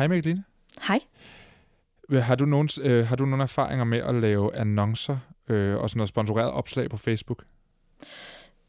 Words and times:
Hej 0.00 0.08
Mikkeline. 0.08 0.44
Hej. 0.88 1.00
Har 2.10 2.34
du, 2.34 2.44
nogen, 2.44 2.68
øh, 2.82 3.06
har 3.06 3.16
du 3.16 3.24
nogle 3.24 3.42
erfaringer 3.42 3.84
med 3.84 3.98
at 3.98 4.14
lave 4.14 4.56
annoncer 4.56 5.18
øh, 5.48 5.76
og 5.76 5.90
sådan 5.90 5.98
noget 5.98 6.08
sponsoreret 6.08 6.50
opslag 6.50 6.90
på 6.90 6.96
Facebook? 6.96 7.44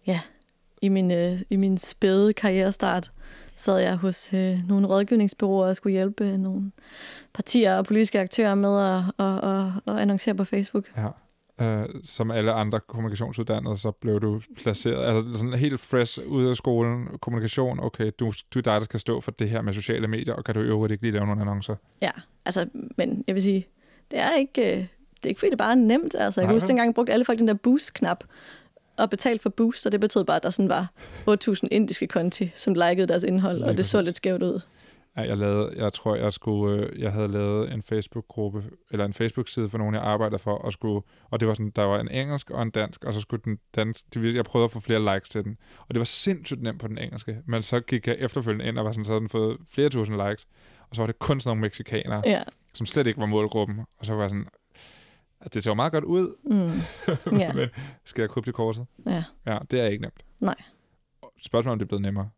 Ja, 0.08 0.22
i 0.82 0.90
min, 0.90 1.12
øh, 1.12 1.42
i 1.50 1.56
min 1.56 1.78
spæde 1.78 2.34
karrierestart 2.34 3.12
sad 3.56 3.78
jeg 3.78 3.96
hos 3.96 4.34
øh, 4.34 4.68
nogle 4.68 4.88
rådgivningsbyråer 4.88 5.68
og 5.68 5.76
skulle 5.76 5.94
hjælpe 5.94 6.38
nogle 6.38 6.72
partier 7.34 7.78
og 7.78 7.86
politiske 7.86 8.20
aktører 8.20 8.56
med 8.56 8.80
at, 8.80 9.26
at, 9.26 9.50
at, 9.50 9.94
at 9.96 10.02
annoncere 10.02 10.36
på 10.36 10.44
Facebook. 10.44 10.86
Ja. 10.98 11.08
Øh, 11.62 11.86
som 12.04 12.32
alle 12.32 12.52
andre 12.52 12.80
kommunikationsuddannede, 12.80 13.78
så 13.78 13.92
blev 13.92 14.22
du 14.22 14.42
placeret, 14.58 15.06
altså 15.06 15.38
sådan 15.38 15.54
helt 15.54 15.80
fresh 15.80 16.20
ud 16.28 16.46
af 16.46 16.56
skolen, 16.56 17.08
kommunikation, 17.22 17.80
okay, 17.80 18.12
du, 18.20 18.34
du 18.54 18.60
er 18.60 18.64
dig, 18.64 18.74
der 18.74 18.84
skal 18.84 19.00
stå 19.00 19.22
for 19.22 19.32
det 19.32 19.50
her 19.50 19.62
med 19.62 19.74
sociale 19.74 20.08
medier, 20.08 20.34
og 20.34 20.44
kan 20.44 20.56
du 20.56 20.62
i 20.62 20.64
øvrigt 20.64 20.92
ikke 20.92 21.04
lige 21.04 21.12
lave 21.12 21.26
nogle 21.26 21.42
annoncer? 21.42 21.76
Ja, 22.02 22.12
altså, 22.46 22.68
men 22.98 23.24
jeg 23.28 23.36
vil 23.36 23.44
sige, 23.44 23.68
det 24.12 24.20
er 24.20 24.36
ikke, 24.36 24.62
øh, 24.62 24.78
det 24.78 25.24
er 25.24 25.28
ikke 25.28 25.40
fordi, 25.40 25.50
det 25.50 25.58
bare 25.58 25.72
er 25.72 25.76
nemt. 25.76 26.16
Altså, 26.16 26.42
jeg 26.42 26.48
kan 26.48 26.56
huske, 26.56 26.68
dengang 26.68 26.96
brugte 26.96 27.14
alle 27.14 27.26
folk 27.26 27.40
den 27.40 27.48
der 27.48 27.54
boost-knap, 27.54 28.24
og 28.98 29.10
betalt 29.10 29.42
for 29.42 29.50
boost, 29.50 29.86
og 29.86 29.92
det 29.92 30.00
betød 30.00 30.24
bare, 30.24 30.36
at 30.36 30.44
der 30.44 30.50
sådan 30.50 30.70
var 30.70 30.92
8.000 31.30 31.68
indiske 31.72 32.08
konti, 32.08 32.52
som 32.56 32.74
likede 32.74 33.08
deres 33.08 33.24
indhold, 33.24 33.62
og 33.62 33.78
det 33.78 33.86
så 33.86 34.02
lidt 34.02 34.18
skævt 34.18 34.44
ud. 34.44 34.62
Ja, 35.18 35.22
jeg, 35.22 35.38
lavede, 35.38 35.74
jeg 35.76 35.94
tror, 35.94 36.16
jeg, 36.16 36.34
skulle, 36.34 36.86
øh, 36.86 37.02
jeg 37.02 37.12
havde 37.12 37.28
lavet 37.28 37.74
en 37.74 37.82
Facebook-gruppe, 37.82 38.64
eller 38.92 39.06
en 39.06 39.14
Facebook-side 39.14 39.70
for 39.70 39.78
nogen, 39.78 39.96
jeg 39.96 40.04
arbejdede 40.04 40.40
for, 40.40 40.54
og, 40.54 40.74
skulle, 40.74 41.02
og 41.30 41.40
det 41.40 41.48
var 41.48 41.54
sådan, 41.54 41.72
der 41.76 41.84
var 41.84 42.00
en 42.00 42.12
engelsk 42.12 42.50
og 42.50 42.62
en 42.62 42.70
dansk, 42.70 43.04
og 43.04 43.14
så 43.14 43.22
skulle 43.22 43.42
den 43.46 43.60
dansk, 43.76 44.06
jeg 44.16 44.46
prøvede 44.46 44.64
at 44.64 44.72
få 44.72 44.80
flere 44.80 45.14
likes 45.16 45.30
til 45.30 45.44
den, 45.44 45.58
og 45.80 45.88
det 45.90 46.00
var 46.00 46.06
sindssygt 46.06 46.62
nemt 46.62 46.82
på 46.82 46.88
den 46.88 46.98
engelske, 46.98 47.38
men 47.46 47.64
så 47.64 47.80
gik 47.80 48.08
jeg 48.08 48.16
efterfølgende 48.20 48.66
ind 48.66 48.78
og 48.78 48.86
var 48.86 48.92
sådan, 48.92 49.06
så 49.06 49.12
havde 49.12 49.20
den 49.20 49.30
fået 49.30 49.58
flere 49.70 49.90
tusind 49.90 50.28
likes, 50.28 50.48
og 50.90 50.96
så 50.96 51.02
var 51.02 51.08
det 51.08 51.20
kun 51.20 51.40
sådan 51.40 51.50
nogle 51.50 51.62
mexikanere, 51.62 52.22
ja. 52.26 52.44
som 52.74 52.86
slet 52.86 53.08
ikke 53.08 53.20
var 53.20 53.26
målgruppen, 53.26 53.80
og 54.00 54.06
så 54.06 54.14
var 54.14 54.22
jeg 54.22 54.30
sådan, 54.30 54.48
at 55.42 55.54
det 55.54 55.64
ser 55.64 55.74
meget 55.74 55.92
godt 55.92 56.04
ud, 56.04 56.36
mm. 56.44 56.82
ja. 57.40 57.54
men 57.54 57.70
skal 58.06 58.22
jeg 58.22 58.30
krybe 58.30 58.46
til 58.46 58.54
korset? 58.54 58.86
Ja. 59.06 59.24
Ja, 59.46 59.58
det 59.72 59.80
er 59.80 59.86
ikke 59.86 60.02
nemt. 60.02 60.24
Nej. 60.40 60.56
Spørgsmålet 61.42 61.74
om 61.74 61.80
det 61.80 61.86
er 61.86 61.88
blevet 61.88 62.02
nemmere. 62.02 62.30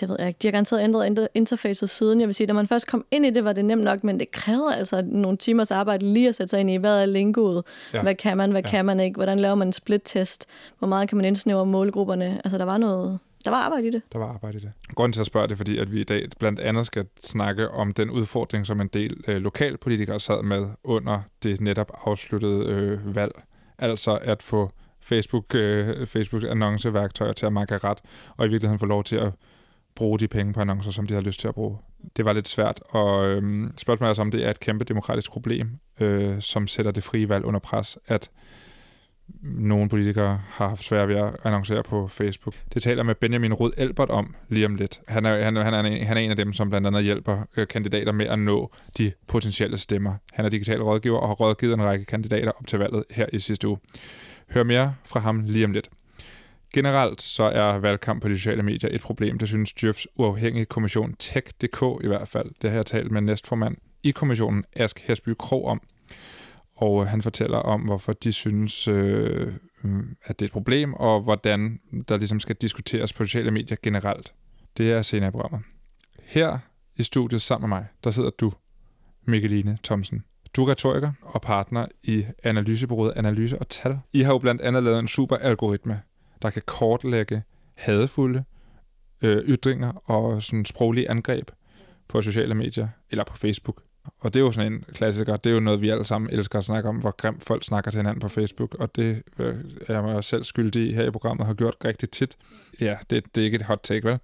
Det 0.00 0.08
ved 0.08 0.16
jeg 0.18 0.28
ikke. 0.28 0.38
De 0.42 0.46
har 0.46 0.52
garanteret 0.52 0.84
ændret 0.84 1.28
interfacet 1.34 1.90
siden. 1.90 2.20
Jeg 2.20 2.28
vil 2.28 2.34
sige, 2.34 2.46
da 2.46 2.52
man 2.52 2.66
først 2.66 2.86
kom 2.86 3.04
ind 3.10 3.26
i 3.26 3.30
det, 3.30 3.44
var 3.44 3.52
det 3.52 3.64
nemt 3.64 3.84
nok, 3.84 4.04
men 4.04 4.20
det 4.20 4.30
krævede 4.30 4.76
altså 4.76 5.02
nogle 5.06 5.38
timers 5.38 5.70
arbejde 5.70 6.12
lige 6.12 6.28
at 6.28 6.34
sætte 6.34 6.50
sig 6.50 6.60
ind 6.60 6.70
i, 6.70 6.76
hvad 6.76 7.02
er 7.02 7.06
lingoet? 7.06 7.64
Ja. 7.92 8.02
Hvad 8.02 8.14
kan 8.14 8.36
man, 8.36 8.50
hvad 8.50 8.62
ja. 8.62 8.70
kan 8.70 8.84
man 8.84 9.00
ikke? 9.00 9.14
Hvordan 9.14 9.38
laver 9.38 9.54
man 9.54 9.68
en 9.68 9.72
split-test? 9.72 10.46
Hvor 10.78 10.88
meget 10.88 11.08
kan 11.08 11.16
man 11.16 11.24
indsnævre 11.24 11.66
målgrupperne? 11.66 12.40
Altså, 12.44 12.58
der 12.58 12.64
var 12.64 12.78
noget... 12.78 13.18
Der 13.44 13.50
var 13.50 13.58
arbejde 13.58 13.86
i 13.86 13.90
det. 13.90 14.02
Der 14.12 14.18
var 14.18 14.26
arbejde 14.26 14.58
i 14.58 14.60
det. 14.60 14.72
Grunden 14.94 15.12
til 15.12 15.20
at 15.20 15.26
spørge 15.26 15.48
det, 15.48 15.56
fordi 15.56 15.78
at 15.78 15.92
vi 15.92 16.00
i 16.00 16.04
dag 16.04 16.26
blandt 16.38 16.60
andet 16.60 16.86
skal 16.86 17.04
snakke 17.22 17.70
om 17.70 17.92
den 17.92 18.10
udfordring, 18.10 18.66
som 18.66 18.80
en 18.80 18.88
del 18.88 19.16
øh, 19.28 19.36
lokalpolitikere 19.36 20.20
sad 20.20 20.42
med 20.42 20.66
under 20.84 21.20
det 21.42 21.60
netop 21.60 21.92
afsluttede 22.06 22.66
øh, 22.66 23.16
valg. 23.16 23.32
Altså 23.78 24.18
at 24.22 24.42
få 24.42 24.70
Facebook, 25.00 25.54
øh, 25.54 26.06
Facebook-annonceværktøjer 26.06 27.32
til 27.32 27.46
at 27.46 27.52
markere 27.52 27.78
ret, 27.78 27.98
og 28.36 28.46
i 28.46 28.48
virkeligheden 28.48 28.78
få 28.78 28.86
lov 28.86 29.04
til 29.04 29.16
at 29.16 29.32
bruge 29.94 30.18
de 30.18 30.28
penge 30.28 30.52
på 30.52 30.60
annoncer, 30.60 30.90
som 30.90 31.06
de 31.06 31.14
har 31.14 31.20
lyst 31.20 31.40
til 31.40 31.48
at 31.48 31.54
bruge. 31.54 31.78
Det 32.16 32.24
var 32.24 32.32
lidt 32.32 32.48
svært, 32.48 32.80
og 32.88 33.28
øh, 33.28 33.70
spørgsmålet 33.76 34.10
er 34.10 34.14
så, 34.14 34.22
om 34.22 34.30
det 34.30 34.46
er 34.46 34.50
et 34.50 34.60
kæmpe 34.60 34.84
demokratisk 34.84 35.30
problem, 35.30 35.70
øh, 36.00 36.40
som 36.40 36.66
sætter 36.66 36.92
det 36.92 37.04
frie 37.04 37.28
valg 37.28 37.44
under 37.44 37.60
pres, 37.60 37.98
at 38.06 38.30
nogle 39.42 39.88
politikere 39.88 40.40
har 40.48 40.68
haft 40.68 40.84
svært 40.84 41.08
ved 41.08 41.16
at 41.16 41.36
annoncere 41.44 41.82
på 41.82 42.08
Facebook. 42.08 42.54
Det 42.74 42.82
taler 42.82 43.02
med 43.02 43.14
Benjamin 43.14 43.52
Rud 43.52 43.70
Elbert 43.76 44.10
om 44.10 44.34
lige 44.48 44.66
om 44.66 44.74
lidt. 44.74 45.00
Han 45.08 45.26
er, 45.26 45.44
han, 45.44 45.56
han, 45.56 45.74
er 45.74 45.80
en, 45.80 46.06
han 46.06 46.16
er 46.16 46.20
en 46.20 46.30
af 46.30 46.36
dem, 46.36 46.52
som 46.52 46.68
blandt 46.68 46.86
andet 46.86 47.04
hjælper 47.04 47.46
øh, 47.56 47.68
kandidater 47.68 48.12
med 48.12 48.26
at 48.26 48.38
nå 48.38 48.72
de 48.98 49.12
potentielle 49.26 49.78
stemmer. 49.78 50.14
Han 50.32 50.44
er 50.44 50.48
digital 50.48 50.82
rådgiver 50.82 51.18
og 51.18 51.28
har 51.28 51.34
rådgivet 51.34 51.74
en 51.74 51.82
række 51.82 52.04
kandidater 52.04 52.52
op 52.52 52.66
til 52.66 52.78
valget 52.78 53.04
her 53.10 53.26
i 53.32 53.38
sidste 53.38 53.68
uge. 53.68 53.78
Hør 54.50 54.64
mere 54.64 54.94
fra 55.04 55.20
ham 55.20 55.44
lige 55.46 55.64
om 55.64 55.72
lidt. 55.72 55.88
Generelt 56.72 57.22
så 57.22 57.42
er 57.42 57.78
valgkamp 57.78 58.22
på 58.22 58.28
de 58.28 58.36
sociale 58.36 58.62
medier 58.62 58.90
et 58.92 59.00
problem, 59.00 59.38
det 59.38 59.48
synes 59.48 59.72
Djøfs 59.72 60.06
uafhængige 60.16 60.64
kommission 60.64 61.14
Tech.dk 61.18 62.04
i 62.04 62.06
hvert 62.06 62.28
fald. 62.28 62.50
Det 62.62 62.70
har 62.70 62.76
jeg 62.76 62.86
talt 62.86 63.10
med 63.10 63.20
næstformand 63.20 63.76
i 64.02 64.10
kommissionen 64.10 64.64
Ask 64.76 65.00
Hesby 65.00 65.34
Krog 65.38 65.64
om. 65.64 65.80
Og 66.76 67.02
øh, 67.02 67.08
han 67.08 67.22
fortæller 67.22 67.58
om, 67.58 67.80
hvorfor 67.80 68.12
de 68.12 68.32
synes, 68.32 68.88
øh, 68.88 69.52
mm, 69.82 70.16
at 70.24 70.40
det 70.40 70.44
er 70.44 70.48
et 70.48 70.52
problem, 70.52 70.94
og 70.94 71.20
hvordan 71.20 71.80
der 72.08 72.16
ligesom 72.16 72.40
skal 72.40 72.56
diskuteres 72.56 73.12
på 73.12 73.24
sociale 73.24 73.50
medier 73.50 73.76
generelt. 73.82 74.32
Det 74.76 74.92
er 74.92 75.02
senere 75.02 75.28
i 75.28 75.30
programmet. 75.30 75.60
Her 76.22 76.58
i 76.96 77.02
studiet 77.02 77.42
sammen 77.42 77.70
med 77.70 77.76
mig, 77.78 77.86
der 78.04 78.10
sidder 78.10 78.30
du, 78.30 78.52
Mikkeline 79.26 79.78
Thomsen. 79.84 80.24
Du 80.56 80.64
er 80.64 80.70
retoriker 80.70 81.12
og 81.22 81.42
partner 81.42 81.86
i 82.02 82.26
analysebureauet 82.44 83.12
Analyse 83.16 83.58
og 83.58 83.68
Tal. 83.68 83.98
I 84.12 84.22
har 84.22 84.32
jo 84.32 84.38
blandt 84.38 84.60
andet 84.60 84.82
lavet 84.82 84.98
en 84.98 85.08
super 85.08 85.36
algoritme, 85.36 86.00
der 86.42 86.50
kan 86.50 86.62
kortlægge 86.66 87.42
hadefulde 87.74 88.44
øh, 89.22 89.36
ytringer 89.36 90.10
og 90.10 90.42
sådan 90.42 90.64
sproglige 90.64 91.10
angreb 91.10 91.50
på 92.08 92.22
sociale 92.22 92.54
medier 92.54 92.88
eller 93.10 93.24
på 93.24 93.36
Facebook. 93.36 93.82
Og 94.18 94.34
det 94.34 94.40
er 94.40 94.44
jo 94.44 94.52
sådan 94.52 94.72
en 94.72 94.84
klassiker. 94.92 95.36
Det 95.36 95.50
er 95.50 95.54
jo 95.54 95.60
noget, 95.60 95.80
vi 95.80 95.88
alle 95.88 96.04
sammen 96.04 96.30
elsker 96.30 96.58
at 96.58 96.64
snakke 96.64 96.88
om, 96.88 96.96
hvor 96.96 97.10
grimt 97.10 97.44
folk 97.44 97.64
snakker 97.64 97.90
til 97.90 97.98
hinanden 97.98 98.20
på 98.20 98.28
Facebook. 98.28 98.74
Og 98.74 98.96
det 98.96 99.22
øh, 99.38 99.56
er 99.88 99.94
jeg 99.94 100.02
mig 100.02 100.24
selv 100.24 100.44
skyldig 100.44 100.90
i 100.90 100.94
her 100.94 101.04
i 101.04 101.10
programmet, 101.10 101.46
har 101.46 101.54
gjort 101.54 101.76
rigtig 101.84 102.10
tit. 102.10 102.36
Ja, 102.80 102.96
det, 103.10 103.34
det 103.34 103.40
er 103.40 103.44
ikke 103.44 103.54
et 103.54 103.62
hot 103.62 103.80
take, 103.82 104.08
vel? 104.08 104.18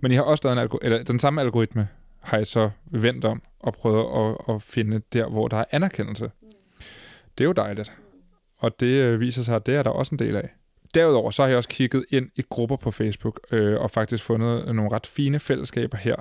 Men 0.00 0.12
I 0.12 0.14
har 0.14 0.22
også 0.22 0.40
lavet 0.44 0.58
en 0.58 0.68
algo- 0.68 0.78
eller 0.82 1.02
den 1.02 1.18
samme 1.18 1.40
algoritme, 1.40 1.88
har 2.20 2.38
I 2.38 2.44
så 2.44 2.70
vendt 2.84 3.24
om 3.24 3.42
og 3.60 3.72
prøvet 3.74 4.34
at, 4.48 4.54
at 4.54 4.62
finde 4.62 5.02
der, 5.12 5.28
hvor 5.28 5.48
der 5.48 5.56
er 5.56 5.64
anerkendelse. 5.70 6.30
Det 7.38 7.44
er 7.44 7.48
jo 7.48 7.52
dejligt. 7.52 7.92
Og 8.58 8.80
det 8.80 8.86
øh, 8.86 9.20
viser 9.20 9.42
sig, 9.42 9.56
at 9.56 9.66
det 9.66 9.74
er 9.74 9.82
der 9.82 9.90
også 9.90 10.14
en 10.14 10.18
del 10.18 10.36
af. 10.36 10.54
Derudover 10.94 11.30
så 11.30 11.42
har 11.42 11.48
jeg 11.48 11.56
også 11.56 11.68
kigget 11.68 12.04
ind 12.10 12.30
i 12.36 12.42
grupper 12.50 12.76
på 12.76 12.90
Facebook 12.90 13.40
øh, 13.52 13.80
og 13.80 13.90
faktisk 13.90 14.24
fundet 14.24 14.74
nogle 14.74 14.92
ret 14.92 15.06
fine 15.06 15.38
fællesskaber 15.38 15.96
her. 15.96 16.16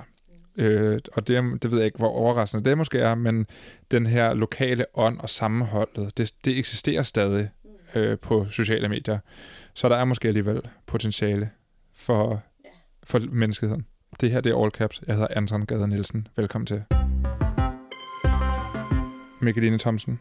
Øh, 0.58 1.00
og 1.14 1.28
det, 1.28 1.64
det 1.64 1.72
ved 1.72 1.78
jeg 1.78 1.86
ikke, 1.86 1.98
hvor 1.98 2.08
overraskende 2.08 2.70
det 2.70 2.78
måske 2.78 3.00
er, 3.00 3.16
men 3.16 3.46
den 3.92 4.06
her 4.06 4.34
lokale 4.34 4.86
ånd 4.94 5.20
og 5.20 5.30
sammenholdet, 5.30 6.18
det, 6.18 6.32
det 6.46 6.58
eksisterer 6.58 7.02
stadig 7.02 7.50
øh, 7.96 8.18
på 8.20 8.46
sociale 8.50 8.90
medier. 8.90 9.20
Så 9.74 9.90
der 9.90 9.96
er 9.96 10.06
måske 10.06 10.28
alligevel 10.28 10.62
potentiale 10.86 11.50
for, 11.96 12.44
for 13.04 13.20
menneskeheden. 13.32 13.86
Det 14.22 14.32
her 14.32 14.42
det 14.42 14.52
er 14.52 14.64
All 14.64 14.72
Caps. 14.72 15.02
Jeg 15.08 15.16
hedder 15.16 15.28
Anton 15.36 15.66
Gader 15.66 15.86
Nielsen. 15.86 16.28
Velkommen 16.36 16.66
til. 16.66 16.84
Mikkeline 19.42 19.80
Thomsen, 19.80 20.20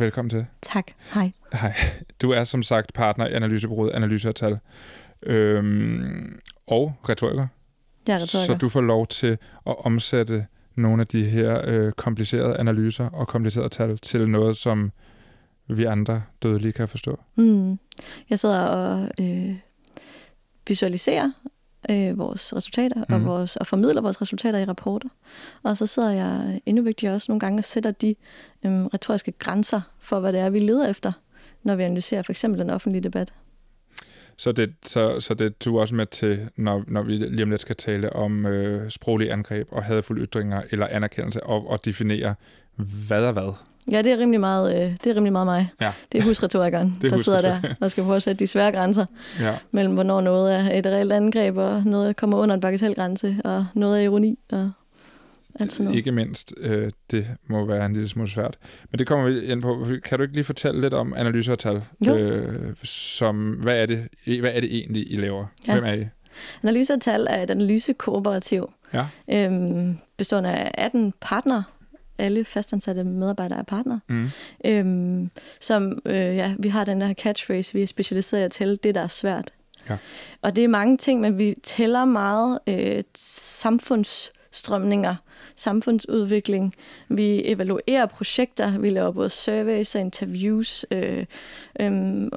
velkommen 0.00 0.30
til. 0.30 0.46
Tak. 0.62 0.92
Hej. 1.14 1.32
Hej. 1.52 1.74
Du 2.22 2.30
er 2.30 2.44
som 2.44 2.62
sagt 2.62 2.92
partner 2.92 3.26
i 3.26 3.32
analysebureauet 3.32 3.90
Analyse 3.90 4.28
og 4.28 4.34
Tal. 4.34 4.58
Øhm, 5.22 6.40
og 6.66 6.94
retoriker. 7.08 7.46
Jeg 8.08 8.14
er 8.14 8.22
retoriker. 8.22 8.46
Så 8.46 8.58
du 8.60 8.68
får 8.68 8.80
lov 8.80 9.06
til 9.06 9.38
at 9.66 9.86
omsætte 9.86 10.46
nogle 10.74 11.00
af 11.00 11.06
de 11.06 11.24
her 11.24 11.60
øh, 11.64 11.92
komplicerede 11.92 12.56
analyser 12.56 13.08
og 13.08 13.28
komplicerede 13.28 13.68
tal 13.68 13.98
til 13.98 14.28
noget, 14.28 14.56
som 14.56 14.92
vi 15.68 15.84
andre 15.84 16.22
dødelige 16.42 16.72
kan 16.72 16.88
forstå. 16.88 17.20
Mm. 17.36 17.78
Jeg 18.30 18.38
sidder 18.38 18.60
og 18.62 19.10
øh, 19.20 19.54
visualiserer 20.68 21.30
øh, 21.90 22.18
vores 22.18 22.56
resultater 22.56 23.04
mm. 23.08 23.14
og, 23.14 23.24
vores, 23.24 23.56
og 23.56 23.66
formidler 23.66 24.02
vores 24.02 24.22
resultater 24.22 24.58
i 24.58 24.64
rapporter. 24.64 25.08
Og 25.62 25.76
så 25.76 25.86
sidder 25.86 26.10
jeg 26.10 26.60
endnu 26.66 26.82
vigtigere 26.84 27.14
også 27.14 27.26
nogle 27.32 27.40
gange 27.40 27.58
og 27.58 27.64
sætter 27.64 27.90
de 27.90 28.14
øh, 28.64 28.84
retoriske 28.84 29.32
grænser 29.32 29.80
for, 29.98 30.20
hvad 30.20 30.32
det 30.32 30.40
er, 30.40 30.50
vi 30.50 30.58
leder 30.58 30.88
efter, 30.88 31.12
når 31.62 31.76
vi 31.76 31.82
analyserer 31.82 32.22
for 32.22 32.32
eksempel 32.32 32.60
den 32.60 32.70
offentlige 32.70 33.02
debat. 33.02 33.32
Så 34.36 34.52
det, 34.52 34.74
så, 34.82 35.20
så 35.20 35.34
det 35.34 35.64
du 35.64 35.80
også 35.80 35.94
med 35.94 36.06
til, 36.06 36.48
når, 36.56 36.84
når 36.86 37.02
vi 37.02 37.12
lige 37.12 37.42
om 37.42 37.50
lidt 37.50 37.60
skal 37.60 37.76
tale 37.76 38.12
om 38.12 38.46
øh, 38.46 38.90
sproglige 38.90 39.32
angreb 39.32 39.68
og 39.70 39.84
hadfulde 39.84 40.22
ytringer 40.22 40.62
eller 40.70 40.86
anerkendelse, 40.86 41.42
og, 41.42 41.70
og 41.70 41.84
definere, 41.84 42.34
hvad 43.06 43.24
er 43.24 43.32
hvad? 43.32 43.54
Ja, 43.90 44.02
det 44.02 44.12
er 44.12 44.18
rimelig 44.18 44.40
meget, 44.40 44.74
øh, 44.74 44.96
det 45.04 45.10
er 45.10 45.16
rimelig 45.16 45.32
meget 45.32 45.46
mig. 45.46 45.72
Ja. 45.80 45.92
Det 46.12 46.18
er 46.20 46.24
husretorikeren, 46.24 46.96
det 47.02 47.12
er 47.12 47.16
der 47.16 47.22
sidder 47.22 47.40
der 47.40 47.74
og 47.80 47.90
skal 47.90 48.04
prøve 48.04 48.16
at 48.16 48.22
sætte 48.22 48.38
de 48.38 48.46
svære 48.46 48.72
grænser 48.72 49.06
ja. 49.40 49.56
mellem, 49.70 49.94
hvornår 49.94 50.20
noget 50.20 50.54
er 50.54 50.78
et 50.78 50.86
reelt 50.86 51.12
angreb, 51.12 51.56
og 51.56 51.82
noget 51.84 52.16
kommer 52.16 52.38
under 52.38 52.54
en 52.54 52.60
bagatelgrænse, 52.60 53.36
og 53.44 53.66
noget 53.74 53.98
er 53.98 54.04
ironi, 54.04 54.38
og 54.52 54.70
alt 55.60 55.72
sådan 55.72 55.84
noget. 55.84 55.98
Ikke 55.98 56.12
mindst, 56.12 56.54
øh, 56.56 56.90
det 57.10 57.26
må 57.46 57.64
være 57.64 57.86
en 57.86 57.92
lille 57.92 58.08
smule 58.08 58.30
svært. 58.30 58.58
Men 58.90 58.98
det 58.98 59.06
kommer 59.06 59.30
vi 59.30 59.40
ind 59.40 59.62
på. 59.62 59.86
Kan 60.04 60.18
du 60.18 60.22
ikke 60.22 60.34
lige 60.34 60.44
fortælle 60.44 60.80
lidt 60.80 60.94
om 60.94 61.14
analyser 61.16 61.52
og 61.52 61.58
tal? 61.58 61.82
Jo. 62.06 62.16
Øh, 62.16 62.74
som, 62.82 63.50
hvad, 63.50 63.82
er 63.82 63.86
det, 63.86 64.08
hvad 64.40 64.50
er 64.54 64.60
det 64.60 64.76
egentlig, 64.76 65.12
I 65.12 65.16
laver? 65.16 65.46
Ja. 65.68 65.72
Hvem 65.72 65.84
er 65.84 65.92
I? 65.92 66.06
Analyser 66.62 66.94
og 66.94 67.00
tal 67.00 67.26
er 67.30 67.42
et 67.42 67.50
analysekooperativ, 67.50 68.70
ja. 68.92 69.06
øhm, 69.32 69.98
bestående 70.16 70.50
af 70.50 70.70
18 70.74 71.14
partnere, 71.20 71.64
alle 72.20 72.44
fastansatte 72.44 73.04
medarbejdere 73.04 73.58
er 73.58 73.62
partner. 73.62 73.98
Mm. 74.08 74.30
Øhm, 74.64 75.30
som, 75.60 75.98
øh, 76.06 76.14
ja, 76.14 76.54
vi 76.58 76.68
har 76.68 76.84
den 76.84 77.00
der 77.00 77.14
catchphrase, 77.14 77.74
vi 77.74 77.82
er 77.82 77.86
specialiseret 77.86 78.40
i 78.40 78.44
at 78.44 78.50
tælle 78.50 78.76
det, 78.76 78.94
der 78.94 79.00
er 79.00 79.08
svært. 79.08 79.52
Ja. 79.90 79.96
Og 80.42 80.56
det 80.56 80.64
er 80.64 80.68
mange 80.68 80.96
ting, 80.96 81.20
men 81.20 81.38
vi 81.38 81.54
tæller 81.62 82.04
meget 82.04 82.58
øh, 82.66 83.04
samfundsstrømninger, 83.16 85.14
samfundsudvikling. 85.56 86.74
Vi 87.08 87.42
evaluerer 87.44 88.06
projekter, 88.06 88.78
vi 88.78 88.90
laver 88.90 89.10
både 89.10 89.30
surveys 89.30 89.94
og 89.94 90.00
interviews. 90.00 90.86
Øh, 90.90 91.24
øh, 91.80 92.28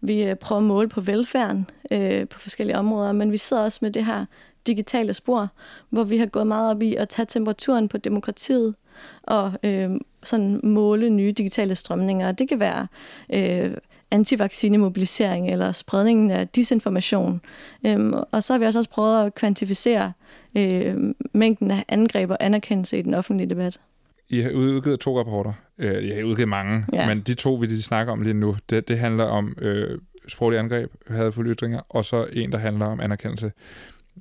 vi 0.00 0.34
prøver 0.40 0.60
at 0.60 0.66
måle 0.66 0.88
på 0.88 1.00
velfærden 1.00 1.70
øh, 1.90 2.28
på 2.28 2.38
forskellige 2.38 2.78
områder, 2.78 3.12
men 3.12 3.32
vi 3.32 3.36
sidder 3.36 3.62
også 3.62 3.78
med 3.82 3.90
det 3.90 4.04
her 4.04 4.24
digitale 4.66 5.14
spor, 5.14 5.48
hvor 5.90 6.04
vi 6.04 6.18
har 6.18 6.26
gået 6.26 6.46
meget 6.46 6.70
op 6.70 6.82
i 6.82 6.94
at 6.94 7.08
tage 7.08 7.26
temperaturen 7.26 7.88
på 7.88 7.98
demokratiet 7.98 8.74
og 9.22 9.52
øh, 9.62 9.90
sådan 10.22 10.60
måle 10.62 11.10
nye 11.10 11.32
digitale 11.32 11.74
strømninger. 11.74 12.32
Det 12.32 12.48
kan 12.48 12.60
være 12.60 12.86
øh, 13.32 13.76
antivaccinemobilisering 14.10 15.50
eller 15.50 15.72
spredningen 15.72 16.30
af 16.30 16.48
disinformation. 16.48 17.40
Øhm, 17.86 18.12
og 18.30 18.42
så 18.42 18.52
har 18.52 18.58
vi 18.58 18.64
også 18.64 18.90
prøvet 18.90 19.26
at 19.26 19.34
kvantificere 19.34 20.12
øh, 20.56 20.96
mængden 21.34 21.70
af 21.70 21.84
angreb 21.88 22.30
og 22.30 22.36
anerkendelse 22.40 22.98
i 22.98 23.02
den 23.02 23.14
offentlige 23.14 23.50
debat. 23.50 23.80
I 24.28 24.40
har 24.40 24.50
udgivet 24.50 25.00
to 25.00 25.18
rapporter. 25.18 25.52
Øh, 25.78 26.04
I 26.04 26.08
har 26.08 26.22
udgivet 26.22 26.48
mange, 26.48 26.84
ja. 26.92 27.06
men 27.06 27.20
de 27.20 27.34
to, 27.34 27.54
vi 27.54 27.66
de 27.66 27.82
snakker 27.82 28.12
om 28.12 28.22
lige 28.22 28.34
nu, 28.34 28.56
det, 28.70 28.88
det 28.88 28.98
handler 28.98 29.24
om 29.24 29.56
øh, 29.58 29.98
sproglige 30.28 30.60
angreb, 30.60 30.90
hadfulde 31.08 31.50
ytringer, 31.50 31.80
og 31.88 32.04
så 32.04 32.26
en, 32.32 32.52
der 32.52 32.58
handler 32.58 32.86
om 32.86 33.00
anerkendelse. 33.00 33.52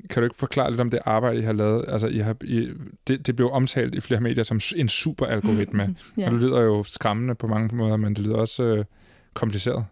Kan 0.10 0.22
du 0.22 0.24
ikke 0.24 0.36
forklare 0.36 0.70
lidt 0.70 0.82
om 0.82 0.90
det 0.90 1.00
arbejde, 1.06 1.40
I 1.40 1.42
har 1.42 1.54
lavet? 1.54 1.86
Altså, 1.88 2.08
I 2.08 2.18
har, 2.18 2.36
I, 2.44 2.68
det, 3.08 3.28
det 3.28 3.36
blev 3.36 3.52
omtalt 3.52 3.96
i 3.96 4.00
flere 4.00 4.22
medier 4.22 4.44
som 4.44 4.60
en 4.76 4.90
super 4.90 5.26
algoritme. 5.26 5.96
ja. 6.18 6.26
Og 6.26 6.32
det 6.32 6.42
lyder 6.42 6.62
jo 6.62 6.84
skræmmende 6.84 7.36
på 7.36 7.48
mange 7.48 7.76
måder, 7.76 7.98
men 7.98 8.14
det 8.14 8.26
lyder 8.26 8.36
også... 8.36 8.64
Øh, 8.64 8.86
kompliceret. 9.34 9.86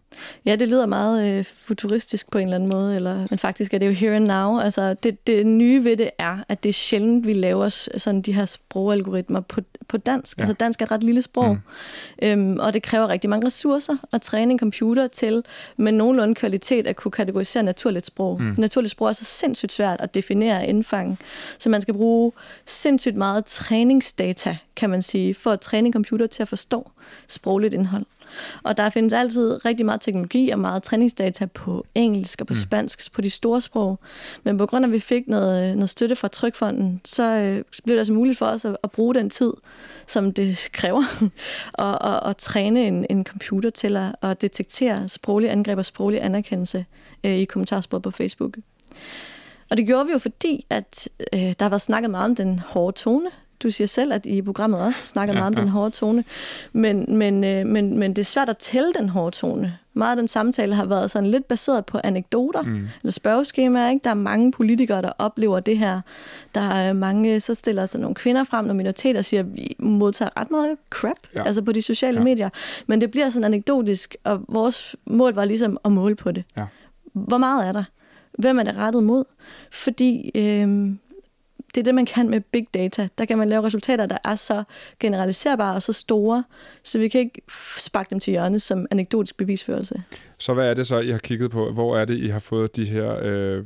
Ja, 0.45 0.55
det 0.55 0.67
lyder 0.67 0.85
meget 0.85 1.39
øh, 1.39 1.45
futuristisk 1.45 2.31
på 2.31 2.37
en 2.37 2.43
eller 2.43 2.55
anden 2.55 2.69
måde, 2.69 2.95
eller, 2.95 3.27
men 3.29 3.39
faktisk 3.39 3.73
er 3.73 3.77
det 3.77 3.87
jo 3.87 3.91
here 3.91 4.15
and 4.15 4.25
now. 4.25 4.59
Altså, 4.59 4.93
det, 4.93 5.27
det 5.27 5.47
nye 5.47 5.83
ved 5.83 5.97
det 5.97 6.09
er, 6.17 6.37
at 6.49 6.63
det 6.63 6.69
er 6.69 6.73
sjældent, 6.73 7.27
vi 7.27 7.33
laver 7.33 7.69
sådan 7.97 8.21
de 8.21 8.33
her 8.33 8.45
sprogalgoritmer 8.45 9.39
på, 9.39 9.61
på 9.87 9.97
dansk. 9.97 10.37
Ja. 10.37 10.43
Altså, 10.43 10.53
dansk 10.53 10.81
er 10.81 10.85
et 10.85 10.91
ret 10.91 11.03
lille 11.03 11.21
sprog, 11.21 11.53
mm. 11.53 12.27
øhm, 12.27 12.59
og 12.59 12.73
det 12.73 12.83
kræver 12.83 13.07
rigtig 13.07 13.29
mange 13.29 13.45
ressourcer 13.45 13.97
at 14.11 14.21
træne 14.21 14.51
en 14.51 14.59
computer 14.59 15.07
til 15.07 15.43
med 15.77 15.91
nogenlunde 15.91 16.35
kvalitet 16.35 16.87
at 16.87 16.95
kunne 16.95 17.11
kategorisere 17.11 17.63
naturligt 17.63 18.05
sprog. 18.05 18.41
Mm. 18.41 18.55
Naturligt 18.57 18.91
sprog 18.91 19.09
er 19.09 19.13
så 19.13 19.25
sindssygt 19.25 19.71
svært 19.71 20.01
at 20.01 20.15
definere 20.15 20.67
indfang, 20.67 21.19
så 21.59 21.69
man 21.69 21.81
skal 21.81 21.93
bruge 21.93 22.31
sindssygt 22.65 23.15
meget 23.15 23.45
træningsdata, 23.45 24.57
kan 24.75 24.89
man 24.89 25.01
sige, 25.01 25.33
for 25.33 25.51
at 25.51 25.59
træne 25.59 25.87
en 25.87 25.93
computer 25.93 26.27
til 26.27 26.41
at 26.41 26.47
forstå 26.47 26.91
sprogligt 27.27 27.73
indhold. 27.73 28.05
Og 28.63 28.77
der 28.77 28.89
findes 28.89 29.13
altid 29.13 29.65
rigtig 29.65 29.85
meget 29.85 30.01
teknologi 30.01 30.49
og 30.49 30.59
meget 30.59 30.83
træningsdata 30.83 31.45
på 31.45 31.85
engelsk 31.95 32.41
og 32.41 32.47
på 32.47 32.53
mm. 32.53 32.59
spansk, 32.59 33.13
på 33.13 33.21
de 33.21 33.29
store 33.29 33.61
sprog. 33.61 33.99
Men 34.43 34.57
på 34.57 34.65
grund 34.65 34.85
af, 34.85 34.89
at 34.89 34.93
vi 34.93 34.99
fik 34.99 35.27
noget, 35.27 35.75
noget 35.75 35.89
støtte 35.89 36.15
fra 36.15 36.27
Trykfonden, 36.27 37.01
så 37.05 37.23
øh, 37.23 37.63
blev 37.83 37.95
det 37.95 37.99
altså 37.99 38.13
muligt 38.13 38.37
for 38.37 38.45
os 38.45 38.65
at, 38.65 38.77
at 38.83 38.91
bruge 38.91 39.15
den 39.15 39.29
tid, 39.29 39.53
som 40.07 40.33
det 40.33 40.67
kræver, 40.73 41.03
og, 41.73 42.01
og, 42.01 42.19
og 42.19 42.37
træne 42.37 42.87
en, 42.87 43.05
en 43.09 43.23
computer 43.23 43.69
til 43.69 43.97
at, 43.97 44.15
at 44.21 44.41
detektere 44.41 45.09
sproglige 45.09 45.51
angreb 45.51 45.77
og 45.77 45.85
sproglig 45.85 46.23
anerkendelse 46.23 46.85
øh, 47.23 47.31
i 47.31 47.45
kommentarsporet 47.45 48.03
på 48.03 48.11
Facebook. 48.11 48.57
Og 49.69 49.77
det 49.77 49.85
gjorde 49.85 50.05
vi 50.05 50.11
jo 50.11 50.17
fordi, 50.17 50.65
at 50.69 51.09
øh, 51.33 51.53
der 51.59 51.69
var 51.69 51.77
snakket 51.77 52.11
meget 52.11 52.25
om 52.25 52.35
den 52.35 52.59
hårde 52.59 52.97
tone, 52.97 53.29
du 53.63 53.71
siger 53.71 53.87
selv, 53.87 54.13
at 54.13 54.25
I 54.25 54.41
programmet 54.41 54.79
også 54.79 55.05
snakker 55.05 55.33
ja, 55.33 55.39
meget 55.39 55.47
om 55.47 55.53
ja. 55.57 55.61
den 55.61 55.69
hårde 55.69 55.91
tone, 55.91 56.23
men, 56.73 57.17
men, 57.17 57.43
øh, 57.43 57.65
men, 57.65 57.97
men 57.97 58.13
det 58.13 58.21
er 58.21 58.25
svært 58.25 58.49
at 58.49 58.57
tælle 58.57 58.93
den 58.93 59.09
hårde 59.09 59.35
tone. 59.35 59.77
Meget 59.93 60.11
af 60.11 60.17
den 60.17 60.27
samtale 60.27 60.75
har 60.75 60.85
været 60.85 61.11
sådan 61.11 61.31
lidt 61.31 61.47
baseret 61.47 61.85
på 61.85 61.99
anekdoter 62.03 62.61
mm. 62.61 62.87
eller 63.01 63.11
spørgeskemaer. 63.11 63.89
Ikke? 63.89 64.03
Der 64.03 64.09
er 64.09 64.13
mange 64.13 64.51
politikere, 64.51 65.01
der 65.01 65.11
oplever 65.17 65.59
det 65.59 65.77
her. 65.77 66.01
Der 66.55 66.61
er 66.61 66.93
mange, 66.93 67.39
så 67.39 67.53
stiller 67.53 67.85
sig 67.85 68.01
nogle 68.01 68.15
kvinder 68.15 68.43
frem, 68.43 68.65
nogle 68.65 68.77
minoriteter 68.77 69.21
siger, 69.21 69.39
at 69.39 69.55
vi 69.55 69.75
modtager 69.79 70.29
ret 70.39 70.51
meget 70.51 70.77
crap 70.89 71.17
ja. 71.35 71.43
altså 71.43 71.61
på 71.61 71.71
de 71.71 71.81
sociale 71.81 72.17
ja. 72.17 72.23
medier. 72.23 72.49
Men 72.87 73.01
det 73.01 73.11
bliver 73.11 73.29
sådan 73.29 73.43
anekdotisk, 73.43 74.15
og 74.23 74.41
vores 74.47 74.95
mål 75.05 75.33
var 75.33 75.45
ligesom 75.45 75.77
at 75.85 75.91
måle 75.91 76.15
på 76.15 76.31
det. 76.31 76.43
Ja. 76.57 76.65
Hvor 77.13 77.37
meget 77.37 77.67
er 77.67 77.71
der? 77.71 77.83
Hvem 78.37 78.59
er 78.59 78.63
det 78.63 78.75
rettet 78.75 79.03
mod? 79.03 79.23
Fordi 79.71 80.31
øh, 80.35 80.91
det 81.75 81.81
er 81.81 81.83
det, 81.83 81.95
man 81.95 82.05
kan 82.05 82.29
med 82.29 82.41
big 82.41 82.67
data. 82.73 83.07
Der 83.17 83.25
kan 83.25 83.37
man 83.37 83.49
lave 83.49 83.63
resultater, 83.63 84.05
der 84.05 84.17
er 84.23 84.35
så 84.35 84.63
generaliserbare 84.99 85.75
og 85.75 85.81
så 85.81 85.93
store, 85.93 86.43
så 86.83 86.99
vi 86.99 87.07
kan 87.07 87.21
ikke 87.21 87.41
sparke 87.77 88.09
dem 88.09 88.19
til 88.19 88.31
hjørne 88.31 88.59
som 88.59 88.85
anekdotisk 88.91 89.37
bevisførelse. 89.37 90.03
Så 90.37 90.53
hvad 90.53 90.69
er 90.69 90.73
det 90.73 90.87
så, 90.87 90.99
I 90.99 91.09
har 91.09 91.17
kigget 91.17 91.51
på? 91.51 91.71
Hvor 91.71 91.97
er 91.97 92.05
det, 92.05 92.17
I 92.17 92.27
har 92.27 92.39
fået 92.39 92.75
de 92.75 92.85
her 92.85 93.17
øh, 93.21 93.65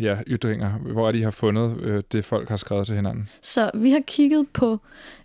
ja, 0.00 0.18
ytringer? 0.26 0.70
Hvor 0.78 1.08
er 1.08 1.12
det, 1.12 1.18
I 1.18 1.22
har 1.22 1.30
fundet 1.30 1.80
øh, 1.82 2.02
det, 2.12 2.24
folk 2.24 2.48
har 2.48 2.56
skrevet 2.56 2.86
til 2.86 2.96
hinanden? 2.96 3.28
Så 3.42 3.70
vi 3.74 3.90
har 3.90 4.00
kigget 4.06 4.46
på 4.52 4.78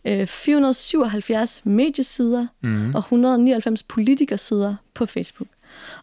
øh, 0.05 0.27
477 0.27 1.61
mediesider 1.63 2.47
mm. 2.61 2.95
og 2.95 2.99
199 2.99 3.83
politikersider 3.83 4.75
på 4.93 5.05
Facebook. 5.05 5.49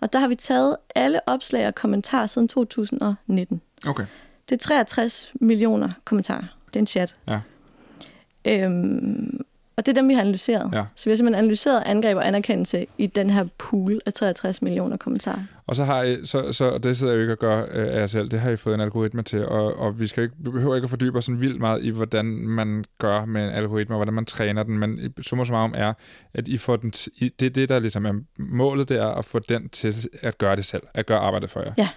Og 0.01 0.13
der 0.13 0.19
har 0.19 0.29
vi 0.29 0.35
taget 0.35 0.77
alle 0.95 1.29
opslag 1.29 1.67
og 1.67 1.75
kommentarer 1.75 2.27
siden 2.27 2.49
2019. 2.49 3.61
Okay. 3.87 4.07
Det 4.49 4.55
er 4.55 4.59
63 4.59 5.33
millioner 5.41 5.91
kommentarer. 6.05 6.45
Det 6.67 6.77
er 6.77 6.81
en 6.81 6.87
chat. 6.87 7.15
Ja. 7.29 7.41
Øhm, 8.45 9.41
og 9.77 9.87
det 9.87 9.93
er 9.93 9.95
dem, 9.95 10.09
vi 10.09 10.15
har 10.15 10.21
analyseret. 10.21 10.71
Ja. 10.73 10.85
Så 10.95 11.05
vi 11.05 11.11
har 11.11 11.17
simpelthen 11.17 11.45
analyseret 11.45 11.83
angreb 11.87 12.17
og 12.17 12.27
anerkendelse 12.27 12.87
i 12.99 13.07
den 13.07 13.31
her 13.31 13.45
pool 13.59 14.01
af 14.07 14.13
63 14.13 14.63
millioner 14.63 14.97
kommentarer. 14.97 15.43
Og 15.67 15.77
så 15.77 15.85
har 15.85 16.03
I, 16.03 16.27
så, 16.27 16.53
så 16.53 16.79
det 16.79 16.97
sidder 16.97 17.13
jeg 17.13 17.19
jo 17.19 17.23
ikke 17.23 17.33
at 17.33 17.39
gøre 17.39 17.67
øh, 17.73 17.95
af 17.95 18.01
jer 18.01 18.07
selv, 18.07 18.29
det 18.29 18.41
har 18.41 18.51
I 18.51 18.57
fået 18.57 18.75
en 18.75 18.81
algoritme 18.81 19.23
til, 19.23 19.47
og, 19.47 19.79
og 19.79 20.01
vi, 20.01 20.07
skal 20.07 20.23
ikke, 20.23 20.35
vi 20.39 20.51
behøver 20.51 20.75
ikke 20.75 20.85
at 20.85 20.91
fordybe 20.91 21.19
os 21.19 21.25
sådan 21.25 21.41
vildt 21.41 21.61
meget 21.61 21.85
i, 21.85 21.91
hvordan 21.91 22.27
man 22.27 22.85
gør 22.99 23.25
med 23.25 23.45
en 23.45 23.51
algoritme, 23.51 23.95
og 23.95 23.99
hvordan 23.99 24.15
man 24.15 24.25
træner 24.25 24.63
den, 24.63 24.79
men 24.79 25.15
summa 25.21 25.45
summarum 25.45 25.75
er, 25.77 25.93
at 26.35 26.49
I 26.49 26.59
får 26.59 26.77
den 26.77 26.93
t- 26.97 27.29
det 27.41 27.47
er 27.47 27.51
det, 27.51 27.69
der 27.69 27.79
ligesom 27.79 28.07
er 28.07 28.13
målet, 28.39 28.89
det 28.89 29.01
er 29.01 29.09
at 29.09 29.25
få 29.25 29.39
den 29.39 29.69
til 29.69 29.95
at 30.23 30.39
gøre 30.39 30.57
det 30.57 30.65
selv, 30.65 30.83
at 30.95 31.07
gøre 31.07 31.19
arbejdet 31.19 31.51
for 31.51 31.61
jer. 31.61 31.73
Ja 31.79 31.89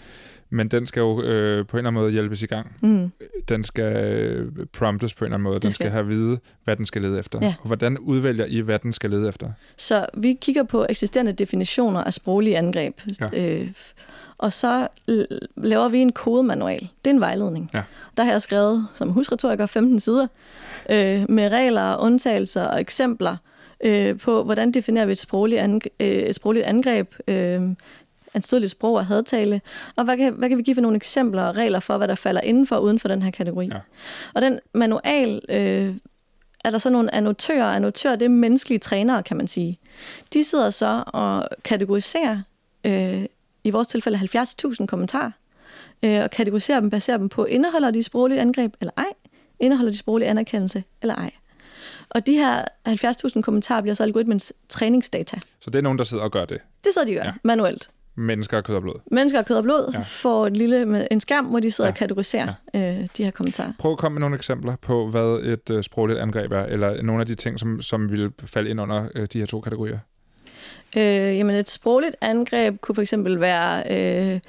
men 0.51 0.67
den 0.67 0.87
skal 0.87 0.99
jo 0.99 1.21
øh, 1.21 1.65
på 1.65 1.77
en 1.77 1.79
eller 1.79 1.89
anden 1.89 1.93
måde 1.93 2.11
hjælpes 2.11 2.41
i 2.41 2.45
gang. 2.45 2.75
Mm. 2.81 3.11
Den 3.49 3.63
skal 3.63 4.05
øh, 4.05 4.51
promptes 4.73 5.13
på 5.13 5.25
en 5.25 5.27
eller 5.27 5.35
anden 5.35 5.43
måde. 5.43 5.59
Den 5.59 5.71
skal. 5.71 5.83
skal 5.83 5.91
have 5.91 5.99
at 5.99 6.09
vide, 6.09 6.39
hvad 6.63 6.75
den 6.75 6.85
skal 6.85 7.01
lede 7.01 7.19
efter. 7.19 7.39
Ja. 7.41 7.55
Og 7.61 7.67
hvordan 7.67 7.97
udvælger 7.97 8.45
I, 8.45 8.59
hvad 8.59 8.79
den 8.79 8.93
skal 8.93 9.09
lede 9.09 9.29
efter? 9.29 9.51
Så 9.77 10.05
vi 10.13 10.37
kigger 10.41 10.63
på 10.63 10.85
eksisterende 10.89 11.33
definitioner 11.33 12.03
af 12.03 12.13
sproglige 12.13 12.57
angreb. 12.57 13.01
Ja. 13.19 13.29
Øh, 13.33 13.67
og 14.37 14.53
så 14.53 14.87
laver 15.57 15.89
vi 15.89 15.99
en 15.99 16.11
kodemanual. 16.11 16.79
Det 16.79 17.11
er 17.11 17.13
en 17.13 17.19
vejledning. 17.19 17.69
Ja. 17.73 17.83
Der 18.17 18.23
har 18.23 18.31
jeg 18.31 18.41
skrevet 18.41 18.87
som 18.93 19.09
husretoriker 19.09 19.65
15 19.65 19.99
sider 19.99 20.27
øh, 20.89 21.25
med 21.29 21.49
regler, 21.49 21.97
undtagelser 21.97 22.65
og 22.65 22.81
eksempler 22.81 23.37
øh, 23.83 24.19
på, 24.19 24.43
hvordan 24.43 24.71
definerer 24.71 25.05
vi 25.05 25.11
et 25.11 25.19
sprogligt, 25.19 25.61
angreb, 25.61 25.93
øh, 25.99 26.07
et 26.07 26.35
sprogligt 26.35 26.65
angreb, 26.65 27.13
øh, 27.27 27.61
anstødeligt 28.33 28.71
sprog 28.71 28.93
og 28.93 29.05
hadtale, 29.05 29.61
og 29.95 30.03
hvad 30.03 30.17
kan, 30.17 30.33
hvad 30.33 30.49
kan 30.49 30.57
vi 30.57 30.63
give 30.63 30.75
for 30.75 30.81
nogle 30.81 30.95
eksempler 30.95 31.43
og 31.43 31.57
regler 31.57 31.79
for, 31.79 31.97
hvad 31.97 32.07
der 32.07 32.15
falder 32.15 32.41
inden 32.41 32.67
for 32.67 32.75
og 32.75 32.83
uden 32.83 32.99
for 32.99 33.07
den 33.07 33.21
her 33.21 33.31
kategori. 33.31 33.65
Ja. 33.65 33.79
Og 34.33 34.41
den 34.41 34.59
manual, 34.73 35.41
øh, 35.49 35.95
er 36.65 36.69
der 36.69 36.77
så 36.77 36.89
nogle 36.89 37.15
annotører, 37.15 37.65
annotører 37.65 38.15
det 38.15 38.25
er 38.25 38.29
menneskelige 38.29 38.79
trænere, 38.79 39.23
kan 39.23 39.37
man 39.37 39.47
sige. 39.47 39.79
De 40.33 40.43
sidder 40.43 40.69
så 40.69 41.03
og 41.07 41.47
kategoriserer, 41.63 42.41
øh, 42.85 43.25
i 43.63 43.69
vores 43.69 43.87
tilfælde 43.87 44.17
70.000 44.17 44.85
kommentarer, 44.85 45.31
øh, 46.03 46.23
og 46.23 46.31
kategoriserer 46.31 46.79
dem, 46.79 46.89
baserer 46.89 47.17
dem 47.17 47.29
på, 47.29 47.45
indeholder 47.45 47.91
de 47.91 48.03
sprogligt 48.03 48.41
angreb 48.41 48.73
eller 48.81 48.91
ej, 48.97 49.13
indeholder 49.59 49.91
de 49.91 49.97
sproglig 49.97 50.29
anerkendelse 50.29 50.83
eller 51.01 51.15
ej. 51.15 51.31
Og 52.09 52.27
de 52.27 52.33
her 52.33 52.65
70.000 52.87 53.41
kommentarer 53.41 53.81
bliver 53.81 53.95
så 53.95 54.03
algoritmens 54.03 54.53
træningsdata. 54.69 55.39
Så 55.59 55.69
det 55.69 55.75
er 55.75 55.81
nogen, 55.83 55.97
der 55.97 56.03
sidder 56.03 56.23
og 56.23 56.31
gør 56.31 56.45
det? 56.45 56.61
Det 56.83 56.93
sidder 56.93 57.07
de 57.07 57.13
gør, 57.13 57.23
ja. 57.23 57.33
manuelt. 57.43 57.89
Mennesker 58.15 58.57
af 58.57 58.63
kød 58.63 58.75
og 58.75 58.81
blod. 58.81 58.95
Mennesker 59.11 59.39
af 59.39 59.45
kød 59.45 59.57
og 59.57 59.63
blod 59.63 59.91
ja. 59.93 59.99
får 59.99 60.47
en 60.47 60.55
lille 60.55 60.85
med 60.85 61.07
en 61.11 61.19
skærm, 61.19 61.45
hvor 61.45 61.59
de 61.59 61.71
sidder 61.71 61.87
ja. 61.87 61.91
og 61.91 61.97
kategoriserer 61.97 62.53
ja. 62.73 63.01
øh, 63.01 63.07
de 63.17 63.23
her 63.23 63.31
kommentarer. 63.31 63.73
Prøv 63.79 63.91
at 63.91 63.97
komme 63.97 64.13
med 64.13 64.19
nogle 64.19 64.35
eksempler 64.35 64.75
på, 64.81 65.07
hvad 65.07 65.39
et 65.43 65.69
øh, 65.69 65.83
sprogligt 65.83 66.19
angreb 66.19 66.51
er, 66.51 66.63
eller 66.63 67.01
nogle 67.01 67.21
af 67.21 67.27
de 67.27 67.35
ting, 67.35 67.59
som, 67.59 67.81
som 67.81 68.11
vil 68.11 68.31
falde 68.45 68.69
ind 68.69 68.81
under 68.81 69.07
øh, 69.15 69.27
de 69.33 69.39
her 69.39 69.45
to 69.45 69.61
kategorier. 69.61 69.99
Øh, 70.97 71.03
jamen 71.37 71.55
et 71.55 71.69
sprogligt 71.69 72.15
angreb 72.21 72.81
kunne 72.81 72.95
for 72.95 73.01
eksempel 73.01 73.39
være... 73.39 73.83
Øh, 74.33 74.39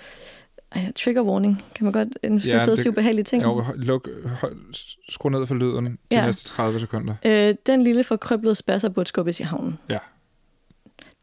altså, 0.73 0.93
trigger 1.05 1.23
warning, 1.23 1.65
kan 1.75 1.85
man 1.85 1.93
godt... 1.93 2.09
Nu 2.31 2.41
skal 2.41 2.51
ja, 2.51 2.65
sidde 2.65 2.89
og 2.89 2.93
ubehagelige 2.93 3.25
ting. 3.25 3.43
Jo, 3.43 3.65
luk, 3.77 4.09
hold, 4.41 4.57
skru 5.09 5.29
ned 5.29 5.47
for 5.47 5.55
lyden 5.55 5.87
de 5.87 5.97
ja. 6.11 6.27
næste 6.27 6.45
30 6.45 6.81
sekunder. 6.81 7.15
Øh, 7.25 7.55
den 7.67 7.83
lille 7.83 8.05
forkrøblede 8.05 8.55
spasser 8.55 8.89
burde 8.89 9.09
skubbes 9.09 9.41
i 9.41 9.43
havnen. 9.43 9.79
Ja. 9.89 9.99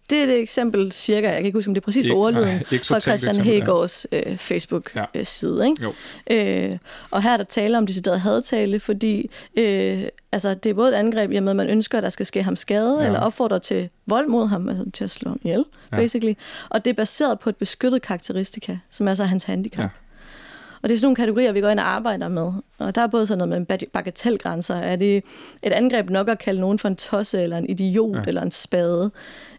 Det 0.09 0.17
er 0.17 0.23
et 0.23 0.39
eksempel 0.39 0.91
cirka, 0.91 1.27
jeg 1.27 1.35
kan 1.35 1.45
ikke 1.45 1.57
huske, 1.57 1.69
om 1.69 1.73
det 1.73 1.81
er 1.81 1.85
præcis 1.85 2.09
ordlyden, 2.09 2.59
fra 2.83 2.99
Christian 2.99 3.35
Hegårds 3.35 4.05
øh, 4.11 4.37
Facebook-side. 4.37 5.63
Ja. 5.63 5.69
Ikke? 6.29 6.71
Øh, 6.71 6.77
og 7.11 7.23
her 7.23 7.33
er 7.33 7.37
der 7.37 7.43
tale 7.43 7.77
om 7.77 7.87
decideret 7.87 8.19
hadtale, 8.19 8.79
fordi 8.79 9.29
øh, 9.55 10.03
altså, 10.31 10.53
det 10.53 10.69
er 10.69 10.73
både 10.73 10.89
et 10.89 10.95
angreb, 10.95 11.31
i 11.31 11.35
at 11.35 11.43
man 11.43 11.69
ønsker, 11.69 11.97
at 11.97 12.03
der 12.03 12.09
skal 12.09 12.25
ske 12.25 12.43
ham 12.43 12.55
skade, 12.55 12.99
ja. 12.99 13.05
eller 13.05 13.19
opfordrer 13.19 13.59
til 13.59 13.89
vold 14.05 14.27
mod 14.27 14.47
ham, 14.47 14.69
altså 14.69 14.85
til 14.93 15.03
at 15.03 15.09
slå 15.09 15.29
ham 15.29 15.39
ihjel, 15.43 15.65
ja. 15.91 15.97
basically. 15.97 16.33
Og 16.69 16.85
det 16.85 16.91
er 16.91 16.95
baseret 16.95 17.39
på 17.39 17.49
et 17.49 17.55
beskyttet 17.55 18.01
karakteristika, 18.01 18.77
som 18.89 19.07
er 19.07 19.13
så 19.13 19.23
hans 19.23 19.43
handicap. 19.43 19.83
Ja. 19.83 19.89
Og 20.81 20.89
det 20.89 20.95
er 20.95 20.99
sådan 20.99 21.05
nogle 21.05 21.15
kategorier, 21.15 21.51
vi 21.51 21.61
går 21.61 21.69
ind 21.69 21.79
og 21.79 21.91
arbejder 21.91 22.27
med. 22.27 22.51
Og 22.77 22.95
der 22.95 23.01
er 23.01 23.07
både 23.07 23.27
sådan 23.27 23.47
noget 23.47 23.67
med 23.69 23.87
bagatelgrænser. 23.87 24.75
Er 24.75 24.95
det 24.95 25.23
et 25.63 25.71
angreb 25.71 26.09
nok 26.09 26.29
at 26.29 26.39
kalde 26.39 26.61
nogen 26.61 26.79
for 26.79 26.87
en 26.87 26.95
tosse, 26.95 27.41
eller 27.41 27.57
en 27.57 27.69
idiot, 27.69 28.15
ja. 28.15 28.21
eller 28.27 28.41
en 28.41 28.51
spade? 28.51 29.11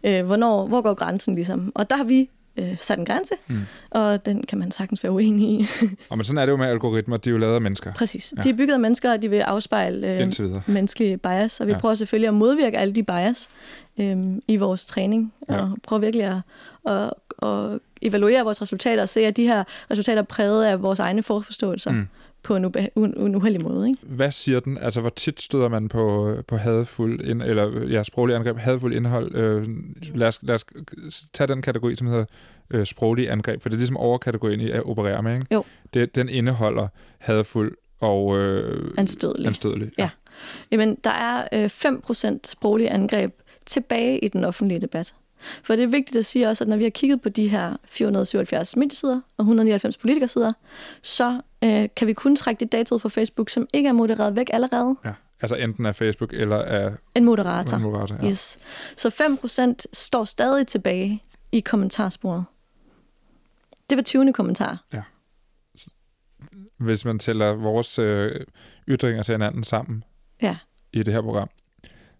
Øh, 0.03 0.25
hvornår, 0.25 0.67
hvor 0.67 0.81
går 0.81 0.93
grænsen 0.93 1.35
ligesom? 1.35 1.71
Og 1.75 1.89
der 1.89 1.95
har 1.95 2.03
vi 2.03 2.29
øh, 2.57 2.77
sat 2.77 2.99
en 2.99 3.05
grænse, 3.05 3.33
mm. 3.47 3.59
og 3.89 4.25
den 4.25 4.43
kan 4.43 4.59
man 4.59 4.71
sagtens 4.71 5.03
være 5.03 5.11
uenig 5.11 5.49
i. 5.49 5.67
og 6.09 6.17
men 6.17 6.25
sådan 6.25 6.37
er 6.37 6.45
det 6.45 6.51
jo 6.51 6.57
med 6.57 6.67
algoritmer, 6.67 7.17
de 7.17 7.29
er 7.29 7.31
jo 7.31 7.37
lavet 7.37 7.55
af 7.55 7.61
mennesker. 7.61 7.93
Præcis. 7.93 8.33
Ja. 8.37 8.41
De 8.41 8.49
er 8.49 8.53
bygget 8.53 8.73
af 8.73 8.79
mennesker, 8.79 9.11
og 9.11 9.21
de 9.21 9.29
vil 9.29 9.39
afspejle 9.39 10.21
øh, 10.21 10.33
menneskelige 10.65 11.17
bias, 11.17 11.59
og 11.61 11.67
vi 11.67 11.71
ja. 11.71 11.77
prøver 11.77 11.95
selvfølgelig 11.95 12.27
at 12.27 12.33
modvirke 12.33 12.77
alle 12.77 12.93
de 12.93 13.03
bias 13.03 13.49
øh, 13.99 14.17
i 14.47 14.57
vores 14.57 14.85
træning, 14.85 15.33
ja. 15.49 15.61
og 15.61 15.77
prøver 15.83 15.99
virkelig 15.99 16.25
at, 16.25 16.37
at, 16.93 17.13
at 17.49 17.79
evaluere 18.01 18.43
vores 18.43 18.61
resultater 18.61 19.03
og 19.03 19.09
se, 19.09 19.25
at 19.25 19.37
de 19.37 19.43
her 19.43 19.63
resultater 19.91 20.21
er 20.21 20.25
præget 20.25 20.65
af 20.65 20.81
vores 20.81 20.99
egne 20.99 21.23
forforståelser. 21.23 21.91
Mm 21.91 22.07
på 22.43 22.55
en, 22.55 22.65
ube, 22.65 22.87
en, 22.97 23.35
uheldig 23.35 23.63
måde. 23.63 23.87
Ikke? 23.87 23.99
Hvad 24.01 24.31
siger 24.31 24.59
den? 24.59 24.77
Altså, 24.77 25.01
hvor 25.01 25.09
tit 25.09 25.41
støder 25.41 25.69
man 25.69 25.89
på, 25.89 26.35
på 26.47 26.57
hadfuld, 26.57 27.21
ind, 27.21 27.41
eller 27.41 27.87
ja, 27.87 28.03
sproglig 28.03 28.35
angreb, 28.35 28.57
hadfuld 28.57 28.93
indhold? 28.93 29.35
Øh, 29.35 29.67
lad, 30.15 30.27
os, 30.27 30.39
lad 30.41 30.55
os 30.55 30.65
tage 31.33 31.47
den 31.47 31.61
kategori, 31.61 31.95
som 31.95 32.07
hedder 32.07 32.25
øh, 32.69 32.85
sproglig 32.85 33.31
angreb, 33.31 33.61
for 33.61 33.69
det 33.69 33.75
er 33.75 33.79
ligesom 33.79 33.97
overkategorien, 33.97 34.61
I 34.61 34.73
opererer 34.73 35.21
med, 35.21 35.33
ikke? 35.33 35.47
Jo. 35.51 35.63
Det, 35.93 36.15
den 36.15 36.29
indeholder 36.29 36.87
hadfuld 37.19 37.77
og 37.99 38.37
øh, 38.37 38.91
anstødelig. 38.97 39.47
anstødelig. 39.47 39.91
Ja. 39.97 40.03
ja. 40.03 40.09
Jamen, 40.71 40.97
der 41.03 41.11
er 41.11 41.47
øh, 41.53 41.65
5% 41.65 42.37
sproglige 42.43 42.89
angreb 42.89 43.31
tilbage 43.65 44.19
i 44.19 44.27
den 44.27 44.43
offentlige 44.43 44.81
debat. 44.81 45.13
For 45.63 45.75
det 45.75 45.83
er 45.83 45.87
vigtigt 45.87 46.17
at 46.17 46.25
sige 46.25 46.47
også, 46.47 46.63
at 46.63 46.67
når 46.67 46.77
vi 46.77 46.83
har 46.83 46.89
kigget 46.89 47.21
på 47.21 47.29
de 47.29 47.47
her 47.47 47.77
477 47.85 48.75
mediesider 48.75 49.21
og 49.37 49.43
199 49.43 49.97
politikersider, 49.97 50.53
så 51.01 51.41
øh, 51.63 51.89
kan 51.95 52.07
vi 52.07 52.13
kun 52.13 52.35
trække 52.35 52.59
det 52.59 52.71
data 52.71 52.95
ud 52.95 52.99
fra 52.99 53.09
Facebook, 53.09 53.49
som 53.49 53.67
ikke 53.73 53.89
er 53.89 53.93
modereret 53.93 54.35
væk 54.35 54.49
allerede. 54.53 54.95
Ja, 55.05 55.13
altså 55.41 55.55
enten 55.55 55.85
af 55.85 55.95
Facebook 55.95 56.33
eller 56.33 56.57
af... 56.57 56.91
En 57.15 57.25
moderator. 57.25 57.77
En 57.77 57.83
moderator 57.83 58.15
ja. 58.21 58.29
yes. 58.29 58.59
Så 58.97 59.37
5% 59.79 59.85
står 59.93 60.25
stadig 60.25 60.67
tilbage 60.67 61.23
i 61.51 61.59
kommentarsporet. 61.59 62.45
Det 63.89 63.95
var 63.95 64.01
20. 64.01 64.33
kommentar. 64.33 64.85
Ja. 64.93 65.01
Hvis 66.77 67.05
man 67.05 67.19
tæller 67.19 67.53
vores 67.53 67.99
øh, 67.99 68.31
ytringer 68.89 69.23
til 69.23 69.33
hinanden 69.33 69.63
sammen 69.63 70.03
ja. 70.41 70.57
i 70.93 71.03
det 71.03 71.13
her 71.13 71.21
program, 71.21 71.49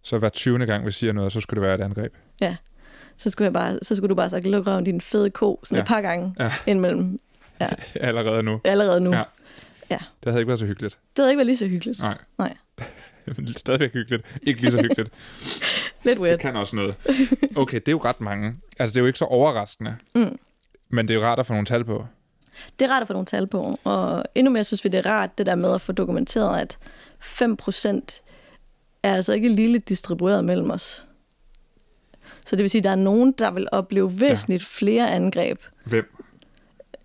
så 0.01 0.17
hver 0.17 0.29
20. 0.29 0.65
gang, 0.65 0.85
vi 0.85 0.91
siger 0.91 1.13
noget, 1.13 1.31
så 1.31 1.41
skulle 1.41 1.61
det 1.61 1.67
være 1.67 1.75
et 1.75 1.81
angreb. 1.81 2.13
Ja 2.41 2.55
så 3.21 3.29
skulle, 3.29 3.45
jeg 3.45 3.53
bare, 3.53 3.79
så 3.81 3.95
skulle 3.95 4.09
du 4.09 4.15
bare 4.15 4.29
sagt, 4.29 4.47
lukke 4.47 4.71
røven 4.71 4.83
din 4.83 5.01
fede 5.01 5.29
ko, 5.29 5.59
sådan 5.63 5.75
ja. 5.75 5.81
et 5.81 5.87
par 5.87 6.01
gange 6.01 6.35
ja. 6.39 6.51
indimellem. 6.67 7.19
Ja. 7.59 7.67
Allerede 8.07 8.43
nu. 8.43 8.61
Allerede 8.63 9.01
nu. 9.01 9.11
Ja. 9.11 9.23
ja. 9.89 9.97
Det 10.23 10.31
havde 10.31 10.39
ikke 10.39 10.47
været 10.47 10.59
så 10.59 10.65
hyggeligt. 10.65 10.97
Det 11.15 11.23
havde 11.23 11.31
ikke 11.31 11.37
været 11.37 11.45
lige 11.45 11.57
så 11.57 11.67
hyggeligt. 11.67 11.99
Nej. 11.99 12.17
Nej. 12.37 12.57
Stadigvæk 13.57 13.93
hyggeligt. 13.93 14.25
Ikke 14.41 14.61
lige 14.61 14.71
så 14.71 14.81
hyggeligt. 14.81 15.09
Lidt 16.05 16.19
weird. 16.19 16.31
Det 16.31 16.39
kan 16.39 16.55
også 16.55 16.75
noget. 16.75 16.99
Okay, 17.55 17.79
det 17.79 17.87
er 17.87 17.91
jo 17.91 18.01
ret 18.05 18.21
mange. 18.21 18.55
Altså, 18.79 18.93
det 18.93 18.97
er 18.97 19.01
jo 19.01 19.07
ikke 19.07 19.19
så 19.19 19.25
overraskende. 19.25 19.95
Mm. 20.15 20.39
Men 20.89 21.07
det 21.07 21.13
er 21.13 21.19
jo 21.19 21.25
rart 21.25 21.39
at 21.39 21.45
få 21.45 21.53
nogle 21.53 21.65
tal 21.65 21.83
på. 21.83 22.05
Det 22.79 22.85
er 22.85 22.91
rart 22.91 23.01
at 23.01 23.07
få 23.07 23.13
nogle 23.13 23.25
tal 23.25 23.47
på. 23.47 23.79
Og 23.83 24.25
endnu 24.35 24.53
mere 24.53 24.63
synes 24.63 24.83
vi, 24.83 24.89
det 24.89 25.05
er 25.05 25.09
rart, 25.11 25.37
det 25.37 25.45
der 25.45 25.55
med 25.55 25.73
at 25.73 25.81
få 25.81 25.91
dokumenteret, 25.91 26.61
at 26.61 26.77
5% 27.23 28.21
er 29.03 29.15
altså 29.15 29.33
ikke 29.33 29.49
lille 29.49 29.79
distribueret 29.79 30.45
mellem 30.45 30.71
os. 30.71 31.05
Så 32.45 32.55
det 32.55 32.63
vil 32.63 32.69
sige, 32.69 32.79
at 32.79 32.83
der 32.83 32.89
er 32.89 32.95
nogen, 32.95 33.31
der 33.31 33.51
vil 33.51 33.67
opleve 33.71 34.19
væsentligt 34.19 34.61
ja. 34.61 34.67
flere 34.69 35.11
angreb. 35.11 35.61
Hvem? 35.85 36.13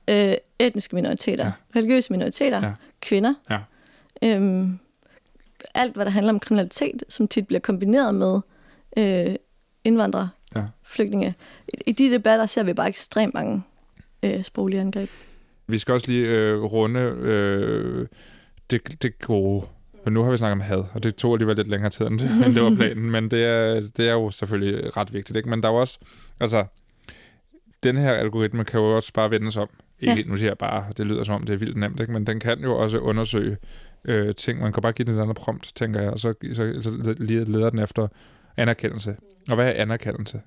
Øh, 0.09 0.35
etniske 0.59 0.95
minoriteter, 0.95 1.45
ja. 1.45 1.53
religiøse 1.77 2.13
minoriteter, 2.13 2.67
ja. 2.67 2.73
kvinder. 3.01 3.35
Ja. 3.51 3.59
Øhm, 4.23 4.79
alt, 5.75 5.95
hvad 5.95 6.05
der 6.05 6.11
handler 6.11 6.33
om 6.33 6.41
kriminalitet, 6.41 7.05
som 7.09 7.29
tit 7.29 7.47
bliver 7.47 7.61
kombineret 7.61 8.15
med 8.15 8.41
øh, 8.97 9.35
indvandrere, 9.85 10.29
ja. 10.57 10.63
flygtninge. 10.83 11.35
I, 11.69 11.73
I 11.87 11.93
de 11.93 12.11
debatter 12.11 12.47
ser 12.47 12.63
vi 12.63 12.73
bare 12.73 12.89
ekstremt 12.89 13.35
mange 13.35 13.63
øh, 14.23 14.45
sproglige 14.45 14.81
angreb. 14.81 15.11
Vi 15.67 15.79
skal 15.79 15.95
også 15.95 16.07
lige 16.07 16.29
øh, 16.29 16.63
runde 16.63 17.01
øh, 17.01 18.07
det, 18.71 19.03
det 19.03 19.19
gode 19.19 19.67
men 20.07 20.13
nu 20.13 20.23
har 20.23 20.31
vi 20.31 20.37
snakket 20.37 20.53
om 20.53 20.61
had, 20.61 20.85
og 20.95 21.03
det 21.03 21.17
tog 21.17 21.33
alligevel 21.33 21.57
lidt 21.57 21.69
længere 21.69 21.91
tid, 21.91 22.07
end 22.07 22.19
det, 22.19 22.47
end 22.47 22.55
det 22.55 22.63
var 22.63 22.75
planen. 22.81 23.11
Men 23.11 23.31
det 23.31 23.45
er, 23.45 23.75
det 23.97 24.09
er 24.09 24.13
jo 24.13 24.31
selvfølgelig 24.31 24.97
ret 24.97 25.15
vigtigt. 25.15 25.37
Ikke? 25.37 25.49
Men 25.49 25.63
der 25.63 25.69
er 25.69 25.73
jo 25.73 25.79
også... 25.79 25.99
Altså, 26.41 26.65
den 27.83 27.97
her 27.97 28.13
algoritme 28.13 28.65
kan 28.65 28.81
jo 28.81 28.97
også 28.97 29.13
bare 29.13 29.31
vendes 29.31 29.57
om. 29.57 29.69
Ikke, 30.01 30.15
ja. 30.15 30.23
Nu 30.27 30.37
siger 30.37 30.51
jeg 30.51 30.59
bare, 30.59 30.85
det 30.97 31.07
lyder 31.07 31.25
som 31.25 31.35
om, 31.35 31.43
det 31.43 31.55
er 31.55 31.59
vildt 31.59 31.77
nemt, 31.77 32.01
ikke? 32.01 32.13
men 32.13 32.27
den 32.27 32.41
kan 32.41 32.61
jo 32.61 32.77
også 32.77 32.99
undersøge 32.99 33.57
øh, 34.05 34.35
ting. 34.35 34.61
Man 34.61 34.73
kan 34.73 34.81
bare 34.81 34.93
give 34.93 35.07
den 35.07 35.19
et 35.19 35.23
andet 35.23 35.37
prompt, 35.37 35.73
tænker 35.75 36.01
jeg, 36.01 36.11
og 36.11 36.21
så, 36.21 36.35
så, 36.55 36.83
så 36.83 37.15
leder 37.19 37.71
den 37.71 37.79
efter 37.79 38.09
anerkendelse. 38.57 39.17
Og 39.49 39.55
hvad 39.55 39.67
er 39.67 39.83
anerkendelse? 39.83 40.41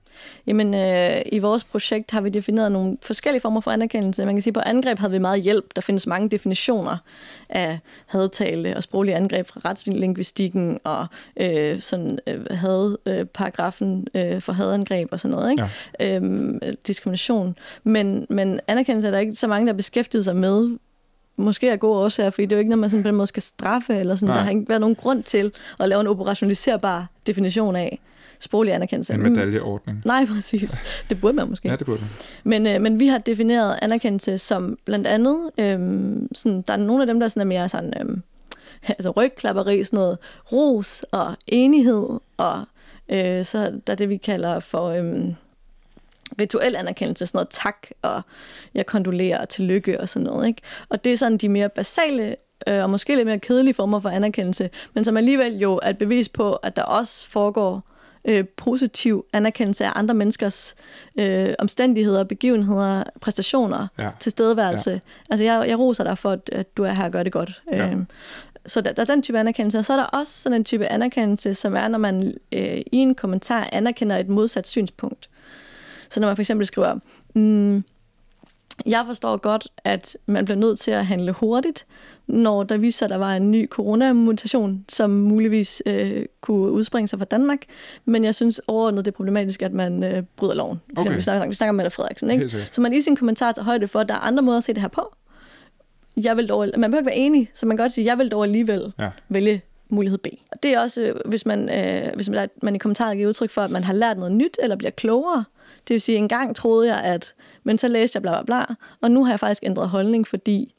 Jamen, 0.48 0.74
øh, 0.74 1.22
i 1.26 1.40
vores 1.40 1.64
projekt 1.64 2.12
har 2.12 2.22
vi 2.22 2.30
defineret 2.30 2.72
nogle 2.72 2.98
forskellige 3.02 3.42
former 3.42 3.62
for 3.62 3.72
anerkendelse. 3.72 4.26
Man 4.26 4.36
kan 4.36 4.42
sige, 4.42 4.52
at 4.52 4.54
på 4.54 4.60
angreb 4.60 5.00
havde 5.00 5.12
vi 5.12 5.20
meget 5.20 5.42
hjælp. 5.42 5.66
Der 5.76 5.82
findes 5.82 6.08
mange 6.08 6.30
definitioner 6.30 6.98
af 7.50 7.80
hadtale 8.06 8.78
og 8.78 8.84
sproglige 8.84 9.16
angreb 9.16 9.48
fra 9.48 9.62
retslingvistikken 9.66 10.80
og 10.84 11.06
øh, 11.40 11.82
sådan 11.82 12.20
øh, 12.28 12.46
hadparagrafen 12.52 14.08
øh, 14.16 14.42
for 14.42 14.54
hadangreb 14.54 15.08
og 15.12 15.20
sådan 15.20 15.36
noget. 15.36 15.52
Ikke? 15.52 15.68
Ja. 16.00 16.16
Øhm, 16.16 16.60
diskrimination. 16.88 17.56
Men, 17.84 18.26
men 18.30 18.60
anerkendelse 18.68 19.08
er 19.08 19.12
der 19.12 19.20
ikke 19.20 19.36
så 19.36 19.48
mange, 19.48 19.68
der 19.68 19.74
beskæftiget 19.74 20.24
sig 20.24 20.36
med 20.36 20.78
måske 21.40 21.70
er 21.70 21.76
gode 21.76 21.98
årsager, 21.98 22.30
fordi 22.30 22.46
det 22.46 22.52
er 22.52 22.56
jo 22.56 22.60
ikke 22.60 22.70
noget, 22.70 22.80
man 22.80 22.90
sådan 22.90 23.04
på 23.04 23.08
den 23.08 23.16
måde 23.16 23.28
skal 23.28 23.44
straffe, 23.44 23.96
eller 23.96 24.16
sådan. 24.16 24.36
der 24.36 24.42
har 24.42 24.50
ikke 24.50 24.70
været 24.70 24.82
nogen 24.82 24.96
grund 24.96 25.24
til 25.24 25.52
at 25.80 25.90
lave 25.90 26.02
en 26.02 26.08
operationaliserbar 26.08 27.08
definition 27.28 27.76
af 27.76 28.00
sproglig 28.40 28.74
anerkendelse. 28.74 29.14
En 29.14 29.22
medaljeordning. 29.22 30.02
Nej, 30.06 30.26
præcis. 30.26 30.82
Det 31.10 31.22
burde 31.22 31.36
man 31.36 31.50
måske. 31.50 31.70
ja, 31.70 31.76
det 31.76 31.86
burde 31.86 32.02
man. 32.02 32.10
Men, 32.44 32.76
øh, 32.76 32.82
men 32.82 33.00
vi 33.00 33.08
har 33.08 33.18
defineret 33.18 33.80
anerkendelse 33.82 34.38
som 34.38 34.78
blandt 34.86 35.08
andet, 35.08 35.52
øh, 35.58 35.80
sådan, 36.34 36.62
der 36.68 36.74
er 36.74 36.78
nogle 36.78 37.04
af 37.04 37.08
dem, 37.08 37.20
der 37.20 37.28
sådan 37.28 37.42
er 37.42 37.46
mere 37.46 37.70
sådan, 37.70 37.94
øh, 38.02 38.18
altså 38.98 39.10
rygklapperi, 39.10 39.84
sådan 39.84 39.98
noget 39.98 40.18
ros 40.52 41.06
og 41.12 41.36
enighed, 41.48 42.08
og 42.38 42.64
øh, 43.10 43.46
så 43.46 43.80
der 43.88 43.94
er 43.94 43.96
det, 43.96 44.10
vi 44.10 44.18
kalder 44.18 44.60
for... 44.60 44.90
Øh, 44.90 45.34
rituel 46.40 46.76
anerkendelse, 46.76 47.26
sådan 47.26 47.38
noget 47.38 47.50
tak, 47.50 47.88
og 48.02 48.22
jeg 48.74 48.86
kondolerer 48.86 49.42
og 49.42 49.50
tillykke 49.50 50.02
og 50.02 50.10
sådan 50.10 50.26
noget. 50.26 50.48
Ikke? 50.48 50.62
Og 50.90 51.04
det 51.04 51.14
er 51.14 51.18
sådan 51.18 51.38
de 51.38 51.50
mere 51.50 51.70
basale 51.70 52.36
øh, 52.68 52.84
og 52.84 52.90
måske 52.90 53.16
lidt 53.16 53.28
mere 53.28 53.40
kedelige 53.40 53.74
former 53.74 54.00
for 54.00 54.10
anerkendelse, 54.10 54.70
men 54.94 55.06
som 55.06 55.18
alligevel 55.18 55.58
jo 55.58 55.80
er 55.84 55.90
et 55.90 55.98
bevis 55.98 56.30
på, 56.30 56.54
at 56.54 56.76
der 56.76 56.84
også 56.84 57.28
foregår 57.28 57.84
øh, 58.26 58.46
positiv 58.58 59.26
anerkendelse 59.34 59.86
af 59.86 59.92
andre 59.96 60.14
menneskers 60.14 60.76
øh, 61.20 61.54
omstændigheder, 61.60 62.24
begivenheder, 62.24 63.04
præstationer, 63.22 63.88
ja. 64.00 64.10
tilstedeværelse. 64.20 64.92
Ja. 64.92 65.00
Altså, 65.30 65.44
jeg, 65.44 65.66
jeg 65.68 65.80
roser 65.80 66.04
dig 66.04 66.18
for, 66.18 66.38
at 66.52 66.78
du 66.78 66.84
er 66.84 66.92
her 66.92 67.06
og 67.06 67.12
gør 67.12 67.24
det 67.24 67.32
godt. 67.32 67.62
Ja. 67.72 67.88
Øh, 67.88 67.98
så 68.66 68.82
der, 68.82 68.92
der 68.92 69.02
er 69.02 69.06
den 69.06 69.22
type 69.22 69.40
anerkendelse. 69.40 69.78
Og 69.78 69.86
så 69.86 69.94
er 69.94 69.98
der 69.98 70.06
også 70.06 70.34
sådan 70.34 70.56
en 70.56 70.64
type 70.64 70.88
anerkendelse, 70.88 71.54
som 71.54 71.76
er, 71.76 71.88
når 71.88 71.98
man 71.98 72.34
øh, 72.52 72.78
i 72.78 72.98
en 72.98 73.16
kommentar 73.16 73.70
anerkender 73.72 74.18
et 74.18 74.30
modsat 74.30 74.68
synspunkt. 74.68 75.30
Så 76.12 76.20
når 76.20 76.28
man 76.28 76.36
for 76.36 76.42
eksempel 76.42 76.68
skriver, 76.68 76.96
mm, 77.36 77.84
jeg 78.86 79.04
forstår 79.06 79.38
godt, 79.38 79.68
at 79.84 80.18
man 80.26 80.46
bliver 80.46 80.58
nødt 80.58 80.80
til 80.80 80.92
at 80.92 81.06
handle 81.06 81.32
hurtigt, 81.32 81.86
når 82.28 82.64
der 82.64 82.78
viser, 82.78 83.06
at 83.06 83.10
der 83.10 83.18
var 83.18 83.36
en 83.36 83.52
ny 83.52 83.70
coronamutation, 83.70 84.86
som 84.90 85.10
muligvis 85.10 85.84
øh, 85.86 86.26
kunne 86.42 86.72
udspringe 86.72 87.08
sig 87.08 87.20
fra 87.20 87.26
Danmark. 87.26 87.60
Men 88.06 88.24
jeg 88.24 88.36
synes 88.36 88.62
overordnet, 88.68 89.06
det 89.06 89.12
er 89.12 89.16
problematisk, 89.16 89.62
at 89.62 89.74
man 89.74 90.04
øh, 90.04 90.24
bryder 90.36 90.54
loven. 90.54 90.82
Okay. 90.98 91.16
Vi, 91.16 91.22
snakker, 91.22 91.48
vi 91.48 91.54
snakker 91.54 91.70
om 91.70 91.76
Mette 91.76 91.92
Frederiksen. 91.92 92.30
Ikke? 92.30 92.68
Så 92.72 92.82
man 92.82 92.94
i 92.94 93.02
sin 93.02 93.16
kommentar 93.16 93.52
tager 93.52 93.66
højde 93.66 93.88
for, 93.88 94.00
at 94.00 94.10
der 94.10 94.16
er 94.16 94.20
andre 94.20 94.44
måder 94.44 94.58
at 94.58 94.64
se 94.64 94.74
det 94.74 94.82
her 94.82 94.90
på. 94.90 95.16
Jeg 96.18 96.38
vil 96.38 96.50
dog, 96.50 96.60
man 96.78 96.92
behøver 96.92 97.00
ikke 97.00 97.06
være 97.06 97.16
enig, 97.16 97.52
så 97.54 97.66
man 97.66 97.78
kan 97.78 97.84
godt 97.84 97.92
sige, 97.92 98.04
at 98.04 98.08
jeg 98.08 98.18
vil 98.18 98.30
dog 98.32 98.44
alligevel 98.44 98.94
ja. 99.00 99.10
vælge 99.30 99.62
mulighed 99.90 100.18
B. 100.18 100.28
Det 100.64 100.74
er 100.74 100.80
også, 100.80 101.14
hvis 101.26 101.46
man, 101.46 101.70
øh, 101.70 102.16
hvis 102.16 102.30
man, 102.30 102.50
man 102.62 102.76
i 102.76 102.78
kommentaret 102.78 103.18
giver 103.18 103.30
udtryk 103.30 103.50
for, 103.50 103.62
at 103.62 103.72
man 103.72 103.84
har 103.84 103.94
lært 103.94 104.18
noget 104.18 104.32
nyt, 104.34 104.58
eller 104.64 104.76
bliver 104.76 104.92
klogere, 104.92 105.44
det 105.90 105.94
vil 105.94 106.02
sige, 106.02 106.16
at 106.16 106.22
engang 106.22 106.56
troede 106.56 106.94
jeg, 106.94 107.04
at... 107.04 107.34
Men 107.64 107.78
så 107.78 107.88
læste 107.88 108.18
jeg 108.18 108.22
bla 108.22 108.32
bla 108.32 108.44
bla, 108.66 108.76
og 109.02 109.12
nu 109.12 109.24
har 109.26 109.32
jeg 109.32 109.40
faktisk 109.40 109.64
ændret 109.64 109.90
holdning, 109.90 110.28
fordi... 110.28 110.76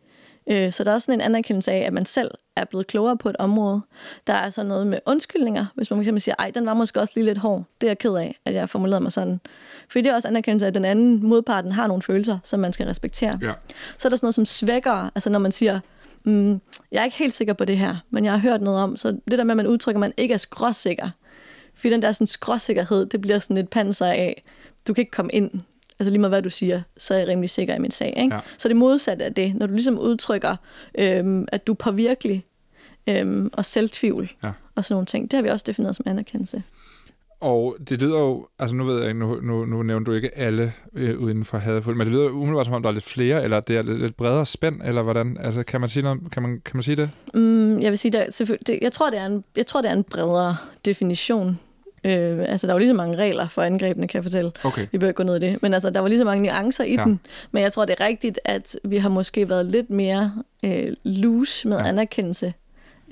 Øh, 0.51 0.73
så 0.73 0.85
der 0.85 0.91
er 0.91 0.95
også 0.95 1.07
sådan 1.07 1.21
en 1.21 1.25
anerkendelse 1.25 1.73
af, 1.73 1.79
at 1.79 1.93
man 1.93 2.05
selv 2.05 2.31
er 2.57 2.65
blevet 2.65 2.87
klogere 2.87 3.17
på 3.17 3.29
et 3.29 3.37
område. 3.39 3.81
Der 4.27 4.33
er 4.33 4.51
så 4.51 4.63
noget 4.63 4.87
med 4.87 4.99
undskyldninger, 5.07 5.67
hvis 5.75 5.91
man 5.91 6.05
fx 6.05 6.23
siger, 6.23 6.35
ej, 6.39 6.51
den 6.51 6.67
var 6.67 6.75
måske 6.75 7.01
også 7.01 7.13
lige 7.17 7.25
lidt 7.25 7.39
hård. 7.39 7.65
Det 7.81 7.87
er 7.87 7.91
jeg 7.91 7.99
ked 7.99 8.15
af, 8.15 8.41
at 8.45 8.55
jeg 8.55 8.69
formulerede 8.69 9.03
mig 9.03 9.13
sådan. 9.13 9.41
Fordi 9.89 10.03
det 10.03 10.11
er 10.11 10.15
også 10.15 10.29
anerkendelse 10.29 10.67
af, 10.67 10.69
at 10.69 10.75
den 10.75 10.85
anden 10.85 11.27
modparten 11.27 11.73
har 11.73 11.87
nogle 11.87 12.03
følelser, 12.03 12.39
som 12.45 12.61
man 12.61 12.73
skal 12.73 12.87
respektere. 12.87 13.39
Ja. 13.43 13.53
Så 13.99 14.09
er 14.09 14.11
der 14.11 14.17
sådan 14.17 14.27
noget 14.27 14.35
som 14.35 14.45
svækker, 14.45 15.11
altså 15.15 15.31
når 15.31 15.39
man 15.39 15.53
siger, 15.53 15.81
mm, 16.25 16.61
jeg 16.93 17.01
er 17.01 17.05
ikke 17.05 17.17
helt 17.17 17.35
sikker 17.35 17.55
på 17.55 17.65
det 17.65 17.79
her, 17.79 17.97
men 18.11 18.25
jeg 18.25 18.33
har 18.33 18.39
hørt 18.39 18.63
noget 18.63 18.83
om, 18.83 18.97
så 18.97 19.09
det 19.09 19.39
der 19.39 19.45
med, 19.45 19.53
at 19.53 19.57
man 19.57 19.67
udtrykker, 19.67 19.99
at 19.99 20.01
man 20.01 20.13
ikke 20.17 20.35
er 20.35 20.39
skråsikker. 20.39 21.11
Fordi 21.75 21.93
den 21.93 22.03
der 22.03 22.13
sådan 22.13 22.27
skråsikkerhed, 22.27 23.07
det 23.07 23.21
bliver 23.21 23.39
sådan 23.39 23.59
et 23.59 23.69
panser 23.69 24.07
af, 24.07 24.45
du 24.89 24.95
kan 24.95 25.03
ikke 25.03 25.11
komme 25.11 25.33
ind. 25.33 25.51
altså 25.99 26.11
lige 26.11 26.21
meget 26.21 26.31
hvad 26.31 26.43
du 26.43 26.51
siger, 26.51 26.83
så 26.97 27.15
er 27.15 27.19
jeg 27.19 27.29
rimelig 27.29 27.51
sikker 27.51 27.75
i 27.75 27.79
min 27.79 27.91
sag. 27.91 28.15
Ikke? 28.23 28.35
Ja. 28.35 28.41
Så 28.59 28.69
det 28.69 28.77
modsatte 28.77 29.25
af 29.25 29.35
det, 29.35 29.55
når 29.55 29.67
du 29.67 29.73
ligesom 29.73 29.99
udtrykker, 29.99 30.57
øhm, 30.99 31.47
at 31.53 31.67
du 31.67 31.73
er 31.73 31.77
påvirkelig 31.77 32.45
øhm, 33.07 33.51
og 33.53 33.65
selvtvivl 33.65 34.33
Ja. 34.43 34.53
og 34.75 34.85
sådan 34.85 34.95
nogle 34.95 35.07
ting, 35.07 35.31
det 35.31 35.37
har 35.37 35.43
vi 35.43 35.49
også 35.49 35.65
defineret 35.67 35.97
som 35.97 36.05
anerkendelse. 36.09 36.63
Og 37.41 37.77
det 37.89 38.01
lyder 38.03 38.19
jo, 38.21 38.47
altså 38.59 38.77
nu 38.77 38.85
ved 38.85 38.99
jeg 38.99 39.09
ikke, 39.09 39.19
nu, 39.21 39.41
nu, 39.43 39.65
nu 39.65 39.83
nævner 39.83 40.05
du 40.05 40.13
ikke 40.13 40.39
alle 40.39 40.73
øh, 40.93 41.19
uden 41.21 41.45
for 41.45 41.59
hadefuld, 41.59 41.97
men 41.97 42.07
det 42.07 42.15
lyder 42.15 42.25
jo 42.25 42.31
umiddelbart 42.31 42.67
som 42.67 42.75
om, 42.75 42.83
der 42.83 42.89
er 42.89 42.93
lidt 42.93 43.05
flere, 43.05 43.45
eller 43.45 43.61
det 43.61 43.77
er 43.77 43.83
lidt, 43.83 44.01
lidt 44.01 44.17
bredere 44.17 44.47
spænd, 44.47 44.81
eller 44.85 45.03
hvordan? 45.03 45.37
Altså 45.41 45.63
kan 45.63 45.81
man 45.81 45.89
sige, 45.89 46.03
noget, 46.03 46.21
kan 46.33 46.43
man, 46.43 46.61
kan 46.65 46.77
man 46.77 46.83
sige 46.83 46.97
det? 46.97 47.11
Mm, 47.35 47.79
jeg 47.81 47.91
vil 47.91 47.99
sige, 47.99 48.13
der, 48.13 48.31
selvfølgelig, 48.31 48.67
det, 48.67 48.79
jeg, 48.83 48.93
tror, 48.93 49.11
det 49.11 49.19
er 49.19 49.27
en, 49.27 49.45
jeg 49.57 49.67
tror, 49.67 49.83
det 49.83 49.91
er 49.91 49.95
en 49.95 50.05
bredere 50.05 50.57
definition. 50.85 51.59
Øh, 52.05 52.39
altså, 52.49 52.67
der 52.67 52.73
var 52.73 52.79
lige 52.79 52.89
så 52.89 52.95
mange 52.95 53.17
regler 53.17 53.49
for 53.49 53.63
angrebene, 53.63 54.09
kan 54.09 54.17
jeg 54.17 54.25
fortælle. 54.25 54.53
Okay. 54.65 54.87
Vi 54.93 54.97
ikke 54.97 55.13
gå 55.13 55.23
ned 55.23 55.37
i 55.37 55.41
det. 55.41 55.63
Men 55.63 55.75
altså, 55.75 55.91
der 55.91 56.01
var 56.01 56.09
lige 56.09 56.19
så 56.19 56.25
mange 56.25 56.43
nuancer 56.43 56.85
i 56.85 56.95
Ja. 56.95 57.05
den. 57.05 57.21
Men 57.51 57.63
jeg 57.63 57.73
tror, 57.73 57.85
det 57.85 57.97
er 58.01 58.05
rigtigt, 58.05 58.41
at 58.45 58.77
vi 58.85 58.97
har 58.97 59.09
måske 59.09 59.49
været 59.49 59.67
lidt 59.67 59.91
mere 59.91 60.35
øh, 60.65 60.93
loose 61.05 61.69
med 61.69 61.77
ja. 61.79 61.89
anerkendelse. 61.89 62.55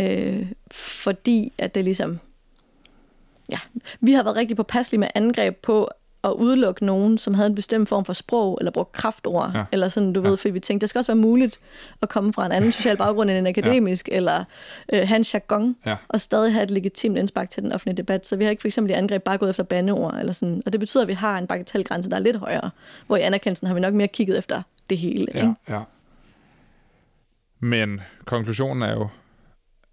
Øh, 0.00 0.46
fordi 0.70 1.52
at 1.58 1.74
det 1.74 1.84
ligesom... 1.84 2.18
Ja, 3.50 3.58
vi 4.00 4.12
har 4.12 4.22
været 4.22 4.36
rigtig 4.36 4.56
påpasselige 4.56 5.00
med 5.00 5.08
angreb 5.14 5.56
på 5.56 5.88
at 6.24 6.30
udelukke 6.32 6.84
nogen, 6.84 7.18
som 7.18 7.34
havde 7.34 7.46
en 7.46 7.54
bestemt 7.54 7.88
form 7.88 8.04
for 8.04 8.12
sprog, 8.12 8.56
eller 8.60 8.70
brugt 8.70 8.92
kraftord, 8.92 9.50
Ja. 9.54 9.64
eller 9.72 9.88
sådan, 9.88 10.12
du 10.12 10.20
Ja. 10.22 10.28
ved, 10.28 10.36
fordi 10.36 10.50
vi 10.52 10.60
tænkte, 10.60 10.84
det 10.84 10.88
skal 10.88 10.98
også 10.98 11.12
være 11.12 11.20
muligt 11.22 11.60
at 12.02 12.08
komme 12.08 12.32
fra 12.32 12.46
en 12.46 12.52
anden 12.52 12.72
social 12.72 12.96
baggrund 12.96 13.30
end 13.30 13.38
en 13.38 13.46
akademisk, 13.46 14.08
ja. 14.08 14.16
eller 14.16 14.44
øh, 14.92 15.12
en 15.12 15.22
jargon, 15.34 15.76
Ja. 15.86 15.96
og 16.08 16.20
stadig 16.20 16.52
have 16.52 16.62
et 16.62 16.70
legitimt 16.70 17.18
indspark 17.18 17.50
til 17.50 17.62
den 17.62 17.72
offentlige 17.72 17.96
debat. 17.96 18.26
Så 18.26 18.36
vi 18.36 18.44
har 18.44 18.50
ikke 18.50 18.60
for 18.60 18.68
eksempel 18.68 18.90
i 18.90 18.94
angreb 18.94 19.22
bare 19.22 19.38
gået 19.38 19.50
efter 19.50 19.62
bandeord, 19.62 20.14
eller 20.20 20.32
sådan. 20.32 20.62
og 20.66 20.72
det 20.72 20.80
betyder, 20.80 21.02
at 21.02 21.08
vi 21.08 21.12
har 21.12 21.38
en 21.38 21.46
bagatelgrænse, 21.46 22.10
der 22.10 22.16
er 22.16 22.20
lidt 22.20 22.36
højere, 22.36 22.70
hvor 23.06 23.16
i 23.16 23.20
anerkendelsen 23.20 23.66
har 23.66 23.74
vi 23.74 23.80
nok 23.80 23.94
mere 23.94 24.08
kigget 24.08 24.38
efter 24.38 24.62
det 24.90 24.98
hele. 24.98 25.26
Ja, 25.34 25.40
Ikke? 25.40 25.54
ja. 25.68 25.80
Men 27.60 28.00
konklusionen 28.24 28.82
er 28.82 28.92
jo, 28.94 29.08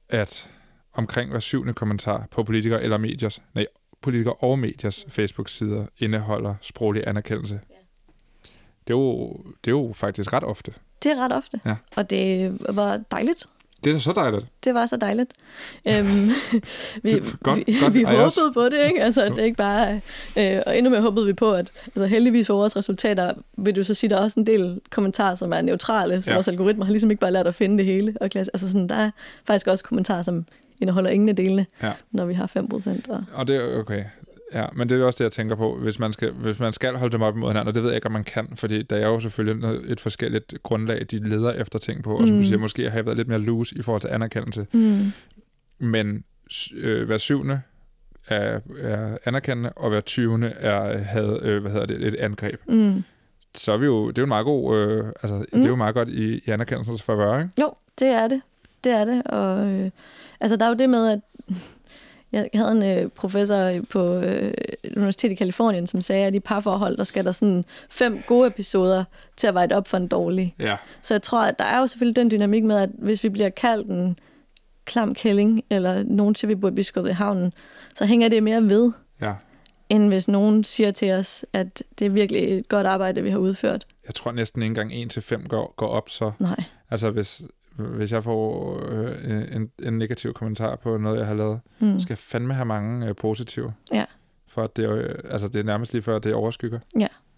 at 0.09 0.47
omkring 0.93 1.31
hver 1.31 1.39
syvende 1.39 1.73
kommentar 1.73 2.27
på 2.31 2.43
politikere 2.43 2.83
eller 2.83 2.97
mediers, 2.97 3.41
nej, 3.53 3.65
politikere 4.01 4.33
og 4.33 4.59
mediers 4.59 5.05
Facebook-sider 5.09 5.85
indeholder 5.99 6.55
sproglig 6.61 7.03
anerkendelse. 7.07 7.59
Det 8.87 8.93
er, 8.93 8.97
jo, 8.97 9.27
det 9.65 9.71
er 9.71 9.75
jo 9.75 9.91
faktisk 9.95 10.33
ret 10.33 10.43
ofte. 10.43 10.73
Det 11.03 11.11
er 11.11 11.15
ret 11.15 11.31
ofte, 11.33 11.59
Ja. 11.65 11.75
og 11.95 12.09
det 12.09 12.57
var 12.75 12.97
dejligt. 13.11 13.45
Det 13.83 13.89
er 13.89 13.93
da 13.93 13.99
så 13.99 14.13
dejligt. 14.13 14.45
Det 14.63 14.73
var 14.73 14.85
så 14.85 14.97
dejligt. 14.97 15.33
Øhm, 15.87 16.25
vi, 17.03 17.09
Det- 17.11 17.35
godt- 17.43 17.67
vi, 17.67 17.75
godt, 17.81 17.93
vi 17.93 18.03
håbede 18.03 18.53
på 18.53 18.63
det, 18.65 18.85
ikke? 18.87 19.01
Altså, 19.03 19.21
at 19.23 19.31
det 19.31 19.43
ikke 19.43 19.57
bare... 19.57 20.01
Øh, 20.37 20.61
og 20.65 20.77
endnu 20.77 20.89
mere 20.91 21.01
håbede 21.01 21.25
vi 21.25 21.33
på, 21.33 21.51
at 21.53 21.71
altså, 21.85 22.05
heldigvis 22.05 22.47
for 22.47 22.53
vores 22.53 22.77
resultater, 22.77 23.33
vil 23.57 23.75
du 23.75 23.83
så 23.83 23.93
sige, 23.93 24.09
der 24.09 24.17
er 24.17 24.21
også 24.21 24.39
en 24.39 24.45
del 24.47 24.81
kommentarer, 24.89 25.35
som 25.35 25.53
er 25.53 25.61
neutrale, 25.61 26.21
så 26.21 26.31
ja. 26.31 26.35
vores 26.35 26.47
algoritmer 26.47 26.85
har 26.85 26.91
ligesom 26.91 27.11
ikke 27.11 27.21
bare 27.21 27.31
lært 27.31 27.47
at 27.47 27.55
finde 27.55 27.77
det 27.77 27.85
hele. 27.85 28.15
Og 28.21 28.29
klasse. 28.29 28.51
Altså, 28.55 28.67
sådan, 28.71 28.89
der 28.89 28.95
er 28.95 29.11
faktisk 29.47 29.67
også 29.67 29.83
kommentarer, 29.83 30.23
som 30.23 30.45
indeholder 30.81 31.09
ingen 31.09 31.29
af 31.29 31.35
delene, 31.35 31.65
Ja. 31.83 31.91
når 32.11 32.25
vi 32.25 32.33
har 32.33 32.47
5%. 32.47 33.09
Og, 33.09 33.23
Og 33.33 33.47
det 33.47 33.55
er 33.55 33.79
okay. 33.79 34.03
Ja, 34.53 34.65
men 34.75 34.89
det 34.89 35.01
er 35.01 35.05
også 35.05 35.17
det, 35.17 35.23
jeg 35.23 35.31
tænker 35.31 35.55
på, 35.55 35.75
hvis 35.77 35.99
man 35.99 36.13
skal, 36.13 36.31
hvis 36.31 36.59
man 36.59 36.73
skal 36.73 36.95
holde 36.95 37.11
dem 37.11 37.21
op 37.21 37.35
imod 37.35 37.49
hinanden, 37.49 37.67
og 37.67 37.75
det 37.75 37.83
ved 37.83 37.89
jeg 37.89 37.95
ikke, 37.95 38.05
om 38.07 38.11
man 38.11 38.23
kan, 38.23 38.47
fordi 38.55 38.81
der 38.83 38.95
er 38.95 39.07
jo 39.07 39.19
selvfølgelig 39.19 39.61
noget, 39.61 39.91
et 39.91 39.99
forskelligt 39.99 40.53
grundlag, 40.63 41.05
de 41.11 41.29
leder 41.29 41.51
efter 41.53 41.79
ting 41.79 42.03
på, 42.03 42.13
og 42.15 42.27
som 42.27 42.35
du 42.35 42.41
Mm. 42.41 42.45
siger, 42.45 42.57
måske 42.57 42.89
har 42.89 42.97
jeg 42.97 43.05
været 43.05 43.17
lidt 43.17 43.27
mere 43.27 43.39
loose 43.39 43.75
i 43.77 43.81
forhold 43.81 44.01
til 44.01 44.07
anerkendelse. 44.07 44.67
mm, 44.73 45.11
Men 45.79 46.23
øh, 46.77 47.05
hver 47.05 47.17
syvende 47.17 47.61
er, 48.27 48.59
er 48.81 49.17
anerkendende, 49.25 49.69
og 49.75 49.89
hver 49.89 50.01
tyvende 50.01 50.47
er, 50.47 50.97
havde, 50.97 51.39
øh, 51.41 51.61
hvad 51.61 51.71
hedder 51.71 51.85
det, 51.85 52.03
et 52.03 52.15
angreb. 52.15 52.59
mm. 52.67 53.03
Så 53.55 53.71
er 53.71 53.77
vi 53.77 53.85
jo, 53.85 54.07
det 54.07 54.17
er 54.17 54.21
jo 54.21 54.25
meget 54.27 54.45
god, 54.45 54.77
øh, 54.77 55.05
altså, 55.23 55.35
mm. 55.35 55.45
det 55.53 55.65
er 55.65 55.69
jo 55.69 55.75
meget 55.75 55.95
godt 55.95 56.09
i, 56.09 56.33
i 56.45 56.49
anerkendelsens 56.49 57.01
favør, 57.03 57.37
ikke? 57.39 57.49
Jo, 57.61 57.73
det 57.99 58.07
er 58.07 58.27
det. 58.27 58.41
Det 58.83 58.91
er 58.91 59.05
det. 59.05 59.23
Og, 59.25 59.67
øh, 59.67 59.89
altså, 60.39 60.55
der 60.55 60.65
er 60.65 60.69
jo 60.69 60.75
det 60.75 60.89
med, 60.89 61.07
at 61.09 61.19
jeg 62.31 62.49
havde 62.53 62.71
en 62.71 62.83
øh, 62.83 63.09
professor 63.09 63.71
på 63.89 64.15
øh, 64.19 64.53
Universitetet 64.95 65.31
i 65.31 65.35
Kalifornien, 65.35 65.87
som 65.87 66.01
sagde, 66.01 66.25
at 66.25 66.35
i 66.35 66.39
parforhold, 66.39 66.97
der 66.97 67.03
skal 67.03 67.25
der 67.25 67.31
sådan 67.31 67.63
fem 67.89 68.21
gode 68.27 68.47
episoder 68.47 69.03
til 69.37 69.47
at 69.47 69.53
veje 69.53 69.67
op 69.71 69.87
for 69.87 69.97
en 69.97 70.07
dårlig. 70.07 70.55
Ja. 70.59 70.75
Så 71.01 71.13
jeg 71.13 71.21
tror, 71.21 71.41
at 71.41 71.59
der 71.59 71.65
er 71.65 71.79
jo 71.79 71.87
selvfølgelig 71.87 72.15
den 72.15 72.31
dynamik 72.31 72.63
med, 72.63 72.77
at 72.77 72.89
hvis 72.93 73.23
vi 73.23 73.29
bliver 73.29 73.49
kaldt 73.49 73.87
en 73.87 74.19
klam 74.85 75.13
kælling, 75.15 75.63
eller 75.69 76.03
nogen 76.03 76.33
til, 76.33 76.49
vi 76.49 76.55
burde 76.55 76.75
blive 76.75 76.85
skubbet 76.85 77.09
i 77.09 77.13
havnen, 77.13 77.53
så 77.95 78.05
hænger 78.05 78.29
det 78.29 78.43
mere 78.43 78.63
ved, 78.63 78.91
Ja. 79.21 79.33
end 79.89 80.07
hvis 80.07 80.27
nogen 80.27 80.63
siger 80.63 80.91
til 80.91 81.11
os, 81.11 81.45
at 81.53 81.83
det 81.99 82.05
er 82.05 82.09
virkelig 82.09 82.57
et 82.57 82.69
godt 82.69 82.87
arbejde, 82.87 83.21
vi 83.23 83.29
har 83.29 83.37
udført. 83.37 83.85
Jeg 84.05 84.15
tror 84.15 84.31
næsten 84.31 84.61
ikke 84.61 84.69
engang 84.69 84.93
1 84.93 85.09
til 85.11 85.21
5 85.21 85.47
går, 85.47 85.73
går 85.75 85.87
op, 85.87 86.09
så 86.09 86.31
Nej. 86.39 86.63
altså 86.91 87.09
hvis, 87.11 87.41
hvis 87.77 88.11
jeg 88.11 88.23
får 88.23 88.79
øh, 88.89 89.55
en, 89.55 89.71
en 89.83 89.97
negativ 89.97 90.33
kommentar 90.33 90.75
på 90.75 90.97
noget, 90.97 91.17
jeg 91.19 91.27
har 91.27 91.33
lavet, 91.33 91.59
Mm. 91.79 91.99
skal 91.99 92.11
jeg 92.13 92.17
fandme 92.17 92.53
have 92.53 92.65
mange 92.65 93.07
øh, 93.07 93.15
positive. 93.15 93.73
Ja. 93.93 94.05
For 94.47 94.63
at 94.63 94.77
det, 94.77 94.85
er, 94.85 94.95
øh, 94.95 95.15
altså 95.29 95.47
det 95.47 95.59
er 95.59 95.63
nærmest 95.63 95.93
lige 95.93 96.01
før, 96.01 96.19
det 96.19 96.33
overskygger. 96.33 96.79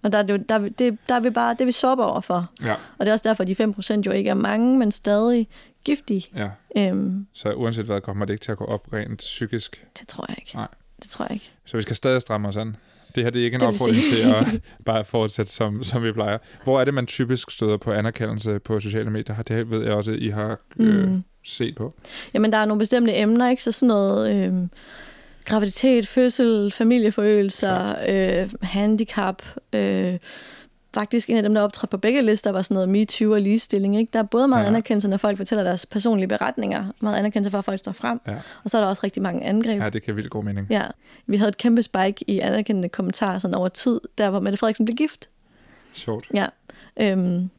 Og 0.03 0.11
der 0.11 0.17
er, 0.17 0.23
det, 0.23 0.49
der, 0.49 0.55
er 0.55 0.69
det, 0.69 0.97
der 1.09 1.15
er 1.15 1.19
vi 1.19 1.29
bare, 1.29 1.53
det 1.53 1.61
er 1.61 1.65
vi 1.65 1.71
sårbare 1.71 2.07
overfor. 2.11 2.51
Ja. 2.63 2.73
Og 2.73 3.05
det 3.05 3.07
er 3.07 3.11
også 3.13 3.29
derfor, 3.29 3.43
at 3.43 3.47
de 3.47 3.63
5% 3.97 4.01
jo 4.05 4.11
ikke 4.11 4.29
er 4.29 4.33
mange, 4.33 4.77
men 4.79 4.91
stadig 4.91 5.47
giftige. 5.83 6.25
Ja. 6.35 6.49
Øhm, 6.77 7.27
Så 7.33 7.53
uanset 7.53 7.85
hvad, 7.85 8.01
kommer 8.01 8.25
det 8.25 8.33
ikke 8.33 8.43
til 8.43 8.51
at 8.51 8.57
gå 8.57 8.65
op 8.65 8.87
rent 8.93 9.17
psykisk. 9.19 9.85
det 9.99 10.07
tror 10.07 10.25
jeg 10.29 10.37
ikke. 10.39 10.55
Nej. 10.55 10.67
Det 11.01 11.09
tror 11.09 11.25
jeg 11.25 11.31
ikke. 11.33 11.51
Så 11.65 11.77
vi 11.77 11.81
skal 11.81 11.95
stadig 11.95 12.21
stramme 12.21 12.47
os 12.47 12.57
an. 12.57 12.75
Det 13.17 13.25
her 13.25 13.31
det 13.31 13.41
er 13.41 13.45
ikke 13.45 13.55
en 13.55 13.61
opfordring 13.63 14.03
til 14.13 14.21
at 14.21 14.61
bare 14.85 15.05
fortsætte, 15.05 15.51
som, 15.51 15.83
som 15.83 16.03
vi 16.03 16.11
plejer. 16.11 16.37
Hvor 16.63 16.79
er 16.81 16.85
det, 16.85 16.93
man 16.93 17.05
typisk 17.07 17.51
støder 17.51 17.77
på 17.77 17.91
anerkendelse 17.91 18.59
på 18.59 18.79
sociale 18.79 19.09
medier? 19.09 19.41
Det 19.41 19.71
ved 19.71 19.83
jeg 19.83 19.93
også, 19.93 20.11
I 20.11 20.27
har 20.29 20.59
øh, 20.79 21.09
Mm. 21.09 21.23
set 21.45 21.75
på. 21.75 21.93
Jamen, 22.33 22.51
der 22.51 22.57
er 22.57 22.65
nogle 22.65 22.79
bestemte 22.79 23.15
emner, 23.15 23.49
ikke? 23.49 23.63
Så 23.63 23.71
sådan 23.71 23.87
noget 23.87 24.35
øhm, 24.35 24.69
graviditet, 25.45 26.07
fødsel, 26.07 26.71
familieforøgelser, 26.71 27.95
øh, 28.09 28.49
handicap. 28.61 29.41
Øh, 29.73 30.17
faktisk 31.01 31.29
en 31.29 31.37
af 31.37 31.43
dem, 31.43 31.53
der 31.53 31.61
optrådte 31.61 31.91
på 31.91 31.97
begge 31.97 32.21
lister, 32.21 32.51
var 32.51 32.61
sådan 32.61 32.75
noget 32.75 32.89
MeToo 32.89 33.33
og 33.33 33.41
ligestilling. 33.41 33.97
Ikke? 33.99 34.09
Der 34.13 34.19
er 34.19 34.23
både 34.23 34.47
meget 34.47 34.61
Ja. 34.61 34.63
ja. 34.63 34.67
anerkendelse, 34.69 35.07
når 35.07 35.17
folk 35.17 35.37
fortæller 35.37 35.63
deres 35.63 35.85
personlige 35.85 36.27
beretninger, 36.27 36.85
meget 36.99 37.15
anerkendelse 37.17 37.51
for, 37.51 37.57
at 37.57 37.65
folk 37.65 37.79
står 37.79 37.91
frem, 37.91 38.19
Ja. 38.27 38.35
og 38.63 38.69
så 38.69 38.77
er 38.77 38.81
der 38.81 38.87
også 38.89 39.01
rigtig 39.03 39.21
mange 39.21 39.43
angreb. 39.45 39.81
Ja, 39.81 39.89
det 39.89 40.03
giver 40.03 40.15
vildt 40.15 40.29
god 40.29 40.43
mening. 40.43 40.67
Ja, 40.69 40.83
vi 41.27 41.37
havde 41.37 41.49
et 41.49 41.57
kæmpe 41.57 41.83
spike 41.83 42.25
i 42.27 42.39
anerkendende 42.39 42.89
kommentarer 42.89 43.39
sådan 43.39 43.55
over 43.55 43.67
tid, 43.69 43.99
der 44.17 44.29
hvor 44.29 44.39
Mette 44.39 44.57
Frederiksen 44.57 44.85
blev 44.85 44.95
gift. 44.95 45.29
Sjovt. 45.93 46.27
Ja. 46.33 46.45
Øhm, 47.01 47.49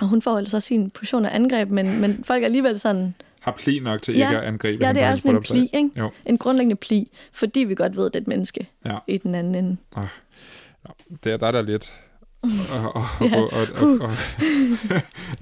og 0.00 0.08
hun 0.08 0.22
får 0.22 0.44
så 0.48 0.60
sin 0.60 0.90
position 0.90 1.24
af 1.24 1.34
angreb, 1.34 1.70
men, 1.70 2.00
men 2.00 2.24
folk 2.24 2.42
er 2.42 2.46
alligevel 2.46 2.78
sådan, 2.78 3.14
Har 3.40 3.52
pli 3.52 3.78
nok 3.80 4.02
til 4.02 4.16
Ja. 4.16 4.28
ikke 4.28 4.38
at 4.40 4.44
angribe 4.44 4.86
ja, 4.86 4.92
det 4.92 5.02
er 5.02 5.16
sådan 5.16 5.36
en 5.36 5.42
pli, 5.42 5.70
ikke? 5.72 5.90
Jo. 5.98 6.10
En 6.26 6.38
grundlæggende 6.38 6.76
pli, 6.76 7.08
fordi 7.32 7.60
vi 7.60 7.74
godt 7.74 7.96
ved, 7.96 8.06
at 8.06 8.12
det 8.14 8.18
er 8.18 8.22
et 8.22 8.28
menneske 8.28 8.66
Ja. 8.84 8.98
i 9.06 9.18
den 9.18 9.34
anden 9.34 9.54
ende. 9.54 9.76
Det 11.24 11.32
er 11.32 11.36
der, 11.36 11.50
der 11.50 11.58
er 11.58 11.62
lidt. 11.62 11.92
Og, 12.42 12.94
og, 12.94 13.04
Ja. 13.20 13.36
og, 13.36 13.52
og, 13.52 13.66
og, 13.76 14.00
og, 14.00 14.10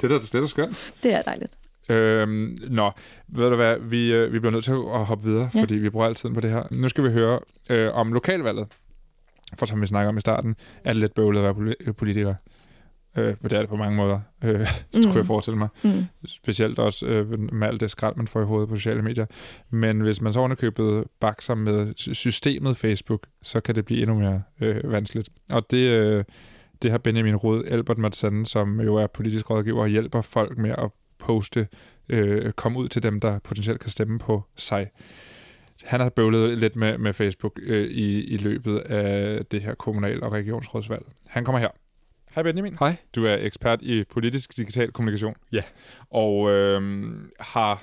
det, 0.01 0.05
er 0.05 0.09
da, 0.09 0.15
det 0.19 0.35
er 0.35 0.41
da 0.41 0.47
skønt. 0.47 0.93
Det 1.03 1.13
er 1.15 1.23
dejligt. 1.23 1.53
Øhm, 1.89 2.59
nå, 2.69 2.91
ved 3.29 3.51
du 3.51 3.57
hvad, 3.57 3.77
vi, 3.81 4.13
øh, 4.15 4.33
vi 4.33 4.39
bliver 4.39 4.53
nødt 4.53 4.65
til 4.65 4.73
at 4.73 5.05
hoppe 5.07 5.29
videre, 5.29 5.51
Ja. 5.55 5.61
fordi 5.63 5.75
vi 5.75 5.91
bruger 5.91 6.07
al 6.07 6.15
tiden 6.15 6.35
på 6.35 6.41
det 6.41 6.51
her. 6.51 6.63
Nu 6.71 6.89
skal 6.89 7.05
vi 7.05 7.09
høre 7.11 7.39
øh, 7.71 7.95
om 7.95 8.13
lokalvalget. 8.13 8.67
For 9.59 9.67
som 9.67 9.81
vi 9.81 9.87
snakker 9.87 10.09
om 10.09 10.17
i 10.17 10.21
starten, 10.21 10.57
er 10.85 10.93
det 10.93 11.01
lidt 11.01 11.15
bøvlet 11.15 11.41
at 11.41 11.45
være 11.45 11.55
poli- 11.55 11.93
politiker. 11.93 12.35
Øh, 13.17 13.35
det 13.43 13.53
er 13.53 13.61
det 13.61 13.69
på 13.69 13.77
mange 13.77 13.97
måder, 13.97 14.21
øh, 14.45 14.67
så 14.67 14.75
Mm. 14.95 15.03
kunne 15.05 15.17
jeg 15.17 15.27
forestille 15.27 15.59
mig. 15.59 15.69
Mm. 15.85 16.05
Specielt 16.27 16.79
også 16.79 17.07
øh, 17.07 17.39
med 17.53 17.69
alt 17.69 17.81
det 17.81 17.91
skrald, 17.91 18.17
man 18.17 18.27
får 18.29 18.41
i 18.43 18.45
hovedet 18.45 18.69
på 18.69 18.77
sociale 18.77 19.03
medier. 19.03 19.27
Men 19.71 20.01
hvis 20.01 20.21
man 20.21 20.33
så 20.33 20.39
ovenikøbet 20.41 21.05
bakser 21.21 21.55
med 21.55 21.93
sy- 21.97 22.13
systemet 22.13 22.77
Facebook, 22.77 23.27
så 23.43 23.61
kan 23.61 23.75
det 23.75 23.85
blive 23.85 24.01
endnu 24.03 24.19
mere 24.19 24.43
øh, 24.61 24.93
vanskeligt. 24.93 25.29
Og 25.51 25.71
det, 25.71 25.77
øh, 25.89 26.25
det 26.83 26.91
har 26.91 26.99
Benjamin 26.99 27.37
Rod 27.37 27.65
Albert 27.65 27.99
Madsen, 27.99 28.45
som 28.45 28.81
jo 28.81 28.97
er 28.97 29.07
politisk 29.07 29.51
rådgiver 29.51 29.81
og 29.83 29.89
hjælper 29.89 30.23
folk 30.23 30.59
med 30.59 30.71
at 30.71 30.91
poste, 31.19 31.69
øh, 32.09 32.53
komme 32.53 32.79
ud 32.79 32.89
til 32.89 33.03
dem, 33.03 33.21
der 33.21 33.39
potentielt 33.39 33.81
kan 33.81 33.91
stemme 33.91 34.19
på 34.19 34.43
sig. 34.57 34.91
Han 35.85 36.01
har 36.01 36.09
bøvlet 36.09 36.59
lidt 36.59 36.77
med, 36.77 36.99
med 36.99 37.13
Facebook 37.13 37.61
øh, 37.63 37.91
i, 37.91 38.25
i 38.25 38.37
løbet 38.37 38.79
af 38.79 39.47
det 39.47 39.63
her 39.63 39.75
kommunal- 39.75 40.23
og 40.23 40.33
regionsrådsvalg. 40.33 41.07
Han 41.27 41.45
kommer 41.45 41.59
her. 41.59 41.69
Hej 42.35 42.43
Benjamin. 42.43 42.77
Hej. 42.79 42.97
Du 43.15 43.25
er 43.25 43.37
ekspert 43.41 43.83
i 43.83 44.05
politisk 44.05 44.57
digital 44.57 44.93
kommunikation. 44.93 45.35
Ja. 45.53 45.63
Og 46.11 46.51
øh, 46.51 47.11
har 47.41 47.83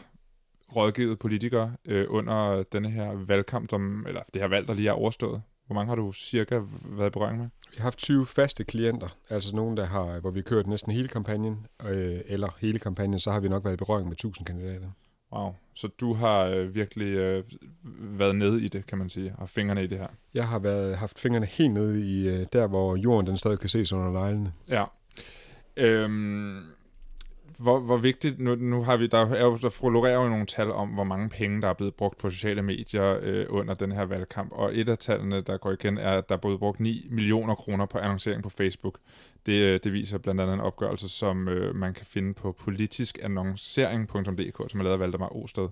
rådgivet 0.76 1.20
politikere 1.20 1.76
øh, 1.86 2.06
under 2.10 2.64
denne 2.64 2.90
her 2.90 3.14
valgkamp, 3.14 3.70
som, 3.70 4.06
eller 4.08 4.22
det 4.34 4.42
her 4.42 4.50
valg, 4.50 4.68
der 4.68 4.74
lige 4.74 4.90
er 4.90 4.94
overstået. 4.94 5.42
Hvor 5.68 5.74
mange 5.74 5.90
har 5.90 5.96
du 5.96 6.12
cirka 6.12 6.62
været 6.86 7.10
i 7.10 7.12
berøring 7.12 7.38
med? 7.38 7.48
Vi 7.72 7.76
har 7.78 7.84
haft 7.84 7.98
20 7.98 8.26
faste 8.26 8.64
klienter, 8.64 9.18
altså 9.30 9.56
nogen, 9.56 9.78
der 9.78 9.86
har, 9.86 10.20
hvor 10.20 10.32
vi 10.32 10.40
har 10.40 10.44
kørt 10.44 10.68
næsten 10.68 10.92
hele 10.92 11.08
kampagnen, 11.08 11.68
øh, 11.90 12.20
eller 12.26 12.58
hele 12.60 12.80
kampagnen, 12.80 13.20
så 13.20 13.32
har 13.32 13.40
vi 13.40 13.48
nok 13.48 13.64
været 13.64 13.74
i 13.74 13.78
berøring 13.78 14.08
med 14.08 14.16
1000 14.16 14.46
kandidater. 14.46 14.90
Wow. 15.34 15.56
Så 15.74 15.88
du 15.88 16.14
har 16.14 16.46
øh, 16.46 16.76
virkelig 16.76 17.08
øh, 17.08 17.44
været 18.20 18.36
nede 18.36 18.62
i 18.62 18.68
det, 18.68 18.86
kan 18.86 18.98
man 18.98 19.10
sige, 19.10 19.36
og 19.38 19.50
fingrene 19.50 19.84
i 19.84 19.88
det 19.88 19.98
her. 19.98 20.08
Jeg 20.34 20.48
har 20.48 20.60
været, 20.60 20.98
haft 20.98 21.20
fingrene 21.20 21.46
helt 21.46 21.74
nede 21.74 22.02
i 22.02 22.28
øh, 22.30 22.46
der, 22.54 22.68
hvor 22.68 22.96
jorden 22.96 23.28
den 23.28 23.38
stadig 23.38 23.60
kan 23.60 23.70
ses 23.70 23.94
under 23.94 24.12
neglene. 24.12 24.54
Ja. 24.70 24.86
Øhm, 25.78 26.64
hvor, 27.58 27.80
hvor 27.80 27.98
vigtigt, 27.98 28.40
nu, 28.40 28.56
nu 28.56 28.84
har 28.84 28.98
vi, 28.98 29.08
der, 29.08 29.18
er 29.18 29.44
jo, 29.44 29.58
der 29.58 29.70
florerer 29.70 30.24
jo 30.24 30.30
nogle 30.30 30.46
tal 30.46 30.72
om, 30.72 30.90
hvor 30.90 31.04
mange 31.04 31.30
penge, 31.30 31.62
der 31.62 31.68
er 31.68 31.74
blevet 31.74 31.96
brugt 31.96 32.18
på 32.18 32.30
sociale 32.30 32.62
medier 32.62 33.20
øh, 33.22 33.46
under 33.50 33.74
den 33.74 33.92
her 33.92 34.06
valgkamp, 34.06 34.52
og 34.52 34.78
et 34.78 34.90
af 34.90 34.98
tallene, 34.98 35.42
der 35.42 35.58
går 35.58 35.72
igen, 35.72 35.98
er, 35.98 36.18
at 36.18 36.30
der 36.30 36.36
er 36.36 36.40
blevet 36.40 36.60
brugt 36.60 36.80
9 36.80 37.08
millioner 37.10 37.56
kroner 37.56 37.86
på 37.86 37.98
annoncering 37.98 38.44
på 38.44 38.50
Facebook. 38.50 38.98
Det, 39.46 39.54
øh, 39.54 39.80
det 39.84 39.94
viser 39.94 40.18
blandt 40.18 40.42
andet 40.42 40.54
en 40.54 40.60
opgørelse, 40.60 41.10
som 41.10 41.48
øh, 41.48 41.76
man 41.76 41.94
kan 41.94 42.06
finde 42.06 42.34
på 42.34 42.52
politiskannoncering.dk, 42.52 44.72
som 44.72 44.80
er 44.80 44.84
lavet 44.84 44.94
af 44.94 45.00
Valdemar 45.00 45.36
Osted. 45.36 45.70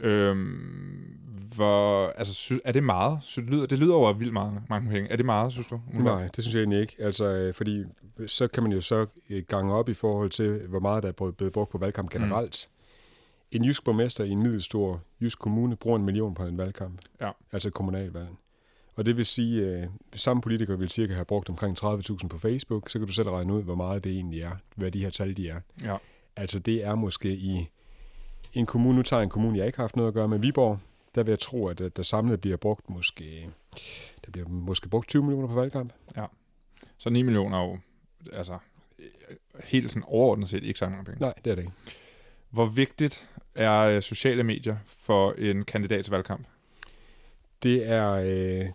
Øhm, 0.00 1.18
hvor, 1.54 2.06
altså, 2.06 2.34
sy, 2.34 2.52
er 2.64 2.72
det 2.72 2.82
meget? 2.82 3.18
Sy, 3.22 3.40
det, 3.40 3.50
lyder, 3.50 3.66
det 3.66 3.78
lyder 3.78 3.94
over 3.94 4.12
vildt 4.12 4.32
mange, 4.32 4.60
mange 4.68 4.90
penge. 4.90 5.10
Er 5.10 5.16
det 5.16 5.26
meget, 5.26 5.52
synes 5.52 5.66
du? 5.66 5.80
Nej, 5.92 6.28
det 6.36 6.44
synes 6.44 6.54
jeg 6.54 6.60
egentlig 6.60 6.80
ikke. 6.80 6.96
Altså, 6.98 7.24
øh, 7.24 7.54
fordi 7.54 7.84
så 8.26 8.48
kan 8.48 8.62
man 8.62 8.72
jo 8.72 8.80
så 8.80 9.06
øh, 9.30 9.42
gange 9.48 9.74
op 9.74 9.88
i 9.88 9.94
forhold 9.94 10.30
til, 10.30 10.66
hvor 10.68 10.80
meget 10.80 11.02
der 11.02 11.08
er 11.08 11.30
blevet 11.30 11.52
brugt 11.52 11.70
på 11.70 11.78
valgkamp 11.78 12.10
generelt. 12.10 12.68
Mm. 12.70 13.56
En 13.56 13.64
jysk 13.64 13.84
borgmester 13.84 14.24
i 14.24 14.30
en 14.30 14.42
middelstor 14.42 15.00
jysk 15.20 15.38
kommune 15.38 15.76
bruger 15.76 15.98
en 15.98 16.04
million 16.04 16.34
på 16.34 16.42
en 16.42 16.58
valgkamp. 16.58 17.00
Ja. 17.20 17.30
Altså 17.52 17.70
kommunalvalg. 17.70 18.28
Og 18.96 19.06
det 19.06 19.16
vil 19.16 19.26
sige, 19.26 19.66
at 19.66 19.82
øh, 19.82 19.88
samme 20.14 20.42
politikere 20.42 20.78
vil 20.78 20.90
cirka 20.90 21.14
have 21.14 21.24
brugt 21.24 21.48
omkring 21.48 21.84
30.000 21.84 22.28
på 22.28 22.38
Facebook, 22.38 22.90
så 22.90 22.98
kan 22.98 23.08
du 23.08 23.12
selv 23.12 23.28
regne 23.28 23.52
ud, 23.52 23.62
hvor 23.62 23.74
meget 23.74 24.04
det 24.04 24.12
egentlig 24.12 24.40
er, 24.40 24.56
hvad 24.76 24.90
de 24.90 24.98
her 24.98 25.10
tal 25.10 25.36
de 25.36 25.48
er. 25.48 25.60
Ja. 25.84 25.96
Altså 26.36 26.58
det 26.58 26.84
er 26.84 26.94
måske 26.94 27.32
i 27.32 27.68
en 28.52 28.66
kommune, 28.66 28.96
nu 28.96 29.02
tager 29.02 29.22
en 29.22 29.28
kommune, 29.28 29.58
jeg 29.58 29.66
ikke 29.66 29.76
har 29.76 29.82
haft 29.82 29.96
noget 29.96 30.08
at 30.08 30.14
gøre 30.14 30.28
med, 30.28 30.38
Viborg, 30.38 30.78
der 31.14 31.22
vil 31.22 31.32
jeg 31.32 31.38
tro, 31.38 31.66
at 31.66 31.96
der 31.96 32.02
samlet 32.02 32.40
bliver 32.40 32.56
brugt 32.56 32.90
måske, 32.90 33.50
der 34.24 34.30
bliver 34.32 34.48
måske 34.48 34.88
brugt 34.88 35.08
20 35.08 35.22
millioner 35.22 35.48
på 35.48 35.54
valgkamp. 35.54 35.92
Ja. 36.16 36.26
Så 36.98 37.10
9 37.10 37.22
millioner 37.22 37.58
er 37.58 37.62
jo, 37.62 37.78
altså, 38.32 38.58
helt 39.64 39.90
sådan 39.90 40.04
overordnet 40.06 40.48
set 40.48 40.64
ikke 40.64 40.78
så 40.78 40.88
mange 40.88 41.04
penge. 41.04 41.20
Nej, 41.20 41.34
det 41.44 41.50
er 41.50 41.54
det 41.54 41.62
ikke. 41.62 41.74
Hvor 42.50 42.66
vigtigt 42.66 43.28
er 43.54 43.80
øh, 43.80 44.02
sociale 44.02 44.42
medier 44.42 44.76
for 44.86 45.32
en 45.32 45.64
kandidat 45.64 46.04
til 46.04 46.10
valgkamp? 46.10 46.46
Det 47.62 47.88
er, 47.88 48.10
øh, 48.10 48.66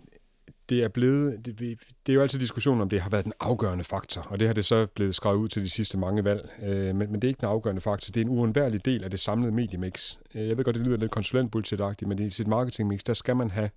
det 0.70 0.84
er 0.84 0.88
blevet, 0.88 1.46
det, 1.46 1.60
det 1.60 1.78
er 2.10 2.14
jo 2.14 2.22
altid 2.22 2.40
diskussion 2.40 2.82
om 2.82 2.90
det 2.90 3.02
har 3.02 3.10
været 3.10 3.26
den 3.26 3.34
afgørende 3.40 3.84
faktor, 3.84 4.22
og 4.22 4.40
det 4.40 4.48
har 4.48 4.54
det 4.54 4.66
så 4.66 4.88
blevet 4.96 5.16
skrevet 5.16 5.38
ud 5.38 5.48
til 5.48 5.64
de 5.64 5.70
sidste 5.70 5.98
mange 5.98 6.24
valg, 6.24 6.50
øh, 6.64 6.96
men, 6.96 6.98
men 6.98 7.14
det 7.14 7.24
er 7.24 7.28
ikke 7.28 7.42
den 7.42 7.50
afgørende 7.50 7.82
faktor, 7.82 8.12
det 8.12 8.22
er 8.22 8.26
en 8.26 8.30
uundværlig 8.32 8.86
del 8.86 9.04
af 9.04 9.10
det 9.10 9.20
samlede 9.20 9.52
mediemix. 9.52 10.18
Øh, 10.36 10.48
jeg 10.48 10.58
ved 10.58 10.64
godt, 10.64 10.76
det 10.76 10.86
lyder 10.86 10.98
lidt 10.98 11.12
konsulentbullshit 11.12 11.82
men 12.02 12.20
i 12.20 12.30
sit 12.30 12.48
marketingmix, 12.48 13.00
der 13.00 13.14
skal 13.14 13.36
man 13.36 13.52
have 13.52 13.70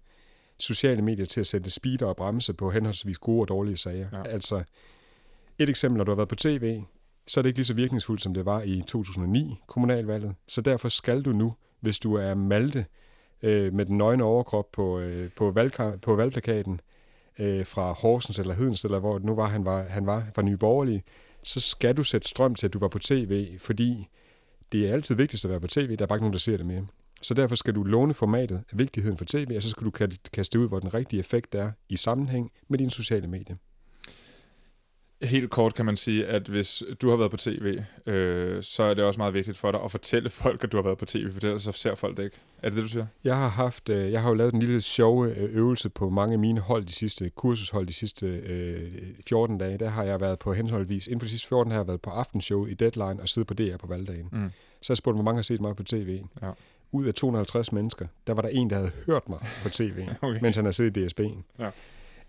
sociale 0.59 1.03
medier 1.03 1.27
til 1.27 1.41
at 1.41 1.47
sætte 1.47 1.71
speeder 1.71 2.07
og 2.07 2.17
bremse 2.17 2.53
på 2.53 2.71
henholdsvis 2.71 3.19
gode 3.19 3.41
og 3.41 3.49
dårlige 3.49 3.77
sager. 3.77 4.09
Ja. 4.13 4.23
Altså, 4.23 4.63
et 5.59 5.69
eksempel, 5.69 5.97
når 5.97 6.05
du 6.05 6.11
har 6.11 6.17
været 6.17 6.29
på 6.29 6.35
tv, 6.35 6.81
så 7.27 7.41
er 7.41 7.43
det 7.43 7.49
ikke 7.49 7.59
lige 7.59 7.67
så 7.67 7.75
virkningsfuldt, 7.75 8.23
som 8.23 8.35
det 8.35 8.47
var 8.47 8.63
i 8.63 8.83
2009, 8.87 9.59
kommunalvalget. 9.67 10.35
Så 10.49 10.61
derfor 10.61 10.89
skal 10.89 11.23
du 11.23 11.33
nu, 11.33 11.55
hvis 11.81 11.99
du 11.99 12.15
er 12.15 12.35
Malte, 12.35 12.87
øh, 13.43 13.75
med 13.75 13.87
den 13.87 13.99
nøgne 13.99 14.25
overkrop 14.25 14.73
på, 14.73 14.99
øh, 14.99 15.31
på, 15.37 15.51
valg, 15.51 16.01
på 16.03 16.17
valgplakaten 16.17 16.81
øh, 17.39 17.67
fra 17.67 17.93
Horsens 17.93 18.39
eller 18.39 18.55
Hedens, 18.55 18.85
eller 18.85 18.99
hvor 18.99 19.19
nu 19.19 19.35
var 19.35 19.47
han 19.47 19.65
var, 19.65 19.83
han 19.83 20.07
var 20.07 20.27
fra 20.35 20.43
Nye 20.43 20.57
Borgerlige, 20.57 21.03
så 21.43 21.61
skal 21.61 21.97
du 21.97 22.03
sætte 22.03 22.29
strøm 22.29 22.55
til, 22.55 22.67
at 22.67 22.73
du 22.73 22.79
var 22.79 22.89
på 22.89 22.99
tv, 22.99 23.59
fordi 23.59 24.09
det 24.73 24.89
er 24.89 24.93
altid 24.93 25.15
vigtigst 25.15 25.45
at 25.45 25.51
være 25.51 25.61
på 25.61 25.67
tv, 25.67 25.97
der 25.97 26.03
er 26.03 26.07
bare 26.07 26.17
ikke 26.17 26.25
nogen, 26.25 26.33
der 26.33 26.39
ser 26.39 26.57
det 26.57 26.67
mere. 26.67 26.87
Så 27.23 27.35
derfor 27.35 27.57
skal 27.57 27.75
du 27.75 27.83
låne 27.83 28.15
formatet 28.15 28.63
af 28.73 28.79
vigtigheden 28.79 29.19
for 29.19 29.25
tv, 29.25 29.53
og 29.57 29.63
så 29.63 29.71
skal 29.71 29.85
du 29.87 29.91
kaste 30.33 30.59
ud, 30.59 30.69
hvor 30.69 30.79
den 30.79 30.95
rigtige 30.95 31.21
effekt 31.21 31.55
er 31.55 31.73
i 31.89 31.97
sammenhæng 31.97 32.53
med 32.69 32.79
dine 32.79 32.91
sociale 32.91 33.27
medier. 33.27 33.57
Helt 35.23 35.51
kort 35.51 35.75
kan 35.75 35.87
man 35.87 35.97
sige, 35.97 36.27
at 36.27 36.49
hvis 36.49 36.83
du 37.01 37.11
har 37.11 37.17
været 37.17 37.31
på 37.31 37.37
tv, 37.37 37.79
øh, 38.07 38.63
så 38.63 38.83
er 38.83 38.95
det 38.95 39.05
også 39.05 39.19
meget 39.19 39.35
vigtigt 39.35 39.59
for 39.59 39.71
dig 39.71 39.81
at 39.85 39.91
fortælle 39.91 40.31
folk, 40.31 40.65
at 40.65 40.73
du 40.73 40.77
har 40.77 40.85
været 40.85 40.99
på 40.99 41.07
tv, 41.07 41.33
for 41.33 41.47
ellers 41.47 41.63
så 41.63 41.73
ser 41.73 41.95
folk 41.95 42.17
det 42.17 42.25
ikke. 42.25 42.37
Er 42.63 42.69
det 42.69 42.77
det, 42.77 42.85
du 42.85 42.89
siger? 42.89 43.07
Jeg 43.25 43.37
har 43.37 43.49
haft, 43.49 43.89
øh, 43.89 44.13
jeg 44.13 44.23
har 44.23 44.29
jo 44.29 44.35
lavet 44.35 44.55
en 44.55 44.61
lille 44.61 44.81
sjove 44.81 45.37
øh, 45.37 45.57
øvelse 45.57 45.89
på 45.89 46.11
mange 46.11 46.33
af 46.33 46.39
mine 46.39 46.61
hold 46.61 46.85
de 46.85 46.93
sidste, 46.93 47.31
kursushold 47.31 47.87
de 47.87 47.93
sidste 47.93 48.27
øh, 48.27 48.93
14 49.29 49.59
dage. 49.59 49.79
Der 49.79 49.89
har 49.89 50.05
jeg 50.05 50.21
været 50.21 50.39
på 50.39 50.53
henholdsvis, 50.53 51.07
inden 51.07 51.21
for 51.21 51.27
de 51.27 51.31
sidste 51.31 51.49
14 51.49 51.71
har 51.73 51.79
jeg 51.79 51.87
været 51.87 52.01
på 52.01 52.11
aftenshow 52.11 52.67
i 52.67 52.75
Deadline 52.75 53.23
og 53.23 53.29
siddet 53.29 53.47
på 53.47 53.55
DR 53.55 53.77
på 53.77 53.87
valgdagen. 53.87 54.29
Mm. 54.33 54.51
Så 54.83 54.93
jeg 54.93 54.97
spurgte, 54.97 55.17
hvor 55.17 55.25
mange 55.25 55.39
har 55.39 55.43
set 55.43 55.61
mig 55.61 55.77
på 55.77 55.83
tv. 55.83 56.21
Ja. 56.43 56.51
Ud 56.93 57.07
af 57.07 57.15
250 57.15 57.73
mennesker, 57.73 58.07
der 58.27 58.35
var 58.35 58.43
der 58.43 58.49
en, 58.49 58.71
der 58.71 58.77
havde 58.77 58.91
hørt 59.07 59.29
mig 59.29 59.39
på 59.63 59.69
tv, 59.69 60.07
okay. 60.23 60.39
mens 60.43 60.57
han 60.57 60.65
havde 60.65 60.77
siddet 60.77 60.97
i 60.97 61.07
DSB'en. 61.07 61.43
Ja. 61.59 61.71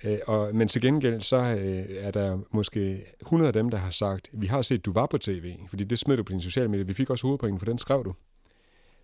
Øh, 0.03 0.17
og, 0.27 0.55
men 0.55 0.67
til 0.67 0.81
gengæld, 0.81 1.21
så 1.21 1.37
øh, 1.37 1.85
er 1.89 2.11
der 2.11 2.39
måske 2.51 3.05
100 3.21 3.47
af 3.47 3.53
dem, 3.53 3.69
der 3.69 3.77
har 3.77 3.89
sagt, 3.89 4.29
vi 4.33 4.47
har 4.47 4.61
set, 4.61 4.85
du 4.85 4.93
var 4.93 5.05
på 5.05 5.17
tv, 5.17 5.55
fordi 5.69 5.83
det 5.83 5.99
smed 5.99 6.17
du 6.17 6.23
på 6.23 6.29
dine 6.29 6.41
sociale 6.41 6.67
medier. 6.67 6.85
Vi 6.85 6.93
fik 6.93 7.09
også 7.09 7.27
hovedpointen, 7.27 7.59
for 7.59 7.65
den 7.65 7.79
skrev 7.79 8.03
du. 8.05 8.13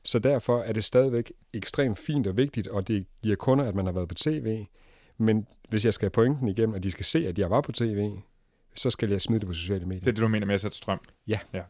Så 0.04 0.20
derfor 0.20 0.60
er 0.62 0.74
det 0.74 0.84
stadigvæk 0.84 1.34
ekstremt 1.54 2.00
fint 2.00 2.28
og 2.28 2.38
vigtigt, 2.38 2.68
og 2.68 2.88
det 2.88 3.06
giver 3.24 3.36
kunder, 3.36 3.66
at 3.66 3.76
man 3.76 3.86
har 3.86 3.94
været 3.94 4.08
på 4.08 4.16
tv. 4.16 4.66
Men 5.18 5.48
hvis 5.70 5.86
jeg 5.86 5.94
skal 5.94 6.06
have 6.06 6.12
pointen 6.12 6.48
igennem, 6.48 6.76
at 6.76 6.84
de 6.84 6.92
skal 6.92 7.06
se, 7.06 7.28
at 7.28 7.40
jeg 7.40 7.50
var 7.50 7.62
på 7.62 7.72
tv, 7.72 8.12
så 8.76 8.90
skal 8.90 9.10
jeg 9.10 9.22
smide 9.22 9.40
det 9.40 9.48
på 9.48 9.54
sociale 9.54 9.86
medier. 9.86 10.00
Det 10.00 10.08
er 10.08 10.12
det, 10.12 10.22
du 10.22 10.28
mener 10.28 10.46
med 10.46 10.56
at 10.56 10.62
sætte 10.62 10.78
strøm? 10.78 11.00
Ja. 11.28 11.40
ja. 11.54 11.62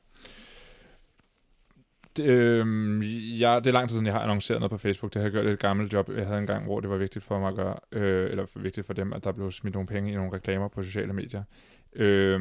Øh, 2.19 3.41
ja, 3.41 3.56
det 3.56 3.67
er 3.67 3.71
lang 3.71 3.89
tid 3.89 3.93
siden, 3.93 4.06
jeg 4.06 4.13
har 4.13 4.21
annonceret 4.21 4.60
noget 4.60 4.71
på 4.71 4.77
Facebook. 4.77 5.13
Det 5.13 5.21
har 5.21 5.25
jeg 5.25 5.32
gjort 5.32 5.45
et 5.45 5.60
gammelt 5.60 5.93
job. 5.93 6.10
Jeg 6.17 6.25
havde 6.25 6.39
en 6.39 6.47
gang, 6.47 6.65
hvor 6.65 6.80
det 6.80 6.89
var 6.89 6.97
vigtigt 6.97 7.25
for 7.25 7.39
mig 7.39 7.49
at 7.49 7.56
gøre, 7.56 7.75
øh, 7.91 8.32
eller 8.32 8.45
vigtigt 8.56 8.86
for 8.86 8.93
dem, 8.93 9.13
at 9.13 9.23
der 9.23 9.32
blev 9.32 9.51
smidt 9.51 9.73
nogle 9.73 9.88
penge 9.88 10.12
i 10.12 10.15
nogle 10.15 10.34
reklamer 10.34 10.67
på 10.67 10.84
sociale 10.84 11.13
medier. 11.13 11.43
Øh, 11.95 12.39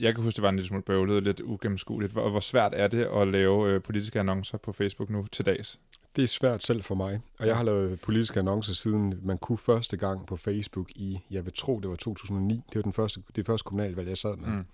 jeg 0.00 0.14
kan 0.14 0.24
huske, 0.24 0.36
det 0.36 0.42
var 0.42 0.48
en 0.48 0.56
lille 0.56 0.68
smule 0.68 0.82
bøvlet, 0.82 1.22
lidt 1.22 1.40
ugennemskueligt. 1.40 2.12
Hvor, 2.12 2.30
hvor 2.30 2.40
svært 2.40 2.72
er 2.76 2.88
det 2.88 3.08
at 3.14 3.28
lave 3.28 3.70
øh, 3.70 3.82
politiske 3.82 4.20
annoncer 4.20 4.58
på 4.58 4.72
Facebook 4.72 5.10
nu 5.10 5.26
til 5.32 5.46
dags? 5.46 5.80
Det 6.16 6.24
er 6.24 6.28
svært 6.28 6.66
selv 6.66 6.82
for 6.82 6.94
mig, 6.94 7.20
og 7.40 7.46
jeg 7.46 7.56
har 7.56 7.64
lavet 7.64 8.00
politiske 8.00 8.38
annoncer 8.38 8.72
siden 8.74 9.20
man 9.22 9.38
kunne 9.38 9.58
første 9.58 9.96
gang 9.96 10.26
på 10.26 10.36
Facebook 10.36 10.90
i, 10.90 11.18
jeg 11.30 11.44
vil 11.44 11.52
tro, 11.56 11.80
det 11.80 11.90
var 11.90 11.96
2009. 11.96 12.54
Det 12.54 12.76
var 12.76 12.82
den 12.82 12.92
første, 12.92 13.22
det 13.36 13.46
første 13.46 13.64
kommunalvalg, 13.64 14.08
jeg 14.08 14.18
sad 14.18 14.36
med. 14.36 14.48
Mm. 14.48 14.64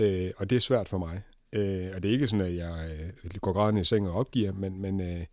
Øh, 0.00 0.30
og 0.36 0.50
det 0.50 0.56
er 0.56 0.60
svært 0.60 0.88
for 0.88 0.98
mig. 0.98 1.22
Øh, 1.52 1.90
og 1.94 2.02
det 2.02 2.08
er 2.08 2.12
ikke 2.12 2.28
sådan, 2.28 2.46
at 2.46 2.56
jeg 2.56 2.90
øh, 3.24 3.30
går 3.40 3.52
grædende 3.52 3.80
i 3.80 3.84
seng 3.84 4.08
og 4.08 4.14
opgiver, 4.14 4.52
men, 4.52 4.82
men 4.82 5.00
øh, 5.00 5.24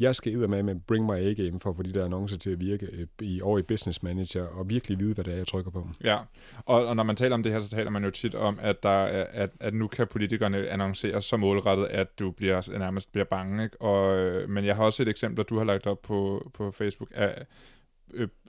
jeg 0.00 0.16
skal 0.16 0.48
med 0.48 0.62
med 0.62 0.74
bring 0.86 1.06
my 1.06 1.14
A-game 1.14 1.60
for 1.60 1.70
at 1.70 1.76
få 1.76 1.82
de 1.82 1.92
der 1.92 2.04
annoncer 2.04 2.38
til 2.38 2.50
at 2.50 2.60
virke 2.60 2.86
øh, 2.92 3.06
i, 3.20 3.40
over 3.40 3.58
i 3.58 3.62
Business 3.62 4.02
Manager 4.02 4.46
og 4.46 4.70
virkelig 4.70 5.00
vide, 5.00 5.14
hvad 5.14 5.24
det 5.24 5.32
er, 5.32 5.36
jeg 5.36 5.46
trykker 5.46 5.70
på. 5.70 5.88
Ja, 6.04 6.18
og, 6.66 6.86
og 6.86 6.96
når 6.96 7.02
man 7.02 7.16
taler 7.16 7.34
om 7.34 7.42
det 7.42 7.52
her, 7.52 7.60
så 7.60 7.68
taler 7.68 7.90
man 7.90 8.04
jo 8.04 8.10
tit 8.10 8.34
om, 8.34 8.58
at, 8.62 8.82
der 8.82 8.88
er, 8.88 9.26
at, 9.30 9.50
at 9.60 9.74
nu 9.74 9.86
kan 9.86 10.06
politikerne 10.06 10.68
annoncere 10.68 11.22
så 11.22 11.36
målrettet, 11.36 11.86
at 11.86 12.18
du 12.18 12.30
bliver, 12.30 12.78
nærmest 12.78 13.12
bliver 13.12 13.24
bange. 13.24 13.64
Ikke? 13.64 13.82
Og, 13.82 14.16
øh, 14.16 14.48
men 14.48 14.64
jeg 14.64 14.76
har 14.76 14.84
også 14.84 15.02
et 15.02 15.08
eksempel, 15.08 15.44
du 15.44 15.58
har 15.58 15.64
lagt 15.64 15.86
op 15.86 16.02
på, 16.02 16.50
på 16.54 16.70
Facebook, 16.70 17.10
af, 17.14 17.46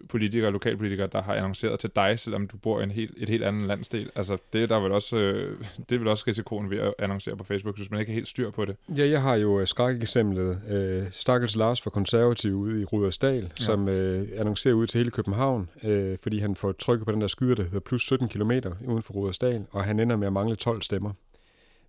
politikere, 0.09 0.51
lokalpolitikere, 0.51 1.07
der 1.11 1.21
har 1.21 1.35
annonceret 1.35 1.79
til 1.79 1.89
dig, 1.95 2.19
selvom 2.19 2.47
du 2.47 2.57
bor 2.57 2.79
i 2.79 2.83
en 2.83 2.91
helt, 2.91 3.13
et 3.17 3.29
helt 3.29 3.43
andet 3.43 3.65
landsdel. 3.65 4.09
Altså, 4.15 4.37
det 4.53 4.63
er 4.63 4.67
der 4.67 4.79
vel 4.79 4.91
også, 4.91 5.17
øh, 5.17 5.59
det 5.89 5.95
er 5.95 5.99
vel 5.99 6.07
også 6.07 6.23
risikoen 6.27 6.69
ved 6.69 6.77
at 6.77 6.93
annoncere 6.99 7.37
på 7.37 7.43
Facebook, 7.43 7.77
hvis 7.77 7.91
man 7.91 7.99
ikke 7.99 8.09
er 8.09 8.13
helt 8.13 8.27
styr 8.27 8.49
på 8.49 8.65
det. 8.65 8.75
Ja, 8.97 9.07
jeg 9.09 9.21
har 9.21 9.35
jo 9.35 9.65
skrækeksemplet 9.65 10.61
øh, 10.69 11.03
Stakkels 11.11 11.55
Lars 11.55 11.81
fra 11.81 11.89
Konservativ 11.89 12.53
ude 12.53 12.81
i 12.81 12.85
Rudersdal, 12.85 13.43
ja. 13.43 13.49
som 13.55 13.89
øh, 13.89 14.27
annoncerer 14.35 14.73
ud 14.73 14.87
til 14.87 14.97
hele 14.97 15.11
København, 15.11 15.69
øh, 15.83 16.17
fordi 16.23 16.39
han 16.39 16.55
får 16.55 16.71
trykket 16.71 17.05
på 17.05 17.11
den 17.11 17.21
der 17.21 17.27
skyder, 17.27 17.55
der 17.55 17.63
hedder 17.63 17.79
plus 17.79 18.01
17 18.05 18.29
km 18.29 18.51
uden 18.87 19.01
for 19.01 19.13
Rudersdal, 19.13 19.65
og 19.71 19.83
han 19.83 19.99
ender 19.99 20.15
med 20.15 20.27
at 20.27 20.33
mangle 20.33 20.55
12 20.55 20.81
stemmer 20.81 21.11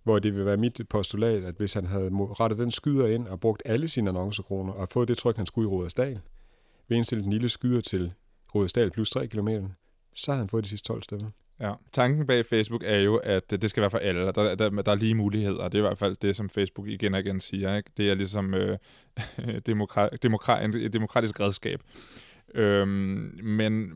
hvor 0.07 0.19
det 0.19 0.35
vil 0.35 0.45
være 0.45 0.57
mit 0.57 0.81
postulat, 0.89 1.43
at 1.43 1.55
hvis 1.57 1.73
han 1.73 1.85
havde 1.85 2.09
rettet 2.13 2.59
den 2.59 2.71
skyder 2.71 3.07
ind 3.07 3.27
og 3.27 3.39
brugt 3.39 3.61
alle 3.65 3.87
sine 3.87 4.09
annoncekroner 4.09 4.73
og 4.73 4.87
fået 4.91 5.07
det 5.07 5.17
tryk, 5.17 5.37
han 5.37 5.45
skulle 5.45 5.65
i 5.65 5.69
Rudersdal, 5.69 6.19
ved 6.89 6.97
indstille 6.97 7.23
den 7.23 7.31
lille 7.31 7.49
skyder 7.49 7.81
til 7.81 8.13
Rådesdal 8.55 8.91
plus 8.91 9.09
3 9.09 9.27
km, 9.27 9.49
så 10.15 10.31
har 10.31 10.39
han 10.39 10.49
fået 10.49 10.63
de 10.63 10.69
sidste 10.69 10.87
12 10.87 11.03
stemmer. 11.03 11.29
Ja. 11.59 11.73
Tanken 11.93 12.27
bag 12.27 12.45
Facebook 12.45 12.83
er 12.85 12.99
jo, 12.99 13.15
at 13.15 13.51
det 13.51 13.69
skal 13.69 13.81
være 13.81 13.89
for 13.89 13.97
alle. 13.97 14.21
Der, 14.21 14.55
der, 14.55 14.69
der 14.69 14.91
er 14.91 14.95
lige 14.95 15.15
muligheder. 15.15 15.63
Det 15.63 15.75
er 15.75 15.83
i 15.83 15.87
hvert 15.87 15.97
fald 15.97 16.15
det, 16.21 16.35
som 16.35 16.49
Facebook 16.49 16.87
igen 16.87 17.13
og 17.13 17.19
igen 17.19 17.41
siger. 17.41 17.75
Ikke? 17.75 17.91
Det 17.97 18.09
er 18.09 18.15
ligesom 18.15 18.53
øh, 18.53 18.77
demokra- 19.69 20.09
demokra- 20.25 20.77
et 20.77 20.93
demokratisk 20.93 21.39
redskab. 21.39 21.81
Øhm, 22.55 23.39
men, 23.43 23.93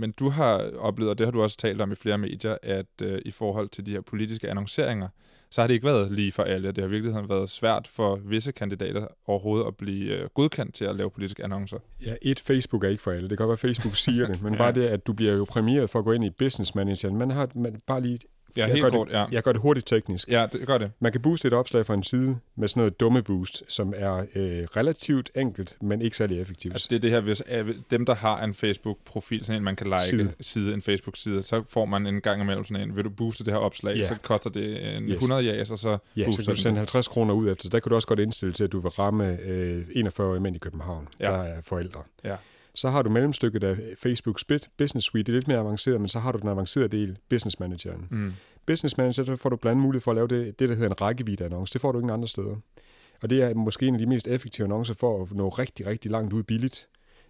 men 0.00 0.12
du 0.12 0.28
har 0.28 0.70
oplevet, 0.78 1.10
og 1.10 1.18
det 1.18 1.26
har 1.26 1.30
du 1.30 1.42
også 1.42 1.56
talt 1.56 1.80
om 1.80 1.92
i 1.92 1.94
flere 1.94 2.18
medier, 2.18 2.56
at 2.62 2.86
øh, 3.02 3.22
i 3.24 3.30
forhold 3.30 3.68
til 3.68 3.86
de 3.86 3.90
her 3.90 4.00
politiske 4.00 4.50
annonceringer, 4.50 5.08
så 5.52 5.60
har 5.60 5.66
det 5.68 5.74
ikke 5.74 5.86
været 5.86 6.12
lige 6.12 6.32
for 6.32 6.42
alle. 6.42 6.68
Det 6.68 6.78
har 6.78 6.86
i 6.86 6.90
virkeligheden 6.90 7.28
været 7.28 7.50
svært 7.50 7.88
for 7.88 8.16
visse 8.24 8.52
kandidater 8.52 9.06
overhovedet 9.26 9.66
at 9.66 9.76
blive 9.76 10.18
øh, 10.18 10.28
godkendt 10.34 10.74
til 10.74 10.84
at 10.84 10.96
lave 10.96 11.10
politiske 11.10 11.44
annoncer. 11.44 11.78
Ja, 12.06 12.14
et 12.22 12.40
Facebook 12.40 12.84
er 12.84 12.88
ikke 12.88 13.02
for 13.02 13.10
alle. 13.10 13.28
Det 13.28 13.38
kan 13.38 13.46
godt 13.46 13.48
være, 13.48 13.70
at 13.70 13.76
Facebook 13.76 13.96
siger 13.96 14.26
det, 14.32 14.42
men 14.42 14.52
ja. 14.52 14.58
bare 14.58 14.72
det, 14.72 14.86
at 14.86 15.06
du 15.06 15.12
bliver 15.12 15.32
jo 15.32 15.44
præmieret 15.44 15.90
for 15.90 15.98
at 15.98 16.04
gå 16.04 16.12
ind 16.12 16.24
i 16.24 16.30
business 16.30 16.74
manageren. 16.74 17.16
Man 17.16 17.30
har 17.30 17.48
man, 17.54 17.80
bare 17.86 18.00
lige 18.00 18.18
Ja, 18.56 18.62
jeg 18.62 18.70
helt 18.72 18.82
gør 18.82 18.90
kort, 18.90 19.08
det, 19.08 19.14
ja. 19.14 19.24
Jeg 19.32 19.42
gør 19.42 19.52
det 19.52 19.60
hurtigt 19.60 19.86
teknisk. 19.86 20.28
Ja, 20.28 20.46
det 20.52 20.66
gør 20.66 20.78
det. 20.78 20.90
Man 21.00 21.12
kan 21.12 21.20
booste 21.20 21.48
et 21.48 21.54
opslag 21.54 21.86
fra 21.86 21.94
en 21.94 22.02
side 22.02 22.36
med 22.56 22.68
sådan 22.68 22.80
noget 22.80 23.00
dumme 23.00 23.22
boost, 23.22 23.62
som 23.68 23.92
er 23.96 24.16
øh, 24.18 24.62
relativt 24.76 25.30
enkelt, 25.36 25.76
men 25.80 26.02
ikke 26.02 26.16
særlig 26.16 26.40
effektivt. 26.40 26.74
Altså 26.74 26.86
det 26.90 26.96
er 26.96 27.00
det 27.00 27.10
her, 27.10 27.20
hvis 27.20 27.42
øh, 27.50 27.74
dem, 27.90 28.06
der 28.06 28.14
har 28.14 28.44
en 28.44 28.54
Facebook-profil, 28.54 29.44
sådan 29.44 29.60
en, 29.60 29.64
man 29.64 29.76
kan 29.76 29.86
like 29.86 30.00
Side. 30.00 30.20
side, 30.20 30.32
side 30.40 30.74
en 30.74 30.82
Facebook-side, 30.82 31.42
så 31.42 31.62
får 31.68 31.84
man 31.84 32.06
en 32.06 32.20
gang 32.20 32.42
imellem 32.42 32.64
sådan 32.64 32.88
en, 32.88 32.96
vil 32.96 33.04
du 33.04 33.10
booste 33.10 33.44
det 33.44 33.52
her 33.52 33.60
opslag, 33.60 33.96
Ja. 33.96 34.08
så 34.08 34.16
koster 34.22 34.50
det 34.50 34.96
en 34.96 35.02
Yes. 35.04 35.12
100 35.14 35.42
jas, 35.44 35.70
og 35.70 35.78
så 35.78 35.88
ja, 36.16 36.22
så 36.22 36.24
booster 36.26 36.44
kan 36.44 36.54
du 36.54 36.60
sende 36.60 36.70
det. 36.70 36.78
50 36.78 37.08
kroner 37.08 37.34
ud 37.34 37.50
efter. 37.50 37.68
Der 37.68 37.80
kan 37.80 37.90
du 37.90 37.94
også 37.94 38.08
godt 38.08 38.20
indstille 38.20 38.52
til, 38.54 38.64
at 38.64 38.72
du 38.72 38.80
vil 38.80 38.90
ramme 38.90 39.38
øh, 39.46 39.84
41 39.94 40.40
mænd 40.40 40.56
i 40.56 40.58
København, 40.58 41.08
Ja. 41.20 41.26
der 41.26 41.32
er 41.42 41.62
forældre. 41.62 42.00
Ja. 42.24 42.36
Så 42.74 42.88
har 42.90 43.02
du 43.02 43.10
mellemstykket 43.10 43.64
af 43.64 43.76
Facebooks 43.98 44.44
bus- 44.44 44.68
Business 44.78 45.06
Suite, 45.06 45.32
det 45.32 45.32
er 45.32 45.40
lidt 45.40 45.48
mere 45.48 45.58
avanceret, 45.58 46.00
men 46.00 46.08
så 46.08 46.18
har 46.18 46.32
du 46.32 46.38
den 46.38 46.48
avancerede 46.48 46.88
del, 46.88 47.18
Business 47.28 47.60
Manageren. 47.60 48.08
Mm. 48.10 48.32
Business 48.66 48.96
Manager, 48.96 49.24
der 49.24 49.36
får 49.36 49.48
du 49.48 49.56
blandt 49.56 49.72
andet 49.72 49.82
mulighed 49.82 50.02
for 50.02 50.10
at 50.10 50.14
lave 50.14 50.28
det, 50.28 50.58
det 50.58 50.68
der 50.68 50.74
hedder 50.74 50.88
en 50.88 51.00
rækkevidde 51.00 51.44
annonce. 51.44 51.72
Det 51.72 51.80
får 51.80 51.92
du 51.92 51.98
ingen 51.98 52.10
andre 52.10 52.28
steder. 52.28 52.56
Og 53.22 53.30
det 53.30 53.42
er 53.42 53.54
måske 53.54 53.86
en 53.86 53.94
af 53.94 53.98
de 53.98 54.06
mest 54.06 54.28
effektive 54.28 54.64
annoncer 54.64 54.94
for 54.94 55.22
at 55.22 55.32
nå 55.32 55.48
rigtig, 55.48 55.86
rigtig 55.86 56.10
langt 56.10 56.32
ud 56.32 56.42
billigt. 56.42 56.88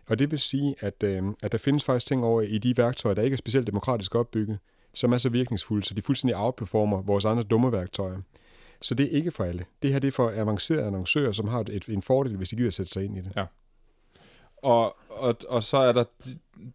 Og 0.08 0.18
det 0.18 0.30
vil 0.30 0.38
sige, 0.38 0.74
at, 0.80 1.02
øh, 1.04 1.22
at 1.42 1.52
der 1.52 1.58
findes 1.58 1.84
faktisk 1.84 2.06
ting 2.06 2.24
over 2.24 2.42
i 2.42 2.58
de 2.58 2.76
værktøjer, 2.76 3.14
der 3.14 3.22
ikke 3.22 3.34
er 3.34 3.38
specielt 3.38 3.66
demokratisk 3.66 4.14
opbygget, 4.14 4.58
som 4.94 5.12
er 5.12 5.18
så 5.18 5.28
virkningsfulde, 5.28 5.84
så 5.86 5.94
de 5.94 6.02
fuldstændig 6.02 6.36
outperformer 6.36 7.02
vores 7.02 7.24
andre 7.24 7.42
dumme 7.42 7.72
værktøjer. 7.72 8.18
Så 8.82 8.94
det 8.94 9.06
er 9.06 9.10
ikke 9.10 9.30
for 9.30 9.44
alle. 9.44 9.64
Det 9.82 9.92
her 9.92 9.98
det 9.98 10.08
er 10.08 10.12
for 10.12 10.32
avancerede 10.36 10.86
annoncører, 10.86 11.32
som 11.32 11.48
har 11.48 11.60
et, 11.60 11.88
en 11.88 12.02
fordel, 12.02 12.36
hvis 12.36 12.48
de 12.48 12.56
gider 12.56 12.70
sætte 12.70 12.92
sig 12.92 13.04
ind 13.04 13.16
i 13.16 13.20
det. 13.20 13.32
Og, 14.62 14.96
og, 15.08 15.36
og 15.48 15.62
så 15.62 15.76
er 15.76 15.92
der 15.92 16.04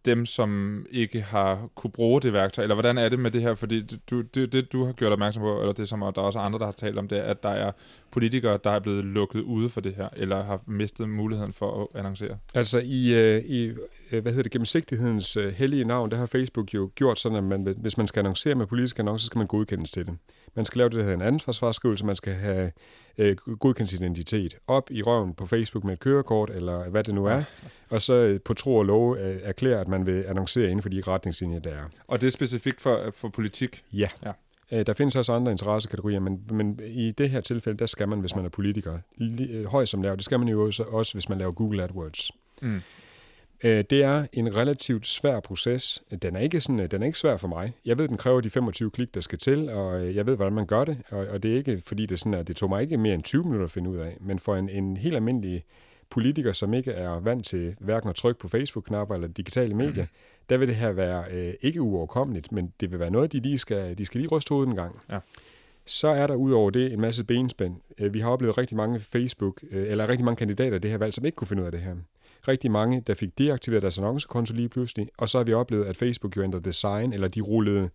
dem, 0.04 0.26
som 0.26 0.86
ikke 0.90 1.20
har 1.20 1.68
kunne 1.74 1.90
bruge 1.90 2.20
det 2.20 2.32
værktøj, 2.32 2.62
eller 2.62 2.74
hvordan 2.74 2.98
er 2.98 3.08
det 3.08 3.18
med 3.18 3.30
det 3.30 3.42
her? 3.42 3.54
Fordi 3.54 3.82
du, 4.10 4.20
det, 4.20 4.52
det, 4.52 4.72
du 4.72 4.84
har 4.84 4.92
gjort 4.92 5.12
opmærksom 5.12 5.42
på, 5.42 5.60
eller 5.60 5.72
det 5.72 5.88
som 5.88 6.00
der 6.00 6.06
er 6.06 6.26
også 6.26 6.38
andre, 6.38 6.58
der 6.58 6.64
har 6.64 6.72
talt 6.72 6.98
om 6.98 7.08
det, 7.08 7.16
at 7.16 7.42
der 7.42 7.48
er 7.48 7.72
politikere, 8.10 8.58
der 8.64 8.70
er 8.70 8.78
blevet 8.80 9.04
lukket 9.04 9.40
ude 9.40 9.68
for 9.68 9.80
det 9.80 9.94
her, 9.94 10.08
eller 10.16 10.42
har 10.42 10.60
mistet 10.66 11.08
muligheden 11.08 11.52
for 11.52 11.82
at 11.82 11.98
annoncere. 11.98 12.38
Altså 12.54 12.78
i, 12.84 13.14
øh, 13.14 13.44
i 13.44 13.64
øh, 14.12 14.22
hvad 14.22 14.32
hedder 14.32 14.42
det, 14.42 14.52
gennemsigtighedens 14.52 15.36
øh, 15.36 15.52
hellige 15.52 15.84
navn, 15.84 16.10
der 16.10 16.16
har 16.16 16.26
Facebook 16.26 16.74
jo 16.74 16.90
gjort 16.94 17.18
sådan, 17.18 17.38
at 17.38 17.44
man, 17.44 17.74
hvis 17.78 17.96
man 17.96 18.06
skal 18.06 18.20
annoncere 18.20 18.54
med 18.54 18.66
politiske 18.66 19.00
annoncer, 19.00 19.22
så 19.22 19.26
skal 19.26 19.38
man 19.38 19.46
godkendes 19.46 19.90
til 19.90 20.06
det. 20.06 20.16
Man 20.58 20.64
skal 20.66 20.78
lave 20.78 20.88
det, 20.88 20.96
der 20.96 21.02
hedder 21.02 21.16
en 21.16 21.22
ansvarsvarskrivelse, 21.34 22.06
man 22.06 22.16
skal 22.16 22.32
have 22.32 22.72
øh, 23.18 23.36
godkendt 23.36 23.90
sin 23.90 24.02
identitet 24.02 24.56
op 24.66 24.90
i 24.90 25.02
røven 25.02 25.34
på 25.34 25.46
Facebook 25.46 25.84
med 25.84 25.92
et 25.92 26.00
kørekort, 26.00 26.50
eller 26.50 26.88
hvad 26.90 27.04
det 27.04 27.14
nu 27.14 27.26
er, 27.26 27.42
og 27.90 28.02
så 28.02 28.14
øh, 28.14 28.40
på 28.40 28.54
tro 28.54 28.76
og 28.76 28.84
lov 28.84 29.16
øh, 29.16 29.36
erklære, 29.42 29.80
at 29.80 29.88
man 29.88 30.06
vil 30.06 30.24
annoncere 30.28 30.64
inden 30.64 30.82
for 30.82 30.88
de 30.88 31.02
retningslinjer, 31.08 31.58
der 31.60 31.70
er. 31.70 31.84
Og 32.06 32.20
det 32.20 32.26
er 32.26 32.30
specifikt 32.30 32.80
for, 32.80 33.10
for 33.14 33.28
politik. 33.28 33.84
Ja. 33.92 34.08
Ja. 34.24 34.32
Øh, 34.72 34.86
Der 34.86 34.92
findes 34.94 35.16
også 35.16 35.32
andre 35.32 35.52
interessekategorier, 35.52 36.20
men, 36.20 36.40
men 36.50 36.80
i 36.86 37.10
det 37.10 37.30
her 37.30 37.40
tilfælde, 37.40 37.78
der 37.78 37.86
skal 37.86 38.08
man, 38.08 38.20
hvis 38.20 38.34
man 38.34 38.44
er 38.44 38.48
politiker, 38.48 38.98
li- 39.20 39.52
øh, 39.52 39.64
højt 39.64 39.88
som 39.88 40.02
laver. 40.02 40.14
Det 40.16 40.24
skal 40.24 40.38
man 40.38 40.48
jo 40.48 40.64
også, 40.66 40.82
også, 40.82 41.14
hvis 41.14 41.28
man 41.28 41.38
laver 41.38 41.52
Google 41.52 41.82
AdWords. 41.82 42.30
Mm. 42.62 42.80
Øh, 43.64 43.84
Det 43.90 44.02
er 44.02 44.26
en 44.32 44.56
relativt 44.56 45.06
svær 45.06 45.40
proces. 45.40 46.02
Den 46.22 46.36
er 46.36 46.40
ikke 46.40 46.60
sådan, 46.60 46.80
øh, 46.80 46.90
den 46.90 47.02
er 47.02 47.06
ikke 47.06 47.18
svær 47.18 47.36
for 47.36 47.48
mig. 47.48 47.72
Jeg 47.84 47.98
ved, 47.98 48.08
den 48.08 48.16
kræver 48.16 48.40
de 48.40 48.50
25 48.50 48.90
klik, 48.90 49.14
der 49.14 49.20
skal 49.20 49.38
til, 49.38 49.70
og 49.70 50.06
øh, 50.06 50.16
jeg 50.16 50.26
ved, 50.26 50.36
hvordan 50.36 50.52
man 50.52 50.66
gør 50.66 50.84
det. 50.84 50.98
Og, 51.10 51.26
og 51.26 51.42
det 51.42 51.52
er 51.52 51.56
ikke, 51.56 51.82
fordi 51.86 52.02
det, 52.02 52.12
er 52.12 52.16
sådan, 52.16 52.34
at 52.34 52.48
det 52.48 52.56
tog 52.56 52.68
mig 52.68 52.82
ikke 52.82 52.96
mere 52.96 53.14
end 53.14 53.22
20 53.22 53.44
minutter 53.44 53.64
at 53.64 53.70
finde 53.70 53.90
ud 53.90 53.96
af. 53.96 54.16
Men 54.20 54.38
for 54.38 54.56
en, 54.56 54.68
en 54.68 54.96
helt 54.96 55.14
almindelig 55.14 55.64
politiker, 56.10 56.52
som 56.52 56.74
ikke 56.74 56.92
er 56.92 57.20
vant 57.20 57.44
til 57.46 57.74
hverken 57.80 58.10
at 58.10 58.16
trykke 58.16 58.40
på 58.40 58.48
Facebook-knapper 58.48 59.14
eller 59.14 59.28
digitale 59.28 59.74
medier, 59.74 60.06
der 60.48 60.56
vil 60.56 60.68
det 60.68 60.76
her 60.76 60.92
være 60.92 61.24
øh, 61.30 61.54
ikke 61.60 61.82
uoverkommeligt, 61.82 62.52
men 62.52 62.72
det 62.80 62.90
vil 62.90 62.98
være 62.98 63.10
noget, 63.10 63.32
de 63.32 63.40
lige 63.40 63.58
skal, 63.58 63.98
de 63.98 64.06
skal 64.06 64.20
lige 64.20 64.28
ryste 64.28 64.48
hovedet 64.48 64.70
en 64.70 64.76
gang. 64.76 65.00
Ja. 65.10 65.18
Så 65.86 66.08
er 66.08 66.26
der 66.26 66.34
udover 66.34 66.70
det 66.70 66.92
en 66.92 67.00
masse 67.00 67.24
benspænd. 67.24 67.74
Vi 68.10 68.20
har 68.20 68.30
oplevet 68.30 68.58
rigtig 68.58 68.76
mange 68.76 69.00
Facebook, 69.00 69.62
eller 69.70 70.08
rigtig 70.08 70.24
mange 70.24 70.36
kandidater 70.36 70.76
i 70.76 70.78
det 70.78 70.90
her 70.90 70.98
valg, 70.98 71.14
som 71.14 71.24
ikke 71.24 71.36
kunne 71.36 71.48
finde 71.48 71.62
ud 71.62 71.66
af 71.66 71.72
det 71.72 71.80
her. 71.80 71.94
Rigtig 72.48 72.70
mange, 72.70 73.02
der 73.06 73.14
fik 73.14 73.38
deaktiveret 73.38 73.82
deres 73.82 73.98
annoncekonto 73.98 74.54
lige 74.54 74.68
pludselig, 74.68 75.08
og 75.18 75.28
så 75.28 75.38
har 75.38 75.44
vi 75.44 75.52
oplevet, 75.52 75.84
at 75.84 75.96
Facebook 75.96 76.36
jo 76.36 76.42
ændrede 76.42 76.64
design, 76.64 77.12
eller 77.12 77.28
de 77.28 77.40
rullede 77.40 77.90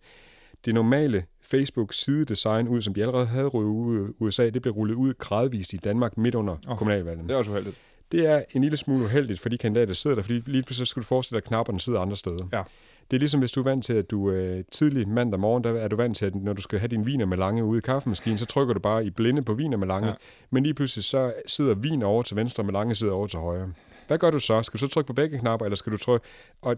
det 0.64 0.74
normale 0.74 1.24
Facebook-sidedesign 1.42 2.68
ud, 2.68 2.82
som 2.82 2.94
de 2.94 3.00
allerede 3.00 3.26
havde 3.26 3.46
rullet 3.46 3.70
ud 3.70 4.08
i 4.08 4.12
USA, 4.18 4.50
det 4.50 4.62
blev 4.62 4.74
rullet 4.74 4.94
ud 4.94 5.14
gradvist 5.18 5.72
i 5.72 5.76
Danmark 5.76 6.16
midt 6.18 6.34
under 6.34 6.56
oh, 6.68 6.78
kommunalvalget. 6.78 7.24
Det 7.28 7.34
er 7.34 7.38
også 7.38 7.50
uheldigt. 7.50 7.76
Det 8.12 8.26
er 8.26 8.42
en 8.50 8.62
lille 8.62 8.76
smule 8.76 9.04
uheldigt 9.04 9.40
for 9.40 9.48
de 9.48 9.58
kandidater, 9.58 9.86
der 9.86 9.94
sidder 9.94 10.16
der, 10.16 10.22
fordi 10.22 10.42
lige 10.46 10.62
pludselig 10.62 10.88
skal 10.88 11.02
du 11.02 11.06
forestille 11.06 11.40
dig, 11.40 11.44
at 11.44 11.48
knapperne 11.48 11.80
sidder 11.80 12.00
andre 12.00 12.16
steder. 12.16 12.48
Ja. 12.52 12.62
Det 13.10 13.16
er 13.16 13.18
ligesom 13.18 13.40
hvis 13.40 13.52
du 13.52 13.60
er 13.60 13.64
vant 13.64 13.84
til, 13.84 13.92
at 13.92 14.10
du 14.10 14.30
øh, 14.30 14.64
tidlig 14.72 15.08
mandag 15.08 15.40
morgen, 15.40 15.64
der 15.64 15.72
er 15.72 15.88
du 15.88 15.96
vant 15.96 16.16
til, 16.16 16.26
at 16.26 16.34
når 16.34 16.52
du 16.52 16.62
skal 16.62 16.78
have 16.78 16.88
din 16.88 17.06
viner 17.06 17.26
med 17.26 17.36
lange 17.36 17.64
ude 17.64 17.78
i 17.78 17.80
kaffemaskinen, 17.80 18.38
så 18.38 18.46
trykker 18.46 18.74
du 18.74 18.80
bare 18.80 19.06
i 19.06 19.10
blinde 19.10 19.42
på 19.42 19.54
viner 19.54 19.76
med 19.76 19.86
lange. 19.86 20.08
Ja. 20.08 20.14
Men 20.50 20.62
lige 20.62 20.74
pludselig 20.74 21.04
så 21.04 21.32
sidder 21.46 21.74
vin 21.74 22.02
over 22.02 22.22
til 22.22 22.36
venstre, 22.36 22.64
med 22.64 22.72
lange 22.72 22.94
sidder 22.94 23.12
over 23.12 23.26
til 23.26 23.38
højre. 23.38 23.72
Hvad 24.06 24.18
gør 24.18 24.30
du 24.30 24.38
så? 24.38 24.62
Skal 24.62 24.80
du 24.80 24.86
så 24.86 24.92
trykke 24.92 25.06
på 25.06 25.12
begge 25.12 25.38
knapper, 25.38 25.66
eller 25.66 25.76
skal 25.76 25.92
du 25.92 25.96
trykke 25.96 26.26
og 26.62 26.76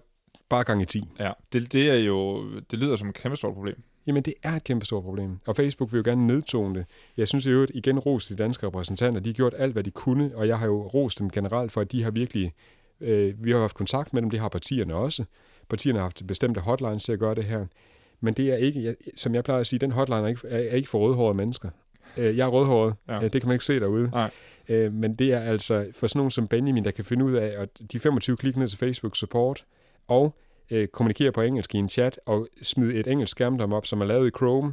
bare 0.49 0.65
gange 0.65 0.85
10? 0.85 1.05
Ja, 1.19 1.33
det, 1.53 1.73
det 1.73 1.91
er 1.91 1.97
jo, 1.97 2.45
det 2.71 2.79
lyder 2.79 2.97
som 2.97 3.09
et 3.09 3.15
kæmpe 3.15 3.37
stort 3.37 3.55
problem. 3.55 3.83
Jamen, 4.07 4.23
det 4.23 4.35
er 4.43 4.53
et 4.53 4.65
kæmpe 4.65 4.87
stort 4.87 5.05
problem. 5.05 5.39
Og 5.47 5.57
Facebook 5.57 5.93
vil 5.93 5.99
jo 5.99 6.11
gerne 6.11 6.27
nedtone 6.27 6.75
det. 6.75 6.87
Jeg 7.17 7.29
synes 7.29 7.47
i 7.47 7.51
øvrigt 7.51 7.73
igen 7.75 7.99
ros 7.99 8.27
de 8.27 8.37
danske 8.37 8.67
repræsentanter. 8.67 9.21
De 9.21 9.29
har 9.29 9.35
gjort 9.35 9.55
alt, 9.59 9.73
hvad 9.73 9.83
de 9.83 9.91
kunne, 9.91 10.31
og 10.35 10.49
jeg 10.49 10.59
har 10.59 10.67
jo 10.67 10.87
rost 10.87 11.19
dem 11.19 11.31
generelt 11.31 11.73
for, 11.73 11.81
at 11.81 11.93
de 11.93 12.03
har 12.03 12.11
virkelig... 12.11 12.53
Øh, 13.01 13.45
vi 13.45 13.51
har 13.51 13.59
haft 13.59 13.75
kontakt 13.75 14.13
med 14.13 14.23
dem, 14.23 14.31
det 14.31 14.41
har 14.41 14.49
partierne 14.49 14.95
også. 14.95 15.25
Partierne 15.69 15.99
har 15.99 16.05
haft 16.05 16.23
bestemte 16.27 16.61
hotlines 16.61 17.05
til 17.05 17.13
at 17.13 17.19
gøre 17.19 17.35
det 17.35 17.45
her. 17.45 17.67
Men 18.21 18.35
det 18.35 18.53
er 18.53 18.57
ikke, 18.57 18.85
jeg, 18.85 18.95
som 19.17 19.35
jeg 19.35 19.45
plejer 19.45 19.61
at 19.61 19.67
sige, 19.67 19.79
den 19.79 19.93
hotline 19.93 20.23
er 20.23 20.27
ikke, 20.27 20.49
er, 20.49 20.59
er 20.59 20.75
ikke 20.77 20.89
for 20.89 20.99
rødhårede 20.99 21.35
mennesker. 21.35 21.69
Øh, 22.17 22.37
jeg 22.37 22.45
er 22.45 22.49
rødhåret. 22.49 22.95
Ja. 23.09 23.17
Øh, 23.17 23.23
det 23.23 23.33
kan 23.33 23.49
man 23.49 23.55
ikke 23.55 23.65
se 23.65 23.81
derude. 23.81 24.11
Nej. 24.11 24.31
Øh, 24.69 24.93
men 24.93 25.15
det 25.15 25.33
er 25.33 25.41
altså 25.41 25.87
for 25.93 26.07
sådan 26.07 26.19
nogen 26.19 26.31
som 26.31 26.49
Benjamin, 26.49 26.85
der 26.85 26.91
kan 26.91 27.05
finde 27.05 27.25
ud 27.25 27.33
af, 27.33 27.63
at 27.63 27.69
de 27.93 28.01
25 28.01 28.37
klik 28.37 28.57
ned 28.57 28.69
til 28.69 28.79
Facebook 28.79 29.17
support, 29.17 29.65
og 30.09 30.35
øh, 30.71 30.89
kommunikere 30.89 31.33
på 31.33 31.41
engelsk 31.41 31.75
i 31.75 31.79
en 31.79 31.89
chat, 31.89 32.21
og 32.27 32.49
smide 32.63 32.95
et 32.95 33.07
engelsk 33.07 33.31
skærmdom 33.31 33.73
op, 33.73 33.87
som 33.87 34.01
er 34.01 34.05
lavet 34.05 34.27
i 34.27 34.31
Chrome, 34.37 34.73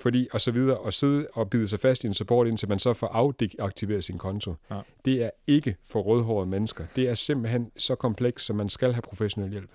fordi, 0.00 0.28
og 0.32 0.40
så 0.40 0.50
videre, 0.50 0.78
og 0.78 0.92
sidde 0.92 1.28
og 1.32 1.50
bide 1.50 1.68
sig 1.68 1.80
fast 1.80 2.04
i 2.04 2.06
en 2.06 2.14
support, 2.14 2.46
indtil 2.46 2.68
man 2.68 2.78
så 2.78 2.94
får 2.94 3.06
afaktiveret 3.06 4.04
sin 4.04 4.18
konto. 4.18 4.54
Ja. 4.70 4.80
Det 5.04 5.22
er 5.22 5.30
ikke 5.46 5.76
for 5.84 6.00
rødhårede 6.00 6.50
mennesker. 6.50 6.84
Det 6.96 7.08
er 7.08 7.14
simpelthen 7.14 7.70
så 7.76 7.94
kompleks, 7.94 8.44
så 8.44 8.52
man 8.52 8.68
skal 8.68 8.92
have 8.92 9.02
professionel 9.02 9.50
hjælp. 9.50 9.70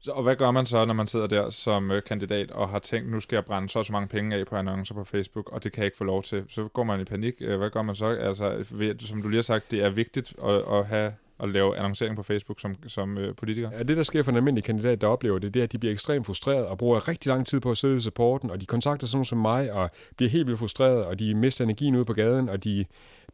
Så- 0.00 0.12
Og 0.12 0.22
hvad 0.22 0.36
gør 0.36 0.50
man 0.50 0.66
så, 0.66 0.84
når 0.84 0.94
man 0.94 1.06
sidder 1.06 1.26
der 1.26 1.50
som 1.50 1.90
øh, 1.90 2.02
kandidat 2.02 2.50
og 2.50 2.68
har 2.68 2.78
tænkt, 2.78 3.10
nu 3.10 3.20
skal 3.20 3.36
jeg 3.36 3.44
brænde 3.44 3.68
så 3.68 3.78
og 3.78 3.84
så 3.86 3.92
mange 3.92 4.08
penge 4.08 4.36
af 4.36 4.46
på 4.46 4.56
annoncer 4.56 4.94
på 4.94 5.04
Facebook, 5.04 5.52
og 5.52 5.64
det 5.64 5.72
kan 5.72 5.80
jeg 5.80 5.86
ikke 5.86 5.96
få 5.96 6.04
lov 6.04 6.22
til. 6.22 6.44
Så 6.48 6.68
går 6.68 6.84
man 6.84 7.00
i 7.00 7.04
panik. 7.04 7.34
Øh, 7.40 7.58
Hvad 7.58 7.70
gør 7.70 7.82
man 7.82 7.94
så? 7.94 8.06
Altså, 8.06 8.64
ved- 8.70 8.98
som 8.98 9.22
du 9.22 9.28
lige 9.28 9.38
har 9.38 9.42
sagt, 9.42 9.70
det 9.70 9.84
er 9.84 9.88
vigtigt 9.90 10.34
at, 10.44 10.54
at 10.78 10.86
have 10.86 11.12
at 11.42 11.48
lave 11.48 11.76
annoncering 11.76 12.16
på 12.16 12.22
Facebook 12.22 12.60
som, 12.60 12.74
som 12.86 13.18
øh, 13.18 13.34
politiker. 13.36 13.70
Ja, 13.72 13.82
det, 13.82 13.96
der 13.96 14.02
sker 14.02 14.22
for 14.22 14.30
en 14.30 14.36
almindelig 14.36 14.64
kandidat, 14.64 15.00
der 15.00 15.06
oplever 15.06 15.38
det, 15.38 15.54
det 15.54 15.60
er, 15.60 15.64
at 15.64 15.72
de 15.72 15.78
bliver 15.78 15.92
ekstremt 15.92 16.26
frustreret 16.26 16.66
og 16.66 16.78
bruger 16.78 17.08
rigtig 17.08 17.28
lang 17.28 17.46
tid 17.46 17.60
på 17.60 17.70
at 17.70 17.78
sidde 17.78 17.96
i 17.96 18.00
supporten, 18.00 18.50
og 18.50 18.60
de 18.60 18.66
kontakter 18.66 19.06
sådan 19.06 19.24
som 19.24 19.38
mig 19.38 19.72
og 19.72 19.90
bliver 20.16 20.30
helt 20.30 20.46
vildt 20.46 20.58
frustreret, 20.58 21.04
og 21.04 21.18
de 21.18 21.34
mister 21.34 21.64
energien 21.64 21.96
ude 21.96 22.04
på 22.04 22.12
gaden, 22.12 22.48
og 22.48 22.64
de, 22.64 22.84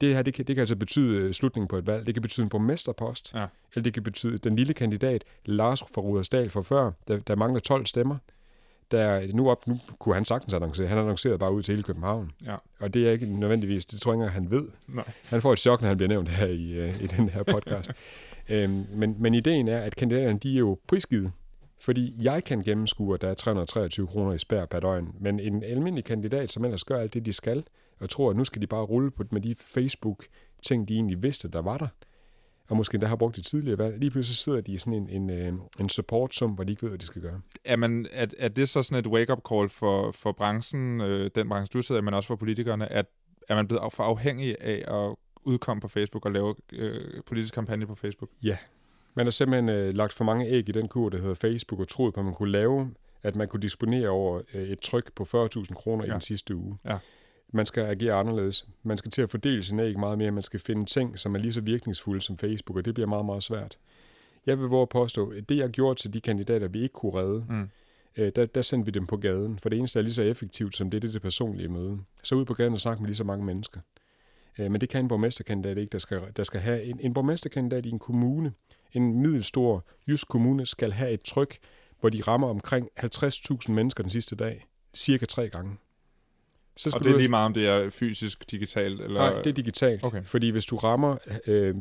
det 0.01 0.15
her, 0.15 0.23
det 0.23 0.35
kan, 0.35 0.45
det 0.45 0.57
kan 0.57 0.61
altså 0.61 0.77
betyde 0.77 1.19
øh, 1.19 1.33
slutningen 1.33 1.69
på 1.69 1.77
et 1.77 1.87
valg. 1.87 2.07
Det 2.07 2.15
kan 2.15 2.23
betyde 2.23 2.45
en 2.45 2.49
borgmesterpost, 2.51 3.35
Ja. 3.35 3.47
eller 3.75 3.83
det 3.83 3.95
kan 3.95 4.03
betyde 4.03 4.39
den 4.39 4.57
lille 4.57 4.75
kandidat, 4.75 5.25
Lars 5.47 5.83
fra 5.95 6.01
Rudersdal 6.01 6.51
fra 6.51 6.63
før, 6.63 6.91
der, 7.09 7.19
der 7.19 7.37
mangler 7.37 7.61
12 7.61 7.87
stemmer. 7.87 8.17
Der, 8.91 9.27
nu, 9.35 9.51
op, 9.51 9.67
nu 9.67 9.79
kunne 9.99 10.15
han 10.15 10.25
sagtens 10.25 10.55
annoncere. 10.55 10.87
Han 10.87 10.99
annoncerede 10.99 11.39
bare 11.39 11.53
ud 11.53 11.63
til 11.63 11.73
hele 11.73 11.83
København. 11.83 12.31
Ja. 12.47 12.57
Og 12.81 12.95
det 12.95 13.09
er 13.09 13.13
ikke 13.13 13.27
nødvendigvis, 13.27 13.85
det 13.85 14.01
tror 14.01 14.13
jeg 14.13 14.23
ikke 14.23 14.31
han 14.33 14.51
ved. 14.51 14.69
Nej. 14.89 15.05
Han 15.25 15.41
får 15.43 15.53
et 15.53 15.59
chok, 15.59 15.81
når 15.81 15.89
han 15.89 15.97
bliver 15.97 16.09
nævnt 16.09 16.29
her 16.29 16.47
i, 16.47 16.73
øh, 16.73 17.03
i 17.03 17.07
den 17.07 17.29
her 17.29 17.43
podcast. 17.43 17.91
øhm, 18.51 18.87
men, 18.95 19.17
men 19.19 19.35
ideen 19.35 19.69
er, 19.69 19.79
at 19.81 19.97
kandidaterne 19.97 20.39
de 20.39 20.55
er 20.55 20.59
jo 20.59 20.79
prisgivet. 20.89 21.33
Fordi 21.81 22.15
jeg 22.21 22.45
kan 22.45 22.63
gennemskue, 22.63 23.15
at 23.15 23.21
der 23.21 23.29
er 23.29 23.35
323 23.35 24.07
kroner 24.07 24.33
i 24.33 24.39
spær 24.39 24.67
per 24.67 24.81
døgn. 24.81 25.09
Men 25.21 25.41
en 25.41 25.63
almindelig 25.63 26.05
kandidat, 26.05 26.51
som 26.51 26.65
ellers 26.65 26.85
gør 26.85 27.01
alt 27.01 27.15
det, 27.15 27.27
de 27.27 27.33
skal, 27.33 27.65
og 28.01 28.11
tror, 28.11 28.31
at 28.31 28.37
nu 28.37 28.45
skal 28.45 28.63
de 28.63 28.67
bare 28.67 28.83
rulle 28.85 29.11
på 29.11 29.25
med 29.31 29.41
de 29.41 29.55
Facebook-ting, 29.59 30.89
de 30.89 30.95
egentlig 30.95 31.23
vidste, 31.23 31.49
der 31.49 31.63
var 31.63 31.79
der, 31.79 31.89
og 32.69 32.77
måske 32.77 32.99
der 32.99 33.07
har 33.07 33.17
brugt 33.17 33.37
det 33.37 33.47
tidligere 33.47 33.79
valg, 33.79 33.99
lige 33.99 34.11
pludselig 34.11 34.37
sidder 34.37 34.61
de 34.61 34.73
i 34.73 34.79
sådan 34.79 34.93
en, 34.93 35.09
en, 35.09 35.31
øh, 35.31 35.53
en 35.81 35.89
support-sum, 35.89 36.51
hvor 36.51 36.65
de 36.65 36.73
ikke 36.73 36.83
ved, 36.83 36.91
hvad 36.91 36.99
de 36.99 37.07
skal 37.07 37.23
gøre. 37.23 37.41
Er, 37.65 37.77
man, 37.77 38.07
er, 38.13 38.27
er 38.39 38.49
det 38.49 38.69
så 38.69 38.83
sådan 38.83 38.99
et 38.99 39.07
wake-up 39.07 39.41
call 39.51 39.69
for, 39.69 40.11
for 40.13 40.33
branchen, 40.33 41.01
øh, 41.01 41.31
den 41.35 41.49
branche, 41.49 41.73
du 41.79 41.83
sidder 41.83 42.01
i, 42.01 42.05
men 42.05 42.15
også 42.15 42.27
for 42.27 42.37
politikerne, 42.37 42.93
at 42.93 43.07
er 43.49 43.55
man 43.55 43.69
blevet 43.69 43.93
for 43.93 44.05
afhængig 44.05 44.57
af 44.61 44.85
at 44.95 45.17
udkomme 45.45 45.81
på 45.81 45.89
Facebook 45.89 46.25
og 46.27 46.33
lave 46.33 46.55
øh, 46.73 47.23
politisk 47.27 47.55
kampagne 47.55 47.87
på 47.87 47.95
Facebook? 47.95 48.31
Man 49.15 49.27
har 49.27 49.31
simpelthen 49.31 49.69
øh, 49.69 49.95
lagt 49.95 50.13
for 50.13 50.25
mange 50.25 50.47
æg 50.47 50.69
i 50.69 50.73
den 50.73 50.89
kur, 50.89 51.09
der 51.09 51.19
hedder 51.19 51.35
Facebook, 51.35 51.81
og 51.81 51.89
troet 51.89 52.15
på, 52.15 52.21
at 52.21 52.25
man 52.25 52.35
kunne 52.35 52.51
lave, 52.51 52.95
at 53.23 53.37
man 53.37 53.49
kunne 53.49 53.61
disponere 53.63 54.09
over 54.09 54.41
øh, 54.55 54.63
et 54.63 54.81
tryk 54.81 55.13
på 55.15 55.23
40.000 55.23 55.75
kroner 55.75 56.05
ja. 56.05 56.07
i 56.07 56.09
Ja. 56.09 56.13
den 56.13 56.21
sidste 56.21 56.55
uge. 56.57 56.79
Ja. 56.85 56.99
Man 57.55 57.67
skal 57.67 57.83
agere 57.83 58.13
anderledes. 58.15 58.67
Man 58.83 58.99
skal 58.99 59.11
til 59.11 59.23
at 59.23 59.31
fordele 59.31 59.63
sin 59.63 59.79
æg 59.81 59.99
meget 59.99 60.19
mere. 60.19 60.31
Man 60.31 60.43
skal 60.43 60.61
finde 60.61 60.85
ting, 60.85 61.19
som 61.19 61.35
er 61.35 61.39
lige 61.39 61.53
så 61.53 61.61
virkningsfulde 61.61 62.21
som 62.21 62.39
Facebook, 62.39 62.77
og 62.77 62.85
det 62.85 62.95
bliver 62.95 63.07
meget, 63.07 63.25
meget 63.27 63.43
svært. 63.43 63.79
Jeg 64.47 64.59
vil 64.59 64.67
våge 64.67 64.83
at 64.83 64.89
påstå, 64.89 65.29
at 65.31 65.49
det, 65.49 65.57
jeg 65.57 65.69
gjorde 65.71 66.01
til 66.01 66.15
de 66.15 66.21
kandidater, 66.21 66.69
vi 66.69 66.83
ikke 66.83 66.93
kunne 66.93 67.15
redde, 67.15 67.47
Mm. 67.49 67.69
øh, 68.19 68.33
der, 68.37 68.47
der 68.47 68.63
sendte 68.63 68.85
vi 68.85 68.91
dem 68.91 69.07
på 69.07 69.17
gaden, 69.17 69.59
for 69.59 69.69
det 69.69 69.79
eneste 69.79 69.99
er 69.99 70.03
lige 70.03 70.13
så 70.13 70.23
effektivt 70.23 70.77
som 70.77 70.91
det, 70.91 71.03
det 71.03 71.09
er 71.09 71.13
det 71.13 71.23
personlige 71.23 71.69
møde. 71.69 71.99
Så 72.23 72.35
ud 72.35 72.45
på 72.45 72.55
gaden 72.55 72.75
og 72.75 72.81
snakke 72.81 73.03
med 73.03 73.09
lige 73.09 73.17
så 73.17 73.25
mange 73.25 73.45
mennesker. 73.45 73.81
Øh, 74.59 74.71
men 74.71 74.81
det 74.81 74.89
kan 74.89 75.05
en 75.05 75.09
borgmesterkandidat 75.09 75.79
ikke, 75.79 75.91
der 75.91 75.99
skal, 75.99 76.21
der 76.37 76.43
skal 76.45 76.61
have 76.61 76.83
en, 76.83 77.01
en 77.01 77.15
borgmesterkandidat 77.15 77.87
i 77.87 77.91
en 77.91 77.99
kommune, 77.99 78.53
en 78.93 79.21
middelstor 79.23 79.85
jysk 80.09 80.29
kommune, 80.29 80.67
skal 80.67 80.93
have 80.93 81.11
et 81.11 81.23
tryk, 81.23 81.59
hvor 82.01 82.09
de 82.09 82.23
rammer 82.23 82.49
omkring 82.49 82.89
50.000 83.01 83.73
mennesker 83.73 84.03
den 84.03 84.11
sidste 84.11 84.37
dag, 84.37 84.67
cirka 84.95 85.27
tre 85.27 85.49
gange. 85.49 85.77
Så 86.77 86.91
og 86.95 87.05
det 87.05 87.13
er 87.13 87.17
lige 87.17 87.29
meget, 87.29 87.47
om 87.47 87.55
det 87.55 87.69
er 87.69 87.91
fysisk, 87.91 88.51
digitalt? 88.51 89.01
Eller? 89.01 89.21
Nej, 89.21 89.43
det 89.43 89.47
er 89.47 89.53
digitalt. 89.53 90.05
Okay. 90.05 90.23
Fordi 90.25 90.51
hvis 90.51 90.67
du 90.67 90.77
rammer, 90.77 91.17
øh, 91.47 91.75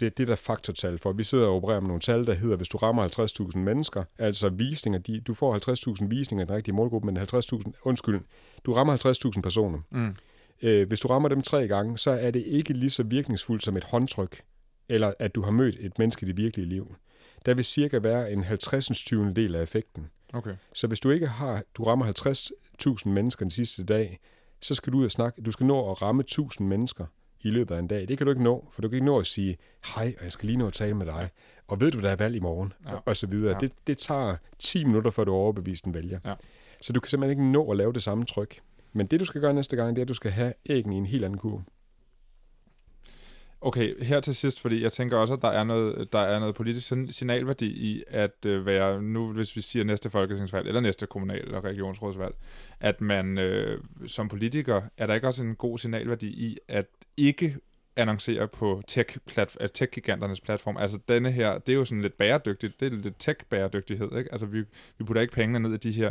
det, 0.00 0.18
det 0.18 0.28
der 0.28 0.36
faktortal 0.36 0.98
for, 0.98 1.12
vi 1.12 1.22
sidder 1.22 1.46
og 1.46 1.56
opererer 1.56 1.80
med 1.80 1.88
nogle 1.88 2.00
tal, 2.00 2.26
der 2.26 2.34
hedder, 2.34 2.56
hvis 2.56 2.68
du 2.68 2.76
rammer 2.76 3.08
50.000 3.52 3.58
mennesker, 3.58 4.04
altså 4.18 4.48
visninger, 4.48 4.98
de, 4.98 5.20
du 5.20 5.34
får 5.34 5.98
50.000 6.02 6.08
visninger 6.08 6.44
i 6.44 6.46
den 6.46 6.54
rigtige 6.54 6.74
målgruppe, 6.74 7.06
men 7.06 7.16
50.000, 7.16 7.72
undskyld, 7.82 8.20
du 8.66 8.72
rammer 8.72 9.32
50.000 9.36 9.40
personer. 9.40 9.78
Mm. 9.90 10.16
Øh, 10.62 10.88
hvis 10.88 11.00
du 11.00 11.08
rammer 11.08 11.28
dem 11.28 11.42
tre 11.42 11.68
gange, 11.68 11.98
så 11.98 12.10
er 12.10 12.30
det 12.30 12.42
ikke 12.46 12.72
lige 12.72 12.90
så 12.90 13.02
virkningsfuldt 13.02 13.64
som 13.64 13.76
et 13.76 13.84
håndtryk, 13.84 14.42
eller 14.88 15.12
at 15.18 15.34
du 15.34 15.42
har 15.42 15.50
mødt 15.50 15.76
et 15.80 15.98
menneske 15.98 16.24
i 16.24 16.26
det 16.26 16.36
virkelige 16.36 16.68
liv. 16.68 16.94
Der 17.46 17.54
vil 17.54 17.64
cirka 17.64 17.98
være 17.98 18.32
en 18.32 18.44
50. 18.44 18.88
del 19.36 19.54
af 19.54 19.62
effekten. 19.62 20.06
Okay. 20.32 20.54
Så 20.74 20.86
hvis 20.86 21.00
du 21.00 21.10
ikke 21.10 21.26
har, 21.26 21.62
du 21.76 21.84
rammer 21.84 22.06
50.000 23.04 23.08
mennesker 23.08 23.44
den 23.44 23.50
sidste 23.50 23.84
dag, 23.84 24.20
så 24.60 24.74
skal 24.74 24.92
du 24.92 24.98
ud 24.98 25.04
og 25.04 25.10
snakke. 25.10 25.42
Du 25.42 25.52
skal 25.52 25.66
nå 25.66 25.90
at 25.90 26.02
ramme 26.02 26.20
1000 26.20 26.68
mennesker 26.68 27.06
i 27.40 27.50
løbet 27.50 27.74
af 27.74 27.78
en 27.78 27.86
dag. 27.86 28.08
Det 28.08 28.18
kan 28.18 28.26
du 28.26 28.30
ikke 28.30 28.42
nå, 28.42 28.68
for 28.72 28.82
du 28.82 28.88
kan 28.88 28.96
ikke 28.96 29.06
nå 29.06 29.18
at 29.18 29.26
sige, 29.26 29.56
hej, 29.94 30.14
og 30.18 30.24
jeg 30.24 30.32
skal 30.32 30.46
lige 30.46 30.56
nå 30.56 30.66
at 30.66 30.72
tale 30.72 30.94
med 30.94 31.06
dig. 31.06 31.30
Og 31.68 31.80
ved 31.80 31.90
du, 31.90 32.00
der 32.00 32.10
er 32.10 32.16
valg 32.16 32.36
i 32.36 32.40
morgen? 32.40 32.72
Ja. 32.86 32.94
Og 33.04 33.16
så 33.16 33.26
videre. 33.26 33.52
Ja. 33.52 33.58
Det, 33.58 33.72
det 33.86 33.98
tager 33.98 34.36
10 34.58 34.84
minutter, 34.84 35.10
før 35.10 35.24
du 35.24 35.32
er 35.32 35.36
overbevist 35.36 35.84
en 35.84 35.94
vælger. 35.94 36.18
Ja. 36.24 36.34
Så 36.80 36.92
du 36.92 37.00
kan 37.00 37.08
simpelthen 37.10 37.38
ikke 37.38 37.52
nå 37.52 37.70
at 37.70 37.76
lave 37.76 37.92
det 37.92 38.02
samme 38.02 38.24
tryk. 38.24 38.60
Men 38.92 39.06
det, 39.06 39.20
du 39.20 39.24
skal 39.24 39.40
gøre 39.40 39.54
næste 39.54 39.76
gang, 39.76 39.96
det 39.96 40.02
er, 40.02 40.04
at 40.04 40.08
du 40.08 40.14
skal 40.14 40.30
have 40.30 40.52
æggen 40.66 40.92
i 40.92 40.96
en 40.96 41.06
helt 41.06 41.24
anden 41.24 41.38
kurve. 41.38 41.64
Okay, 43.60 44.04
her 44.04 44.20
til 44.20 44.34
sidst, 44.34 44.60
fordi 44.60 44.82
jeg 44.82 44.92
tænker 44.92 45.16
også, 45.16 45.34
at 45.34 45.42
der 45.42 45.48
er 45.48 45.64
noget, 45.64 46.12
der 46.12 46.18
er 46.18 46.38
noget 46.38 46.54
politisk 46.54 46.92
signalværdi 47.10 47.66
i 47.66 48.02
at 48.08 48.46
øh, 48.46 48.66
være, 48.66 49.02
nu 49.02 49.32
hvis 49.32 49.56
vi 49.56 49.60
siger 49.60 49.84
næste 49.84 50.10
folketingsvalg, 50.10 50.68
eller 50.68 50.80
næste 50.80 51.06
kommunal- 51.06 51.46
eller 51.46 51.64
regionsrådsvalg, 51.64 52.34
at 52.80 53.00
man 53.00 53.38
øh, 53.38 53.80
som 54.06 54.28
politiker, 54.28 54.82
er 54.96 55.06
der 55.06 55.14
ikke 55.14 55.26
også 55.26 55.44
en 55.44 55.54
god 55.54 55.78
signalværdi 55.78 56.26
i 56.26 56.58
at 56.68 56.86
ikke 57.16 57.56
annoncere 57.96 58.48
på 58.48 58.76
øh, 58.76 58.82
tech-giganternes 59.68 60.38
tech 60.38 60.44
platform. 60.44 60.76
Altså 60.76 60.98
denne 61.08 61.32
her, 61.32 61.58
det 61.58 61.72
er 61.72 61.76
jo 61.76 61.84
sådan 61.84 62.02
lidt 62.02 62.18
bæredygtigt, 62.18 62.80
det 62.80 62.92
er 62.92 62.96
lidt 62.96 63.18
tech-bæredygtighed, 63.18 64.18
ikke? 64.18 64.32
Altså 64.32 64.46
vi, 64.46 64.58
vi 64.98 65.04
putter 65.04 65.22
ikke 65.22 65.34
pengene 65.34 65.68
ned 65.68 65.74
i 65.74 65.90
de 65.90 65.92
her 65.92 66.10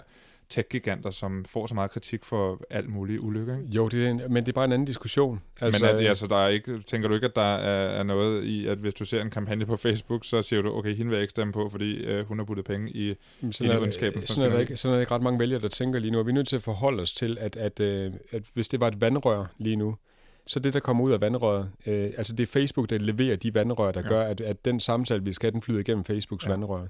tech-giganter, 0.50 1.10
som 1.10 1.46
får 1.46 1.68
så 1.68 1.76
meget 1.76 1.92
kritik 1.92 2.26
for 2.26 2.62
alt 2.70 2.90
muligt 2.90 3.22
ulykke. 3.22 3.54
Ikke? 3.54 3.74
Jo, 3.74 3.88
det 3.88 4.06
er 4.06 4.10
en, 4.10 4.22
men 4.30 4.44
det 4.44 4.48
er 4.50 4.54
bare 4.54 4.66
en 4.66 4.72
anden 4.72 4.86
diskussion. 4.86 5.42
Altså, 5.62 5.86
men 5.86 5.96
at, 5.96 6.08
altså, 6.08 6.28
der 6.28 6.36
er 6.36 6.48
ikke, 6.48 6.82
tænker 6.82 7.08
du 7.08 7.16
ikke, 7.16 7.26
at 7.26 7.36
der 7.36 7.56
er, 7.56 8.00
er 8.00 8.04
noget 8.04 8.44
i, 8.44 8.68
at 8.68 8.78
hvis 8.78 8.94
du 8.94 9.06
ser 9.06 9.22
en 9.22 9.30
kampagne 9.30 9.66
på 9.66 9.78
Facebook, 9.78 10.26
så 10.26 10.42
siger 10.42 10.62
du, 10.62 10.78
okay, 10.78 10.96
hende 10.96 11.10
vil 11.10 11.16
jeg 11.16 11.22
ikke 11.22 11.32
stemme 11.32 11.54
på, 11.54 11.70
fordi 11.70 11.96
øh, 11.96 12.26
hun 12.26 12.40
har 12.40 12.46
puttet 12.46 12.66
penge 12.66 12.92
i, 12.92 13.16
sådan 13.52 13.74
i 13.74 13.78
ondskaben. 13.78 14.28
Sådan 14.28 14.52
er, 14.52 14.54
der 14.54 14.62
ikke, 14.62 14.76
sådan 14.76 14.94
er 14.94 14.96
der 14.96 15.02
ikke 15.02 15.14
ret 15.14 15.22
mange 15.22 15.40
vælgere, 15.40 15.62
der 15.62 15.68
tænker 15.68 16.00
lige 16.00 16.12
nu. 16.12 16.20
Og 16.20 16.26
vi 16.26 16.32
er 16.32 16.36
nødt 16.36 16.48
til 16.48 16.56
at 16.56 16.64
forholde 16.64 17.02
os 17.02 17.14
til, 17.14 17.38
at, 17.40 17.56
at, 17.56 17.80
at, 17.80 18.06
øh, 18.06 18.14
at 18.32 18.44
hvis 18.54 18.68
det 18.68 18.80
var 18.80 18.88
et 18.88 19.02
vandrør 19.02 19.46
lige 19.58 19.76
nu, 19.76 19.96
så 20.48 20.60
det, 20.60 20.74
der 20.74 20.80
kommer 20.80 21.04
ud 21.04 21.12
af 21.12 21.22
vandrøret, 21.22 21.70
øh, 21.88 22.12
altså 22.18 22.36
det 22.36 22.44
er 22.44 22.48
Facebook, 22.48 22.90
der 22.90 22.98
leverer 22.98 23.36
de 23.36 23.54
vandrør, 23.54 23.92
der 23.92 24.02
ja. 24.02 24.08
gør, 24.08 24.22
at, 24.22 24.42
at 24.42 24.66
den 24.66 24.80
samtale, 24.80 25.24
vi 25.24 25.34
skal 25.34 25.48
have, 25.48 25.52
den 25.52 25.62
flyder 25.62 25.80
igennem 25.80 26.04
Facebooks 26.04 26.46
ja. 26.46 26.50
vandrør 26.50 26.86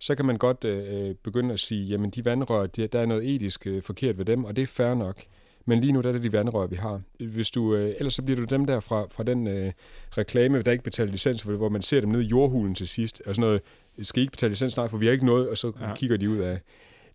så 0.00 0.14
kan 0.14 0.24
man 0.24 0.36
godt 0.36 0.64
øh, 0.64 1.14
begynde 1.14 1.52
at 1.52 1.60
sige, 1.60 1.84
jamen 1.84 2.10
de 2.10 2.24
vandrør, 2.24 2.66
de, 2.66 2.86
der 2.86 3.00
er 3.00 3.06
noget 3.06 3.34
etisk 3.34 3.66
øh, 3.66 3.82
forkert 3.82 4.18
ved 4.18 4.24
dem, 4.24 4.44
og 4.44 4.56
det 4.56 4.62
er 4.62 4.66
fair 4.66 4.94
nok. 4.94 5.22
Men 5.64 5.80
lige 5.80 5.92
nu 5.92 6.00
der 6.00 6.08
er 6.08 6.12
det 6.12 6.22
de 6.22 6.32
vandrør, 6.32 6.66
vi 6.66 6.76
har. 6.76 7.00
Hvis 7.18 7.50
du, 7.50 7.74
øh, 7.74 7.94
ellers 7.98 8.14
så 8.14 8.22
bliver 8.22 8.40
du 8.40 8.44
dem 8.44 8.64
der 8.64 8.80
fra, 8.80 9.06
fra 9.10 9.22
den 9.22 9.46
øh, 9.46 9.72
reklame, 10.18 10.62
der 10.62 10.72
ikke 10.72 10.84
betaler 10.84 11.12
licens, 11.12 11.42
hvor 11.42 11.68
man 11.68 11.82
ser 11.82 12.00
dem 12.00 12.10
nede 12.10 12.24
i 12.24 12.26
jordhulen 12.26 12.74
til 12.74 12.88
sidst, 12.88 13.22
og 13.26 13.34
sådan 13.34 13.40
noget, 13.40 13.60
skal 14.02 14.20
I 14.20 14.22
ikke 14.22 14.30
betale 14.30 14.50
licens? 14.50 14.76
Nej, 14.76 14.88
for 14.88 14.98
vi 14.98 15.06
har 15.06 15.12
ikke 15.12 15.26
noget, 15.26 15.48
og 15.48 15.58
så 15.58 15.72
ja. 15.80 15.94
kigger 15.94 16.16
de 16.16 16.30
ud 16.30 16.38
af. 16.38 16.60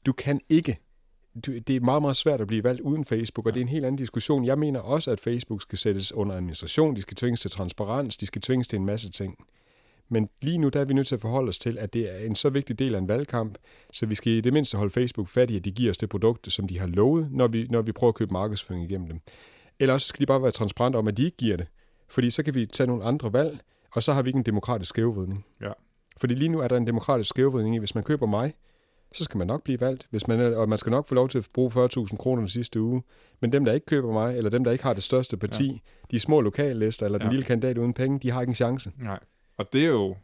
Du 0.05 0.13
kan 0.13 0.41
ikke 0.49 0.77
du, 1.45 1.51
det 1.51 1.75
er 1.75 1.79
meget, 1.79 2.01
meget 2.01 2.15
svært 2.15 2.41
at 2.41 2.47
blive 2.47 2.63
valgt 2.63 2.81
uden 2.81 3.05
Facebook, 3.05 3.47
og 3.47 3.53
det 3.53 3.59
er 3.59 3.63
en 3.63 3.69
helt 3.69 3.85
anden 3.85 3.97
diskussion. 3.97 4.45
Jeg 4.45 4.59
mener 4.59 4.79
også, 4.79 5.11
at 5.11 5.19
Facebook 5.19 5.61
skal 5.61 5.77
sættes 5.77 6.13
under 6.13 6.35
administration, 6.35 6.95
de 6.95 7.01
skal 7.01 7.17
tvinges 7.17 7.41
til 7.41 7.51
transparens, 7.51 8.17
de 8.17 8.25
skal 8.25 8.41
tvinges 8.41 8.67
til 8.67 8.77
en 8.77 8.85
masse 8.85 9.11
ting. 9.11 9.37
Men 10.09 10.29
lige 10.41 10.57
nu 10.57 10.69
der 10.69 10.79
er 10.79 10.85
vi 10.85 10.93
nødt 10.93 11.07
til 11.07 11.15
at 11.15 11.21
forholde 11.21 11.49
os 11.49 11.59
til, 11.59 11.77
at 11.77 11.93
det 11.93 12.15
er 12.15 12.25
en 12.25 12.35
så 12.35 12.49
vigtig 12.49 12.79
del 12.79 12.95
af 12.95 12.99
en 12.99 13.07
valgkamp, 13.07 13.57
så 13.93 14.05
vi 14.05 14.15
skal 14.15 14.33
i 14.33 14.41
det 14.41 14.53
mindste 14.53 14.77
holde 14.77 14.91
Facebook 14.91 15.27
fat 15.27 15.51
i, 15.51 15.55
at 15.55 15.65
de 15.65 15.71
giver 15.71 15.91
os 15.91 15.97
det 15.97 16.09
produkt, 16.09 16.53
som 16.53 16.67
de 16.67 16.79
har 16.79 16.87
lovet, 16.87 17.31
når 17.31 17.47
vi, 17.47 17.67
når 17.69 17.81
vi 17.81 17.91
prøver 17.91 18.11
at 18.11 18.15
købe 18.15 18.33
markedsføring 18.33 18.83
igennem 18.83 19.07
dem. 19.07 19.19
Eller 19.79 19.93
også 19.93 20.07
skal 20.07 20.21
de 20.21 20.25
bare 20.25 20.41
være 20.41 20.51
transparente 20.51 20.97
om, 20.97 21.07
at 21.07 21.17
de 21.17 21.25
ikke 21.25 21.37
giver 21.37 21.57
det. 21.57 21.67
Fordi 22.09 22.29
så 22.29 22.43
kan 22.43 22.55
vi 22.55 22.65
tage 22.65 22.87
nogle 22.87 23.03
andre 23.03 23.33
valg, 23.33 23.59
og 23.95 24.03
så 24.03 24.13
har 24.13 24.21
vi 24.21 24.29
ikke 24.29 24.37
en 24.37 24.43
demokratisk 24.43 24.89
skævvridning. 24.89 25.45
Ja. 25.61 25.71
Fordi 26.17 26.33
lige 26.33 26.49
nu 26.49 26.59
er 26.59 26.67
der 26.67 26.77
en 26.77 26.87
demokratisk 26.87 27.29
skævvridning 27.29 27.75
i, 27.75 27.79
hvis 27.79 27.95
man 27.95 28.03
køber 28.03 28.25
mig, 28.25 28.53
så 29.13 29.23
skal 29.23 29.37
man 29.37 29.47
nok 29.47 29.63
blive 29.63 29.79
valgt, 29.79 30.07
hvis 30.09 30.27
man, 30.27 30.53
og 30.55 30.69
man 30.69 30.77
skal 30.77 30.89
nok 30.89 31.07
få 31.07 31.15
lov 31.15 31.29
til 31.29 31.37
at 31.37 31.47
bruge 31.53 31.71
40.000 31.71 32.17
kroner 32.17 32.41
den 32.41 32.49
sidste 32.49 32.81
uge. 32.81 33.03
Men 33.41 33.51
dem, 33.51 33.65
der 33.65 33.73
ikke 33.73 33.85
køber 33.85 34.13
mig, 34.13 34.37
eller 34.37 34.49
dem, 34.49 34.63
der 34.63 34.71
ikke 34.71 34.83
har 34.83 34.93
det 34.93 35.03
største 35.03 35.37
parti, 35.37 35.71
ja. 35.71 35.77
de 36.11 36.19
små 36.19 36.41
lokallister, 36.41 37.05
eller 37.05 37.17
den 37.17 37.27
ja. 37.27 37.31
lille 37.31 37.45
kandidat 37.45 37.77
uden 37.77 37.93
penge, 37.93 38.19
de 38.19 38.31
har 38.31 38.41
ikke 38.41 38.51
en 38.51 38.55
chance. 38.55 38.91
Nej. 38.97 39.19
Og 39.57 39.73
det 39.73 39.81
er 39.81 39.87
jo 39.87 40.15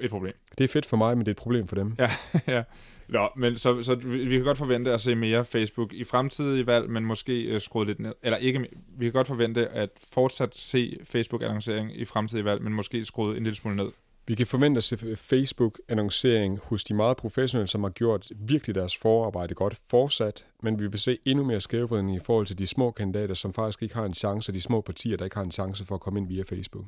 et 0.00 0.10
problem. 0.10 0.34
Det 0.58 0.64
er 0.64 0.68
fedt 0.68 0.86
for 0.86 0.96
mig, 0.96 1.16
men 1.16 1.26
det 1.26 1.30
er 1.30 1.34
et 1.34 1.42
problem 1.42 1.68
for 1.68 1.76
dem. 1.76 1.94
Ja, 1.98 2.10
ja. 2.54 2.62
Nå, 3.08 3.28
men 3.36 3.56
så, 3.56 3.82
så 3.82 3.94
vi, 3.94 4.36
kan 4.36 4.44
godt 4.44 4.58
forvente 4.58 4.92
at 4.92 5.00
se 5.00 5.14
mere 5.14 5.44
Facebook 5.44 5.92
i 5.92 6.04
fremtidige 6.04 6.66
valg, 6.66 6.90
men 6.90 7.04
måske 7.04 7.54
uh, 7.54 7.60
skruet 7.60 7.86
lidt 7.86 8.00
ned. 8.00 8.14
Eller 8.22 8.36
ikke, 8.36 8.66
vi 8.98 9.04
kan 9.04 9.12
godt 9.12 9.26
forvente 9.26 9.68
at 9.68 9.90
fortsat 10.12 10.56
se 10.56 10.98
Facebook-annoncering 11.04 12.00
i 12.00 12.04
fremtidige 12.04 12.44
valg, 12.44 12.62
men 12.62 12.72
måske 12.72 13.04
skruet 13.04 13.36
en 13.36 13.42
lille 13.42 13.56
smule 13.56 13.76
ned. 13.76 13.88
Vi 14.26 14.34
kan 14.34 14.46
forvente 14.46 14.78
at 14.78 14.84
se 14.84 14.96
Facebook-annoncering 15.16 16.60
hos 16.64 16.84
de 16.84 16.94
meget 16.94 17.16
professionelle, 17.16 17.68
som 17.68 17.82
har 17.82 17.90
gjort 17.90 18.26
virkelig 18.36 18.74
deres 18.74 18.96
forarbejde 18.96 19.54
godt 19.54 19.78
fortsat, 19.90 20.44
men 20.62 20.78
vi 20.78 20.86
vil 20.86 20.98
se 20.98 21.18
endnu 21.24 21.44
mere 21.44 21.60
skævvridning 21.60 22.16
i 22.16 22.20
forhold 22.20 22.46
til 22.46 22.58
de 22.58 22.66
små 22.66 22.90
kandidater, 22.90 23.34
som 23.34 23.52
faktisk 23.52 23.82
ikke 23.82 23.94
har 23.94 24.04
en 24.04 24.14
chance, 24.14 24.50
og 24.50 24.54
de 24.54 24.60
små 24.60 24.80
partier, 24.80 25.16
der 25.16 25.24
ikke 25.24 25.36
har 25.36 25.44
en 25.44 25.52
chance 25.52 25.84
for 25.84 25.94
at 25.94 26.00
komme 26.00 26.20
ind 26.20 26.28
via 26.28 26.42
Facebook. 26.42 26.84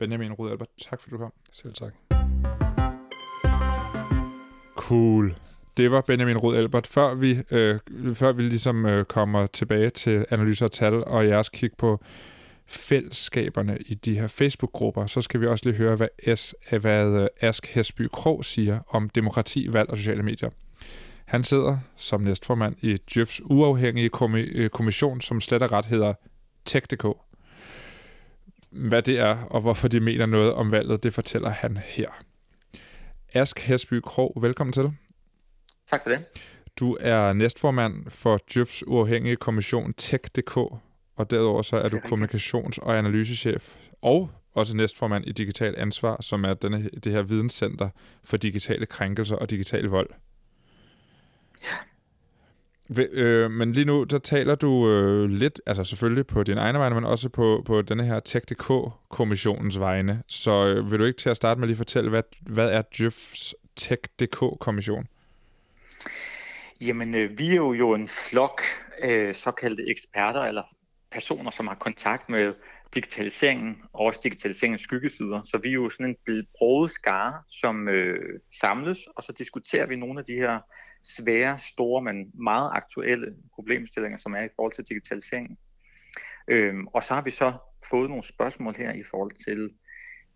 Benjamin 0.00 0.32
Rud 0.32 0.50
Albert, 0.50 0.68
tak 0.82 1.00
fordi 1.00 1.10
du 1.10 1.18
kom. 1.18 1.32
Selv 1.52 1.74
tak. 1.74 1.94
Cool. 4.76 5.34
Det 5.76 5.90
var 5.90 6.00
Benjamin 6.00 6.36
Rud 6.36 6.56
Albert. 6.56 6.86
Før 6.86 7.14
vi, 7.14 7.42
øh, 7.50 7.78
før 8.14 8.32
vi 8.32 8.42
ligesom 8.42 8.86
øh, 8.86 9.04
kommer 9.04 9.46
tilbage 9.46 9.90
til 9.90 10.26
analyser 10.30 10.66
og 10.66 10.72
tal 10.72 11.04
og 11.04 11.26
jeres 11.26 11.48
kig 11.48 11.70
på 11.78 12.00
fællesskaberne 12.66 13.78
i 13.86 13.94
de 13.94 14.20
her 14.20 14.28
Facebook-grupper, 14.28 15.06
så 15.06 15.20
skal 15.20 15.40
vi 15.40 15.46
også 15.46 15.68
lige 15.68 15.76
høre, 15.76 15.96
hvad, 15.96 16.36
S, 16.36 16.54
hvad 16.80 17.06
øh, 17.06 17.28
Ask 17.40 17.66
Hesby 17.66 18.08
Krog 18.12 18.44
siger 18.44 18.80
om 18.88 19.08
demokrati, 19.08 19.68
valg 19.72 19.90
og 19.90 19.96
sociale 19.96 20.22
medier. 20.22 20.50
Han 21.24 21.44
sidder 21.44 21.78
som 21.96 22.20
næstformand 22.20 22.76
i 22.80 22.96
Jøfs 23.16 23.40
uafhængige 23.44 24.10
øh, 24.34 24.70
kommission, 24.70 25.20
som 25.20 25.40
slet 25.40 25.62
og 25.62 25.72
ret 25.72 25.84
hedder 25.84 26.14
Tech.dk. 26.64 27.29
Hvad 28.70 29.02
det 29.02 29.18
er, 29.18 29.36
og 29.36 29.60
hvorfor 29.60 29.88
de 29.88 30.00
mener 30.00 30.26
noget 30.26 30.52
om 30.52 30.72
valget, 30.72 31.02
det 31.02 31.14
fortæller 31.14 31.50
han 31.50 31.76
her. 31.76 32.08
Ask 33.34 33.58
Hesby 33.60 34.00
Krog, 34.04 34.32
velkommen 34.40 34.72
til. 34.72 34.92
Tak 35.86 36.02
for 36.02 36.10
det. 36.10 36.24
Du 36.80 36.96
er 37.00 37.32
næstformand 37.32 38.10
for 38.10 38.38
Jøfs 38.56 38.84
uafhængige 38.86 39.36
kommission 39.36 39.92
Tech.dk, 39.92 40.56
og 41.16 41.30
derudover 41.30 41.62
så 41.62 41.76
er 41.76 41.88
du 41.88 41.98
kommunikations- 41.98 42.78
og 42.82 42.98
analysechef, 42.98 43.76
og 44.02 44.30
også 44.52 44.76
næstformand 44.76 45.24
i 45.26 45.32
Digital 45.32 45.74
Ansvar, 45.78 46.22
som 46.22 46.44
er 46.44 46.54
denne, 46.54 46.90
det 47.04 47.12
her 47.12 47.22
videnscenter 47.22 47.88
for 48.24 48.36
digitale 48.36 48.86
krænkelser 48.86 49.36
og 49.36 49.50
digital 49.50 49.84
vold. 49.84 50.10
Ja. 51.62 51.76
Øh, 52.98 53.50
men 53.50 53.72
lige 53.72 53.84
nu, 53.84 54.04
der 54.04 54.18
taler 54.18 54.54
du 54.54 54.88
øh, 54.88 55.30
lidt, 55.30 55.60
altså 55.66 55.84
selvfølgelig 55.84 56.26
på 56.26 56.42
din 56.42 56.58
egen 56.58 56.78
vegne, 56.78 56.94
men 56.94 57.04
også 57.04 57.28
på, 57.28 57.62
på 57.66 57.82
denne 57.82 58.04
her 58.04 58.20
Tech.dk-kommissionens 58.20 59.80
vegne. 59.80 60.22
Så 60.26 60.66
øh, 60.66 60.90
vil 60.90 60.98
du 60.98 61.04
ikke 61.04 61.18
til 61.18 61.30
at 61.30 61.36
starte 61.36 61.60
med 61.60 61.68
lige 61.68 61.76
fortælle, 61.76 62.10
hvad, 62.10 62.22
hvad 62.40 62.70
er 62.70 62.82
Jeffs 63.00 63.54
Tech.dk-kommission? 63.76 65.06
Jamen, 66.80 67.14
øh, 67.14 67.38
vi 67.38 67.50
er 67.50 67.56
jo, 67.56 67.72
jo 67.72 67.94
en 67.94 68.08
flok 68.08 68.62
øh, 69.02 69.34
såkaldte 69.34 69.90
eksperter, 69.90 70.40
eller 70.40 70.62
personer, 71.12 71.50
som 71.50 71.66
har 71.66 71.74
kontakt 71.74 72.28
med 72.28 72.54
digitaliseringen, 72.94 73.82
og 73.92 74.00
også 74.00 74.20
digitaliseringens 74.24 74.80
skyggesider. 74.80 75.42
Så 75.42 75.58
vi 75.62 75.68
er 75.68 75.72
jo 75.72 75.88
sådan 75.88 76.16
en 76.28 76.46
broget 76.58 76.90
skare, 76.90 77.42
som 77.48 77.88
øh, 77.88 78.40
samles, 78.60 78.98
og 79.16 79.22
så 79.22 79.32
diskuterer 79.38 79.86
vi 79.86 79.96
nogle 79.96 80.18
af 80.18 80.24
de 80.24 80.34
her 80.34 80.60
svære, 81.04 81.58
store, 81.58 82.02
men 82.02 82.16
meget 82.34 82.70
aktuelle 82.74 83.34
problemstillinger, 83.54 84.18
som 84.18 84.32
er 84.34 84.42
i 84.42 84.48
forhold 84.56 84.72
til 84.72 84.84
digitaliseringen. 84.84 85.56
Øhm, 86.48 86.86
og 86.86 87.02
så 87.02 87.14
har 87.14 87.22
vi 87.22 87.30
så 87.30 87.52
fået 87.90 88.08
nogle 88.08 88.24
spørgsmål 88.24 88.74
her 88.74 88.92
i 88.92 89.02
forhold 89.10 89.30
til 89.46 89.70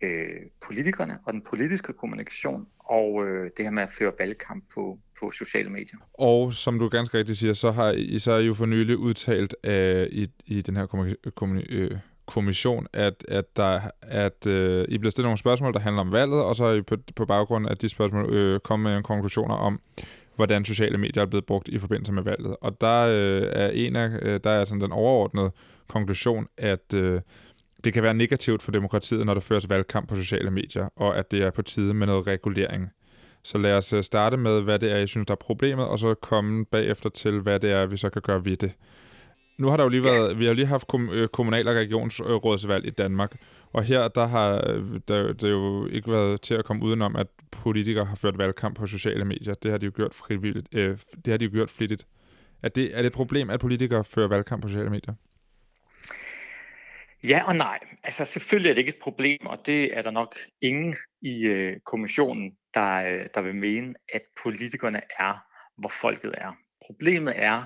øh, 0.01 0.41
politikerne 0.65 1.19
og 1.25 1.33
den 1.33 1.41
politiske 1.49 1.93
kommunikation 1.93 2.67
og 2.79 3.25
øh, 3.25 3.51
det 3.57 3.65
her 3.65 3.71
med 3.71 3.83
at 3.83 3.89
føre 3.99 4.11
valgkamp 4.19 4.63
på, 4.73 4.99
på 5.19 5.31
sociale 5.31 5.69
medier. 5.69 5.99
Og 6.13 6.53
som 6.53 6.79
du 6.79 6.89
ganske 6.89 7.17
rigtigt 7.17 7.37
siger, 7.37 7.53
så 7.53 7.71
har 7.71 7.91
I, 7.91 8.19
så 8.19 8.31
er 8.31 8.39
I 8.39 8.45
jo 8.45 8.53
for 8.53 8.65
nylig 8.65 8.97
udtalt 8.97 9.55
øh, 9.63 10.07
i, 10.11 10.27
i 10.45 10.61
den 10.61 10.75
her 10.75 10.85
kommun, 11.35 11.63
øh, 11.69 11.91
kommission, 12.25 12.87
at, 12.93 13.25
at, 13.27 13.57
der, 13.57 13.79
at 14.01 14.47
øh, 14.47 14.85
I 14.89 14.97
bliver 14.97 15.11
stillet 15.11 15.27
nogle 15.27 15.37
spørgsmål, 15.37 15.73
der 15.73 15.79
handler 15.79 16.01
om 16.01 16.11
valget, 16.11 16.43
og 16.43 16.55
så 16.55 16.65
er 16.65 16.73
I 16.73 16.81
på, 16.81 16.95
på 17.15 17.25
baggrund 17.25 17.69
af 17.69 17.77
de 17.77 17.89
spørgsmål 17.89 18.33
øh, 18.33 18.59
kommet 18.59 18.89
med 18.91 18.97
en 18.97 19.03
konklusioner 19.03 19.55
om, 19.55 19.79
hvordan 20.35 20.65
sociale 20.65 20.97
medier 20.97 21.23
er 21.23 21.27
blevet 21.27 21.45
brugt 21.45 21.67
i 21.67 21.79
forbindelse 21.79 22.13
med 22.13 22.23
valget. 22.23 22.55
Og 22.61 22.81
der 22.81 22.99
øh, 22.99 23.49
er 23.51 23.69
en 23.69 23.95
af, 23.95 24.09
øh, 24.21 24.39
der 24.43 24.49
er 24.49 24.65
sådan 24.65 24.81
den 24.81 24.91
overordnede 24.91 25.51
konklusion, 25.87 26.47
at 26.57 26.93
øh, 26.95 27.21
det 27.83 27.93
kan 27.93 28.03
være 28.03 28.13
negativt 28.13 28.61
for 28.61 28.71
demokratiet, 28.71 29.25
når 29.25 29.33
der 29.33 29.41
føres 29.41 29.69
valgkamp 29.69 30.09
på 30.09 30.15
sociale 30.15 30.51
medier, 30.51 30.87
og 30.95 31.17
at 31.17 31.31
det 31.31 31.41
er 31.41 31.51
på 31.51 31.61
tide 31.61 31.93
med 31.93 32.07
noget 32.07 32.27
regulering. 32.27 32.89
Så 33.43 33.57
lad 33.57 33.77
os 33.77 33.93
øh, 33.93 34.03
starte 34.03 34.37
med, 34.37 34.61
hvad 34.61 34.79
det 34.79 34.91
er, 34.91 34.97
jeg 34.97 35.09
synes, 35.09 35.27
der 35.27 35.33
er 35.33 35.39
problemet, 35.39 35.85
og 35.85 35.99
så 35.99 36.13
komme 36.13 36.65
bagefter 36.65 37.09
til, 37.09 37.39
hvad 37.39 37.59
det 37.59 37.71
er, 37.71 37.85
vi 37.85 37.97
så 37.97 38.09
kan 38.09 38.21
gøre 38.21 38.45
ved 38.45 38.55
det. 38.55 38.71
Nu 39.57 39.67
har 39.67 39.77
der 39.77 39.83
jo 39.83 39.89
lige 39.89 40.03
været, 40.03 40.29
ja. 40.29 40.33
vi 40.33 40.45
har 40.45 40.53
lige 40.53 40.65
haft 40.65 40.93
øh, 41.11 41.27
kommunal- 41.27 41.67
og 41.67 41.75
regionsrådsvalg 41.75 42.85
i 42.85 42.89
Danmark, 42.89 43.35
og 43.73 43.83
her 43.83 44.07
der 44.07 44.25
har 44.25 44.61
der, 45.07 45.33
der 45.33 45.49
jo 45.49 45.87
ikke 45.87 46.11
været 46.11 46.41
til 46.41 46.53
at 46.53 46.65
komme 46.65 46.83
udenom, 46.83 47.15
at 47.15 47.27
politikere 47.51 48.05
har 48.05 48.15
ført 48.15 48.37
valgkamp 48.37 48.77
på 48.77 48.87
sociale 48.87 49.25
medier. 49.25 49.53
Det 49.53 49.71
har 49.71 49.77
de 49.77 49.85
jo 49.85 49.91
gjort 49.95 50.13
frivilligt. 50.13 50.69
Øh, 50.75 50.97
det 51.25 51.27
har 51.27 51.37
de 51.37 51.45
jo 51.45 51.51
gjort 51.51 51.69
flittigt. 51.69 52.07
Er 52.63 52.69
det, 52.69 52.97
er 52.97 52.97
det 52.97 53.05
et 53.05 53.13
problem, 53.13 53.49
at 53.49 53.59
politikere 53.59 54.03
fører 54.03 54.27
valgkamp 54.27 54.61
på 54.61 54.67
sociale 54.67 54.89
medier? 54.89 55.13
Ja 57.23 57.43
og 57.47 57.55
nej. 57.55 57.79
Altså 58.03 58.25
selvfølgelig 58.25 58.69
er 58.69 58.73
det 58.73 58.79
ikke 58.79 58.89
et 58.89 59.01
problem, 59.01 59.45
og 59.45 59.57
det 59.65 59.97
er 59.97 60.01
der 60.01 60.11
nok 60.11 60.37
ingen 60.61 60.95
i 61.21 61.45
øh, 61.45 61.79
kommissionen, 61.85 62.51
der, 62.73 62.95
øh, 62.95 63.25
der 63.33 63.41
vil 63.41 63.55
mene, 63.55 63.93
at 64.13 64.21
politikerne 64.43 65.01
er, 65.19 65.33
hvor 65.77 65.89
folket 65.89 66.35
er. 66.37 66.57
Problemet 66.85 67.33
er, 67.37 67.63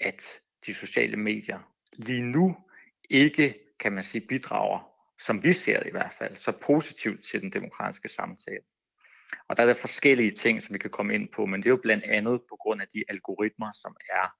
at 0.00 0.40
de 0.66 0.74
sociale 0.74 1.16
medier 1.16 1.58
lige 1.92 2.22
nu 2.22 2.56
ikke, 3.10 3.54
kan 3.80 3.92
man 3.92 4.04
sige, 4.04 4.26
bidrager, 4.26 4.90
som 5.20 5.44
vi 5.44 5.52
ser 5.52 5.78
det 5.78 5.86
i 5.86 5.90
hvert 5.90 6.12
fald, 6.12 6.36
så 6.36 6.52
positivt 6.52 7.24
til 7.24 7.40
den 7.40 7.52
demokratiske 7.52 8.08
samtale. 8.08 8.62
Og 9.48 9.56
der 9.56 9.62
er 9.62 9.66
der 9.66 9.74
forskellige 9.74 10.30
ting, 10.30 10.62
som 10.62 10.74
vi 10.74 10.78
kan 10.78 10.90
komme 10.90 11.14
ind 11.14 11.28
på, 11.28 11.46
men 11.46 11.60
det 11.60 11.66
er 11.66 11.70
jo 11.70 11.80
blandt 11.82 12.04
andet 12.04 12.40
på 12.48 12.56
grund 12.60 12.80
af 12.80 12.88
de 12.88 13.04
algoritmer, 13.08 13.72
som 13.72 13.96
er 14.10 14.34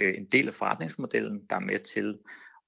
øh, 0.00 0.14
en 0.18 0.26
del 0.26 0.48
af 0.48 0.54
forretningsmodellen, 0.54 1.46
der 1.50 1.56
er 1.56 1.60
med 1.60 1.78
til 1.78 2.18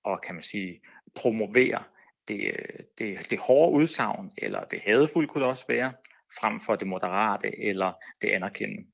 at, 0.09 0.21
kan 0.23 0.35
man 0.35 0.43
sige, 0.43 0.81
promovere 1.15 1.85
det, 2.29 2.55
det, 2.99 3.31
det 3.31 3.39
hårde 3.39 3.73
udsagn, 3.73 4.31
eller 4.39 4.65
det 4.65 4.81
hadefulde 4.81 5.29
kunne 5.29 5.43
det 5.43 5.51
også 5.51 5.65
være, 5.69 5.93
frem 6.41 6.61
for 6.61 6.77
det 6.77 6.89
moderate 6.89 7.65
eller 7.65 7.93
det 8.23 8.29
anerkendende 8.29 8.91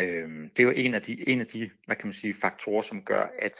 øh, 0.00 0.50
det 0.56 0.58
er 0.58 0.64
jo 0.64 0.70
en 0.70 0.94
af 0.94 1.02
de, 1.02 1.28
en 1.28 1.40
af 1.40 1.46
de 1.46 1.70
hvad 1.86 1.96
kan 1.96 2.06
man 2.06 2.12
sige, 2.12 2.34
faktorer, 2.34 2.82
som 2.82 3.04
gør, 3.04 3.26
at, 3.38 3.56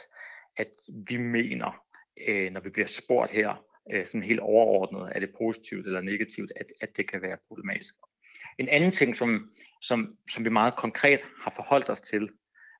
at 0.57 0.71
vi 1.09 1.17
mener, 1.17 1.83
øh, 2.27 2.51
når 2.51 2.61
vi 2.61 2.69
bliver 2.69 2.87
spurgt 2.87 3.31
her, 3.31 3.65
øh, 3.93 4.05
sådan 4.05 4.23
helt 4.23 4.39
overordnet, 4.39 5.11
er 5.15 5.19
det 5.19 5.33
positivt 5.37 5.85
eller 5.85 6.01
negativt, 6.01 6.51
at, 6.55 6.65
at 6.81 6.97
det 6.97 7.09
kan 7.09 7.21
være 7.21 7.37
problematisk. 7.47 7.95
En 8.57 8.69
anden 8.69 8.91
ting, 8.91 9.15
som, 9.15 9.51
som, 9.81 10.17
som 10.29 10.45
vi 10.45 10.49
meget 10.49 10.75
konkret 10.75 11.25
har 11.41 11.53
forholdt 11.55 11.89
os 11.89 12.01
til 12.01 12.29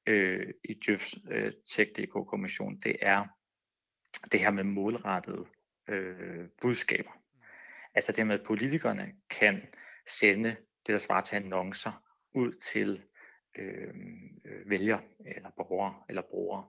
øh, 0.07 0.47
i 0.63 0.73
Djøfs 0.73 1.15
øh, 1.31 1.51
Tech.dk-kommission, 1.75 2.79
det 2.79 2.95
er 3.01 3.25
det 4.31 4.39
her 4.39 4.51
med 4.51 4.63
målrettede 4.63 5.45
øh, 5.89 6.45
budskaber. 6.61 7.11
Altså 7.95 8.11
det 8.11 8.27
med, 8.27 8.39
at 8.39 8.45
politikerne 8.45 9.13
kan 9.29 9.61
sende 10.07 10.49
det, 10.49 10.87
der 10.87 10.97
svarer 10.97 11.21
til 11.21 11.35
annoncer, 11.35 12.03
ud 12.33 12.51
til 12.51 13.03
Øh, 13.57 13.93
øh, 14.45 14.69
vælger 14.69 14.99
eller 15.25 15.49
borgere 15.57 15.93
eller 16.09 16.21
brugere. 16.21 16.65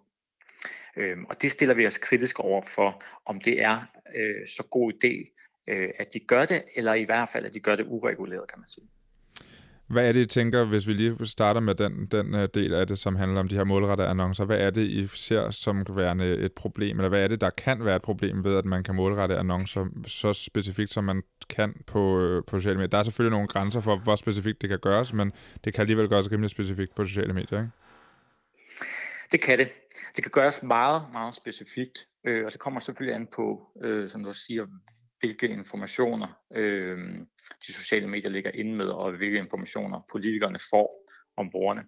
Øh, 0.96 1.18
og 1.28 1.42
det 1.42 1.52
stiller 1.52 1.74
vi 1.74 1.86
os 1.86 1.98
kritisk 1.98 2.40
over 2.40 2.62
for, 2.62 3.02
om 3.24 3.40
det 3.40 3.62
er 3.62 3.86
øh, 4.14 4.46
så 4.46 4.62
god 4.70 4.92
idé, 4.92 5.34
øh, 5.68 5.90
at 5.98 6.14
de 6.14 6.20
gør 6.20 6.46
det, 6.46 6.64
eller 6.76 6.94
i 6.94 7.04
hvert 7.04 7.28
fald, 7.28 7.46
at 7.46 7.54
de 7.54 7.60
gør 7.60 7.76
det 7.76 7.86
ureguleret, 7.88 8.48
kan 8.48 8.58
man 8.58 8.68
sige. 8.68 8.88
Hvad 9.88 10.08
er 10.08 10.12
det, 10.12 10.20
I 10.20 10.24
tænker, 10.24 10.64
hvis 10.64 10.88
vi 10.88 10.92
lige 10.92 11.26
starter 11.26 11.60
med 11.60 11.74
den, 11.74 12.06
den 12.06 12.34
øh, 12.34 12.48
del 12.54 12.74
af 12.74 12.86
det, 12.86 12.98
som 12.98 13.16
handler 13.16 13.40
om 13.40 13.48
de 13.48 13.56
her 13.56 13.64
målrettede 13.64 14.08
annoncer? 14.08 14.44
Hvad 14.44 14.58
er 14.58 14.70
det, 14.70 14.82
I 14.82 15.06
ser 15.06 15.50
som 15.50 15.86
værende 15.90 16.24
et 16.24 16.52
problem? 16.52 16.98
Eller 16.98 17.08
hvad 17.08 17.24
er 17.24 17.28
det, 17.28 17.40
der 17.40 17.50
kan 17.50 17.84
være 17.84 17.96
et 17.96 18.02
problem 18.02 18.44
ved, 18.44 18.56
at 18.56 18.64
man 18.64 18.84
kan 18.84 18.94
målrette 18.94 19.36
annoncer 19.36 19.86
så 20.06 20.32
specifikt, 20.32 20.92
som 20.92 21.04
man 21.04 21.22
kan 21.48 21.74
på, 21.86 22.20
øh, 22.20 22.42
på 22.46 22.58
sociale 22.58 22.76
medier? 22.76 22.88
Der 22.88 22.98
er 22.98 23.02
selvfølgelig 23.02 23.30
nogle 23.30 23.48
grænser 23.48 23.80
for, 23.80 23.96
hvor 23.96 24.16
specifikt 24.16 24.62
det 24.62 24.68
kan 24.68 24.78
gøres, 24.78 25.12
men 25.12 25.32
det 25.64 25.74
kan 25.74 25.80
alligevel 25.80 26.08
gøres 26.08 26.32
rimelig 26.32 26.50
specifikt 26.50 26.94
på 26.94 27.04
sociale 27.04 27.32
medier, 27.32 27.58
ikke? 27.58 27.70
Det 29.32 29.40
kan 29.40 29.58
det. 29.58 29.68
Det 30.16 30.24
kan 30.24 30.30
gøres 30.30 30.62
meget, 30.62 31.02
meget 31.12 31.34
specifikt, 31.34 31.98
øh, 32.24 32.46
og 32.46 32.52
det 32.52 32.60
kommer 32.60 32.80
selvfølgelig 32.80 33.16
an 33.16 33.28
på, 33.36 33.68
øh, 33.82 34.08
som 34.08 34.24
du 34.24 34.32
siger, 34.32 34.66
hvilke 35.20 35.48
informationer 35.48 36.40
øh, 36.54 36.98
de 37.66 37.72
sociale 37.72 38.08
medier 38.08 38.30
ligger 38.30 38.50
inde 38.54 38.74
med, 38.74 38.88
og 38.88 39.12
hvilke 39.12 39.38
informationer 39.38 40.00
politikerne 40.12 40.58
får 40.70 41.06
om 41.36 41.50
brugerne. 41.50 41.82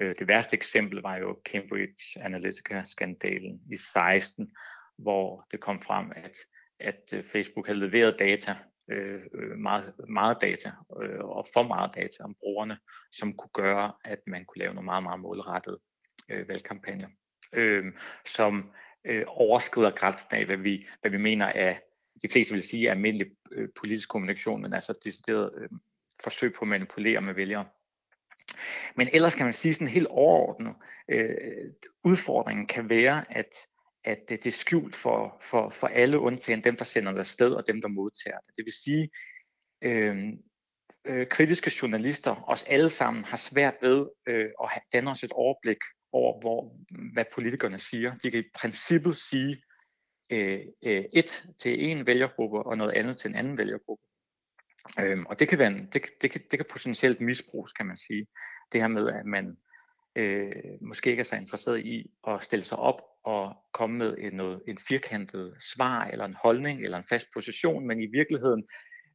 Øh, 0.00 0.14
det 0.18 0.28
værste 0.28 0.56
eksempel 0.56 1.00
var 1.02 1.16
jo 1.16 1.38
Cambridge 1.44 2.20
Analytica-skandalen 2.20 3.60
i 3.72 3.76
16, 3.76 4.50
hvor 4.98 5.46
det 5.50 5.60
kom 5.60 5.80
frem, 5.80 6.12
at, 6.16 6.36
at 6.80 7.02
øh, 7.14 7.24
Facebook 7.24 7.66
havde 7.66 7.78
leveret 7.78 8.18
data, 8.18 8.56
øh, 8.90 9.22
øh, 9.34 9.58
meget, 9.58 9.94
meget 10.08 10.40
data, 10.40 10.72
øh, 11.02 11.20
og 11.20 11.46
for 11.52 11.62
meget 11.62 11.94
data 11.94 12.22
om 12.24 12.34
brugerne, 12.40 12.78
som 13.12 13.36
kunne 13.36 13.50
gøre, 13.54 13.92
at 14.04 14.18
man 14.26 14.44
kunne 14.44 14.58
lave 14.58 14.74
nogle 14.74 14.84
meget, 14.84 15.02
meget 15.02 15.20
målrettede 15.20 15.78
øh, 16.28 16.48
valgkampagner, 16.48 17.08
øh, 17.52 17.84
som 18.24 18.70
øh, 19.04 19.24
overskrider 19.26 19.90
grænsen 19.90 20.36
af, 20.36 20.46
hvad 20.46 20.56
vi, 20.56 20.86
hvad 21.00 21.10
vi 21.10 21.18
mener 21.18 21.46
er 21.46 21.74
de 22.22 22.28
fleste 22.28 22.54
vil 22.54 22.62
sige 22.62 22.90
almindelig 22.90 23.26
øh, 23.52 23.68
politisk 23.80 24.08
kommunikation, 24.08 24.62
men 24.62 24.74
altså 24.74 24.98
decideret 25.04 25.50
øh, 25.60 25.68
forsøg 26.22 26.52
på 26.52 26.60
at 26.62 26.68
manipulere 26.68 27.20
med 27.20 27.34
vælgere. 27.34 27.66
Men 28.96 29.08
ellers 29.12 29.34
kan 29.34 29.46
man 29.46 29.52
sige 29.52 29.74
sådan 29.74 29.86
helt 29.86 30.06
overordnet, 30.06 30.74
øh, 31.08 31.70
udfordringen 32.04 32.66
kan 32.66 32.88
være, 32.88 33.36
at, 33.36 33.54
at 34.04 34.18
det, 34.28 34.44
det 34.44 34.46
er 34.46 34.50
skjult 34.50 34.96
for, 34.96 35.42
for, 35.42 35.68
for 35.68 35.86
alle 35.86 36.18
undtagen 36.18 36.64
dem, 36.64 36.76
der 36.76 36.84
sender 36.84 37.12
det 37.12 37.18
afsted 37.18 37.52
og 37.52 37.66
dem, 37.66 37.80
der 37.80 37.88
modtager 37.88 38.38
det. 38.38 38.56
Det 38.56 38.64
vil 38.64 38.72
sige, 38.72 39.10
øh, 39.82 40.16
øh, 41.04 41.26
kritiske 41.28 41.72
journalister, 41.82 42.50
os 42.50 42.64
alle 42.64 42.90
sammen, 42.90 43.24
har 43.24 43.36
svært 43.36 43.74
ved 43.82 44.06
øh, 44.26 44.50
at 44.64 44.82
danne 44.92 45.10
os 45.10 45.24
et 45.24 45.32
overblik 45.32 45.78
over, 46.12 46.40
hvor, 46.40 46.74
hvad 47.12 47.24
politikerne 47.34 47.78
siger. 47.78 48.14
De 48.14 48.30
kan 48.30 48.40
i 48.40 48.50
princippet 48.54 49.16
sige, 49.16 49.62
øh, 50.30 50.60
øh, 50.86 51.04
et 51.14 51.46
til 51.58 51.90
en 51.90 52.06
vælgergruppe 52.06 52.58
og 52.58 52.78
noget 52.78 52.92
andet 52.92 53.16
til 53.16 53.30
en 53.30 53.36
anden 53.36 53.58
vælgergruppe. 53.58 54.02
Øhm, 55.00 55.26
og 55.26 55.38
det 55.40 55.48
kan, 55.48 55.58
være 55.58 55.68
en, 55.68 55.88
det, 55.92 56.02
det, 56.22 56.30
kan, 56.30 56.40
det 56.50 56.58
kan 56.58 56.66
potentielt 56.70 57.20
misbruges, 57.20 57.72
kan 57.72 57.86
man 57.86 57.96
sige. 57.96 58.26
Det 58.72 58.80
her 58.80 58.88
med, 58.88 59.08
at 59.08 59.26
man 59.26 59.52
øh, 60.16 60.52
måske 60.80 61.10
ikke 61.10 61.20
er 61.20 61.24
så 61.24 61.36
interesseret 61.36 61.86
i 61.86 62.10
at 62.28 62.42
stille 62.42 62.64
sig 62.64 62.78
op 62.78 63.02
og 63.24 63.56
komme 63.72 63.98
med 63.98 64.16
en, 64.18 64.32
noget, 64.32 64.62
en 64.68 64.78
firkantet 64.88 65.54
svar, 65.74 66.04
eller 66.04 66.24
en 66.24 66.36
holdning, 66.42 66.84
eller 66.84 66.98
en 66.98 67.04
fast 67.08 67.26
position, 67.34 67.86
men 67.86 68.00
i 68.00 68.06
virkeligheden 68.06 68.68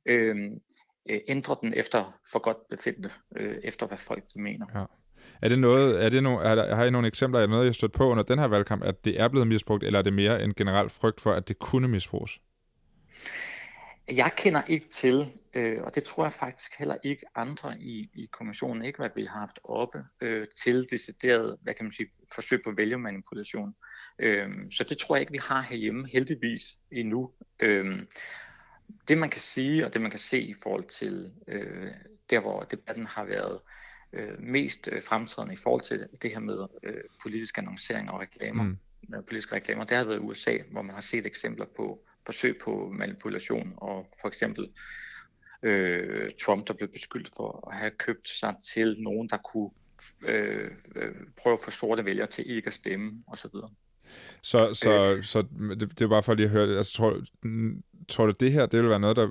øhm, 0.05 0.59
øh, 1.09 1.21
ændre 1.27 1.55
den 1.61 1.73
efter 1.73 2.19
for 2.31 2.39
godt 2.39 2.57
befindende, 2.69 3.09
øh, 3.35 3.57
efter 3.63 3.87
hvad 3.87 3.97
folk 3.97 4.23
de 4.33 4.41
mener. 4.41 4.65
Ja. 4.75 4.85
Er 5.41 5.49
det 5.49 5.59
noget, 5.59 6.05
er 6.05 6.09
det 6.09 6.23
no, 6.23 6.35
er 6.35 6.55
der, 6.55 6.75
har 6.75 6.85
I 6.85 6.89
nogle 6.89 7.07
eksempler, 7.07 7.39
er 7.39 7.47
noget, 7.47 7.63
jeg 7.63 7.69
har 7.69 7.73
stødt 7.73 7.91
på 7.91 8.09
under 8.09 8.23
den 8.23 8.39
her 8.39 8.47
valgkamp, 8.47 8.83
at 8.83 9.05
det 9.05 9.21
er 9.21 9.27
blevet 9.27 9.47
misbrugt, 9.47 9.83
eller 9.83 9.99
er 9.99 10.03
det 10.03 10.13
mere 10.13 10.43
en 10.43 10.53
generel 10.53 10.89
frygt 10.89 11.21
for, 11.21 11.33
at 11.33 11.47
det 11.47 11.59
kunne 11.59 11.87
misbruges? 11.87 12.39
Jeg 14.11 14.31
kender 14.37 14.61
ikke 14.67 14.87
til, 14.87 15.33
øh, 15.53 15.81
og 15.83 15.95
det 15.95 16.03
tror 16.03 16.23
jeg 16.23 16.31
faktisk 16.31 16.79
heller 16.79 16.95
ikke 17.03 17.25
andre 17.35 17.79
i, 17.79 18.09
i 18.13 18.29
kommissionen, 18.31 18.85
ikke 18.85 18.99
hvad 18.99 19.09
vi 19.15 19.25
har 19.25 19.39
haft 19.39 19.59
oppe, 19.63 20.03
øh, 20.21 20.47
til 20.47 20.91
decideret, 20.91 21.57
hvad 21.61 21.73
kan 21.73 21.85
man 21.85 21.91
sige, 21.91 22.09
forsøg 22.35 22.61
på 22.65 22.71
vælgermanipulation. 22.71 23.75
Øh, 24.19 24.49
så 24.71 24.83
det 24.83 24.97
tror 24.97 25.15
jeg 25.15 25.21
ikke, 25.21 25.31
vi 25.31 25.39
har 25.41 25.61
herhjemme, 25.61 26.07
heldigvis 26.07 26.77
endnu. 26.91 27.31
Øh, 27.59 27.99
det 29.07 29.17
man 29.17 29.29
kan 29.29 29.41
sige, 29.41 29.85
og 29.85 29.93
det 29.93 30.01
man 30.01 30.11
kan 30.11 30.19
se 30.19 30.41
i 30.41 30.55
forhold 30.63 30.83
til 30.83 31.31
øh, 31.47 31.91
der, 32.29 32.39
hvor 32.39 32.63
debatten 32.63 33.05
har 33.05 33.25
været 33.25 33.53
øh, 33.53 33.92
mest 34.39 34.89
øh, 34.91 35.01
fremtrædende 35.01 35.53
i 35.53 35.57
forhold 35.63 35.81
til 35.81 36.07
det 36.21 36.31
her 36.31 36.39
med 36.39 36.67
øh, 36.83 37.03
politiske 37.21 37.59
annonceringer 37.59 38.11
og 38.11 38.21
reklamer, 38.21 38.63
mm. 38.63 38.77
øh, 39.15 39.23
politiske 39.23 39.55
reklamer, 39.55 39.83
det 39.83 39.97
har 39.97 40.03
været 40.03 40.17
i 40.17 40.19
USA, 40.19 40.57
hvor 40.71 40.81
man 40.81 40.93
har 40.93 41.01
set 41.01 41.25
eksempler 41.25 41.65
på 41.75 41.99
forsøg 42.25 42.57
på 42.63 42.91
manipulation, 42.93 43.73
og 43.77 44.07
for 44.21 44.27
eksempel 44.27 44.69
øh, 45.63 46.31
Trump, 46.41 46.67
der 46.67 46.73
blev 46.73 46.89
beskyldt 46.89 47.29
for 47.35 47.69
at 47.71 47.77
have 47.77 47.91
købt 47.91 48.29
sig 48.29 48.55
til 48.73 48.95
nogen, 48.99 49.29
der 49.29 49.37
kunne 49.37 49.69
øh, 50.21 50.71
øh, 50.95 51.11
prøve 51.41 51.53
at 51.53 51.59
få 51.59 51.71
sorte 51.71 52.05
vælgere 52.05 52.27
til 52.27 52.51
ikke 52.51 52.67
at 52.67 52.73
stemme, 52.73 53.23
osv. 53.27 53.49
Så, 54.41 54.73
så, 54.73 55.15
øh, 55.17 55.23
så 55.23 55.41
det, 55.79 55.99
det 55.99 56.01
er 56.01 56.09
bare 56.09 56.23
for 56.23 56.33
lige 56.33 56.45
at 56.45 56.51
høre 56.51 56.67
det. 56.67 56.77
Altså, 56.77 56.93
tror, 56.93 57.21
tror 58.09 58.25
du, 58.25 58.33
det 58.39 58.51
her 58.51 58.65
det 58.65 58.81
vil 58.81 58.89
være 58.89 58.99
noget, 58.99 59.15
der, 59.15 59.27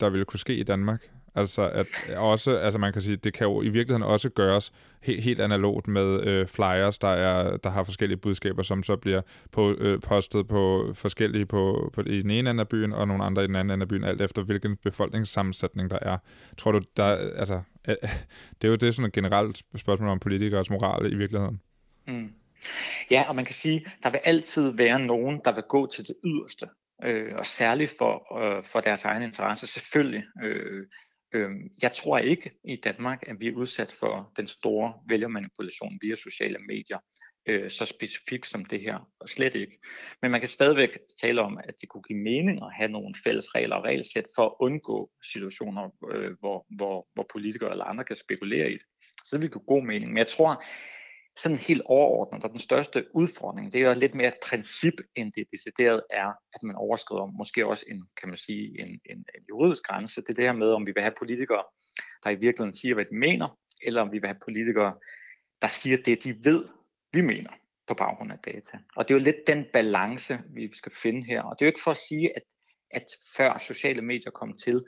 der 0.00 0.10
ville 0.10 0.24
kunne 0.24 0.40
ske 0.40 0.56
i 0.56 0.62
Danmark? 0.62 1.10
Altså, 1.34 1.70
at 1.70 1.86
også, 2.16 2.56
altså 2.56 2.78
man 2.78 2.92
kan 2.92 3.02
sige, 3.02 3.16
det 3.16 3.34
kan 3.34 3.46
jo 3.46 3.62
i 3.62 3.68
virkeligheden 3.68 4.02
også 4.02 4.30
gøres 4.30 4.72
helt, 5.02 5.22
helt 5.22 5.40
analogt 5.40 5.88
med 5.88 6.26
øh, 6.26 6.46
flyers, 6.46 6.98
der, 6.98 7.08
er, 7.08 7.56
der 7.56 7.70
har 7.70 7.84
forskellige 7.84 8.18
budskaber, 8.18 8.62
som 8.62 8.82
så 8.82 8.96
bliver 8.96 9.20
på, 9.52 9.74
øh, 9.78 10.00
postet 10.00 10.48
på 10.48 10.92
forskellige 10.94 11.46
på, 11.46 11.90
på, 11.92 12.00
i 12.00 12.22
den 12.22 12.30
ene 12.30 12.50
ende 12.50 12.60
af 12.60 12.68
byen, 12.68 12.92
og 12.92 13.08
nogle 13.08 13.24
andre 13.24 13.44
i 13.44 13.46
den 13.46 13.56
anden 13.56 13.70
ende 13.74 13.84
af 13.84 13.88
byen, 13.88 14.04
alt 14.04 14.20
efter 14.20 14.42
hvilken 14.42 14.76
befolkningssammensætning 14.76 15.90
der 15.90 15.98
er. 16.02 16.18
Tror 16.56 16.72
du, 16.72 16.80
der, 16.96 17.04
altså, 17.36 17.60
øh, 17.88 17.96
det 18.62 18.68
er 18.68 18.68
jo 18.68 18.76
det 18.76 18.94
sådan 18.94 19.06
et 19.06 19.12
generelt 19.12 19.62
spørgsmål 19.76 20.08
om 20.08 20.18
politikers 20.18 20.70
moral 20.70 21.12
i 21.12 21.16
virkeligheden. 21.16 21.60
Mm. 22.06 22.32
Ja, 23.10 23.24
og 23.28 23.36
man 23.36 23.44
kan 23.44 23.54
sige, 23.54 23.86
der 24.02 24.10
vil 24.10 24.20
altid 24.24 24.72
være 24.76 25.00
nogen, 25.00 25.40
der 25.44 25.54
vil 25.54 25.64
gå 25.68 25.86
til 25.86 26.08
det 26.08 26.14
yderste, 26.24 26.66
øh, 27.04 27.32
og 27.36 27.46
særligt 27.46 27.94
for, 27.98 28.42
øh, 28.42 28.64
for 28.64 28.80
deres 28.80 29.04
egen 29.04 29.22
interesse, 29.22 29.66
selvfølgelig. 29.66 30.24
Øh, 30.42 30.86
Øhm, 31.34 31.70
jeg 31.82 31.92
tror 31.92 32.18
ikke 32.18 32.50
i 32.64 32.76
Danmark, 32.76 33.24
at 33.26 33.36
vi 33.40 33.48
er 33.48 33.52
udsat 33.52 33.92
for 33.92 34.32
den 34.36 34.46
store 34.46 34.94
vælgermanipulation 35.08 35.98
via 36.02 36.14
sociale 36.14 36.58
medier, 36.58 36.98
øh, 37.46 37.70
så 37.70 37.84
specifikt 37.84 38.46
som 38.46 38.64
det 38.64 38.80
her, 38.80 39.08
og 39.20 39.28
slet 39.28 39.54
ikke. 39.54 39.78
Men 40.22 40.30
man 40.30 40.40
kan 40.40 40.48
stadigvæk 40.48 40.98
tale 41.20 41.42
om, 41.42 41.58
at 41.64 41.74
det 41.80 41.88
kunne 41.88 42.02
give 42.02 42.18
mening 42.18 42.62
at 42.62 42.72
have 42.72 42.88
nogle 42.88 43.14
fælles 43.24 43.54
regler 43.54 43.76
og 43.76 43.84
regelsæt 43.84 44.26
for 44.36 44.46
at 44.46 44.54
undgå 44.60 45.10
situationer, 45.32 45.90
øh, 46.12 46.32
hvor, 46.40 46.66
hvor, 46.76 47.08
hvor 47.14 47.26
politikere 47.32 47.70
eller 47.70 47.84
andre 47.84 48.04
kan 48.04 48.16
spekulere 48.16 48.70
i 48.70 48.72
det. 48.72 48.86
Så 49.24 49.36
det 49.36 49.42
vil 49.42 49.50
give 49.50 49.64
god 49.66 49.82
mening. 49.82 50.08
Men 50.12 50.18
jeg 50.18 50.26
tror, 50.26 50.64
sådan 51.36 51.58
helt 51.58 51.82
overordnet, 51.84 52.44
og 52.44 52.50
den 52.50 52.58
største 52.58 53.04
udfordring, 53.14 53.72
det 53.72 53.82
er 53.82 53.88
jo 53.88 53.94
lidt 53.94 54.14
mere 54.14 54.28
et 54.28 54.38
princip, 54.48 54.94
end 55.16 55.32
det 55.32 55.50
decideret 55.50 56.02
er, 56.10 56.28
at 56.54 56.62
man 56.62 56.76
overskrider 56.76 57.26
måske 57.26 57.66
også 57.66 57.84
en, 57.88 58.06
kan 58.20 58.28
man 58.28 58.38
sige, 58.38 58.80
en, 58.80 58.88
en, 58.88 59.18
en 59.18 59.44
juridisk 59.48 59.82
grænse. 59.82 60.20
Det 60.20 60.28
er 60.28 60.34
det 60.34 60.44
her 60.44 60.52
med, 60.52 60.70
om 60.70 60.86
vi 60.86 60.92
vil 60.94 61.02
have 61.02 61.14
politikere, 61.18 61.64
der 62.24 62.30
i 62.30 62.34
virkeligheden 62.34 62.74
siger, 62.74 62.94
hvad 62.94 63.04
de 63.04 63.16
mener, 63.16 63.58
eller 63.82 64.02
om 64.02 64.12
vi 64.12 64.18
vil 64.18 64.28
have 64.28 64.40
politikere, 64.44 64.94
der 65.62 65.68
siger 65.68 65.96
det, 66.04 66.24
de 66.24 66.44
ved, 66.44 66.64
vi 67.12 67.20
mener 67.20 67.50
på 67.86 67.94
baggrund 67.94 68.32
af 68.32 68.38
data. 68.38 68.78
Og 68.96 69.08
det 69.08 69.14
er 69.14 69.18
jo 69.18 69.24
lidt 69.24 69.46
den 69.46 69.64
balance, 69.72 70.38
vi 70.54 70.74
skal 70.74 70.92
finde 70.92 71.26
her. 71.26 71.42
Og 71.42 71.56
det 71.58 71.64
er 71.64 71.66
jo 71.66 71.70
ikke 71.70 71.82
for 71.84 71.90
at 71.90 71.96
sige, 72.08 72.36
at, 72.36 72.42
at 72.90 73.04
før 73.36 73.58
sociale 73.58 74.02
medier 74.02 74.30
kom 74.30 74.56
til, 74.56 74.84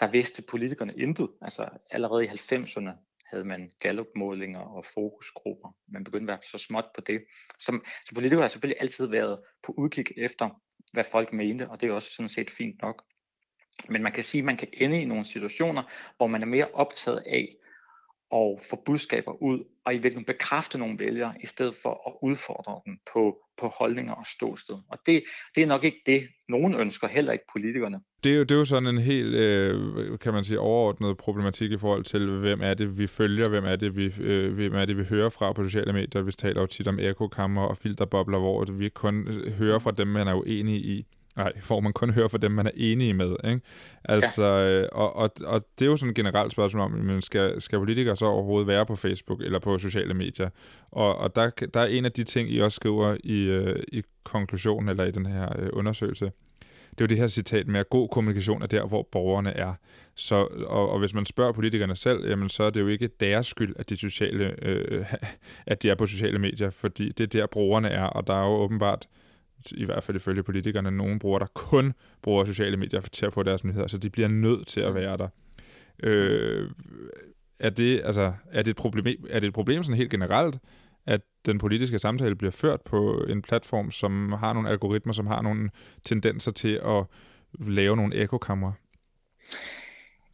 der 0.00 0.10
vidste 0.10 0.42
politikerne 0.42 0.92
intet. 0.96 1.30
Altså 1.42 1.68
allerede 1.90 2.24
i 2.24 2.28
90'erne 2.28 3.09
havde 3.30 3.44
man 3.44 3.70
gallopmålinger 3.80 4.60
og 4.60 4.84
fokusgrupper. 4.84 5.76
Man 5.88 6.04
begyndte 6.04 6.32
at 6.32 6.38
være 6.38 6.58
så 6.58 6.66
småt 6.66 6.84
på 6.94 7.00
det. 7.00 7.20
Som, 7.58 7.84
så 8.06 8.14
politikere 8.14 8.42
har 8.42 8.48
selvfølgelig 8.48 8.82
altid 8.82 9.06
været 9.06 9.40
på 9.62 9.74
udkig 9.78 10.04
efter, 10.16 10.62
hvad 10.92 11.04
folk 11.04 11.32
mente, 11.32 11.68
og 11.68 11.80
det 11.80 11.88
er 11.88 11.92
også 11.92 12.10
sådan 12.14 12.28
set 12.28 12.50
fint 12.50 12.82
nok. 12.82 13.02
Men 13.88 14.02
man 14.02 14.12
kan 14.12 14.24
sige, 14.24 14.38
at 14.38 14.44
man 14.44 14.56
kan 14.56 14.68
ende 14.72 15.02
i 15.02 15.04
nogle 15.04 15.24
situationer, 15.24 15.82
hvor 16.16 16.26
man 16.26 16.42
er 16.42 16.46
mere 16.46 16.68
optaget 16.72 17.22
af 17.26 17.48
og 18.30 18.60
få 18.70 18.82
budskaber 18.86 19.42
ud, 19.42 19.64
og 19.84 19.92
i 19.92 19.96
virkeligheden 19.96 20.24
bekræfte 20.24 20.78
nogle 20.78 20.98
vælgere, 20.98 21.34
i 21.42 21.46
stedet 21.46 21.74
for 21.82 21.90
at 22.08 22.28
udfordre 22.28 22.80
dem 22.86 22.98
på, 23.12 23.36
på 23.60 23.66
holdninger 23.66 24.12
og 24.12 24.26
ståsted. 24.26 24.74
Og 24.88 24.98
det, 25.06 25.22
det 25.54 25.62
er 25.62 25.66
nok 25.66 25.84
ikke 25.84 26.02
det, 26.06 26.28
nogen 26.48 26.74
ønsker, 26.74 27.08
heller 27.08 27.32
ikke 27.32 27.44
politikerne. 27.52 28.00
Det 28.24 28.32
er 28.32 28.36
jo, 28.36 28.42
det 28.42 28.50
er 28.50 28.58
jo 28.58 28.64
sådan 28.64 28.88
en 28.88 28.98
helt, 28.98 29.34
øh, 29.34 30.18
kan 30.18 30.32
man 30.32 30.44
sige, 30.44 30.60
overordnet 30.60 31.16
problematik 31.16 31.72
i 31.72 31.78
forhold 31.78 32.04
til, 32.04 32.30
hvem 32.30 32.60
er 32.62 32.74
det, 32.74 32.98
vi 32.98 33.06
følger, 33.06 33.48
hvem 33.48 33.64
er 33.64 33.76
det, 33.76 33.96
vi, 33.96 34.14
øh, 34.20 34.54
hvem 34.54 34.74
er 34.74 34.84
det, 34.84 34.96
vi 34.96 35.04
hører 35.04 35.28
fra 35.28 35.52
på 35.52 35.64
sociale 35.64 35.92
medier. 35.92 36.22
Vi 36.22 36.32
taler 36.32 36.60
jo 36.60 36.66
tit 36.66 36.88
om 36.88 36.98
ekokammer 36.98 37.62
og 37.62 37.76
filterbobler, 37.76 38.38
hvor 38.38 38.64
vi 38.72 38.88
kun 38.88 39.28
hører 39.58 39.78
fra 39.78 39.90
dem, 39.90 40.08
man 40.08 40.28
er 40.28 40.34
uenig 40.34 40.74
i. 40.74 41.06
Nej, 41.40 41.60
får 41.60 41.80
man 41.80 41.92
kun 41.92 42.10
høre 42.10 42.28
fra 42.28 42.38
dem, 42.38 42.52
man 42.52 42.66
er 42.66 42.70
enige 42.76 43.14
med. 43.14 43.36
Ikke? 43.44 43.60
Altså, 44.04 44.44
ja. 44.44 44.80
Øh, 44.80 44.88
og, 44.92 45.16
og, 45.16 45.30
og 45.44 45.66
det 45.78 45.84
er 45.84 45.90
jo 45.90 45.96
sådan 45.96 46.10
et 46.10 46.16
generelt 46.16 46.52
spørgsmål 46.52 46.82
om, 46.82 46.90
men 46.90 47.22
skal, 47.22 47.60
skal 47.60 47.78
politikere 47.78 48.16
så 48.16 48.26
overhovedet 48.26 48.66
være 48.66 48.86
på 48.86 48.96
Facebook 48.96 49.40
eller 49.42 49.58
på 49.58 49.78
sociale 49.78 50.14
medier? 50.14 50.48
Og, 50.90 51.18
og 51.18 51.36
der, 51.36 51.50
der 51.74 51.80
er 51.80 51.86
en 51.86 52.04
af 52.04 52.12
de 52.12 52.24
ting, 52.24 52.50
I 52.50 52.58
også 52.58 52.76
skriver 52.76 53.16
i, 53.24 53.42
øh, 53.42 53.82
i 53.92 54.02
konklusionen 54.24 54.88
eller 54.88 55.04
i 55.04 55.10
den 55.10 55.26
her 55.26 55.48
øh, 55.58 55.68
undersøgelse, 55.72 56.30
det 56.90 57.00
er 57.00 57.04
jo 57.04 57.06
det 57.06 57.18
her 57.18 57.26
citat 57.26 57.66
med, 57.66 57.80
at 57.80 57.90
god 57.90 58.08
kommunikation 58.08 58.62
er 58.62 58.66
der, 58.66 58.86
hvor 58.86 59.08
borgerne 59.12 59.50
er. 59.50 59.74
Så, 60.14 60.36
og, 60.66 60.90
og 60.90 60.98
hvis 60.98 61.14
man 61.14 61.26
spørger 61.26 61.52
politikerne 61.52 61.96
selv, 61.96 62.28
jamen, 62.28 62.48
så 62.48 62.62
er 62.62 62.70
det 62.70 62.80
jo 62.80 62.86
ikke 62.86 63.08
deres 63.20 63.46
skyld, 63.46 63.74
at 63.78 63.90
de, 63.90 63.96
sociale, 63.96 64.64
øh, 64.64 65.04
at 65.66 65.82
de 65.82 65.90
er 65.90 65.94
på 65.94 66.06
sociale 66.06 66.38
medier, 66.38 66.70
fordi 66.70 67.08
det 67.08 67.20
er 67.20 67.40
der, 67.40 67.46
brugerne 67.46 67.88
er, 67.88 68.04
og 68.04 68.26
der 68.26 68.34
er 68.34 68.42
jo 68.42 68.52
åbenbart 68.52 69.06
i 69.72 69.84
hvert 69.84 70.04
fald 70.04 70.16
ifølge 70.16 70.42
politikerne, 70.42 70.90
nogen 70.90 71.18
bruger, 71.18 71.38
der 71.38 71.46
kun 71.54 71.92
bruger 72.22 72.44
sociale 72.44 72.76
medier 72.76 73.00
til 73.00 73.26
at 73.26 73.32
få 73.32 73.42
deres 73.42 73.64
nyheder, 73.64 73.86
så 73.86 73.98
de 73.98 74.10
bliver 74.10 74.28
nødt 74.28 74.66
til 74.66 74.80
at 74.80 74.94
være 74.94 75.16
der. 75.16 75.28
Øh, 76.02 76.70
er, 77.58 77.70
det, 77.70 78.00
altså, 78.04 78.32
er, 78.52 78.62
det 78.62 78.70
et 78.70 78.76
problem, 78.76 79.24
er 79.30 79.40
det 79.40 79.46
et 79.46 79.54
problem 79.54 79.82
sådan 79.82 79.96
helt 79.96 80.10
generelt, 80.10 80.58
at 81.06 81.20
den 81.46 81.58
politiske 81.58 81.98
samtale 81.98 82.36
bliver 82.36 82.50
ført 82.50 82.80
på 82.80 83.24
en 83.28 83.42
platform, 83.42 83.90
som 83.90 84.32
har 84.32 84.52
nogle 84.52 84.68
algoritmer, 84.68 85.12
som 85.12 85.26
har 85.26 85.42
nogle 85.42 85.70
tendenser 86.04 86.52
til 86.52 86.80
at 86.84 87.04
lave 87.60 87.96
nogle 87.96 88.14
ekokammer? 88.14 88.72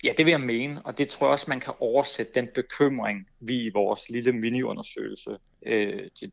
Ja, 0.04 0.12
det 0.16 0.26
vil 0.26 0.30
jeg 0.30 0.40
mene, 0.40 0.86
og 0.86 0.98
det 0.98 1.08
tror 1.08 1.26
jeg 1.26 1.32
også, 1.32 1.46
man 1.48 1.60
kan 1.60 1.74
oversætte 1.80 2.32
den 2.34 2.48
bekymring, 2.54 3.28
vi 3.40 3.62
i 3.62 3.68
vores 3.68 4.10
lille 4.10 4.32
mini-undersøgelse 4.32 5.38
øh, 5.66 6.10
til 6.18 6.32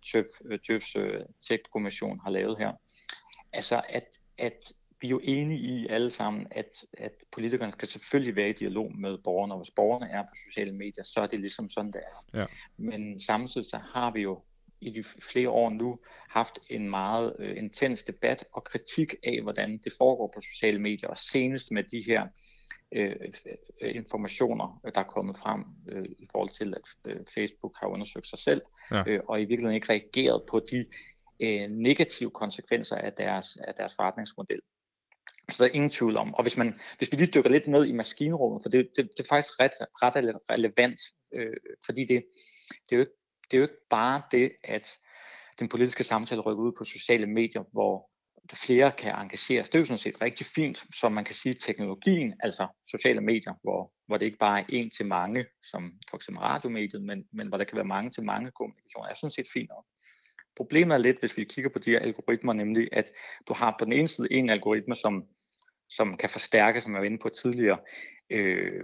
Tøfs 0.67 0.95
øh, 0.95 1.21
Tech-kommission 1.47 2.19
har 2.23 2.29
lavet 2.29 2.57
her. 2.57 2.71
Altså, 3.53 3.81
at, 3.89 4.19
at 4.37 4.73
vi 5.01 5.07
er 5.07 5.11
jo 5.11 5.21
enige 5.23 5.59
i 5.59 5.87
alle 5.87 6.09
sammen, 6.09 6.47
at, 6.51 6.85
at 6.97 7.11
politikerne 7.31 7.71
skal 7.71 7.87
selvfølgelig 7.87 8.35
være 8.35 8.49
i 8.49 8.53
dialog 8.53 8.97
med 8.97 9.17
borgerne, 9.23 9.53
og 9.53 9.59
hvis 9.59 9.71
borgerne 9.71 10.11
er 10.11 10.21
på 10.21 10.35
sociale 10.49 10.75
medier, 10.75 11.03
så 11.03 11.21
er 11.21 11.27
det 11.27 11.39
ligesom 11.39 11.69
sådan, 11.69 11.91
det 11.91 12.01
er. 12.01 12.39
Ja. 12.39 12.45
Men 12.77 13.19
samtidig 13.19 13.69
så 13.69 13.77
har 13.93 14.11
vi 14.11 14.21
jo 14.21 14.41
i 14.81 14.89
de 14.89 15.03
flere 15.03 15.49
år 15.49 15.69
nu 15.69 15.99
haft 16.29 16.59
en 16.69 16.89
meget 16.89 17.35
øh, 17.39 17.57
intens 17.57 18.03
debat 18.03 18.45
og 18.53 18.63
kritik 18.63 19.15
af, 19.23 19.41
hvordan 19.41 19.77
det 19.77 19.93
foregår 19.97 20.31
på 20.33 20.41
sociale 20.41 20.79
medier, 20.79 21.09
og 21.09 21.17
senest 21.17 21.71
med 21.71 21.83
de 21.83 22.03
her 22.07 22.27
øh, 22.95 23.15
informationer, 23.81 24.81
der 24.95 25.01
er 25.01 25.03
kommet 25.03 25.37
frem 25.37 25.65
øh, 25.89 26.05
i 26.19 26.27
forhold 26.31 26.49
til, 26.49 26.73
at 26.73 27.11
øh, 27.11 27.19
Facebook 27.33 27.73
har 27.79 27.87
undersøgt 27.87 28.27
sig 28.27 28.39
selv, 28.39 28.61
ja. 28.91 29.03
øh, 29.07 29.19
og 29.27 29.41
i 29.41 29.45
virkeligheden 29.45 29.75
ikke 29.75 29.89
reageret 29.89 30.43
på 30.49 30.59
de 30.71 30.85
øh, 31.39 31.69
negative 31.69 32.31
konsekvenser 32.31 32.95
af 32.95 33.13
deres, 33.13 33.57
af 33.67 33.73
deres 33.73 33.95
forretningsmodel. 33.95 34.59
Så 35.51 35.63
der 35.63 35.69
er 35.69 35.73
ingen 35.73 35.89
tvivl 35.89 36.17
om. 36.17 36.33
Og 36.33 36.41
hvis, 36.41 36.57
man, 36.57 36.79
hvis 36.97 37.11
vi 37.11 37.17
lige 37.17 37.31
dykker 37.31 37.49
lidt 37.49 37.67
ned 37.67 37.85
i 37.85 37.91
maskinrummet, 37.91 38.63
for 38.63 38.69
det, 38.69 38.89
det, 38.95 39.09
det 39.17 39.23
er 39.23 39.27
faktisk 39.29 39.59
ret, 39.59 39.71
ret 39.81 40.35
relevant, 40.49 40.99
øh, 41.33 41.53
fordi 41.85 42.01
det, 42.01 42.23
det, 42.89 42.91
er 42.91 42.95
jo 42.95 42.99
ikke, 42.99 43.11
det 43.51 43.57
er 43.57 43.57
jo 43.57 43.63
ikke 43.63 43.87
bare 43.89 44.21
det, 44.31 44.51
at 44.63 44.97
den 45.59 45.69
politiske 45.69 46.03
samtale 46.03 46.41
rykker 46.41 46.63
ud 46.63 46.71
på 46.77 46.83
sociale 46.83 47.27
medier, 47.27 47.63
hvor 47.71 48.09
flere 48.53 48.91
kan 48.91 49.15
engageres. 49.15 49.69
Det 49.69 49.75
er 49.75 49.79
jo 49.79 49.85
sådan 49.85 49.97
set 49.97 50.21
rigtig 50.21 50.45
fint, 50.45 50.85
som 50.99 51.11
man 51.11 51.25
kan 51.25 51.35
sige, 51.35 51.53
teknologien, 51.53 52.33
altså 52.39 52.67
sociale 52.91 53.21
medier, 53.21 53.53
hvor, 53.63 53.91
hvor 54.07 54.17
det 54.17 54.25
ikke 54.25 54.37
bare 54.37 54.59
er 54.59 54.65
en 54.69 54.89
til 54.89 55.05
mange, 55.05 55.45
som 55.71 55.91
for 56.09 56.17
eksempel 56.17 56.41
radiomediet, 56.41 57.01
men, 57.01 57.25
men 57.33 57.47
hvor 57.47 57.57
der 57.57 57.65
kan 57.65 57.75
være 57.75 57.85
mange 57.85 58.11
til 58.11 58.23
mange 58.23 58.51
kommunikationer, 58.51 59.09
er 59.09 59.13
sådan 59.13 59.31
set 59.31 59.47
fint 59.53 59.69
nok. 59.69 59.85
Problemet 60.55 60.95
er 60.95 60.99
lidt, 60.99 61.19
hvis 61.19 61.37
vi 61.37 61.43
kigger 61.43 61.69
på 61.69 61.79
de 61.79 61.91
her 61.91 61.99
algoritmer, 61.99 62.53
nemlig 62.53 62.89
at 62.91 63.11
du 63.47 63.53
har 63.53 63.75
på 63.79 63.85
den 63.85 63.93
ene 63.93 64.07
side 64.07 64.27
en 64.31 64.49
algoritme, 64.49 64.95
som, 64.95 65.23
som 65.89 66.17
kan 66.17 66.29
forstærke, 66.29 66.81
som 66.81 66.93
jeg 66.93 66.99
var 66.99 67.05
inde 67.05 67.17
på 67.17 67.29
tidligere, 67.29 67.79
øh, 68.29 68.83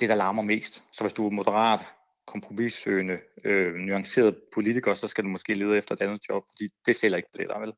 det, 0.00 0.08
der 0.08 0.14
larmer 0.14 0.42
mest. 0.42 0.84
Så 0.92 1.04
hvis 1.04 1.12
du 1.12 1.26
er 1.26 1.30
moderat, 1.30 1.80
kompromissøgende, 2.26 3.18
øh, 3.44 3.74
nuanceret 3.74 4.36
politiker, 4.54 4.94
så 4.94 5.08
skal 5.08 5.24
du 5.24 5.28
måske 5.28 5.54
lede 5.54 5.78
efter 5.78 5.94
et 5.94 6.02
andet 6.02 6.20
job, 6.28 6.42
fordi 6.50 6.68
det 6.86 6.96
sælger 6.96 7.16
ikke 7.16 7.28
billetter, 7.32 7.58
vel? 7.58 7.72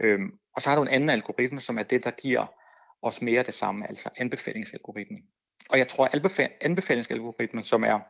Øhm, 0.00 0.38
og 0.56 0.62
så 0.62 0.68
har 0.68 0.76
du 0.76 0.82
en 0.82 0.88
anden 0.88 1.10
algoritme, 1.10 1.60
som 1.60 1.78
er 1.78 1.82
det, 1.82 2.04
der 2.04 2.10
giver 2.10 2.46
os 3.02 3.22
mere 3.22 3.42
det 3.42 3.54
samme, 3.54 3.88
altså 3.88 4.10
anbefalingsalgoritmen. 4.16 5.22
Og 5.70 5.78
jeg 5.78 5.88
tror, 5.88 6.04
at 6.04 6.52
anbefalingsalgoritmen, 6.60 7.64
som 7.64 7.84
er 7.84 8.00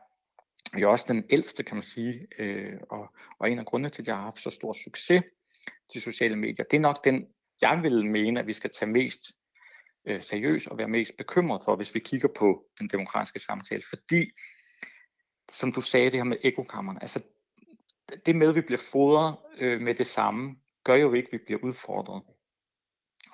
jo 0.78 0.90
også 0.90 1.04
den 1.08 1.24
ældste, 1.30 1.62
kan 1.62 1.76
man 1.76 1.84
sige, 1.84 2.26
øh, 2.38 2.78
og, 2.90 3.14
og 3.38 3.50
en 3.50 3.58
af 3.58 3.66
grundene 3.66 3.88
til, 3.88 4.02
at 4.02 4.08
jeg 4.08 4.16
har 4.16 4.22
haft 4.22 4.38
så 4.38 4.50
stor 4.50 4.72
succes 4.72 5.22
til 5.92 6.02
sociale 6.02 6.36
medier, 6.36 6.64
det 6.70 6.76
er 6.76 6.80
nok 6.80 7.04
den, 7.04 7.26
jeg 7.60 7.82
vil 7.82 8.06
mene, 8.06 8.40
at 8.40 8.46
vi 8.46 8.52
skal 8.52 8.70
tage 8.70 8.90
mest 8.90 9.20
øh, 10.06 10.22
seriøst 10.22 10.66
og 10.66 10.78
være 10.78 10.88
mest 10.88 11.16
bekymret 11.16 11.62
for, 11.64 11.76
hvis 11.76 11.94
vi 11.94 12.00
kigger 12.00 12.28
på 12.36 12.64
den 12.78 12.88
demokratiske 12.88 13.40
samtale. 13.40 13.82
Fordi, 13.88 14.30
som 15.50 15.72
du 15.72 15.80
sagde, 15.80 16.10
det 16.10 16.18
her 16.18 16.24
med 16.24 16.36
ekokammerne, 16.42 17.02
altså 17.02 17.24
det 18.26 18.36
med, 18.36 18.48
at 18.48 18.54
vi 18.54 18.60
bliver 18.60 18.82
fodret 18.92 19.36
øh, 19.58 19.80
med 19.80 19.94
det 19.94 20.06
samme, 20.06 20.56
gør 20.84 20.94
jo 20.94 21.12
ikke, 21.12 21.26
at 21.26 21.32
vi 21.32 21.38
bliver 21.46 21.60
udfordret. 21.62 22.22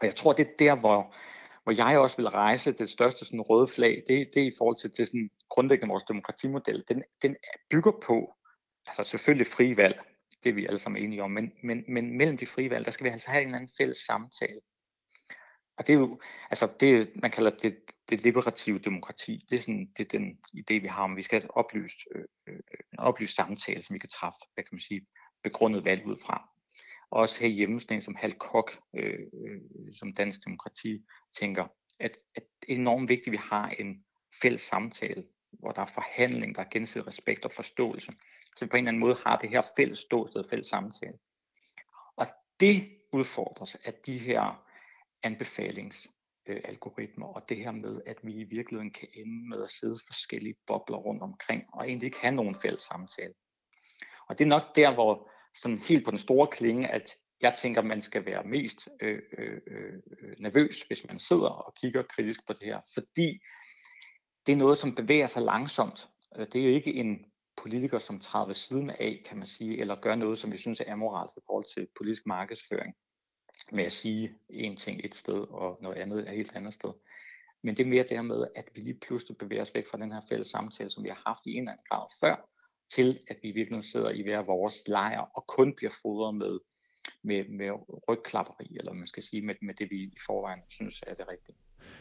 Og 0.00 0.06
jeg 0.06 0.14
tror, 0.14 0.32
det 0.32 0.46
er 0.46 0.56
der, 0.58 0.74
hvor, 0.74 1.14
hvor 1.62 1.86
jeg 1.86 1.98
også 1.98 2.16
vil 2.16 2.28
rejse 2.28 2.72
det 2.72 2.90
største 2.90 3.24
sådan, 3.24 3.40
røde 3.40 3.66
flag, 3.66 4.02
det, 4.08 4.28
det 4.34 4.42
er 4.42 4.46
i 4.46 4.56
forhold 4.58 4.76
til 4.76 4.96
det 4.96 5.06
sådan, 5.06 5.30
grundlæggende 5.48 5.90
vores 5.90 6.04
demokratimodel. 6.04 6.84
Den, 6.88 7.02
den 7.22 7.36
bygger 7.70 7.92
på, 8.02 8.34
altså 8.86 9.04
selvfølgelig 9.04 9.46
frie 9.46 9.76
valg, 9.76 10.00
det 10.44 10.50
er 10.50 10.54
vi 10.54 10.66
alle 10.66 10.78
sammen 10.78 11.02
enige 11.02 11.22
om, 11.22 11.30
men, 11.30 11.52
men, 11.62 11.84
men 11.88 12.16
mellem 12.16 12.36
de 12.38 12.46
frie 12.46 12.70
valg, 12.70 12.84
der 12.84 12.90
skal 12.90 13.04
vi 13.04 13.10
altså 13.10 13.30
have 13.30 13.42
en 13.42 13.48
eller 13.48 13.58
anden 13.58 13.74
fælles 13.78 13.96
samtale. 13.96 14.60
og 15.78 15.86
det 15.86 15.94
er 15.94 15.98
jo, 15.98 16.20
altså 16.50 16.68
det, 16.80 17.10
man 17.22 17.30
kalder 17.30 17.50
det 17.50 17.76
det 18.10 18.22
liberative 18.22 18.78
demokrati. 18.78 19.44
Det 19.50 19.56
er, 19.56 19.60
sådan, 19.60 19.90
det 19.96 20.04
er 20.04 20.18
den 20.18 20.38
idé, 20.56 20.80
vi 20.80 20.86
har 20.86 21.02
om, 21.02 21.16
vi 21.16 21.22
skal 21.22 21.40
have 21.40 21.44
et 21.44 21.50
oplyst, 21.54 21.98
øh, 22.14 22.24
øh, 22.48 22.60
en 22.92 22.98
oplyst 22.98 23.36
samtale, 23.36 23.82
som 23.82 23.94
vi 23.94 23.98
kan 23.98 24.08
træffe, 24.08 24.38
hvad 24.54 24.64
kan 24.64 24.74
man 24.74 24.80
sige, 24.80 25.06
begrundet 25.42 25.84
valg 25.84 26.06
ud 26.06 26.16
fra. 26.26 26.48
Også 27.10 27.40
herhjemme 27.40 27.80
sådan 27.80 27.96
en 27.96 28.02
som 28.02 28.14
Hal 28.14 28.34
Kok, 28.34 28.78
øh, 28.96 29.18
øh, 29.46 29.60
som 29.98 30.14
dansk 30.14 30.46
demokrati, 30.46 31.04
tænker, 31.38 31.66
at, 32.00 32.18
at 32.34 32.42
det 32.60 32.70
er 32.70 32.74
enormt 32.74 33.08
vigtigt, 33.08 33.26
at 33.26 33.32
vi 33.32 33.36
har 33.36 33.68
en 33.68 34.04
fælles 34.42 34.60
samtale, 34.60 35.24
hvor 35.52 35.72
der 35.72 35.82
er 35.82 35.90
forhandling, 35.94 36.54
der 36.54 36.60
er 36.60 36.68
gensidig 36.70 37.06
respekt 37.06 37.44
og 37.44 37.52
forståelse. 37.52 38.12
Så 38.56 38.64
vi 38.64 38.68
på 38.68 38.76
en 38.76 38.84
eller 38.84 38.88
anden 38.88 39.00
måde 39.00 39.16
har 39.26 39.38
det 39.38 39.50
her 39.50 39.62
fælles 39.76 39.98
ståsted, 39.98 40.44
fælles 40.50 40.66
samtale. 40.66 41.18
Og 42.16 42.26
det 42.60 42.88
udfordres 43.12 43.74
af 43.74 43.94
de 43.94 44.18
her 44.18 44.66
anbefalingsalgoritmer, 45.22 47.28
øh, 47.28 47.34
og 47.34 47.48
det 47.48 47.56
her 47.56 47.70
med, 47.70 48.00
at 48.06 48.18
vi 48.22 48.34
i 48.34 48.44
virkeligheden 48.44 48.92
kan 48.92 49.08
ende 49.14 49.48
med 49.48 49.62
at 49.62 49.70
sidde 49.70 49.98
forskellige 50.06 50.54
bobler 50.66 50.96
rundt 50.96 51.22
omkring, 51.22 51.62
og 51.72 51.88
egentlig 51.88 52.06
ikke 52.06 52.20
have 52.20 52.34
nogen 52.34 52.54
fælles 52.54 52.80
samtale. 52.80 53.34
Og 54.28 54.38
det 54.38 54.44
er 54.44 54.48
nok 54.48 54.76
der, 54.76 54.94
hvor 54.94 55.30
sådan 55.62 55.78
helt 55.78 56.04
på 56.04 56.10
den 56.10 56.18
store 56.18 56.46
klinge, 56.46 56.88
at 56.88 57.16
jeg 57.40 57.54
tænker, 57.54 57.82
man 57.82 58.02
skal 58.02 58.26
være 58.26 58.44
mest 58.44 58.88
øh, 59.02 59.22
øh, 59.38 59.60
øh, 59.66 59.92
nervøs, 60.38 60.82
hvis 60.82 61.06
man 61.08 61.18
sidder 61.18 61.48
og 61.48 61.74
kigger 61.74 62.02
kritisk 62.02 62.46
på 62.46 62.52
det 62.52 62.62
her, 62.62 62.80
fordi 62.94 63.38
det 64.46 64.52
er 64.52 64.56
noget, 64.56 64.78
som 64.78 64.94
bevæger 64.94 65.26
sig 65.26 65.42
langsomt. 65.42 66.08
Øh, 66.36 66.46
det 66.52 66.60
er 66.60 66.64
jo 66.66 66.70
ikke 66.70 66.94
en 66.94 67.24
politiker, 67.56 67.98
som 67.98 68.20
træder 68.20 68.46
ved 68.46 68.54
siden 68.54 68.90
af, 68.90 69.22
kan 69.26 69.38
man 69.38 69.46
sige, 69.46 69.80
eller 69.80 70.00
gør 70.00 70.14
noget, 70.14 70.38
som 70.38 70.52
vi 70.52 70.56
synes 70.56 70.80
er 70.80 70.92
amoralsk 70.92 71.36
i 71.36 71.40
forhold 71.46 71.64
til 71.74 71.88
politisk 71.96 72.26
markedsføring, 72.26 72.94
med 73.72 73.84
at 73.84 73.92
sige 73.92 74.38
en 74.48 74.76
ting 74.76 75.00
et 75.04 75.14
sted 75.14 75.46
og 75.50 75.78
noget 75.82 75.96
andet 75.96 76.18
et 76.18 76.30
helt 76.30 76.56
andet 76.56 76.74
sted. 76.74 76.92
Men 77.62 77.76
det 77.76 77.84
er 77.84 77.88
mere 77.88 78.02
det 78.02 78.24
med, 78.24 78.46
at 78.56 78.68
vi 78.74 78.80
lige 78.80 78.98
pludselig 79.06 79.38
bevæger 79.38 79.62
os 79.62 79.74
væk 79.74 79.86
fra 79.86 79.98
den 79.98 80.12
her 80.12 80.20
fælles 80.28 80.48
samtale, 80.48 80.90
som 80.90 81.04
vi 81.04 81.08
har 81.08 81.22
haft 81.26 81.40
i 81.46 81.50
en 81.50 81.62
eller 81.62 81.72
anden 81.72 81.86
grad 81.88 82.06
før, 82.20 82.48
til 82.90 83.18
at 83.28 83.36
vi 83.42 83.50
virkelig 83.50 83.84
sidder 83.84 84.10
i 84.10 84.22
hver 84.22 84.42
vores 84.42 84.88
lejr 84.88 85.20
og 85.20 85.44
kun 85.46 85.74
bliver 85.76 85.92
fodret 86.02 86.34
med, 86.34 86.58
med, 87.22 87.44
med 87.48 87.70
rygklapperi, 88.08 88.76
eller 88.78 88.92
man 88.92 89.06
skal 89.06 89.22
sige 89.22 89.42
med, 89.42 89.54
med 89.62 89.74
det, 89.74 89.90
vi 89.90 89.96
i 89.96 90.18
forvejen 90.26 90.60
synes 90.68 91.02
er 91.06 91.14
det 91.14 91.24
rigtige. 91.28 91.56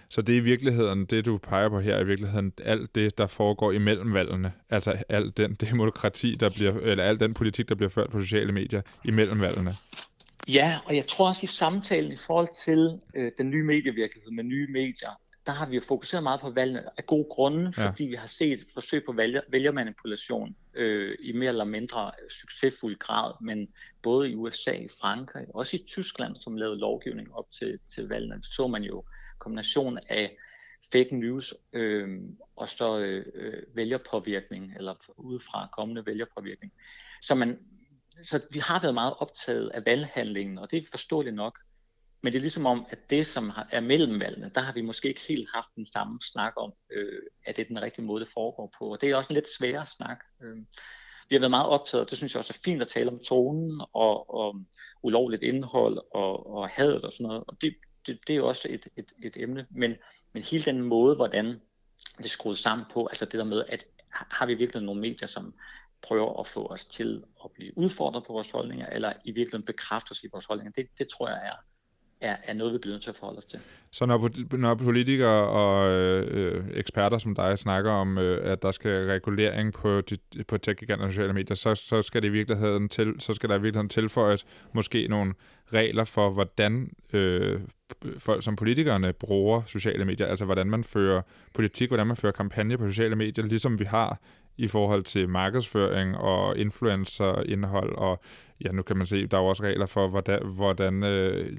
Så 0.09 0.21
det 0.21 0.33
er 0.33 0.37
i 0.37 0.43
virkeligheden, 0.43 1.05
det 1.05 1.25
du 1.25 1.37
peger 1.37 1.69
på 1.69 1.79
her, 1.79 1.95
er 1.95 2.01
i 2.01 2.05
virkeligheden 2.05 2.53
alt 2.63 2.95
det, 2.95 3.17
der 3.17 3.27
foregår 3.27 3.71
imellem 3.71 4.13
valgene. 4.13 4.53
Altså 4.69 5.03
alt 5.09 5.37
den 5.37 5.53
demokrati, 5.53 6.35
der 6.35 6.49
bliver, 6.49 6.79
eller 6.79 7.03
al 7.03 7.19
den 7.19 7.33
politik, 7.33 7.69
der 7.69 7.75
bliver 7.75 7.89
ført 7.89 8.09
på 8.09 8.19
sociale 8.19 8.51
medier 8.51 8.81
imellem 9.05 9.41
valgene. 9.41 9.71
Ja, 10.47 10.79
og 10.85 10.95
jeg 10.95 11.05
tror 11.05 11.27
også 11.27 11.43
i 11.43 11.47
samtalen 11.47 12.11
i 12.11 12.17
forhold 12.17 12.47
til 12.55 12.99
øh, 13.15 13.31
den 13.37 13.49
nye 13.49 13.63
medievirkelighed 13.63 14.31
med 14.31 14.43
nye 14.43 14.67
medier, 14.67 15.19
der 15.45 15.51
har 15.51 15.65
vi 15.65 15.75
jo 15.75 15.81
fokuseret 15.87 16.23
meget 16.23 16.41
på 16.41 16.49
valgene 16.49 16.83
af 16.97 17.05
gode 17.05 17.27
grunde, 17.31 17.73
ja. 17.77 17.89
fordi 17.89 18.05
vi 18.05 18.13
har 18.13 18.27
set 18.27 18.65
forsøg 18.73 19.03
på 19.05 19.11
vælger, 19.11 19.41
vælgermanipulation 19.51 20.55
øh, 20.75 21.17
i 21.19 21.31
mere 21.31 21.49
eller 21.49 21.63
mindre 21.63 22.11
succesfuld 22.29 22.99
grad, 22.99 23.33
men 23.41 23.73
både 24.01 24.31
i 24.31 24.35
USA, 24.35 24.71
i 24.71 24.87
Frankrig, 25.01 25.47
også 25.53 25.77
i 25.77 25.83
Tyskland, 25.87 26.35
som 26.35 26.57
lavede 26.57 26.79
lovgivning 26.79 27.35
op 27.35 27.51
til, 27.51 27.79
til 27.89 28.07
valgene, 28.07 28.43
så 28.43 28.67
man 28.67 28.83
jo 28.83 29.03
kombination 29.39 29.99
af 30.09 30.37
fake 30.91 31.15
news 31.15 31.53
øh, 31.73 32.21
og 32.55 32.69
så 32.69 32.99
øh, 32.99 33.25
øh, 33.33 33.63
vælgerpåvirkning, 33.73 34.73
eller 34.77 34.95
udefra 35.17 35.69
kommende 35.71 36.05
vælgerpåvirkning. 36.05 36.73
Så, 37.21 37.35
man, 37.35 37.59
så 38.23 38.41
vi 38.51 38.59
har 38.59 38.81
været 38.81 38.93
meget 38.93 39.13
optaget 39.19 39.69
af 39.69 39.85
valghandlingen, 39.85 40.57
og 40.57 40.71
det 40.71 40.77
er 40.77 40.87
forståeligt 40.91 41.35
nok. 41.35 41.59
Men 42.25 42.33
det 42.33 42.39
er 42.39 42.41
ligesom 42.41 42.65
om, 42.65 42.85
at 42.89 43.09
det, 43.09 43.27
som 43.27 43.51
er 43.71 43.79
mellem 43.79 44.19
valgene, 44.19 44.51
der 44.55 44.61
har 44.61 44.73
vi 44.73 44.81
måske 44.81 45.07
ikke 45.07 45.21
helt 45.27 45.49
haft 45.53 45.67
den 45.75 45.85
samme 45.85 46.19
snak 46.21 46.53
om, 46.57 46.73
øh, 46.91 47.21
at 47.45 47.57
det 47.57 47.63
er 47.63 47.67
den 47.67 47.81
rigtige 47.81 48.05
måde, 48.05 48.23
det 48.23 48.33
foregår 48.33 48.73
på. 48.79 48.91
Og 48.91 49.01
det 49.01 49.09
er 49.09 49.15
også 49.15 49.27
en 49.29 49.33
lidt 49.33 49.49
sværere 49.57 49.85
snak. 49.85 50.23
Øh, 50.43 50.57
vi 51.29 51.35
har 51.35 51.39
været 51.39 51.51
meget 51.51 51.67
optaget, 51.67 52.03
og 52.03 52.09
det 52.09 52.17
synes 52.17 52.33
jeg 52.33 52.39
også 52.39 52.53
er 52.55 52.63
fint 52.65 52.81
at 52.81 52.87
tale 52.87 53.11
om 53.11 53.19
tonen 53.19 53.81
og, 53.93 54.35
og 54.35 54.61
ulovligt 55.03 55.43
indhold 55.43 55.97
og, 56.13 56.55
og 56.55 56.69
hadet 56.69 57.01
og 57.01 57.13
sådan 57.13 57.27
noget. 57.27 57.43
Og 57.47 57.57
det, 57.61 57.75
det, 58.07 58.19
det 58.27 58.33
er 58.33 58.37
jo 58.37 58.47
også 58.47 58.67
et, 58.71 58.87
et, 58.95 59.11
et 59.23 59.37
emne. 59.37 59.67
Men, 59.69 59.95
men 60.33 60.43
hele 60.43 60.63
den 60.63 60.81
måde, 60.81 61.15
hvordan 61.15 61.45
det 62.17 62.25
er 62.25 62.29
skruet 62.29 62.57
sammen 62.57 62.85
på, 62.93 63.07
altså 63.07 63.25
det 63.25 63.33
der 63.33 63.43
med, 63.43 63.63
at 63.67 63.85
har 64.09 64.45
vi 64.45 64.53
virkelig 64.53 64.83
nogle 64.83 65.01
medier, 65.01 65.27
som 65.27 65.53
prøver 66.01 66.39
at 66.39 66.47
få 66.47 66.67
os 66.67 66.85
til 66.85 67.23
at 67.43 67.51
blive 67.51 67.77
udfordret 67.77 68.23
på 68.27 68.33
vores 68.33 68.51
holdninger, 68.51 68.87
eller 68.87 69.13
i 69.25 69.31
virkeligheden 69.31 69.65
bekræfte 69.65 70.11
os 70.11 70.23
i 70.23 70.27
vores 70.31 70.45
holdninger, 70.45 70.71
det, 70.71 70.87
det 70.99 71.07
tror 71.07 71.29
jeg 71.29 71.47
er, 71.47 71.55
er, 72.25 72.35
er 72.43 72.53
noget, 72.53 72.73
vi 72.73 72.77
bliver 72.77 72.93
nødt 72.93 73.03
til 73.03 73.09
at 73.09 73.15
forholde 73.15 73.37
os 73.37 73.45
til. 73.45 73.59
Så 73.91 74.05
når, 74.05 74.57
når 74.57 74.75
politikere 74.75 75.47
og 75.47 75.91
øh, 75.91 76.65
eksperter 76.73 77.17
som 77.17 77.35
dig 77.35 77.59
snakker 77.59 77.91
om, 77.91 78.17
øh, 78.17 78.51
at 78.51 78.61
der 78.61 78.71
skal 78.71 79.05
regulering 79.05 79.73
på, 79.73 80.01
de, 80.01 80.17
på 80.47 80.57
tech 80.57 80.83
og 80.99 81.09
sociale 81.09 81.33
medier, 81.33 81.55
så, 81.55 81.75
så, 81.75 82.01
skal 82.01 82.21
det 82.21 82.27
i 82.27 82.31
virkeligheden 82.31 82.89
til, 82.89 83.13
så 83.19 83.33
skal 83.33 83.49
der 83.49 83.55
i 83.55 83.61
virkeligheden 83.61 83.89
tilføjes 83.89 84.45
måske 84.73 85.07
nogle 85.07 85.33
regler 85.73 86.03
for, 86.03 86.29
hvordan 86.29 86.89
øh, 87.13 87.59
folk 88.17 88.43
som 88.43 88.55
politikerne 88.55 89.13
bruger 89.13 89.61
sociale 89.65 90.05
medier, 90.05 90.27
altså 90.27 90.45
hvordan 90.45 90.67
man 90.67 90.83
fører 90.83 91.21
politik, 91.53 91.89
hvordan 91.89 92.07
man 92.07 92.15
fører 92.15 92.31
kampagne 92.31 92.77
på 92.77 92.87
sociale 92.87 93.15
medier, 93.15 93.45
ligesom 93.45 93.79
vi 93.79 93.85
har 93.85 94.19
i 94.57 94.67
forhold 94.67 95.03
til 95.03 95.29
markedsføring 95.29 96.17
og 96.17 96.57
influencerindhold, 96.57 97.95
og 97.95 98.23
ja, 98.65 98.71
nu 98.71 98.81
kan 98.81 98.97
man 98.97 99.07
se, 99.07 99.27
der 99.27 99.37
er 99.37 99.41
også 99.41 99.63
regler 99.63 99.85
for, 99.85 100.07
hvordan, 100.07 100.45
hvordan 100.45 101.03
øh, 101.03 101.57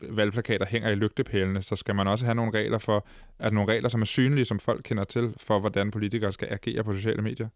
valgplakater 0.00 0.66
hænger 0.66 0.90
i 0.90 0.94
lygtepælene, 0.94 1.62
så 1.62 1.76
skal 1.76 1.94
man 1.94 2.08
også 2.08 2.24
have 2.24 2.34
nogle 2.34 2.52
regler 2.52 2.78
for, 2.78 3.06
at 3.38 3.52
nogle 3.52 3.72
regler, 3.72 3.88
som 3.88 4.00
er 4.00 4.06
synlige, 4.06 4.44
som 4.44 4.58
folk 4.58 4.82
kender 4.84 5.04
til, 5.04 5.34
for 5.40 5.58
hvordan 5.58 5.90
politikere 5.90 6.32
skal 6.32 6.48
agere 6.50 6.84
på 6.84 6.92
sociale 6.92 7.22
medier? 7.22 7.48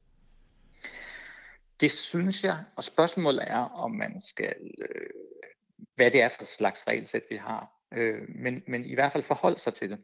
Det 1.80 1.90
synes 1.90 2.44
jeg, 2.44 2.58
og 2.76 2.84
spørgsmålet 2.84 3.44
er, 3.46 3.58
om 3.58 3.90
man 3.90 4.20
skal, 4.20 4.54
øh, 4.78 5.06
hvad 5.96 6.10
det 6.10 6.22
er 6.22 6.28
for 6.38 6.44
slags 6.44 6.86
regelsæt, 6.86 7.22
vi 7.30 7.36
har. 7.36 7.70
Øh, 7.94 8.22
men, 8.28 8.62
men 8.68 8.84
i 8.84 8.94
hvert 8.94 9.12
fald 9.12 9.22
forholde 9.22 9.58
sig 9.58 9.74
til 9.74 9.90
det. 9.90 9.98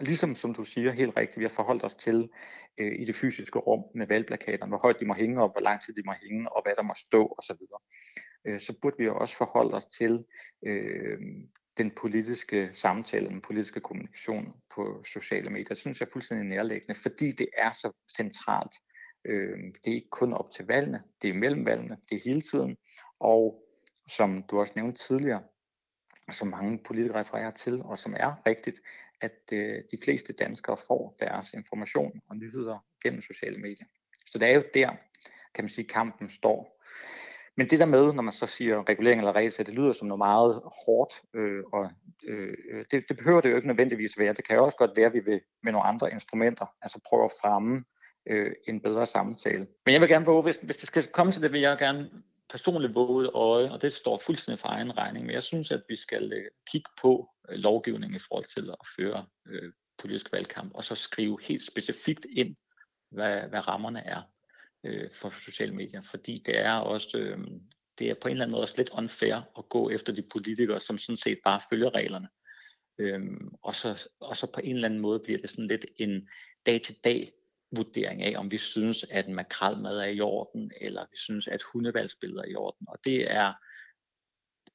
Ligesom 0.00 0.34
som 0.34 0.54
du 0.54 0.64
siger 0.64 0.92
helt 0.92 1.16
rigtigt, 1.16 1.38
vi 1.38 1.44
har 1.44 1.48
forholdt 1.48 1.84
os 1.84 1.96
til 1.96 2.28
øh, 2.78 3.00
i 3.00 3.04
det 3.04 3.14
fysiske 3.14 3.58
rum 3.58 3.84
med 3.94 4.06
valgplakaterne, 4.06 4.68
hvor 4.68 4.78
højt 4.78 5.00
de 5.00 5.06
må 5.06 5.14
hænge 5.14 5.42
og 5.42 5.52
hvor 5.52 5.60
lang 5.60 5.82
tid 5.82 5.94
de 5.94 6.02
må 6.06 6.14
hænge 6.22 6.52
og 6.52 6.62
hvad 6.62 6.72
der 6.76 6.82
må 6.82 6.94
stå 6.96 7.34
osv. 7.38 7.62
Øh, 8.46 8.60
så 8.60 8.74
burde 8.82 8.96
vi 8.98 9.08
også 9.08 9.36
forholde 9.36 9.74
os 9.74 9.84
til 9.84 10.24
øh, 10.66 11.18
den 11.78 11.90
politiske 11.90 12.70
samtale, 12.72 13.28
den 13.28 13.40
politiske 13.40 13.80
kommunikation 13.80 14.52
på 14.74 15.02
sociale 15.06 15.50
medier. 15.50 15.68
Det 15.68 15.78
synes 15.78 16.00
jeg 16.00 16.06
er 16.06 16.10
fuldstændig 16.10 16.46
nærlæggende, 16.46 17.00
fordi 17.02 17.32
det 17.32 17.48
er 17.58 17.72
så 17.72 17.92
centralt. 18.16 18.74
Øh, 19.24 19.58
det 19.84 19.90
er 19.90 19.94
ikke 19.94 20.10
kun 20.10 20.32
op 20.32 20.50
til 20.50 20.66
valgene, 20.66 21.02
det 21.22 21.30
er 21.30 21.34
mellem 21.34 21.66
valgene, 21.66 21.96
det 22.10 22.16
er 22.16 22.20
hele 22.24 22.40
tiden. 22.40 22.76
Og 23.20 23.64
som 24.08 24.42
du 24.42 24.60
også 24.60 24.72
nævnte 24.76 25.06
tidligere, 25.06 25.42
som 26.30 26.48
mange 26.48 26.78
politikere 26.86 27.20
refererer 27.20 27.50
til, 27.50 27.82
og 27.82 27.98
som 27.98 28.14
er 28.16 28.32
rigtigt, 28.46 28.80
at 29.20 29.52
øh, 29.52 29.76
de 29.92 29.98
fleste 30.04 30.32
danskere 30.32 30.76
får 30.86 31.16
deres 31.20 31.54
information 31.54 32.20
og 32.28 32.36
nyheder 32.36 32.84
gennem 33.02 33.20
sociale 33.20 33.58
medier. 33.58 33.86
Så 34.26 34.38
det 34.38 34.48
er 34.48 34.54
jo 34.54 34.62
der, 34.74 34.90
kan 35.54 35.64
man 35.64 35.68
sige, 35.68 35.88
kampen 35.88 36.28
står. 36.28 36.82
Men 37.56 37.70
det 37.70 37.78
der 37.78 37.86
med, 37.86 38.12
når 38.12 38.22
man 38.22 38.32
så 38.32 38.46
siger 38.46 38.88
regulering 38.88 39.20
eller 39.20 39.36
regelsæt, 39.36 39.66
det 39.66 39.74
lyder 39.74 39.92
som 39.92 40.08
noget 40.08 40.18
meget 40.18 40.62
hårdt, 40.86 41.14
øh, 41.34 41.62
og 41.72 41.90
øh, 42.28 42.84
det, 42.90 43.04
det 43.08 43.16
behøver 43.16 43.40
det 43.40 43.50
jo 43.50 43.56
ikke 43.56 43.68
nødvendigvis 43.68 44.18
være. 44.18 44.32
Det 44.32 44.46
kan 44.46 44.56
jo 44.56 44.64
også 44.64 44.76
godt 44.76 44.96
være, 44.96 45.06
at 45.06 45.12
vi 45.12 45.20
vil 45.20 45.40
med 45.62 45.72
nogle 45.72 45.86
andre 45.86 46.12
instrumenter, 46.12 46.66
altså 46.82 47.00
prøve 47.08 47.24
at 47.24 47.32
fremme 47.42 47.84
øh, 48.26 48.52
en 48.68 48.80
bedre 48.80 49.06
samtale. 49.06 49.66
Men 49.86 49.92
jeg 49.92 50.00
vil 50.00 50.08
gerne 50.08 50.24
våge, 50.24 50.42
hvis, 50.42 50.58
hvis 50.62 50.76
det 50.76 50.86
skal 50.86 51.06
komme 51.06 51.32
til 51.32 51.42
det, 51.42 51.52
vil 51.52 51.60
jeg 51.60 51.78
gerne 51.78 52.10
personligt 52.50 52.94
våget 52.94 53.30
øje, 53.34 53.70
og 53.72 53.82
det 53.82 53.92
står 53.92 54.18
fuldstændig 54.18 54.58
for 54.58 54.68
egen 54.68 54.98
regning, 54.98 55.26
men 55.26 55.34
jeg 55.34 55.42
synes, 55.42 55.70
at 55.70 55.82
vi 55.88 55.96
skal 55.96 56.32
øh, 56.32 56.44
kigge 56.70 56.90
på 57.02 57.30
øh, 57.48 57.58
lovgivningen 57.58 58.16
i 58.16 58.22
forhold 58.28 58.44
til 58.44 58.70
at 58.70 58.86
føre 58.96 59.26
øh, 59.48 59.72
politisk 59.98 60.32
valgkamp, 60.32 60.72
og 60.74 60.84
så 60.84 60.94
skrive 60.94 61.38
helt 61.42 61.66
specifikt 61.66 62.26
ind, 62.36 62.56
hvad, 63.10 63.48
hvad 63.48 63.68
rammerne 63.68 64.00
er 64.00 64.22
øh, 64.84 65.10
for 65.12 65.30
sociale 65.44 65.74
medier, 65.74 66.02
fordi 66.02 66.34
det 66.46 66.58
er 66.58 66.74
også 66.74 67.18
øh, 67.18 67.38
det 68.00 68.10
er 68.10 68.14
på 68.14 68.28
en 68.28 68.32
eller 68.32 68.44
anden 68.44 68.52
måde 68.52 68.62
også 68.62 68.74
lidt 68.76 68.90
unfair 68.90 69.34
at 69.58 69.68
gå 69.68 69.90
efter 69.90 70.12
de 70.12 70.22
politikere, 70.22 70.80
som 70.80 70.98
sådan 70.98 71.16
set 71.16 71.38
bare 71.44 71.60
følger 71.70 71.94
reglerne. 71.94 72.28
Øhm, 72.98 73.48
og, 73.62 73.74
så, 73.74 74.08
og 74.20 74.36
så 74.36 74.46
på 74.46 74.60
en 74.64 74.74
eller 74.74 74.88
anden 74.88 75.00
måde 75.00 75.20
bliver 75.24 75.38
det 75.38 75.50
sådan 75.50 75.66
lidt 75.66 75.86
en 75.96 76.28
dag-til-dag 76.66 77.30
vurdering 77.76 78.22
af, 78.22 78.34
om 78.36 78.50
vi 78.50 78.56
synes, 78.56 79.06
at 79.10 79.28
makrelmad 79.28 79.98
er 79.98 80.04
i 80.04 80.20
orden, 80.20 80.70
eller 80.80 81.02
vi 81.10 81.16
synes, 81.16 81.48
at 81.48 81.62
hundevalgsbilleder 81.72 82.42
er 82.42 82.48
i 82.48 82.54
orden. 82.54 82.86
Og 82.88 82.98
det 83.04 83.32
er 83.32 83.52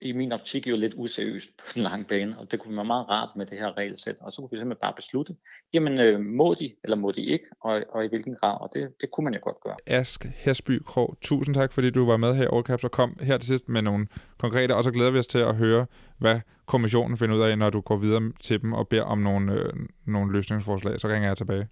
i 0.01 0.11
min 0.11 0.31
optik 0.31 0.67
jo 0.67 0.75
lidt 0.75 0.93
useriøst 0.97 1.49
på 1.57 1.65
den 1.73 1.81
lange 1.83 2.05
bane, 2.05 2.39
og 2.39 2.51
det 2.51 2.59
kunne 2.59 2.75
være 2.75 2.85
meget 2.85 3.09
rart 3.09 3.29
med 3.35 3.45
det 3.45 3.57
her 3.57 3.77
regelsæt, 3.77 4.21
og 4.21 4.31
så 4.31 4.41
kunne 4.41 4.49
vi 4.51 4.57
simpelthen 4.57 4.81
bare 4.81 4.93
beslutte, 4.95 5.35
jamen 5.73 5.99
øh, 5.99 6.19
må 6.19 6.53
de, 6.53 6.75
eller 6.83 6.97
må 6.97 7.11
de 7.11 7.21
ikke, 7.21 7.45
og, 7.61 7.83
og 7.89 8.05
i 8.05 8.07
hvilken 8.07 8.35
grad, 8.35 8.57
og 8.61 8.69
det, 8.73 9.01
det 9.01 9.11
kunne 9.11 9.23
man 9.23 9.33
jo 9.33 9.39
godt 9.43 9.59
gøre. 9.63 9.75
Ask 9.87 10.25
Hersby 10.25 10.79
Krog, 10.85 11.17
tusind 11.21 11.55
tak, 11.55 11.73
fordi 11.73 11.89
du 11.89 12.05
var 12.05 12.17
med 12.17 12.35
her 12.35 12.43
i 12.43 12.47
All 12.53 12.79
og 12.83 12.91
kom 12.91 13.17
her 13.21 13.37
til 13.37 13.47
sidst 13.47 13.69
med 13.69 13.81
nogle 13.81 14.07
konkrete, 14.37 14.75
og 14.75 14.83
så 14.83 14.91
glæder 14.91 15.11
vi 15.11 15.19
os 15.19 15.27
til 15.27 15.39
at 15.39 15.55
høre, 15.55 15.85
hvad 16.17 16.39
kommissionen 16.65 17.17
finder 17.17 17.35
ud 17.35 17.41
af, 17.41 17.57
når 17.57 17.69
du 17.69 17.81
går 17.81 17.97
videre 17.97 18.31
til 18.41 18.61
dem 18.61 18.73
og 18.73 18.87
beder 18.87 19.03
om 19.03 19.17
nogle, 19.17 19.53
øh, 19.53 19.73
nogle 20.05 20.31
løsningsforslag, 20.31 20.99
så 20.99 21.07
ringer 21.07 21.27
jeg 21.27 21.37
tilbage. 21.37 21.67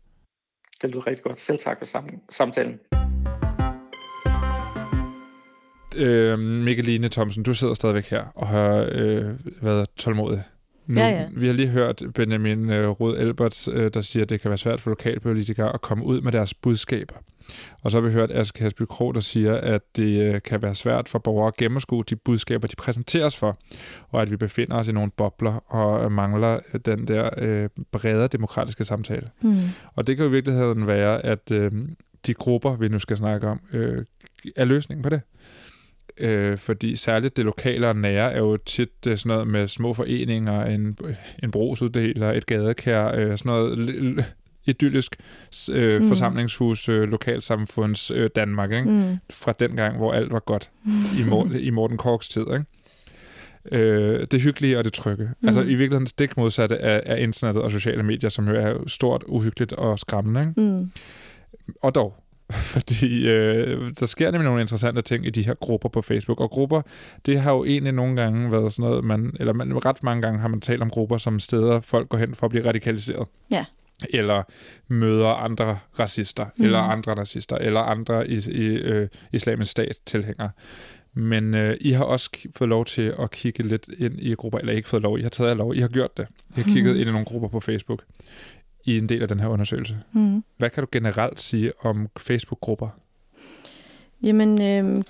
Det 0.84 0.91
lyder 0.91 1.07
rigtig 1.07 1.23
godt. 1.23 1.39
Selv 1.39 1.57
tak 1.57 1.79
for 1.79 1.86
samtalen. 2.29 2.79
øh, 5.95 6.39
Mikkeline 6.39 7.07
Thomsen, 7.07 7.43
du 7.43 7.53
sidder 7.53 7.73
stadigvæk 7.73 8.05
her 8.05 8.23
og 8.36 8.47
har 8.47 8.89
øh, 8.91 9.25
været 9.61 9.89
tolvmodig. 9.97 10.43
Nu, 10.88 10.99
ja, 10.99 11.07
ja. 11.07 11.27
Vi 11.36 11.47
har 11.47 11.53
lige 11.53 11.67
hørt 11.67 12.03
Benjamin 12.15 12.69
øh, 12.69 12.89
Rud 12.89 13.17
Albert, 13.17 13.67
øh, 13.67 13.91
der 13.93 14.01
siger, 14.01 14.23
at 14.23 14.29
det 14.29 14.41
kan 14.41 14.49
være 14.49 14.57
svært 14.57 14.81
for 14.81 14.89
lokalpolitikere 14.89 15.73
at 15.73 15.81
komme 15.81 16.05
ud 16.05 16.21
med 16.21 16.31
deres 16.31 16.53
budskaber. 16.53 17.15
Og 17.81 17.91
så 17.91 18.01
har 18.01 18.07
vi 18.07 18.13
hørt 18.13 18.31
Aske 18.31 18.63
Hasby 18.63 18.81
Krog, 18.89 19.15
der 19.15 19.21
siger, 19.21 19.53
at 19.53 19.81
det 19.95 20.33
øh, 20.33 20.41
kan 20.41 20.61
være 20.61 20.75
svært 20.75 21.09
for 21.09 21.19
borgere 21.19 21.47
at 21.47 21.57
gennemskue 21.57 22.03
de 22.09 22.15
budskaber, 22.15 22.67
de 22.67 22.75
præsenteres 22.75 23.37
for, 23.37 23.57
og 24.09 24.21
at 24.21 24.31
vi 24.31 24.35
befinder 24.35 24.77
os 24.77 24.87
i 24.87 24.91
nogle 24.91 25.11
bobler 25.11 25.73
og 25.73 26.11
mangler 26.11 26.59
den 26.85 27.07
der 27.07 27.29
øh, 27.37 27.69
brede 27.91 28.27
demokratiske 28.27 28.83
samtale. 28.83 29.29
Mm. 29.41 29.55
Og 29.95 30.07
det 30.07 30.17
kan 30.17 30.23
jo 30.25 30.29
i 30.29 30.33
virkeligheden 30.33 30.87
være, 30.87 31.25
at 31.25 31.51
øh, 31.51 31.71
de 32.27 32.33
grupper, 32.33 32.75
vi 32.77 32.87
nu 32.87 32.99
skal 32.99 33.17
snakke 33.17 33.47
om, 33.47 33.61
øh, 33.73 34.03
er 34.55 34.65
løsningen 34.65 35.03
på 35.03 35.09
det. 35.09 35.21
Øh, 36.17 36.57
fordi 36.57 36.95
særligt 36.95 37.37
det 37.37 37.45
lokale 37.45 37.87
og 37.87 37.95
nære 37.95 38.33
er 38.33 38.39
jo 38.39 38.57
tit 38.57 39.07
øh, 39.07 39.17
sådan 39.17 39.29
noget 39.29 39.47
med 39.47 39.67
små 39.67 39.93
foreninger, 39.93 40.65
en, 40.65 40.97
en 41.43 41.51
brugsuddeler, 41.51 42.31
et 42.31 42.45
gadekær, 42.45 43.07
øh, 43.15 43.37
sådan 43.37 43.49
noget 43.49 44.25
idyllisk 44.66 45.16
øh, 45.72 46.01
mm. 46.01 46.07
forsamlingshus, 46.07 46.89
øh, 46.89 47.03
lokalsamfunds 47.03 48.11
øh, 48.11 48.30
Danmark, 48.36 48.72
ikke? 48.72 48.89
Mm. 48.89 49.18
fra 49.30 49.51
den 49.59 49.76
gang, 49.76 49.97
hvor 49.97 50.14
alt 50.14 50.32
var 50.32 50.39
godt 50.39 50.70
i, 51.20 51.24
Mor- 51.24 51.57
i 51.59 51.70
Morten 51.70 51.97
Korks 51.97 52.30
tid. 52.30 52.41
Ikke? 52.41 52.66
Øh, 53.72 54.28
det 54.32 54.41
hyggelige 54.41 54.78
og 54.78 54.84
det 54.84 54.93
trygge. 54.93 55.24
Mm. 55.24 55.47
Altså 55.47 55.61
i 55.61 55.66
virkeligheden 55.66 56.07
stik 56.07 56.38
modsatte 56.38 56.78
af, 56.78 57.03
af 57.05 57.22
internettet 57.22 57.64
og 57.64 57.72
sociale 57.72 58.03
medier, 58.03 58.30
som 58.30 58.47
jo 58.47 58.55
er 58.55 58.88
stort, 58.88 59.24
uhyggeligt 59.28 59.74
og 59.74 59.99
skræmmende. 59.99 60.41
Ikke? 60.41 60.61
Mm. 60.61 60.91
Og 61.82 61.95
dog, 61.95 62.16
fordi 62.74 63.30
øh, 63.30 63.91
der 63.99 64.05
sker 64.05 64.32
nemlig 64.32 64.45
nogle 64.45 64.61
interessante 64.61 65.01
ting 65.01 65.26
i 65.26 65.30
de 65.30 65.45
her 65.45 65.53
grupper 65.53 65.89
på 65.89 66.01
Facebook. 66.01 66.39
Og 66.39 66.49
grupper, 66.49 66.82
det 67.26 67.41
har 67.41 67.51
jo 67.51 67.66
egentlig 67.66 67.93
nogle 67.93 68.16
gange 68.16 68.51
været 68.51 68.74
sådan 68.74 68.89
noget, 68.89 69.03
man, 69.03 69.32
eller 69.39 69.53
man, 69.53 69.86
ret 69.86 70.03
mange 70.03 70.22
gange 70.22 70.39
har 70.39 70.47
man 70.47 70.61
talt 70.61 70.82
om 70.82 70.89
grupper 70.89 71.18
som 71.18 71.39
steder, 71.39 71.80
folk 71.80 72.09
går 72.09 72.18
hen 72.18 72.36
for 72.36 72.45
at 72.45 72.49
blive 72.49 72.66
radikaliseret. 72.66 73.28
Ja. 73.51 73.66
Eller 74.09 74.43
møder 74.87 75.29
andre 75.29 75.79
racister, 75.99 76.45
mm. 76.57 76.65
eller 76.65 76.79
andre 76.79 77.15
nazister, 77.15 77.57
eller 77.57 77.79
andre 77.79 78.29
i, 78.29 78.37
i 78.51 78.65
øh, 78.65 79.07
islamisk 79.33 79.71
stat 79.71 79.97
tilhængere. 80.05 80.49
Men 81.13 81.53
øh, 81.53 81.77
I 81.81 81.91
har 81.91 82.03
også 82.03 82.29
fået 82.55 82.69
lov 82.69 82.85
til 82.85 83.13
at 83.19 83.31
kigge 83.31 83.63
lidt 83.63 83.87
ind 83.97 84.19
i 84.19 84.33
grupper, 84.33 84.59
eller 84.59 84.73
ikke 84.73 84.89
fået 84.89 85.01
lov, 85.03 85.19
I 85.19 85.21
har 85.21 85.29
taget 85.29 85.57
lov, 85.57 85.75
I 85.75 85.79
har 85.79 85.87
gjort 85.87 86.17
det. 86.17 86.27
I 86.49 86.61
har 86.61 86.63
kigget 86.63 86.93
mm. 86.93 86.99
ind 86.99 87.09
i 87.09 87.11
nogle 87.11 87.25
grupper 87.25 87.47
på 87.47 87.59
Facebook 87.59 88.03
i 88.85 88.97
en 88.97 89.09
del 89.09 89.21
af 89.21 89.27
den 89.27 89.39
her 89.39 89.47
undersøgelse. 89.47 89.97
Mm. 90.11 90.43
Hvad 90.57 90.69
kan 90.69 90.83
du 90.83 90.87
generelt 90.91 91.39
sige 91.39 91.71
om 91.81 92.09
Facebook-grupper? 92.17 92.89
Jamen, 94.23 94.61
øh, 94.61 95.03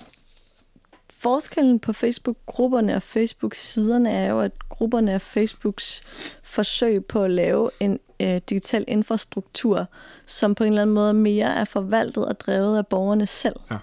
forskellen 1.24 1.78
på 1.78 1.92
Facebook-grupperne 1.92 2.96
og 2.96 3.02
Facebook-siderne 3.02 4.10
er 4.10 4.30
jo, 4.30 4.40
at 4.40 4.68
grupperne 4.68 5.12
er 5.12 5.18
Facebooks 5.18 6.02
forsøg 6.42 7.04
på 7.04 7.22
at 7.22 7.30
lave 7.30 7.70
en 7.80 7.98
øh, 8.20 8.40
digital 8.48 8.84
infrastruktur, 8.88 9.86
som 10.26 10.54
på 10.54 10.64
en 10.64 10.68
eller 10.68 10.82
anden 10.82 10.94
måde 10.94 11.14
mere 11.14 11.54
er 11.54 11.64
forvaltet 11.64 12.26
og 12.26 12.40
drevet 12.40 12.78
af 12.78 12.86
borgerne 12.86 13.26
selv. 13.26 13.56
Ja. 13.70 13.76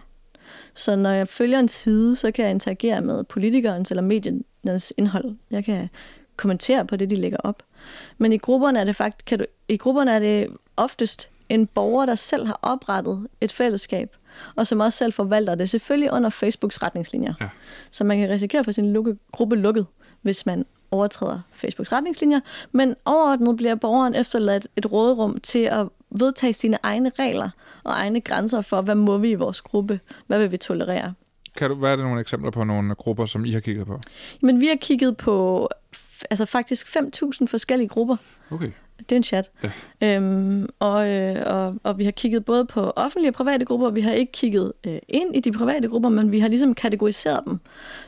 Så 0.74 0.96
når 0.96 1.10
jeg 1.10 1.28
følger 1.28 1.60
en 1.60 1.68
side, 1.68 2.16
så 2.16 2.32
kan 2.32 2.46
jeg 2.46 2.52
interagere 2.52 3.02
med 3.02 3.24
politikernes 3.24 3.92
eller 3.92 4.04
mediernes 4.04 4.94
indhold. 4.98 5.36
Jeg 5.52 5.66
kan 5.66 5.90
kommentere 6.38 6.86
på 6.86 6.96
det, 6.96 7.10
de 7.10 7.16
lægger 7.16 7.38
op. 7.44 7.64
Men 8.18 8.34
i 8.34 8.38
grupperne 8.38 8.80
er 8.80 8.84
det 8.84 8.96
faktisk, 8.96 9.26
kan 9.26 9.40
du, 9.40 9.46
i 9.68 9.78
grupperne 9.78 10.12
er 10.12 10.20
det 10.20 10.48
oftest 10.78 11.30
en 11.50 11.68
borger, 11.68 12.06
der 12.06 12.16
selv 12.16 12.46
har 12.46 12.60
oprettet 12.62 13.28
et 13.42 13.52
fællesskab, 13.52 14.16
og 14.56 14.68
som 14.68 14.80
også 14.80 14.98
selv 14.98 15.14
forvalter 15.14 15.56
det, 15.56 15.70
selvfølgelig 15.70 16.14
under 16.14 16.30
Facebooks 16.30 16.84
retningslinjer. 16.84 17.34
Ja. 17.42 17.50
Så 17.92 18.04
man 18.04 18.18
kan 18.18 18.30
risikere 18.30 18.60
at 18.60 18.66
få 18.66 18.72
sin 18.72 18.94
lukke, 18.94 19.18
gruppe 19.32 19.56
lukket, 19.56 19.86
hvis 20.22 20.46
man 20.46 20.66
overtræder 20.92 21.40
Facebooks 21.52 21.92
retningslinjer, 21.92 22.40
men 22.72 22.96
overordnet 23.06 23.58
bliver 23.58 23.76
borgeren 23.76 24.16
efterladt 24.16 24.68
et 24.76 24.92
råderum 24.92 25.40
til 25.40 25.60
at 25.60 25.88
vedtage 26.10 26.54
sine 26.54 26.78
egne 26.84 27.12
regler 27.20 27.50
og 27.84 27.92
egne 27.92 28.22
grænser 28.22 28.62
for, 28.62 28.82
hvad 28.82 28.96
må 28.96 29.18
vi 29.18 29.30
i 29.30 29.36
vores 29.36 29.62
gruppe, 29.62 30.00
hvad 30.28 30.40
vil 30.40 30.52
vi 30.52 30.58
tolerere. 30.58 31.14
Kan 31.58 31.70
du, 31.70 31.76
hvad 31.76 31.92
er 31.92 31.96
det 31.96 32.06
nogle 32.06 32.22
eksempler 32.22 32.52
på 32.52 32.64
nogle 32.64 32.96
grupper, 32.96 33.26
som 33.26 33.46
I 33.46 33.52
har 33.52 33.60
kigget 33.60 33.88
på? 33.88 34.00
Men 34.42 34.62
vi 34.62 34.68
har 34.68 34.76
kigget 34.76 35.18
på 35.18 35.70
altså 36.30 36.46
faktisk 36.46 36.88
5.000 36.88 37.46
forskellige 37.48 37.88
grupper. 37.88 38.16
Okay. 38.52 38.72
Det 39.10 39.12
er 39.12 39.18
en 39.18 39.24
chat. 39.24 39.52
Ja. 40.02 40.16
Øhm, 40.16 40.70
og, 40.80 41.10
øh, 41.10 41.44
og, 41.46 41.76
og 41.84 41.98
vi 41.98 42.04
har 42.04 42.12
kigget 42.12 42.46
både 42.46 42.66
på 42.66 42.94
offentlige 42.96 43.30
og 43.30 43.34
private 43.34 43.66
grupper. 43.66 43.90
Vi 43.90 44.02
har 44.02 44.12
ikke 44.12 44.32
kigget 44.32 44.74
øh, 44.84 45.00
ind 45.08 45.36
i 45.36 45.40
de 45.40 45.52
private 45.52 45.88
grupper, 45.88 46.10
men 46.10 46.32
vi 46.32 46.40
har 46.40 46.48
ligesom 46.48 46.76
kategoriseret 46.76 47.40
dem, 47.46 47.60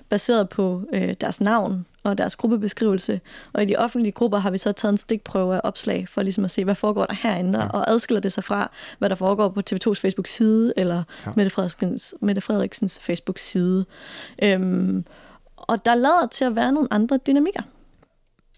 baseret 0.10 0.50
på 0.50 0.84
øh, 0.94 1.14
deres 1.22 1.42
navn 1.42 1.86
og 2.04 2.18
deres 2.18 2.36
gruppebeskrivelse. 2.36 3.22
Og 3.54 3.64
i 3.64 3.66
de 3.66 3.76
offentlige 3.76 4.12
grupper 4.12 4.38
har 4.38 4.52
vi 4.52 4.58
så 4.58 4.72
taget 4.72 4.92
en 4.92 4.98
stikprøve 4.98 5.56
af 5.56 5.62
opslag, 5.64 6.08
for 6.08 6.22
ligesom 6.22 6.44
at 6.44 6.52
se, 6.52 6.64
hvad 6.64 6.76
foregår 6.76 7.06
der 7.06 7.16
herinde, 7.22 7.60
ja. 7.60 7.68
og 7.68 7.92
adskiller 7.92 8.22
det 8.22 8.32
sig 8.32 8.44
fra, 8.44 8.72
hvad 9.00 9.10
der 9.10 9.16
foregår 9.16 9.50
på 9.50 9.62
TV2's 9.70 10.00
Facebook-side, 10.02 10.74
eller 10.78 11.04
ja. 11.26 11.32
Mette, 11.36 11.50
Frederiksens, 11.50 12.16
Mette 12.22 12.42
Frederiksens 12.42 13.00
Facebook-side. 13.00 13.86
Øhm, 14.44 15.06
og 15.58 15.86
der 15.86 15.96
lader 15.96 16.28
til 16.32 16.46
at 16.46 16.56
være 16.56 16.72
nogle 16.72 16.88
andre 16.92 17.20
dynamikker. 17.28 17.62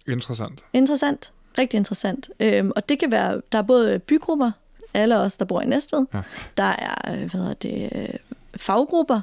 Interessant. 0.07 0.63
Interessant. 0.73 1.31
Rigtig 1.57 1.77
interessant. 1.77 2.29
Øhm, 2.39 2.71
og 2.75 2.89
det 2.89 2.99
kan 2.99 3.11
være, 3.11 3.41
der 3.51 3.57
er 3.57 3.61
både 3.61 3.99
bygrupper, 3.99 4.51
alle 4.93 5.17
os, 5.17 5.37
der 5.37 5.45
bor 5.45 5.61
i 5.61 5.65
Næstved. 5.65 6.05
Ja. 6.13 6.21
Der 6.57 6.63
er, 6.63 7.11
øh, 7.11 7.19
hvad 7.19 7.29
hedder 7.29 7.53
det, 7.53 7.89
øh, 7.95 8.19
faggrupper, 8.55 9.21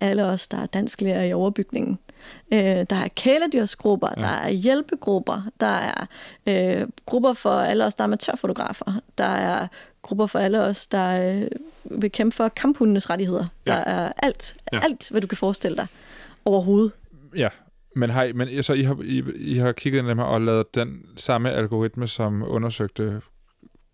alle 0.00 0.24
os, 0.24 0.48
der 0.48 0.58
er 0.58 0.66
dansklærer 0.66 1.24
i 1.24 1.32
overbygningen. 1.32 1.98
Øh, 2.52 2.60
der 2.60 2.96
er 2.96 3.08
kæledyrsgrupper, 3.16 4.08
ja. 4.16 4.22
der 4.22 4.28
er 4.28 4.50
hjælpegrupper, 4.50 5.42
der 5.60 5.66
er 5.66 6.06
øh, 6.46 6.88
grupper 7.06 7.32
for 7.32 7.50
alle 7.50 7.84
os, 7.84 7.94
der 7.94 8.02
er 8.04 8.06
amatørfotografer, 8.06 9.00
der 9.18 9.24
er 9.24 9.66
grupper 10.02 10.26
for 10.26 10.38
alle 10.38 10.60
os, 10.60 10.86
der 10.86 11.32
øh, 11.32 11.48
vil 11.84 12.12
kæmpe 12.12 12.36
for 12.36 12.48
kamphundenes 12.48 13.10
rettigheder. 13.10 13.46
Ja. 13.66 13.72
Der 13.72 13.78
er 13.78 14.12
alt, 14.16 14.56
ja. 14.72 14.80
alt, 14.82 15.10
hvad 15.10 15.20
du 15.20 15.26
kan 15.26 15.38
forestille 15.38 15.76
dig 15.76 15.86
overhovedet. 16.44 16.92
Ja, 17.36 17.48
men, 17.96 18.10
har 18.10 18.22
I, 18.22 18.32
men 18.32 18.62
så 18.62 18.72
I 18.72 18.82
har, 18.82 18.96
I, 19.04 19.22
I 19.36 19.54
har 19.54 19.72
kigget 19.72 19.98
ind 19.98 20.08
i 20.08 20.10
dem 20.10 20.18
og 20.18 20.40
lavet 20.40 20.74
den 20.74 21.02
samme 21.16 21.50
algoritme, 21.50 22.06
som 22.06 22.44
undersøgte 22.46 23.20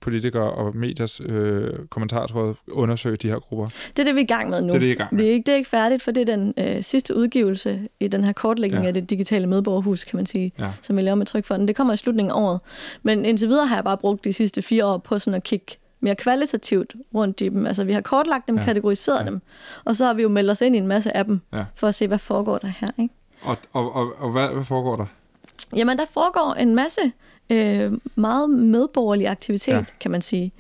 politikere 0.01 0.51
og 0.51 0.77
mediers 0.77 1.21
øh, 1.21 1.71
kommentartråd 1.91 2.55
undersøge 2.71 3.17
de 3.17 3.29
her 3.29 3.39
grupper? 3.39 3.67
Det 3.67 3.99
er 3.99 4.05
det, 4.05 4.15
vi 4.15 4.21
er 4.21 4.25
i 4.25 4.27
gang 4.27 4.51
med 4.51 4.63
nu. 4.63 4.67
Det 4.69 4.75
er 4.75 4.79
det, 4.79 4.87
I 4.87 4.91
er 4.91 4.95
i 4.95 4.97
gang 4.97 5.15
med. 5.15 5.25
Det 5.25 5.31
er 5.31 5.33
ikke, 5.33 5.47
det 5.47 5.53
er 5.53 5.57
ikke 5.57 5.71
færdigt, 5.71 6.03
for 6.03 6.11
det 6.11 6.29
er 6.29 6.37
den 6.37 6.55
øh, 6.59 6.83
sidste 6.83 7.17
udgivelse 7.17 7.89
i 8.01 8.09
den 8.09 8.25
her 8.25 8.33
kortlægning 8.33 8.83
ja. 8.83 8.89
af 8.89 8.95
det 8.95 9.11
digitale 9.11 9.47
medborgerhus, 9.47 10.05
kan 10.05 10.17
man 10.17 10.27
sige, 10.27 10.53
ja. 10.59 10.71
som 10.83 10.97
vi 10.97 11.03
laver 11.03 11.15
med 11.15 11.27
Trykfonden. 11.27 11.69
Det 11.69 11.77
kommer 11.77 11.95
i 11.95 11.97
slutningen 11.97 12.31
af 12.31 12.41
året. 12.41 12.61
Men 13.03 13.25
indtil 13.25 13.49
videre 13.49 13.67
har 13.67 13.77
jeg 13.77 13.85
bare 13.85 13.99
brugt 13.99 14.25
de 14.25 14.33
sidste 14.33 14.63
fire 14.63 14.87
år 14.87 14.99
på 14.99 15.19
sådan 15.19 15.37
at 15.37 15.43
kigge 15.43 15.77
mere 16.01 16.15
kvalitativt 16.15 16.95
rundt 17.15 17.41
i 17.41 17.49
dem. 17.49 17.67
Altså, 17.67 17.85
vi 17.85 17.93
har 17.93 18.01
kortlagt 18.01 18.49
dem, 18.49 18.59
ja. 18.59 18.65
kategoriseret 18.65 19.21
ja. 19.21 19.31
dem, 19.31 19.41
og 19.85 19.97
så 19.97 20.07
har 20.07 20.15
vi 20.15 20.23
jo 20.23 20.29
meldt 20.29 20.51
os 20.51 20.61
ind 20.61 20.75
i 20.75 20.79
en 20.79 20.87
masse 20.87 21.17
af 21.17 21.25
dem, 21.25 21.41
ja. 21.53 21.65
for 21.75 21.87
at 21.89 21.95
se, 21.95 22.07
hvad 22.07 22.19
foregår 22.19 22.59
der 22.59 22.73
her. 22.79 22.91
Ikke? 22.99 23.15
Og, 23.45 23.57
og, 23.73 23.95
og, 23.95 24.13
og 24.19 24.33
hvad, 24.33 24.49
hvad 24.49 24.65
foregår 24.65 24.97
der? 24.97 25.07
Jamen, 25.77 25.99
der 25.99 26.05
foregår 26.13 26.55
en 26.55 26.75
masse 26.75 27.13
øh, 27.51 27.93
meget 28.15 28.51
medborgerlig 28.51 29.29
aktivitet, 29.29 29.73
ja. 29.73 29.85
kan 30.01 30.11
man 30.11 30.23
sige. 30.23 30.53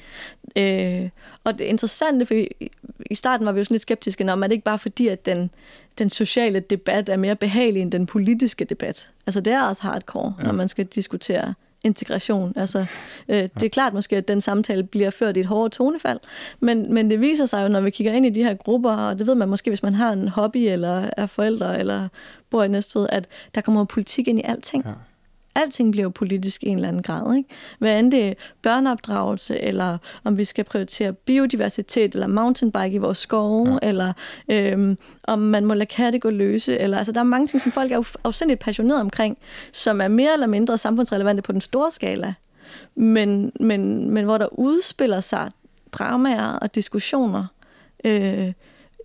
Øh, 0.56 1.08
og 1.44 1.58
det 1.58 1.64
interessante, 1.64 2.26
for 2.26 2.34
i, 2.34 3.14
starten 3.14 3.46
var 3.46 3.52
vi 3.52 3.58
jo 3.58 3.64
sådan 3.64 3.74
lidt 3.74 3.82
skeptiske, 3.82 4.24
når 4.24 4.34
man 4.34 4.52
ikke 4.52 4.64
bare 4.64 4.78
fordi, 4.78 5.08
at 5.08 5.26
den, 5.26 5.50
den 5.98 6.10
sociale 6.10 6.60
debat 6.60 7.08
er 7.08 7.16
mere 7.16 7.36
behagelig 7.36 7.82
end 7.82 7.92
den 7.92 8.06
politiske 8.06 8.64
debat. 8.64 9.08
Altså 9.26 9.40
det 9.40 9.52
er 9.52 9.62
også 9.62 9.82
hardcore, 9.82 10.34
ja. 10.38 10.44
når 10.44 10.52
man 10.52 10.68
skal 10.68 10.86
diskutere 10.86 11.54
integration. 11.84 12.52
Altså, 12.56 12.86
øh, 13.28 13.36
det 13.54 13.62
er 13.62 13.68
klart 13.68 13.94
måske, 13.94 14.16
at 14.16 14.28
den 14.28 14.40
samtale 14.40 14.82
bliver 14.82 15.10
ført 15.10 15.36
i 15.36 15.40
et 15.40 15.46
hårdere 15.46 15.70
tonefald, 15.70 16.20
men, 16.60 16.94
men 16.94 17.10
det 17.10 17.20
viser 17.20 17.46
sig 17.46 17.62
jo, 17.62 17.68
når 17.68 17.80
vi 17.80 17.90
kigger 17.90 18.12
ind 18.12 18.26
i 18.26 18.30
de 18.30 18.44
her 18.44 18.54
grupper, 18.54 18.92
og 18.92 19.18
det 19.18 19.26
ved 19.26 19.34
man 19.34 19.48
måske, 19.48 19.70
hvis 19.70 19.82
man 19.82 19.94
har 19.94 20.12
en 20.12 20.28
hobby, 20.28 20.56
eller 20.56 21.10
er 21.16 21.26
forældre, 21.26 21.78
eller 21.78 22.08
bor 22.50 22.62
i 22.62 22.68
Næstved, 22.68 23.06
at 23.08 23.26
der 23.54 23.60
kommer 23.60 23.84
politik 23.84 24.28
ind 24.28 24.38
i 24.38 24.42
alting. 24.44 24.84
Ja. 24.86 24.92
Alting 25.54 25.92
bliver 25.92 26.02
jo 26.02 26.10
politisk 26.10 26.62
i 26.62 26.68
en 26.68 26.74
eller 26.76 26.88
anden 26.88 27.02
grad. 27.02 27.36
Ikke? 27.36 27.48
Hvad 27.78 28.00
end 28.00 28.12
det 28.12 28.28
er 28.28 28.34
børneopdragelse, 28.62 29.60
eller 29.60 29.98
om 30.24 30.38
vi 30.38 30.44
skal 30.44 30.64
prioritere 30.64 31.12
biodiversitet, 31.12 32.14
eller 32.14 32.26
mountainbike 32.26 32.94
i 32.94 32.98
vores 32.98 33.18
skove, 33.18 33.78
ja. 33.82 33.88
eller 33.88 34.12
øhm, 34.48 34.96
om 35.24 35.38
man 35.38 35.64
må 35.64 35.74
lade 35.74 35.86
katte 35.86 36.18
gå 36.18 36.30
løse. 36.30 36.78
Eller, 36.78 36.98
altså, 36.98 37.12
der 37.12 37.20
er 37.20 37.24
mange 37.24 37.46
ting, 37.46 37.60
som 37.60 37.72
folk 37.72 37.92
er 37.92 38.16
afsindigt 38.24 38.60
passionerede 38.60 39.00
omkring, 39.00 39.38
som 39.72 40.00
er 40.00 40.08
mere 40.08 40.32
eller 40.32 40.46
mindre 40.46 40.78
samfundsrelevante 40.78 41.42
på 41.42 41.52
den 41.52 41.60
store 41.60 41.90
skala. 41.90 42.34
Men, 42.94 43.52
men, 43.60 44.10
men 44.10 44.24
hvor 44.24 44.38
der 44.38 44.58
udspiller 44.58 45.20
sig 45.20 45.50
dramaer 45.92 46.52
og 46.52 46.74
diskussioner, 46.74 47.46
øh, 48.04 48.52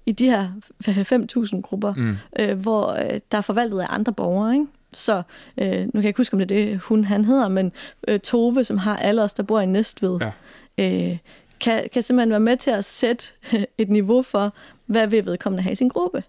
i 0.06 0.12
de 0.12 0.30
her 0.30 0.48
5.000 1.54 1.62
grupper, 1.62 1.94
mm. 1.94 2.18
øh, 2.40 2.60
hvor 2.60 2.92
øh, 2.92 3.20
der 3.32 3.38
er 3.38 3.42
forvaltet 3.42 3.80
af 3.80 3.86
andre 3.90 4.14
borgere. 4.14 4.54
Ikke? 4.54 4.66
Så 4.94 5.22
øh, 5.58 5.72
nu 5.72 5.92
kan 5.92 6.02
jeg 6.02 6.06
ikke 6.06 6.20
huske, 6.20 6.34
om 6.34 6.40
det 6.40 6.52
er 6.52 6.66
det, 6.66 6.80
hun 6.80 7.04
han 7.04 7.26
hedder, 7.26 7.48
men 7.48 7.72
øh, 8.08 8.20
Tove, 8.20 8.64
som 8.64 8.78
har 8.78 8.98
alle 8.98 9.24
os, 9.24 9.34
der 9.34 9.44
bor 9.44 9.60
i 9.60 9.66
Næstved, 9.66 10.20
ja. 10.78 11.12
øh, 11.12 11.18
kan, 11.60 11.90
kan 11.94 12.04
simpelthen 12.04 12.30
være 12.30 12.40
med 12.40 12.58
til 12.58 12.72
at 12.72 12.86
sætte 12.86 13.26
et 13.78 13.90
niveau 13.90 14.22
for, 14.22 14.54
hvad 14.86 15.08
vil 15.08 15.26
vedkommende 15.26 15.64
have 15.64 15.72
i 15.72 15.76
sin 15.76 15.90
gruppe. 15.90 16.24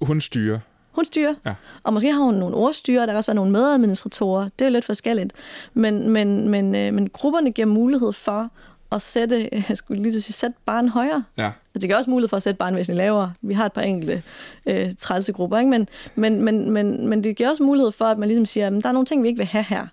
Hun 0.00 0.20
styrer? 0.20 0.58
Hun 0.92 1.04
styrer. 1.04 1.34
Ja. 1.46 1.54
Og 1.82 1.92
måske 1.92 2.12
har 2.12 2.24
hun 2.24 2.34
nogle 2.34 2.56
ordstyrer, 2.56 3.00
der 3.00 3.12
kan 3.12 3.16
også 3.16 3.30
være 3.30 3.34
nogle 3.34 3.52
medadministratorer. 3.52 4.48
Det 4.58 4.64
er 4.64 4.68
lidt 4.68 4.84
forskelligt. 4.84 5.32
Men, 5.74 6.10
men, 6.10 6.48
men, 6.48 6.74
øh, 6.74 6.94
men 6.94 7.10
grupperne 7.10 7.52
giver 7.52 7.66
mulighed 7.66 8.12
for 8.12 8.50
at 8.94 9.02
sætte, 9.02 9.48
jeg 9.68 9.76
skulle 9.76 10.02
lige 10.02 10.12
til 10.12 10.18
at 10.18 10.22
sige, 10.22 10.34
sætte 10.34 10.56
barn 10.66 10.88
højere. 10.88 11.24
Ja. 11.38 11.44
Altså, 11.44 11.54
det 11.74 11.82
giver 11.82 11.96
også 11.96 12.10
mulighed 12.10 12.28
for 12.28 12.36
at 12.36 12.42
sætte 12.42 12.58
barn 12.58 12.76
væsentligt 12.76 12.96
lavere. 12.96 13.32
Vi 13.42 13.54
har 13.54 13.66
et 13.66 13.72
par 13.72 13.82
enkelte 13.82 14.22
øh, 14.66 14.94
trælse 14.98 15.32
grupper, 15.32 15.58
ikke? 15.58 15.70
Men, 15.70 15.88
men, 16.14 16.42
men, 16.42 16.70
men, 16.70 17.08
men 17.08 17.24
det 17.24 17.36
giver 17.36 17.50
også 17.50 17.62
mulighed 17.62 17.92
for, 17.92 18.04
at 18.04 18.18
man 18.18 18.28
ligesom 18.28 18.46
siger, 18.46 18.66
at 18.66 18.72
der 18.72 18.88
er 18.88 18.92
nogle 18.92 19.06
ting, 19.06 19.22
vi 19.22 19.28
ikke 19.28 19.38
vil 19.38 19.46
have 19.46 19.64
her. 19.68 19.86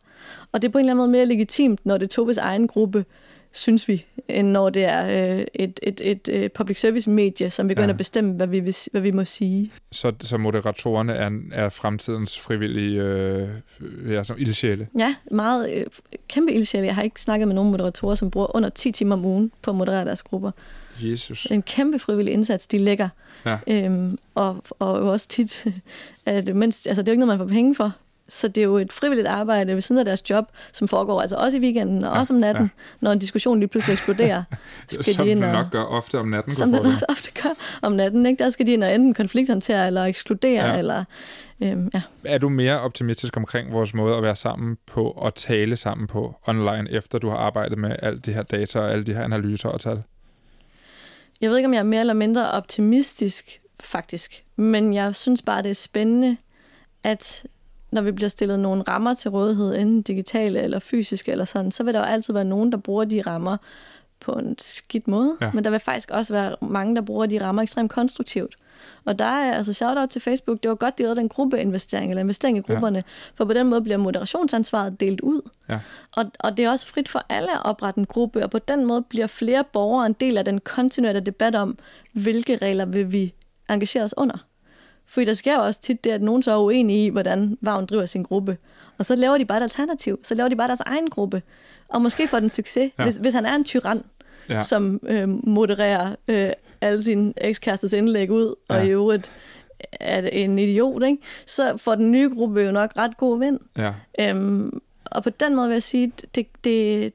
Og 0.51 0.61
det 0.61 0.67
er 0.67 0.71
på 0.71 0.77
en 0.77 0.85
eller 0.85 0.93
anden 0.93 0.97
måde 0.97 1.11
mere 1.11 1.25
legitimt, 1.25 1.85
når 1.85 1.97
det 1.97 2.05
er 2.05 2.09
Tobes 2.09 2.37
egen 2.37 2.67
gruppe, 2.67 3.05
synes 3.51 3.87
vi, 3.87 4.05
end 4.27 4.47
når 4.47 4.69
det 4.69 4.83
er 4.83 5.35
øh, 5.37 5.45
et, 5.53 5.79
et, 5.83 6.01
et, 6.03 6.27
et 6.27 6.51
public 6.51 6.79
service 6.79 7.09
medie, 7.09 7.49
som 7.49 7.69
vi 7.69 7.73
går 7.73 7.81
ja. 7.81 7.85
ind 7.85 7.91
og 7.91 7.97
bestemme, 7.97 8.33
hvad 8.33 8.47
vi, 8.47 8.59
vil, 8.59 8.75
hvad 8.91 9.01
vi 9.01 9.11
må 9.11 9.25
sige. 9.25 9.71
Så, 9.91 10.11
så 10.19 10.37
moderatorerne 10.37 11.13
er, 11.13 11.31
er 11.51 11.69
fremtidens 11.69 12.39
frivillige 12.39 13.01
øh, 13.01 13.49
ja, 14.07 14.23
som 14.23 14.35
ildsjæle? 14.39 14.87
Ja, 14.97 15.15
meget 15.31 15.73
øh, 15.73 15.85
kæmpe 16.27 16.53
ildsjæle. 16.53 16.85
Jeg 16.85 16.95
har 16.95 17.01
ikke 17.01 17.21
snakket 17.21 17.47
med 17.47 17.55
nogen 17.55 17.71
moderatorer, 17.71 18.15
som 18.15 18.31
bruger 18.31 18.55
under 18.55 18.69
10 18.69 18.91
timer 18.91 19.15
om 19.15 19.25
ugen 19.25 19.51
på 19.61 19.71
at 19.71 19.77
moderere 19.77 20.05
deres 20.05 20.23
grupper. 20.23 20.51
Jesus. 21.03 21.45
En 21.45 21.61
kæmpe 21.61 21.99
frivillig 21.99 22.33
indsats, 22.33 22.67
de 22.67 22.77
lægger. 22.77 23.09
Ja. 23.45 23.57
Øhm, 23.67 24.17
og, 24.35 24.63
og 24.79 24.93
også 24.93 25.27
tit, 25.27 25.65
at 26.25 26.55
mens, 26.55 26.87
altså 26.87 27.01
det 27.01 27.07
er 27.07 27.11
jo 27.11 27.13
ikke 27.13 27.25
noget, 27.25 27.39
man 27.39 27.47
får 27.47 27.53
penge 27.53 27.75
for. 27.75 27.93
Så 28.31 28.47
det 28.47 28.61
er 28.61 28.65
jo 28.65 28.77
et 28.77 28.93
frivilligt 28.93 29.27
arbejde 29.27 29.75
ved 29.75 29.81
siden 29.81 29.99
af 29.99 30.05
deres 30.05 30.29
job, 30.29 30.45
som 30.73 30.87
foregår 30.87 31.21
altså 31.21 31.35
også 31.35 31.57
i 31.57 31.59
weekenden 31.59 32.03
og 32.03 32.13
ja, 32.13 32.19
også 32.19 32.33
om 32.33 32.39
natten, 32.39 32.63
ja. 32.63 32.83
når 33.01 33.11
en 33.11 33.19
diskussion 33.19 33.59
lige 33.59 33.67
pludselig 33.67 33.93
eksploderer. 33.93 34.43
Skal 34.87 35.13
som 35.13 35.25
de 35.25 35.31
ind 35.31 35.43
og, 35.43 35.51
nok 35.53 35.71
gør 35.71 35.83
ofte 35.83 36.19
om 36.19 36.27
natten. 36.27 36.53
Som 36.53 36.71
den 36.71 36.85
også 36.85 37.05
ofte 37.09 37.31
gør 37.43 37.49
om 37.81 37.91
natten. 37.91 38.25
Ikke? 38.25 38.43
Der 38.43 38.49
skal 38.49 38.67
de 38.67 38.73
ind 38.73 38.83
og 38.83 38.95
enten 38.95 39.13
konflikthåndtere 39.13 39.87
eller 39.87 40.05
ekskludere. 40.05 40.65
Ja. 40.65 40.77
Eller, 40.77 41.03
øhm, 41.61 41.89
ja. 41.93 42.01
Er 42.23 42.37
du 42.37 42.49
mere 42.49 42.81
optimistisk 42.81 43.37
omkring 43.37 43.73
vores 43.73 43.93
måde 43.93 44.17
at 44.17 44.23
være 44.23 44.35
sammen 44.35 44.77
på 44.85 45.03
og 45.03 45.35
tale 45.35 45.75
sammen 45.75 46.07
på 46.07 46.35
online, 46.47 46.91
efter 46.91 47.19
du 47.19 47.29
har 47.29 47.37
arbejdet 47.37 47.77
med 47.77 47.95
alt 48.01 48.25
de 48.25 48.33
her 48.33 48.43
data 48.43 48.79
og 48.79 48.91
alle 48.91 49.03
de 49.03 49.13
her 49.13 49.23
analyser 49.23 49.69
og 49.69 49.81
tal? 49.81 50.03
Jeg 51.41 51.49
ved 51.49 51.57
ikke, 51.57 51.67
om 51.67 51.73
jeg 51.73 51.79
er 51.79 51.83
mere 51.83 52.01
eller 52.01 52.13
mindre 52.13 52.51
optimistisk, 52.51 53.61
faktisk. 53.83 54.43
Men 54.55 54.93
jeg 54.93 55.15
synes 55.15 55.41
bare, 55.41 55.63
det 55.63 55.69
er 55.69 55.75
spændende, 55.75 56.37
at 57.03 57.45
når 57.91 58.01
vi 58.01 58.11
bliver 58.11 58.29
stillet 58.29 58.59
nogle 58.59 58.81
rammer 58.81 59.13
til 59.13 59.31
rådighed, 59.31 59.75
enten 59.75 60.01
digitale 60.01 60.61
eller 60.61 60.79
fysiske 60.79 61.31
eller 61.31 61.45
sådan, 61.45 61.71
så 61.71 61.83
vil 61.83 61.93
der 61.93 61.99
jo 61.99 62.05
altid 62.05 62.33
være 62.33 62.45
nogen, 62.45 62.71
der 62.71 62.77
bruger 62.77 63.05
de 63.05 63.21
rammer 63.21 63.57
på 64.19 64.31
en 64.31 64.55
skidt 64.59 65.07
måde. 65.07 65.37
Ja. 65.41 65.51
Men 65.53 65.63
der 65.63 65.69
vil 65.69 65.79
faktisk 65.79 66.11
også 66.11 66.33
være 66.33 66.55
mange, 66.61 66.95
der 66.95 67.01
bruger 67.01 67.25
de 67.25 67.45
rammer 67.45 67.61
ekstremt 67.61 67.91
konstruktivt. 67.91 68.55
Og 69.05 69.19
der 69.19 69.25
er 69.25 69.53
altså 69.53 69.73
shout-out 69.73 70.09
til 70.09 70.21
Facebook. 70.21 70.63
Det 70.63 70.69
var 70.69 70.75
godt, 70.75 70.97
de 70.97 71.03
lavede 71.03 71.19
den 71.19 71.29
gruppeinvestering, 71.29 72.11
eller 72.11 72.21
investering 72.21 72.57
i 72.57 72.61
grupperne, 72.61 72.97
ja. 72.97 73.03
for 73.35 73.45
på 73.45 73.53
den 73.53 73.67
måde 73.67 73.81
bliver 73.81 73.97
moderationsansvaret 73.97 74.99
delt 74.99 75.21
ud. 75.21 75.41
Ja. 75.69 75.79
Og, 76.11 76.25
og 76.39 76.57
det 76.57 76.65
er 76.65 76.69
også 76.69 76.87
frit 76.87 77.09
for 77.09 77.25
alle 77.29 77.51
at 77.51 77.65
oprette 77.65 77.99
en 77.99 78.05
gruppe, 78.05 78.43
og 78.43 78.49
på 78.51 78.59
den 78.59 78.85
måde 78.85 79.01
bliver 79.01 79.27
flere 79.27 79.63
borgere 79.63 80.05
en 80.05 80.13
del 80.13 80.37
af 80.37 80.45
den 80.45 80.59
kontinuerlige 80.59 81.25
debat 81.25 81.55
om, 81.55 81.77
hvilke 82.13 82.55
regler 82.55 82.85
vil 82.85 83.11
vi 83.11 83.33
engagere 83.69 84.03
os 84.03 84.13
under. 84.17 84.37
For 85.11 85.21
der 85.21 85.33
sker 85.33 85.55
jo 85.55 85.61
også 85.65 85.81
tit 85.81 86.03
det, 86.03 86.11
at 86.11 86.21
nogen 86.21 86.43
så 86.43 86.51
er 86.51 86.57
uenige 86.57 87.05
i, 87.05 87.09
hvordan 87.09 87.57
Vagn 87.61 87.85
driver 87.85 88.05
sin 88.05 88.23
gruppe. 88.23 88.57
Og 88.97 89.05
så 89.05 89.15
laver 89.15 89.37
de 89.37 89.45
bare 89.45 89.57
et 89.57 89.63
alternativ. 89.63 90.19
Så 90.23 90.35
laver 90.35 90.49
de 90.49 90.55
bare 90.55 90.67
deres 90.67 90.79
egen 90.79 91.09
gruppe. 91.09 91.41
Og 91.87 92.01
måske 92.01 92.27
får 92.27 92.39
den 92.39 92.49
succes, 92.49 92.91
ja. 92.99 93.03
hvis, 93.03 93.17
hvis 93.17 93.33
han 93.33 93.45
er 93.45 93.55
en 93.55 93.63
tyran, 93.63 94.03
ja. 94.49 94.61
som 94.61 94.99
øh, 95.03 95.29
modererer 95.47 96.15
øh, 96.27 96.49
alle 96.81 97.03
sine 97.03 97.33
ekskærestes 97.37 97.93
indlæg 97.93 98.31
ud, 98.31 98.55
ja. 98.69 98.75
og 98.75 98.85
i 98.85 98.89
øvrigt 98.89 99.31
er 99.91 100.27
en 100.27 100.59
idiot, 100.59 101.03
ikke? 101.03 101.17
så 101.45 101.77
får 101.77 101.95
den 101.95 102.11
nye 102.11 102.29
gruppe 102.35 102.61
jo 102.61 102.71
nok 102.71 102.91
ret 102.97 103.17
god 103.17 103.39
vind. 103.39 103.59
Ja. 103.77 103.93
Øhm, 104.19 104.81
og 105.05 105.23
på 105.23 105.29
den 105.29 105.55
måde 105.55 105.67
vil 105.67 105.75
jeg 105.75 105.83
sige, 105.83 106.11
det, 106.35 106.47
det, 106.63 107.13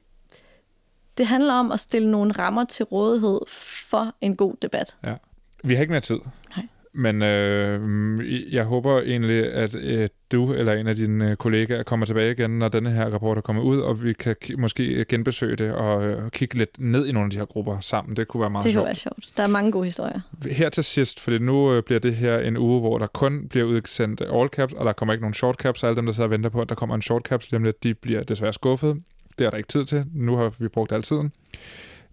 det 1.17 1.27
handler 1.27 1.53
om 1.53 1.71
at 1.71 1.79
stille 1.79 2.11
nogle 2.11 2.31
rammer 2.31 2.63
til 2.63 2.85
rådighed 2.85 3.39
for 3.47 4.13
en 4.21 4.35
god 4.35 4.53
debat. 4.61 4.95
Ja. 5.03 5.15
Vi 5.63 5.75
har 5.75 5.81
ikke 5.81 5.91
mere 5.91 6.01
tid. 6.01 6.19
Nej. 6.55 6.67
Men 6.99 7.21
øh, 7.21 8.53
jeg 8.53 8.63
håber 8.63 9.01
egentlig, 9.01 9.53
at 9.53 9.75
øh, 9.75 10.07
du 10.31 10.53
eller 10.53 10.73
en 10.73 10.87
af 10.87 10.95
dine 10.95 11.31
øh, 11.31 11.35
kollegaer 11.35 11.83
kommer 11.83 12.05
tilbage 12.05 12.31
igen, 12.31 12.59
når 12.59 12.67
denne 12.67 12.91
her 12.91 13.09
rapport 13.09 13.37
er 13.37 13.41
kommet 13.41 13.63
ud, 13.63 13.79
og 13.79 14.03
vi 14.03 14.13
kan 14.13 14.35
måske 14.57 15.05
genbesøge 15.05 15.55
det 15.55 15.73
og 15.73 16.05
øh, 16.05 16.31
kigge 16.31 16.57
lidt 16.57 16.69
ned 16.79 17.07
i 17.07 17.11
nogle 17.11 17.25
af 17.25 17.31
de 17.31 17.37
her 17.37 17.45
grupper 17.45 17.79
sammen. 17.79 18.15
Det 18.15 18.27
kunne 18.27 18.41
være 18.41 18.49
meget 18.49 18.63
sjovt. 18.63 18.73
Det 18.73 18.79
kunne 18.79 18.85
være 18.85 18.95
sjovt. 18.95 19.29
Der 19.37 19.43
er 19.43 19.47
mange 19.47 19.71
gode 19.71 19.85
historier. 19.85 20.19
Her 20.51 20.69
til 20.69 20.83
sidst, 20.83 21.19
for 21.19 21.39
nu 21.39 21.73
øh, 21.73 21.83
bliver 21.83 21.99
det 21.99 22.15
her 22.15 22.39
en 22.39 22.57
uge, 22.57 22.79
hvor 22.79 22.97
der 22.97 23.07
kun 23.07 23.47
bliver 23.49 23.65
udsendt 23.65 24.21
all 24.21 24.49
caps, 24.49 24.73
og 24.73 24.85
der 24.85 24.93
kommer 24.93 25.13
ikke 25.13 25.21
nogen 25.21 25.33
short 25.33 25.55
caps, 25.55 25.83
alle 25.83 25.95
dem, 25.95 26.05
der 26.05 26.13
sidder 26.13 26.27
og 26.27 26.31
venter 26.31 26.49
på, 26.49 26.61
at 26.61 26.69
der 26.69 26.75
kommer 26.75 26.95
en 26.95 27.01
short 27.01 27.21
caps, 27.21 27.47
dem, 27.47 27.73
de 27.83 27.93
bliver 27.93 28.23
desværre 28.23 28.53
skuffet. 28.53 28.97
Det 29.39 29.45
er 29.45 29.49
der 29.49 29.57
ikke 29.57 29.67
tid 29.67 29.85
til. 29.85 30.05
Nu 30.13 30.35
har 30.35 30.53
vi 30.59 30.67
brugt 30.67 30.91
al 30.91 31.01
tiden. 31.01 31.31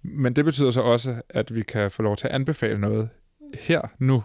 Men 0.03 0.37
det 0.37 0.45
betyder 0.45 0.71
så 0.71 0.81
også, 0.81 1.15
at 1.29 1.55
vi 1.55 1.63
kan 1.63 1.91
få 1.91 2.03
lov 2.03 2.17
til 2.17 2.27
at 2.27 2.35
anbefale 2.35 2.79
noget 2.79 3.09
her 3.61 3.81
nu 3.99 4.23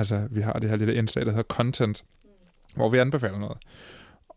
Altså, 0.00 0.28
vi 0.30 0.40
har 0.40 0.52
det 0.52 0.70
her 0.70 0.76
lille 0.76 0.94
indslag, 0.94 1.26
der 1.26 1.30
hedder 1.30 1.42
Content, 1.42 2.04
hvor 2.76 2.88
vi 2.88 2.98
anbefaler 2.98 3.38
noget. 3.38 3.58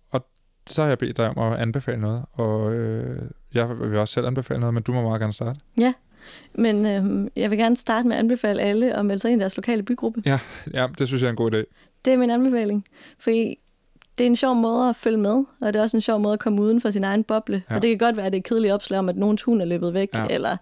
Og 0.09 0.25
så 0.67 0.81
har 0.81 0.89
jeg 0.89 0.97
bedt 0.97 1.17
dig 1.17 1.29
om 1.29 1.53
at 1.53 1.59
anbefale 1.59 2.01
noget, 2.01 2.25
og 2.33 2.73
øh, 2.73 3.21
jeg 3.53 3.79
vil 3.79 3.97
også 3.97 4.13
selv 4.13 4.25
anbefale 4.27 4.59
noget, 4.59 4.73
men 4.73 4.83
du 4.83 4.93
må 4.93 5.01
meget 5.01 5.19
gerne 5.19 5.33
starte. 5.33 5.59
Ja, 5.77 5.93
men 6.53 6.85
øh, 6.85 7.31
jeg 7.35 7.49
vil 7.49 7.57
gerne 7.59 7.77
starte 7.77 8.07
med 8.07 8.15
at 8.15 8.19
anbefale 8.19 8.61
alle 8.61 8.93
at 8.93 9.05
melde 9.05 9.21
sig 9.21 9.31
ind 9.31 9.39
i 9.39 9.41
deres 9.41 9.57
lokale 9.57 9.83
bygruppe. 9.83 10.21
Ja, 10.25 10.39
ja, 10.73 10.87
det 10.97 11.07
synes 11.07 11.21
jeg 11.21 11.27
er 11.27 11.31
en 11.31 11.37
god 11.37 11.53
idé. 11.53 11.63
Det 12.05 12.13
er 12.13 12.17
min 12.17 12.29
anbefaling, 12.29 12.85
fordi 13.19 13.59
det 14.17 14.23
er 14.23 14.27
en 14.27 14.35
sjov 14.35 14.55
måde 14.55 14.89
at 14.89 14.95
følge 14.95 15.17
med, 15.17 15.43
og 15.61 15.73
det 15.73 15.75
er 15.75 15.81
også 15.83 15.97
en 15.97 16.01
sjov 16.01 16.19
måde 16.19 16.33
at 16.33 16.39
komme 16.39 16.61
uden 16.61 16.81
for 16.81 16.91
sin 16.91 17.03
egen 17.03 17.23
boble. 17.23 17.63
Ja. 17.69 17.75
Og 17.75 17.81
det 17.81 17.89
kan 17.89 17.97
godt 17.97 18.17
være, 18.17 18.25
at 18.25 18.33
det 18.33 18.39
er 18.39 18.43
kedeligt 18.43 18.73
opslag 18.73 18.99
om, 18.99 19.09
at 19.09 19.17
nogen 19.17 19.37
hund 19.45 19.61
er 19.61 19.65
løbet 19.65 19.93
væk, 19.93 20.09
ja. 20.13 20.27
eller 20.29 20.57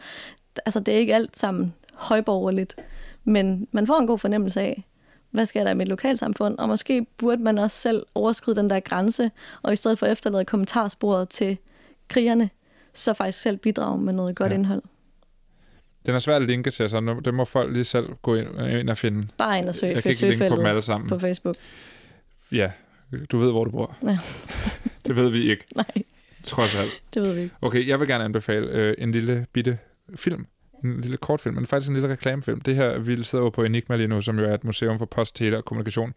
altså, 0.66 0.80
det 0.80 0.94
er 0.94 0.98
ikke 0.98 1.16
alt 1.16 1.40
sammen 1.40 1.74
højborgerligt. 1.94 2.76
Men 3.24 3.68
man 3.72 3.88
får 3.88 3.98
en 4.00 4.08
god 4.08 4.20
fornemmelse 4.20 4.62
af, 4.62 4.88
hvad 5.32 5.46
sker 5.46 5.64
der 5.64 5.72
i 5.72 5.76
mit 5.76 5.88
lokalsamfund? 5.88 6.58
Og 6.58 6.68
måske 6.68 7.06
burde 7.18 7.44
man 7.44 7.58
også 7.58 7.78
selv 7.78 8.04
overskride 8.16 8.56
den 8.56 8.70
der 8.70 8.80
grænse, 8.80 9.32
og 9.62 9.74
i 9.74 9.76
stedet 9.76 10.00
for 10.00 10.06
efterlade 10.06 10.46
kommentarsporet 10.46 11.30
til 11.30 11.58
krigerne, 12.08 12.50
så 12.94 13.14
faktisk 13.14 13.42
selv 13.42 13.58
bidrage 13.58 13.98
med 13.98 14.14
noget 14.14 14.36
godt 14.36 14.52
ja. 14.52 14.58
indhold. 14.58 14.82
Den 16.06 16.16
er 16.16 16.20
svært 16.20 16.42
at 16.42 16.48
linke 16.48 16.72
til, 16.72 16.90
så 16.90 17.22
det 17.26 17.34
må 17.34 17.46
folk 17.46 17.74
lige 17.74 17.84
selv 17.84 18.06
gå 18.22 18.36
ind, 18.36 18.48
ind 18.68 18.90
og 18.90 18.98
finde. 18.98 19.28
Bare 19.38 19.60
ind 19.60 19.70
og 19.70 19.76
søge, 19.76 19.94
jeg 19.94 20.04
kan 20.04 20.10
ikke 20.10 20.30
linke 20.30 20.50
på 20.50 20.56
dem 20.56 20.66
alle 20.66 20.82
sammen. 20.82 21.10
på 21.10 21.20
Facebook. 21.20 21.56
Ja, 22.52 22.72
du 23.32 23.38
ved, 23.38 23.52
hvor 23.52 23.66
du 23.66 23.72
bor. 23.72 23.98
Ja. 24.04 24.18
det 25.06 25.16
ved 25.16 25.30
vi 25.30 25.50
ikke. 25.50 25.66
Nej. 25.76 26.04
Trods 26.44 26.76
alt. 26.76 27.02
Det 27.14 27.22
ved 27.22 27.34
vi 27.34 27.42
ikke. 27.42 27.56
Okay, 27.62 27.88
jeg 27.88 28.00
vil 28.00 28.08
gerne 28.08 28.24
anbefale 28.24 28.68
øh, 28.68 28.94
en 28.98 29.12
lille 29.12 29.46
bitte 29.54 29.78
film, 30.16 30.46
en 30.84 31.02
lille 31.02 31.18
kortfilm, 31.18 31.56
men 31.56 31.66
faktisk 31.66 31.90
en 31.90 31.96
lille 31.96 32.10
reklamefilm. 32.10 32.62
Det 32.62 32.76
her, 32.76 33.00
vi 33.00 33.24
sidder 33.24 33.44
jo 33.44 33.50
på 33.50 33.64
Enigma 33.64 33.96
lige 33.96 34.08
nu, 34.08 34.22
som 34.22 34.40
jo 34.40 34.46
er 34.46 34.54
et 34.54 34.64
museum 34.64 34.98
for 34.98 35.06
post, 35.06 35.36
tele 35.36 35.58
og 35.58 35.66
kommunikation. 35.66 36.14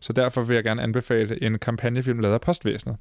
Så 0.00 0.12
derfor 0.12 0.42
vil 0.42 0.54
jeg 0.54 0.64
gerne 0.64 0.82
anbefale 0.82 1.42
en 1.42 1.58
kampagnefilm 1.58 2.18
lavet 2.18 2.34
af 2.34 2.40
postvæsenet. 2.40 2.96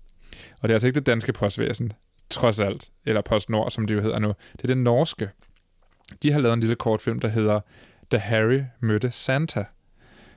Og 0.61 0.69
det 0.69 0.69
er 0.69 0.75
altså 0.75 0.87
ikke 0.87 0.99
det 0.99 1.05
danske 1.05 1.33
postvæsen, 1.33 1.93
trods 2.29 2.59
alt, 2.59 2.89
eller 3.05 3.21
PostNord, 3.21 3.71
som 3.71 3.87
det 3.87 3.95
jo 3.95 4.01
hedder 4.01 4.19
nu. 4.19 4.33
Det 4.51 4.63
er 4.63 4.67
det 4.67 4.77
norske. 4.77 5.29
De 6.23 6.31
har 6.31 6.39
lavet 6.39 6.53
en 6.53 6.59
lille 6.59 6.75
kortfilm, 6.75 7.19
der 7.19 7.27
hedder 7.27 7.59
Da 8.11 8.17
Harry 8.17 8.61
mødte 8.79 9.11
Santa, 9.11 9.65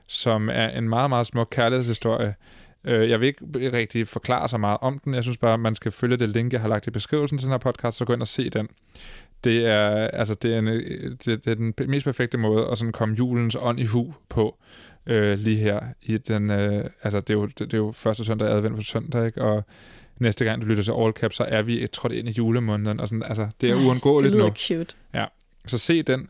som 0.08 0.48
er 0.52 0.68
en 0.68 0.88
meget, 0.88 1.11
meget 1.11 1.26
smuk 1.26 1.48
kærlighedshistorie. 1.50 2.34
Øh, 2.84 3.11
jeg 3.11 3.20
vil 3.20 3.26
ikke 3.26 3.72
rigtig 3.72 4.08
forklare 4.08 4.48
så 4.48 4.58
meget 4.58 4.78
om 4.80 4.98
den. 4.98 5.14
Jeg 5.14 5.22
synes 5.22 5.38
bare, 5.38 5.54
at 5.54 5.61
man 5.61 5.74
skal 5.74 5.92
følge 5.92 6.16
det 6.16 6.28
link, 6.28 6.52
jeg 6.52 6.61
har 6.61 6.68
lagt 6.68 6.86
i 6.86 6.90
beskrivelsen 6.90 7.38
til 7.38 7.46
den 7.46 7.52
her 7.52 7.58
podcast, 7.58 7.96
så 7.96 8.04
gå 8.04 8.12
ind 8.12 8.20
og 8.20 8.28
se 8.28 8.50
den 8.50 8.68
det 9.45 9.66
er, 9.66 9.91
altså, 10.07 10.34
det 10.34 10.55
er, 10.55 10.59
en, 10.59 10.66
det, 10.66 11.24
det 11.26 11.47
er 11.47 11.55
den 11.55 11.74
mest 11.86 12.05
perfekte 12.05 12.38
måde 12.38 12.66
at 12.66 12.78
sådan 12.78 12.93
komme 12.93 13.14
julens 13.18 13.57
ånd 13.61 13.80
i 13.80 13.84
hu 13.84 14.14
på 14.28 14.59
øh, 15.07 15.38
lige 15.38 15.57
her. 15.57 15.80
I 16.03 16.18
den, 16.18 16.51
øh, 16.51 16.84
altså, 17.03 17.20
det, 17.20 17.30
er 17.30 17.34
jo, 17.34 17.47
det, 17.47 17.59
det 17.59 17.74
er 17.74 17.78
jo 17.78 17.93
første 17.93 18.24
søndag 18.24 18.49
advent 18.49 18.76
på 18.76 18.82
søndag, 18.82 19.26
ikke? 19.26 19.43
og 19.43 19.64
næste 20.18 20.45
gang 20.45 20.62
du 20.62 20.66
lytter 20.66 20.82
til 20.82 20.93
All 20.99 21.12
Cap, 21.12 21.32
så 21.32 21.45
er 21.49 21.62
vi 21.62 21.86
trådt 21.93 22.12
ind 22.12 22.28
i 22.28 22.32
julemåneden. 22.32 23.01
Og 23.01 23.09
sådan, 23.09 23.22
altså, 23.22 23.49
det 23.61 23.70
er 23.70 23.76
Ej, 23.76 23.84
uundgåeligt 23.84 24.32
det 24.32 24.38
lyder 24.38 24.49
nu. 24.49 24.55
cute. 24.84 24.95
Så 25.66 25.78
se 25.78 26.03
den, 26.03 26.28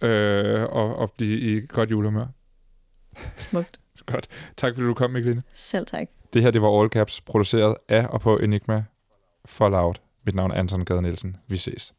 øh, 0.00 0.62
og, 0.62 0.96
og 0.96 1.12
blive 1.16 1.38
i 1.38 1.66
godt 1.66 1.90
julehumør. 1.90 2.26
Smukt. 3.38 3.78
Godt. 4.06 4.28
Tak 4.56 4.74
fordi 4.74 4.86
du 4.86 4.94
kom, 4.94 5.10
Mikkeline. 5.10 5.42
Selv 5.54 5.86
tak. 5.86 6.08
Det 6.32 6.42
her, 6.42 6.50
det 6.50 6.62
var 6.62 6.80
All 6.80 6.90
Caps, 6.90 7.20
produceret 7.20 7.76
af 7.88 8.06
og 8.06 8.20
på 8.20 8.38
Enigma 8.38 8.84
for 9.44 9.68
Loud. 9.68 9.94
Mit 10.26 10.34
navn 10.34 10.50
er 10.50 10.54
Anton 10.54 10.84
Gade 10.84 11.02
Nielsen. 11.02 11.36
Vi 11.48 11.56
ses. 11.56 11.94